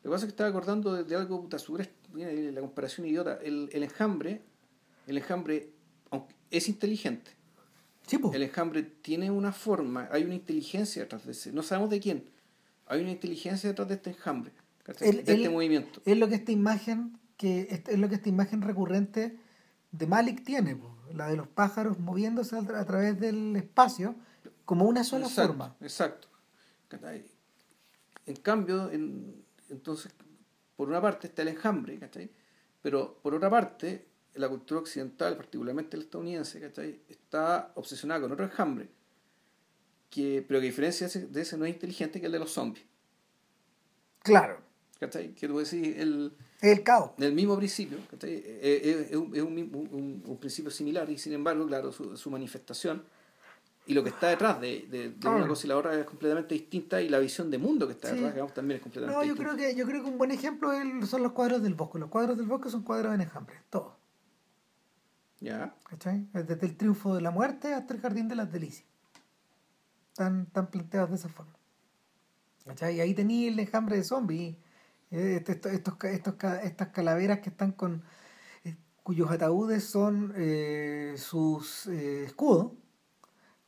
que 0.02 0.08
pasa 0.08 0.16
es 0.16 0.22
que 0.24 0.30
estaba 0.30 0.50
acordando 0.50 1.04
de, 1.04 1.16
algo 1.16 1.40
puta 1.40 1.56
la 2.14 2.60
comparación 2.60 3.06
idiota. 3.06 3.38
El, 3.42 3.68
el 3.72 3.84
enjambre, 3.84 4.42
el 5.06 5.18
enjambre 5.18 5.70
es 6.50 6.68
inteligente 6.68 7.30
el 8.10 8.42
enjambre 8.42 8.82
tiene 8.82 9.30
una 9.30 9.52
forma, 9.52 10.08
hay 10.10 10.24
una 10.24 10.34
inteligencia 10.34 11.02
detrás 11.02 11.24
de 11.24 11.32
ese. 11.32 11.52
No 11.52 11.62
sabemos 11.62 11.90
de 11.90 12.00
quién. 12.00 12.24
Hay 12.86 13.00
una 13.00 13.10
inteligencia 13.10 13.70
detrás 13.70 13.88
de 13.88 13.94
este 13.94 14.10
enjambre, 14.10 14.52
de 14.86 15.22
este 15.26 15.48
movimiento. 15.48 16.02
Es 16.04 16.16
lo 16.16 16.28
que 16.28 16.34
esta 16.34 16.52
imagen, 16.52 17.18
que 17.36 17.82
es 17.86 17.98
lo 17.98 18.08
que 18.08 18.16
esta 18.16 18.28
imagen 18.28 18.60
recurrente 18.60 19.36
de 19.92 20.06
Malik 20.06 20.42
tiene, 20.44 20.80
la 21.14 21.28
de 21.28 21.36
los 21.36 21.46
pájaros 21.46 21.98
moviéndose 21.98 22.56
a, 22.56 22.84
través 22.84 23.20
del 23.20 23.54
espacio 23.56 24.16
como 24.64 24.86
una 24.86 25.04
sola 25.04 25.28
forma. 25.28 25.76
Exacto. 25.80 26.28
En 28.26 28.36
cambio, 28.36 28.90
entonces, 28.90 30.12
por 30.76 30.88
una 30.88 31.00
parte 31.00 31.28
está 31.28 31.42
el 31.42 31.48
enjambre, 31.48 31.98
pero 32.80 33.18
por 33.22 33.34
otra 33.34 33.50
parte, 33.50 34.08
la 34.34 34.48
cultura 34.48 34.80
occidental, 34.80 35.36
particularmente 35.36 35.96
la 35.96 36.04
estadounidense, 36.04 36.60
¿cachai? 36.60 37.02
está 37.08 37.72
obsesionada 37.74 38.22
con 38.22 38.32
otro 38.32 38.44
enjambre, 38.44 38.88
que, 40.10 40.44
pero 40.46 40.60
que 40.60 40.66
a 40.66 40.70
diferencia 40.70 41.08
de 41.08 41.40
ese 41.40 41.56
no 41.56 41.64
es 41.64 41.72
inteligente 41.72 42.20
que 42.20 42.26
el 42.26 42.32
de 42.32 42.38
los 42.38 42.52
zombies. 42.52 42.86
Claro. 44.20 44.60
¿Cachai? 45.00 45.34
Que 45.34 45.48
tú 45.48 45.58
decís, 45.58 45.96
el, 45.96 46.36
el 46.62 46.82
caos. 46.82 47.10
Del 47.16 47.34
mismo 47.34 47.56
principio. 47.56 47.98
Eh, 48.22 48.60
eh, 48.62 49.08
es, 49.10 49.16
un, 49.16 49.34
es 49.34 49.42
un, 49.42 50.22
un, 50.24 50.36
principio 50.38 50.70
similar 50.70 51.10
y 51.10 51.18
sin 51.18 51.32
embargo, 51.32 51.66
claro, 51.66 51.90
su, 51.92 52.16
su 52.16 52.30
manifestación 52.30 53.02
y 53.84 53.94
lo 53.94 54.04
que 54.04 54.10
está 54.10 54.28
detrás 54.28 54.60
de, 54.60 54.86
de, 54.88 55.28
una 55.28 55.46
cosa 55.48 55.66
y 55.66 55.68
la 55.68 55.76
otra 55.76 55.98
es 55.98 56.04
completamente 56.04 56.54
distinta 56.54 57.02
y 57.02 57.08
la 57.08 57.18
visión 57.18 57.50
de 57.50 57.58
mundo 57.58 57.86
que 57.88 57.94
está 57.94 58.12
detrás 58.12 58.54
también 58.54 58.76
es 58.76 58.82
completamente 58.82 59.18
no, 59.18 59.24
yo 59.24 59.36
Creo 59.36 59.56
que, 59.56 59.74
yo 59.74 59.84
creo 59.86 60.04
que 60.04 60.08
un 60.08 60.18
buen 60.18 60.30
ejemplo 60.30 60.70
son 61.06 61.22
los 61.22 61.32
cuadros 61.32 61.62
del 61.62 61.74
bosque. 61.74 61.98
Los 61.98 62.08
cuadros 62.08 62.36
del 62.36 62.46
bosque 62.46 62.70
son 62.70 62.82
cuadros 62.82 63.12
en 63.14 63.22
enjambre, 63.22 63.56
todos. 63.70 63.94
¿Ya? 65.40 65.74
¿Cachai? 65.88 66.28
Desde 66.32 66.64
el 66.64 66.76
triunfo 66.76 67.16
de 67.16 67.22
la 67.22 67.32
muerte 67.32 67.74
hasta 67.74 67.92
el 67.92 68.00
jardín 68.00 68.28
de 68.28 68.36
las 68.36 68.52
delicias. 68.52 68.86
Están, 70.10 70.42
están 70.42 70.68
planteados 70.68 71.10
de 71.10 71.16
esa 71.16 71.28
forma. 71.28 71.52
¿Cachai? 72.64 72.96
Y 72.96 73.00
ahí 73.00 73.14
tenía 73.14 73.48
el 73.48 73.58
enjambre 73.58 73.96
de 73.96 74.04
zombies. 74.04 74.56
Eh, 75.12 75.36
este, 75.36 75.52
estos, 75.52 76.02
estos, 76.04 76.34
estas 76.62 76.88
calaveras 76.88 77.40
que 77.40 77.50
están 77.50 77.72
con. 77.72 78.02
Eh, 78.64 78.76
cuyos 79.02 79.30
ataúdes 79.30 79.84
son 79.84 80.32
eh, 80.36 81.14
sus 81.18 81.86
escudos. 81.86 82.72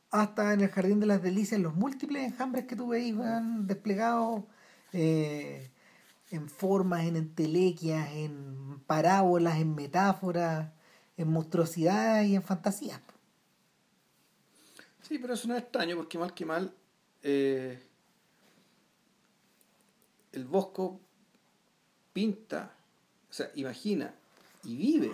Hasta 0.09 0.53
en 0.53 0.61
el 0.61 0.69
jardín 0.69 0.99
de 0.99 1.05
las 1.05 1.21
delicias, 1.21 1.61
los 1.61 1.75
múltiples 1.75 2.23
enjambres 2.23 2.65
que 2.65 2.75
tú 2.75 2.87
veis 2.87 3.15
van 3.15 3.67
desplegados 3.67 4.43
en 4.93 5.69
formas, 6.47 7.03
en 7.03 7.17
entelequias, 7.17 8.09
en 8.13 8.79
parábolas, 8.87 9.57
en 9.57 9.75
metáforas 9.75 10.71
en 11.17 11.29
monstruosidad 11.31 12.23
y 12.23 12.35
en 12.35 12.43
fantasía. 12.43 13.01
Sí, 15.01 15.17
pero 15.19 15.33
eso 15.33 15.47
no 15.49 15.55
es 15.55 15.63
extraño 15.63 15.97
porque 15.97 16.17
mal 16.17 16.33
que 16.33 16.45
mal 16.45 16.73
el 17.21 17.79
Bosco 20.45 21.01
pinta, 22.15 22.71
o 23.29 23.33
sea, 23.33 23.51
imagina 23.55 24.15
y 24.63 24.77
vive 24.77 25.11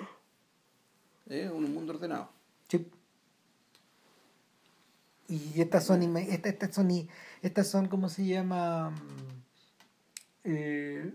eh, 1.29 1.49
un 1.49 1.73
mundo 1.73 1.93
ordenado. 1.93 2.29
Sí. 2.69 2.85
Y 5.27 5.59
estas 5.59 5.83
son, 5.87 6.01
inme- 6.03 6.27
esta- 6.29 6.49
estas 6.49 6.75
son, 6.75 6.89
estas 7.41 7.67
son, 7.67 7.87
¿cómo 7.87 8.07
se 8.07 8.23
llama? 8.25 8.93
Eh, 10.43 11.11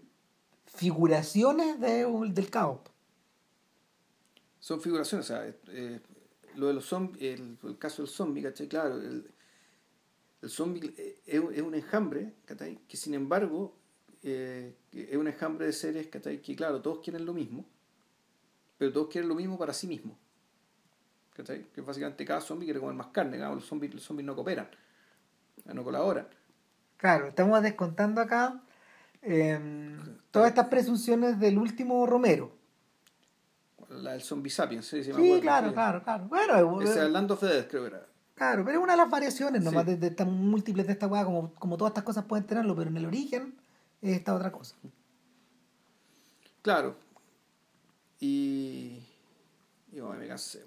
figuraciones 0.67 1.79
de, 1.81 2.05
del 2.33 2.51
caos. 2.51 2.81
Son 4.59 4.81
figuraciones, 4.81 5.27
o 5.27 5.29
sea, 5.29 5.47
eh, 5.69 6.01
lo 6.57 6.67
de 6.67 6.75
los 6.75 6.87
zombies, 6.87 7.23
el, 7.39 7.57
el 7.63 7.79
caso 7.79 8.03
del 8.03 8.11
zombie, 8.11 8.43
¿cachai? 8.43 8.67
Claro, 8.67 8.97
el, 9.01 9.31
el 10.43 10.51
zombie 10.51 10.93
eh, 10.99 11.21
es, 11.27 11.41
es 11.53 11.63
un 11.63 11.75
enjambre, 11.77 12.35
¿cachai? 12.45 12.81
Que 12.89 12.97
sin 12.97 13.15
embargo 13.15 13.77
eh, 14.29 14.75
es 14.93 15.17
un 15.17 15.29
enjambre 15.29 15.67
de 15.67 15.73
seres, 15.73 16.09
¿cachai? 16.09 16.41
Que 16.43 16.57
claro, 16.57 16.81
todos 16.83 16.99
quieren 17.01 17.25
lo 17.25 17.33
mismo, 17.33 17.65
pero 18.79 18.93
todos 18.93 19.09
quieren 19.09 19.29
lo 19.29 19.35
mismo 19.35 19.57
para 19.57 19.73
sí 19.73 19.87
mismos. 19.87 20.17
¿Cachai? 21.35 21.67
Que 21.75 21.81
básicamente 21.83 22.25
cada 22.25 22.41
zombie 22.41 22.65
quiere 22.67 22.81
comer 22.81 22.95
más 22.97 23.09
carne, 23.09 23.39
¿no? 23.39 23.55
los, 23.55 23.65
zombies, 23.67 23.95
los 23.95 24.03
zombies 24.03 24.27
no 24.27 24.35
cooperan, 24.35 24.69
no 25.67 25.85
colaboran. 25.85 26.27
Claro, 26.97 27.27
estamos 27.29 27.63
descontando 27.63 28.21
acá 28.23 28.63
em, 29.23 29.99
todas 30.31 30.49
estas 30.49 30.69
presunciones 30.69 31.39
del 31.39 31.59
último 31.59 32.07
Romero. 32.07 32.53
La 33.91 34.13
del 34.13 34.23
zombie 34.23 34.51
sapiens, 34.51 34.87
sí, 34.87 35.05
sí, 35.05 35.11
me 35.13 35.17
Sí, 35.17 35.27
acuerdo, 35.27 35.43
claro, 35.43 35.69
sí. 35.69 35.75
claro, 35.75 36.03
claro. 36.03 36.25
Bueno, 36.27 36.81
Ese 36.83 37.05
eh, 37.05 37.09
Land 37.09 37.31
of 37.31 37.41
the 37.41 37.47
Dead, 37.47 37.69
creo 37.69 37.83
que 37.83 37.89
era. 37.89 38.07
claro, 38.35 38.65
pero 38.65 38.79
es 38.79 38.83
una 38.83 38.95
de 38.95 38.97
las 38.99 39.11
variaciones 39.11 39.63
nomás 39.63 39.85
Sí. 39.85 39.91
de, 39.93 39.97
de 39.99 40.07
estas 40.09 40.27
múltiples 40.27 40.87
de 40.87 40.95
esta 40.95 41.07
weá, 41.07 41.25
como, 41.25 41.53
como 41.55 41.77
todas 41.77 41.91
estas 41.91 42.03
cosas 42.05 42.25
pueden 42.25 42.47
tenerlo, 42.47 42.75
pero 42.75 42.91
en 42.91 42.97
el 42.97 43.07
origen 43.07 43.43
es 43.43 43.66
esta 44.03 44.35
otra 44.35 44.53
cosa. 44.53 44.77
Claro. 46.63 46.97
Y. 48.21 49.03
Y 49.93 50.01
bueno, 50.01 50.21
me 50.21 50.29
cansé. 50.29 50.65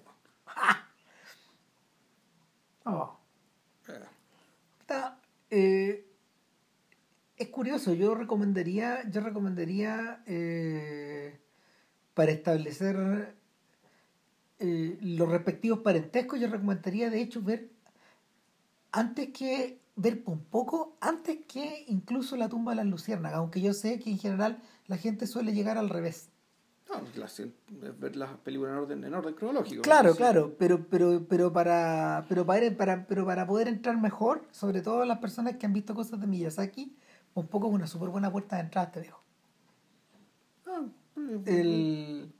Oh. 2.84 3.16
Eh, 3.88 4.04
Está, 4.80 5.18
eh, 5.50 6.06
es 7.36 7.48
curioso, 7.48 7.92
yo 7.94 8.14
recomendaría, 8.14 9.08
yo 9.10 9.20
recomendaría 9.20 10.22
eh, 10.26 11.40
para 12.14 12.30
establecer 12.30 13.34
los 14.58 15.28
respectivos 15.28 15.80
parentescos, 15.80 16.38
yo 16.38 16.48
recomendaría 16.48 17.10
de 17.10 17.20
hecho 17.20 17.40
ver 17.42 17.70
antes 18.92 19.30
que 19.32 19.79
ver 20.00 20.22
un 20.26 20.40
poco, 20.44 20.96
antes 21.00 21.38
que 21.46 21.84
incluso 21.88 22.36
la 22.36 22.48
tumba 22.48 22.72
de 22.72 22.76
las 22.76 22.86
luciérnagas, 22.86 23.38
aunque 23.38 23.60
yo 23.60 23.72
sé 23.74 23.98
que 23.98 24.10
en 24.10 24.18
general 24.18 24.62
la 24.86 24.96
gente 24.96 25.26
suele 25.26 25.52
llegar 25.52 25.76
al 25.78 25.88
revés. 25.88 26.30
No, 26.88 27.00
la- 27.16 27.26
es 27.26 28.00
ver 28.00 28.16
las 28.16 28.36
películas 28.38 28.72
en 28.72 28.78
orden, 28.78 29.04
en 29.04 29.14
orden 29.14 29.34
cronológico. 29.34 29.82
Claro, 29.82 30.14
claro, 30.16 30.54
pero, 30.58 30.86
pero, 30.88 31.24
pero 31.28 31.52
para, 31.52 32.24
pero 32.28 32.44
para, 32.44 32.76
para, 32.76 33.06
pero 33.06 33.24
para 33.24 33.46
poder 33.46 33.68
entrar 33.68 33.96
mejor, 34.00 34.42
sobre 34.50 34.80
todo 34.80 35.04
las 35.04 35.18
personas 35.18 35.56
que 35.56 35.66
han 35.66 35.72
visto 35.72 35.94
cosas 35.94 36.20
de 36.20 36.26
Miyazaki, 36.26 36.96
un 37.34 37.46
poco 37.46 37.68
es 37.68 37.74
una 37.74 37.86
súper 37.86 38.08
buena 38.08 38.32
puerta 38.32 38.56
de 38.56 38.62
entrada 38.62 38.86
este 38.88 39.00
viejo. 39.02 39.22
Ah, 40.66 40.82
eh, 41.16 41.40
El, 41.46 42.32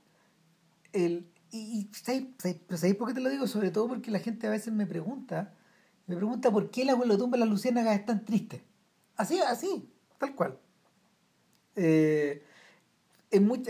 el, 0.93 1.25
y, 1.51 1.57
y 1.59 1.89
¿sabéis, 1.93 2.27
sabéis- 2.37 2.59
pero 2.67 2.77
¿sabéis 2.77 2.95
por 2.97 3.07
qué 3.07 3.13
te 3.13 3.21
lo 3.21 3.29
digo? 3.29 3.47
Sobre 3.47 3.71
todo 3.71 3.87
porque 3.87 4.11
la 4.11 4.19
gente 4.19 4.47
a 4.47 4.49
veces 4.49 4.73
me 4.73 4.85
pregunta, 4.85 5.53
me 6.11 6.17
pregunta 6.17 6.51
por 6.51 6.69
qué 6.69 6.81
el 6.83 6.89
abuelo 6.89 7.17
tumba 7.17 7.37
de 7.37 7.39
las 7.41 7.49
luciérnagas 7.49 7.99
es 7.99 8.05
tan 8.05 8.25
triste. 8.25 8.61
Así, 9.15 9.39
así, 9.39 9.89
tal 10.17 10.35
cual. 10.35 10.57
Eh, 11.75 12.43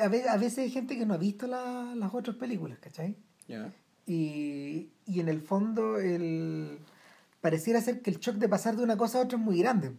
a, 0.02 0.08
veces, 0.08 0.28
a 0.30 0.38
veces 0.38 0.58
hay 0.60 0.72
gente 0.72 0.98
que 0.98 1.06
no 1.06 1.14
ha 1.14 1.18
visto 1.18 1.46
la- 1.48 1.94
las 1.96 2.14
otras 2.14 2.36
películas, 2.38 2.80
¿cachai? 2.80 3.16
Ya. 3.48 3.72
Y, 4.08 4.90
y 5.06 5.20
en 5.20 5.30
el 5.30 5.42
fondo 5.42 6.00
el 6.00 6.80
pareciera 7.42 7.82
ser 7.82 8.02
que 8.02 8.10
el 8.12 8.18
shock 8.20 8.36
de 8.36 8.50
pasar 8.50 8.76
de 8.76 8.84
una 8.84 8.98
cosa 8.98 9.20
a 9.20 9.22
otra 9.24 9.38
es 9.38 9.44
muy 9.44 9.60
grande. 9.60 9.94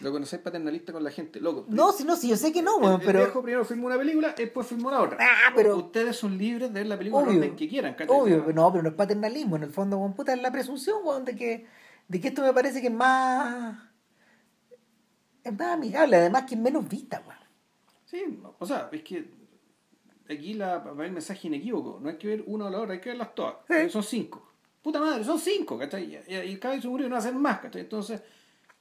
Lo 0.00 0.12
conocéis 0.12 0.42
paternalista 0.42 0.92
con 0.92 1.02
la 1.02 1.10
gente, 1.10 1.40
loco. 1.40 1.64
No, 1.68 1.92
si 1.92 2.04
no, 2.04 2.16
si 2.16 2.28
yo 2.28 2.36
sé 2.36 2.52
que 2.52 2.62
no, 2.62 2.76
El- 2.78 2.82
weón, 2.84 3.00
el 3.00 3.06
pero 3.06 3.18
viejo 3.20 3.42
primero 3.42 3.64
filmó 3.64 3.86
una 3.86 3.96
película, 3.98 4.34
después 4.36 4.66
filmó 4.66 4.90
la 4.90 5.02
otra. 5.02 5.18
Ah, 5.20 5.52
pero- 5.56 5.76
Ustedes 5.76 6.16
son 6.16 6.36
libres 6.38 6.72
de 6.72 6.80
ver 6.80 6.86
la 6.86 6.96
película 6.98 7.26
obvio, 7.26 7.56
que 7.56 7.68
quieran, 7.68 7.94
¿cachai? 7.94 8.16
obvio, 8.16 8.44
pero 8.44 8.54
no, 8.54 8.70
pero 8.72 8.82
no 8.84 8.88
es 8.90 8.94
paternalismo, 8.94 9.56
en 9.56 9.64
el 9.64 9.70
fondo, 9.70 9.98
weón, 9.98 10.14
puta, 10.14 10.32
es 10.34 10.40
la 10.42 10.50
presunción, 10.52 10.98
weón, 11.04 11.24
de 11.24 11.34
que, 11.36 11.66
de 12.08 12.20
que 12.20 12.28
esto 12.28 12.42
me 12.42 12.52
parece 12.52 12.80
que 12.80 12.86
es 12.88 12.92
más 12.92 13.78
es 15.44 15.52
más 15.52 15.68
amigable, 15.74 16.16
además 16.16 16.44
que 16.44 16.54
es 16.54 16.60
menos 16.60 16.88
vista, 16.88 17.22
weón. 17.26 17.38
Sí, 18.04 18.40
o 18.58 18.66
sea, 18.66 18.88
es 18.92 19.02
que 19.02 19.30
aquí 20.30 20.54
la, 20.54 20.78
va 20.78 21.04
el 21.04 21.12
mensaje 21.12 21.48
inequívoco. 21.48 21.98
No 22.02 22.08
hay 22.08 22.16
que 22.16 22.26
ver 22.28 22.44
una 22.46 22.66
o 22.66 22.70
la 22.70 22.80
otra, 22.80 22.94
hay 22.94 23.00
que 23.00 23.10
verlas 23.10 23.34
todas. 23.34 23.56
Sí. 23.68 23.90
Son 23.90 24.02
cinco. 24.02 24.46
Puta 24.82 25.00
madre, 25.00 25.24
son 25.24 25.38
cinco, 25.38 25.78
¿cachai? 25.78 26.18
Y, 26.28 26.34
y 26.34 26.56
cada 26.58 26.74
vez 26.74 26.82
se 26.82 26.88
murió 26.88 27.06
y 27.06 27.10
no 27.10 27.14
va 27.16 27.18
a 27.20 27.22
ser 27.22 27.34
más, 27.34 27.60
¿cachai? 27.60 27.82
Entonces, 27.82 28.22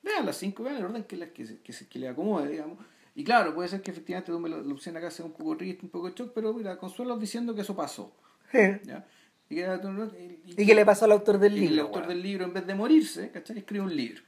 vean 0.07 0.25
las 0.25 0.37
cinco, 0.37 0.63
vean 0.63 0.77
el 0.77 0.85
orden 0.85 1.03
que, 1.03 1.17
la- 1.17 1.29
que, 1.29 1.45
se- 1.45 1.59
que, 1.59 1.73
se- 1.73 1.87
que 1.87 1.99
le 1.99 2.07
acomode, 2.09 2.49
digamos. 2.49 2.77
Y 3.15 3.23
claro, 3.23 3.53
puede 3.55 3.67
ser 3.69 3.81
que 3.81 3.91
efectivamente 3.91 4.31
tú 4.31 4.39
me 4.39 4.47
lo, 4.49 4.61
lo 4.61 4.73
opción 4.75 4.95
acá 4.97 5.09
sea 5.11 5.25
un 5.25 5.31
poco 5.33 5.57
triste, 5.57 5.85
un 5.85 5.89
poco 5.91 6.09
shock, 6.09 6.31
pero 6.33 6.53
mira, 6.53 6.77
consuelo 6.77 7.17
diciendo 7.17 7.53
que 7.55 7.61
eso 7.61 7.75
pasó. 7.75 8.11
¿ya? 8.53 9.05
Y, 9.49 9.55
que, 9.55 10.41
y- 10.45 10.61
Y 10.61 10.65
que 10.65 10.75
le 10.75 10.85
pasó 10.85 11.05
al 11.05 11.11
autor 11.13 11.39
del 11.39 11.53
y 11.57 11.65
el 11.65 11.69
libro. 11.71 11.85
autor 11.87 12.07
del 12.07 12.21
libro, 12.21 12.45
en 12.45 12.53
vez 12.53 12.67
de 12.67 12.75
morirse, 12.75 13.31
¿cachai? 13.31 13.57
Escribe 13.59 13.83
un 13.85 13.95
libro. 13.95 14.21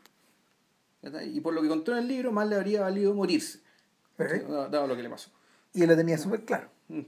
¿cachai? 1.01 1.35
Y 1.37 1.39
por 1.41 1.53
lo 1.53 1.61
que 1.61 1.67
contó 1.67 1.91
en 1.93 1.99
el 1.99 2.07
libro, 2.07 2.31
más 2.31 2.47
le 2.47 2.55
habría 2.55 2.81
valido 2.81 3.13
morirse. 3.13 3.59
Sí. 4.17 4.23
Dado, 4.47 4.67
dado 4.69 4.87
lo 4.87 4.95
que 4.95 5.03
le 5.03 5.09
pasó. 5.09 5.29
Y 5.73 5.83
él 5.83 5.89
lo 5.89 5.95
tenía 5.95 6.17
súper 6.17 6.43
claro. 6.45 6.69
Mm. 6.87 7.01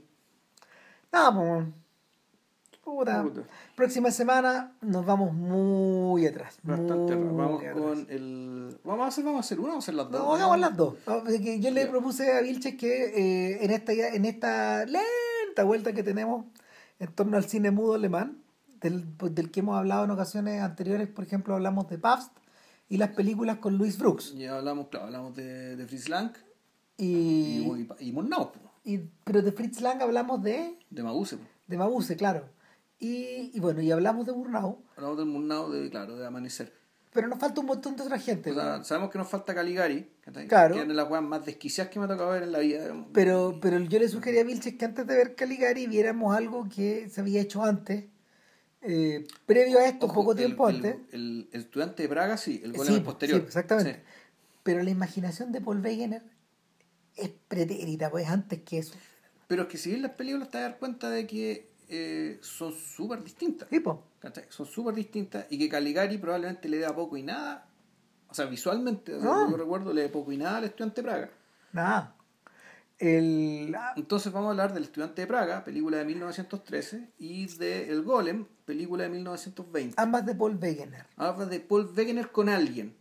No, 1.12 1.34
pues. 1.34 1.66
Puta. 2.84 3.22
Puta. 3.22 3.42
Próxima 3.76 4.10
semana 4.10 4.72
nos 4.80 5.06
vamos 5.06 5.32
muy 5.32 6.26
atrás. 6.26 6.58
Bastante 6.62 7.14
muy. 7.16 7.36
Vamos 7.36 7.60
atrás. 7.62 7.74
con 7.76 8.06
el. 8.10 8.76
Vamos 8.84 9.04
a 9.04 9.08
hacer, 9.08 9.24
vamos 9.24 9.38
a 9.38 9.40
hacer 9.40 9.60
una, 9.60 9.68
vamos 9.70 9.84
a 9.84 9.86
hacer 9.86 9.94
las 9.94 10.10
dos. 10.10 10.20
No, 10.20 10.34
hagamos 10.34 10.58
las 10.58 10.76
dos. 10.76 10.94
Yo 11.60 11.70
le 11.70 11.86
propuse 11.86 12.32
a 12.32 12.40
Vilches 12.40 12.74
que 12.76 13.04
eh, 13.52 13.64
en, 13.64 13.70
esta, 13.70 13.92
en 13.92 14.24
esta 14.24 14.84
lenta 14.84 15.64
vuelta 15.64 15.92
que 15.92 16.02
tenemos 16.02 16.44
en 16.98 17.12
torno 17.12 17.36
al 17.36 17.44
cine 17.44 17.70
mudo 17.70 17.94
alemán, 17.94 18.38
del, 18.80 19.04
del 19.32 19.50
que 19.50 19.60
hemos 19.60 19.76
hablado 19.78 20.04
en 20.04 20.10
ocasiones 20.10 20.60
anteriores, 20.60 21.08
por 21.08 21.24
ejemplo, 21.24 21.54
hablamos 21.54 21.88
de 21.88 21.98
Pabst 21.98 22.32
y 22.88 22.96
las 22.96 23.10
películas 23.10 23.58
con 23.58 23.78
Louis 23.78 23.96
Brooks. 23.98 24.34
Ya 24.34 24.56
hablamos, 24.56 24.88
claro, 24.88 25.06
hablamos 25.06 25.34
de, 25.36 25.76
de 25.76 25.86
Fritz 25.86 26.08
Lang 26.08 26.32
Y, 26.96 27.06
y, 27.06 27.88
y, 28.00 28.08
y 28.08 28.12
Murnau, 28.12 28.52
po, 28.52 28.58
y- 28.84 28.98
pero 29.24 29.40
de 29.42 29.50
Fritz 29.52 29.80
Lang 29.80 30.00
hablamos 30.02 30.42
de, 30.42 30.76
de 30.90 31.02
Mabuse. 31.02 31.38
de 31.66 31.76
Mabuse, 31.78 32.16
claro. 32.16 32.44
Y, 33.02 33.50
y 33.52 33.58
bueno, 33.58 33.82
y 33.82 33.90
hablamos 33.90 34.24
de 34.26 34.32
Murnau, 34.32 34.78
Hablamos 34.96 35.18
del 35.18 35.26
Murnau, 35.26 35.70
de, 35.72 35.90
claro, 35.90 36.16
de 36.16 36.24
Amanecer. 36.24 36.72
pero 37.12 37.26
nos 37.26 37.40
falta 37.40 37.60
un 37.60 37.66
montón 37.66 37.96
de 37.96 38.02
otra 38.04 38.16
gente. 38.18 38.52
O 38.52 38.54
sea, 38.54 38.84
sabemos 38.84 39.10
que 39.10 39.18
nos 39.18 39.28
falta 39.28 39.52
Caligari, 39.54 40.08
¿cachai? 40.20 40.46
Claro. 40.46 40.76
que 40.76 40.82
es 40.82 40.88
de 40.88 40.94
las 40.94 41.10
weas 41.10 41.24
más 41.24 41.44
desquiciadas 41.44 41.90
que 41.92 41.98
me 41.98 42.04
ha 42.04 42.08
tocado 42.08 42.30
ver 42.30 42.44
en 42.44 42.52
la 42.52 42.60
vida. 42.60 42.94
Pero, 43.12 43.58
pero 43.60 43.80
yo 43.80 43.98
le 43.98 44.08
sugerí 44.08 44.38
a 44.38 44.44
Vilches 44.44 44.74
que 44.74 44.84
antes 44.84 45.04
de 45.04 45.16
ver 45.16 45.34
Caligari 45.34 45.88
viéramos 45.88 46.36
algo 46.36 46.68
que 46.68 47.08
se 47.10 47.20
había 47.20 47.40
hecho 47.40 47.64
antes, 47.64 48.04
eh, 48.82 49.26
previo 49.46 49.80
a 49.80 49.86
esto, 49.86 50.06
Ojo, 50.06 50.14
poco 50.14 50.32
el- 50.32 50.38
tiempo 50.38 50.68
el, 50.68 50.76
antes. 50.76 50.96
El, 51.10 51.48
el 51.52 51.60
estudiante 51.62 52.04
de 52.04 52.08
Praga, 52.08 52.36
sí, 52.36 52.60
el 52.62 52.72
gol 52.72 52.86
Sí, 52.86 52.94
es 52.94 53.00
posterior. 53.00 53.40
sí, 53.40 53.46
exactamente. 53.46 53.94
Sí. 53.94 54.00
Pero 54.62 54.82
la 54.84 54.90
imaginación 54.90 55.50
de 55.50 55.60
Paul 55.60 55.80
Wegener 55.80 56.22
es 57.16 57.30
pretérita, 57.48 58.10
pues 58.10 58.28
antes 58.28 58.60
que 58.62 58.78
eso. 58.78 58.94
Pero 59.48 59.62
es 59.62 59.68
que 59.68 59.76
si 59.76 59.90
ves 59.90 60.00
las 60.00 60.12
películas 60.12 60.50
te 60.50 60.58
vas 60.58 60.66
a 60.66 60.68
dar 60.70 60.78
cuenta 60.78 61.10
de 61.10 61.26
que 61.26 61.71
eh, 61.94 62.38
son 62.42 62.72
súper 62.72 63.22
distintas. 63.22 63.68
Sí, 63.70 63.80
po. 63.80 64.02
¿cachai? 64.18 64.44
Son 64.48 64.66
súper 64.66 64.94
distintas 64.94 65.46
y 65.50 65.58
que 65.58 65.68
Caligari 65.68 66.16
probablemente 66.18 66.68
le 66.68 66.78
da 66.78 66.94
poco 66.94 67.16
y 67.16 67.22
nada. 67.22 67.66
O 68.28 68.34
sea, 68.34 68.46
visualmente, 68.46 69.12
No. 69.18 69.50
yo 69.50 69.56
recuerdo, 69.56 69.92
le 69.92 70.02
da 70.04 70.08
poco 70.12 70.32
y 70.32 70.38
nada 70.38 70.56
al 70.58 70.64
estudiante 70.64 71.02
de 71.02 71.08
Praga. 71.08 71.30
Nada. 71.72 72.16
El, 72.98 73.74
ah, 73.76 73.92
Entonces 73.96 74.32
vamos 74.32 74.48
a 74.48 74.50
hablar 74.52 74.72
del 74.72 74.84
estudiante 74.84 75.22
de 75.22 75.26
Praga, 75.26 75.64
película 75.64 75.98
de 75.98 76.04
1913, 76.04 77.08
y 77.18 77.46
de 77.58 77.90
El 77.90 78.02
Golem, 78.02 78.46
película 78.64 79.02
de 79.04 79.10
1920. 79.10 79.94
ambas 79.98 80.24
de 80.24 80.34
Paul 80.34 80.56
Wegener. 80.60 81.04
Habla 81.16 81.46
de 81.46 81.60
Paul 81.60 81.90
Wegener 81.96 82.30
con 82.30 82.48
alguien. 82.48 82.94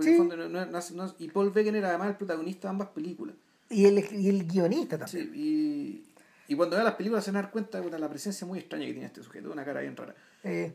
Sí. 0.00 0.16
fondo 0.16 0.36
no- 0.36 0.48
no- 0.50 0.66
no- 0.66 0.80
no- 0.94 1.14
y 1.18 1.28
Paul 1.28 1.48
Wegener 1.54 1.84
además 1.86 2.08
es 2.08 2.10
el 2.12 2.16
protagonista 2.18 2.68
de 2.68 2.70
ambas 2.70 2.88
películas. 2.88 3.36
Y 3.70 3.86
el, 3.86 4.04
y 4.20 4.28
el 4.28 4.46
guionista 4.46 4.98
también. 4.98 5.32
Sí, 5.32 6.04
y, 6.52 6.56
cuando 6.56 6.76
vean 6.76 6.84
las 6.86 6.94
películas 6.94 7.24
se 7.24 7.30
van 7.30 7.38
a 7.38 7.42
dar 7.42 7.50
cuenta 7.50 7.80
de 7.80 7.98
la 7.98 8.08
presencia 8.08 8.46
muy 8.46 8.58
extraña 8.60 8.86
que 8.86 8.92
tiene 8.92 9.06
este 9.06 9.22
sujeto, 9.22 9.50
una 9.50 9.64
cara 9.64 9.80
bien 9.80 9.96
rara. 9.96 10.14
Eh, 10.44 10.72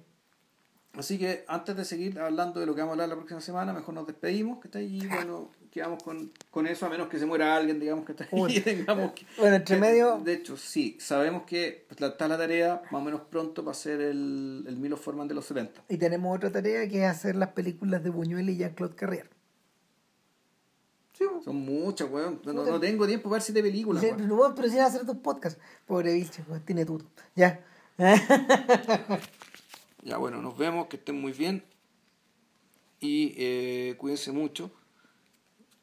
Así 0.93 1.19
que 1.19 1.45
antes 1.47 1.75
de 1.77 1.85
seguir 1.85 2.17
hablando 2.19 2.59
de 2.59 2.65
lo 2.65 2.73
que 2.73 2.81
vamos 2.81 2.93
a 2.93 2.93
hablar 2.93 3.09
la 3.09 3.15
próxima 3.15 3.39
semana, 3.39 3.71
mejor 3.71 3.93
nos 3.93 4.07
despedimos, 4.07 4.59
que 4.59 4.67
está 4.67 4.79
ahí, 4.79 4.99
bueno, 5.07 5.51
quedamos 5.69 6.01
con, 6.01 6.31
con 6.49 6.65
eso, 6.65 6.87
a 6.87 6.89
menos 6.89 7.07
que 7.07 7.19
se 7.19 7.27
muera 7.27 7.55
alguien, 7.55 7.79
digamos, 7.79 8.03
que 8.03 8.13
está 8.13 8.23
ahí, 8.31 8.57
y 8.57 8.59
tengamos 8.61 9.11
que- 9.15 9.25
Bueno, 9.37 9.57
entre 9.57 9.77
medio- 9.77 10.17
De 10.23 10.33
hecho, 10.33 10.57
sí, 10.57 10.97
sabemos 10.99 11.43
que 11.43 11.85
pues, 11.87 12.01
está 12.01 12.27
la 12.27 12.37
tarea, 12.37 12.81
más 12.89 12.99
o 13.01 13.05
menos 13.05 13.21
pronto, 13.29 13.63
para 13.63 13.75
ser 13.75 14.01
el, 14.01 14.63
el 14.67 14.75
Milo 14.77 14.97
Forman 14.97 15.27
de 15.27 15.35
los 15.35 15.45
70. 15.45 15.83
Y 15.87 15.97
tenemos 15.97 16.35
otra 16.35 16.51
tarea 16.51 16.87
que 16.89 17.03
es 17.03 17.11
hacer 17.11 17.35
las 17.35 17.49
películas 17.49 18.03
de 18.03 18.09
Buñuel 18.09 18.49
y 18.49 18.57
Jean-Claude 18.57 18.95
Carrier. 18.95 19.29
Sí, 21.17 21.23
Son 21.43 21.55
muchas, 21.55 22.09
weón. 22.11 22.41
No, 22.45 22.53
no 22.53 22.79
tengo 22.79 23.07
tiempo 23.07 23.23
para 23.29 23.33
ver 23.37 23.41
siete 23.41 23.63
películas, 23.63 24.03
Sí, 24.03 24.09
weón. 24.11 24.53
pero, 24.55 24.69
si 24.69 24.75
vas 24.75 24.85
a 24.85 24.87
hacer 24.89 25.05
dos 25.05 25.17
podcasts. 25.17 25.59
Pobre 25.85 26.13
bicho, 26.13 26.43
weón, 26.47 26.61
tiene 26.63 26.85
tuto. 26.85 27.05
Ya. 27.35 27.63
Ya, 30.03 30.15
bueno, 30.17 30.41
nos 30.41 30.57
vemos, 30.57 30.87
que 30.87 30.95
estén 30.95 31.19
muy 31.19 31.33
bien. 31.33 31.65
Y 33.01 33.33
eh, 33.35 33.95
cuídense 33.97 34.31
mucho. 34.31 34.71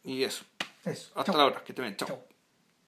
Y 0.03 0.23
eso. 0.23 0.45
Eso. 0.85 1.11
Hasta 1.15 1.33
Chau. 1.33 1.37
la 1.37 1.47
hora, 1.47 1.63
que 1.63 1.75
te 1.75 1.83
ven. 1.83 1.95
Chao. 1.97 2.25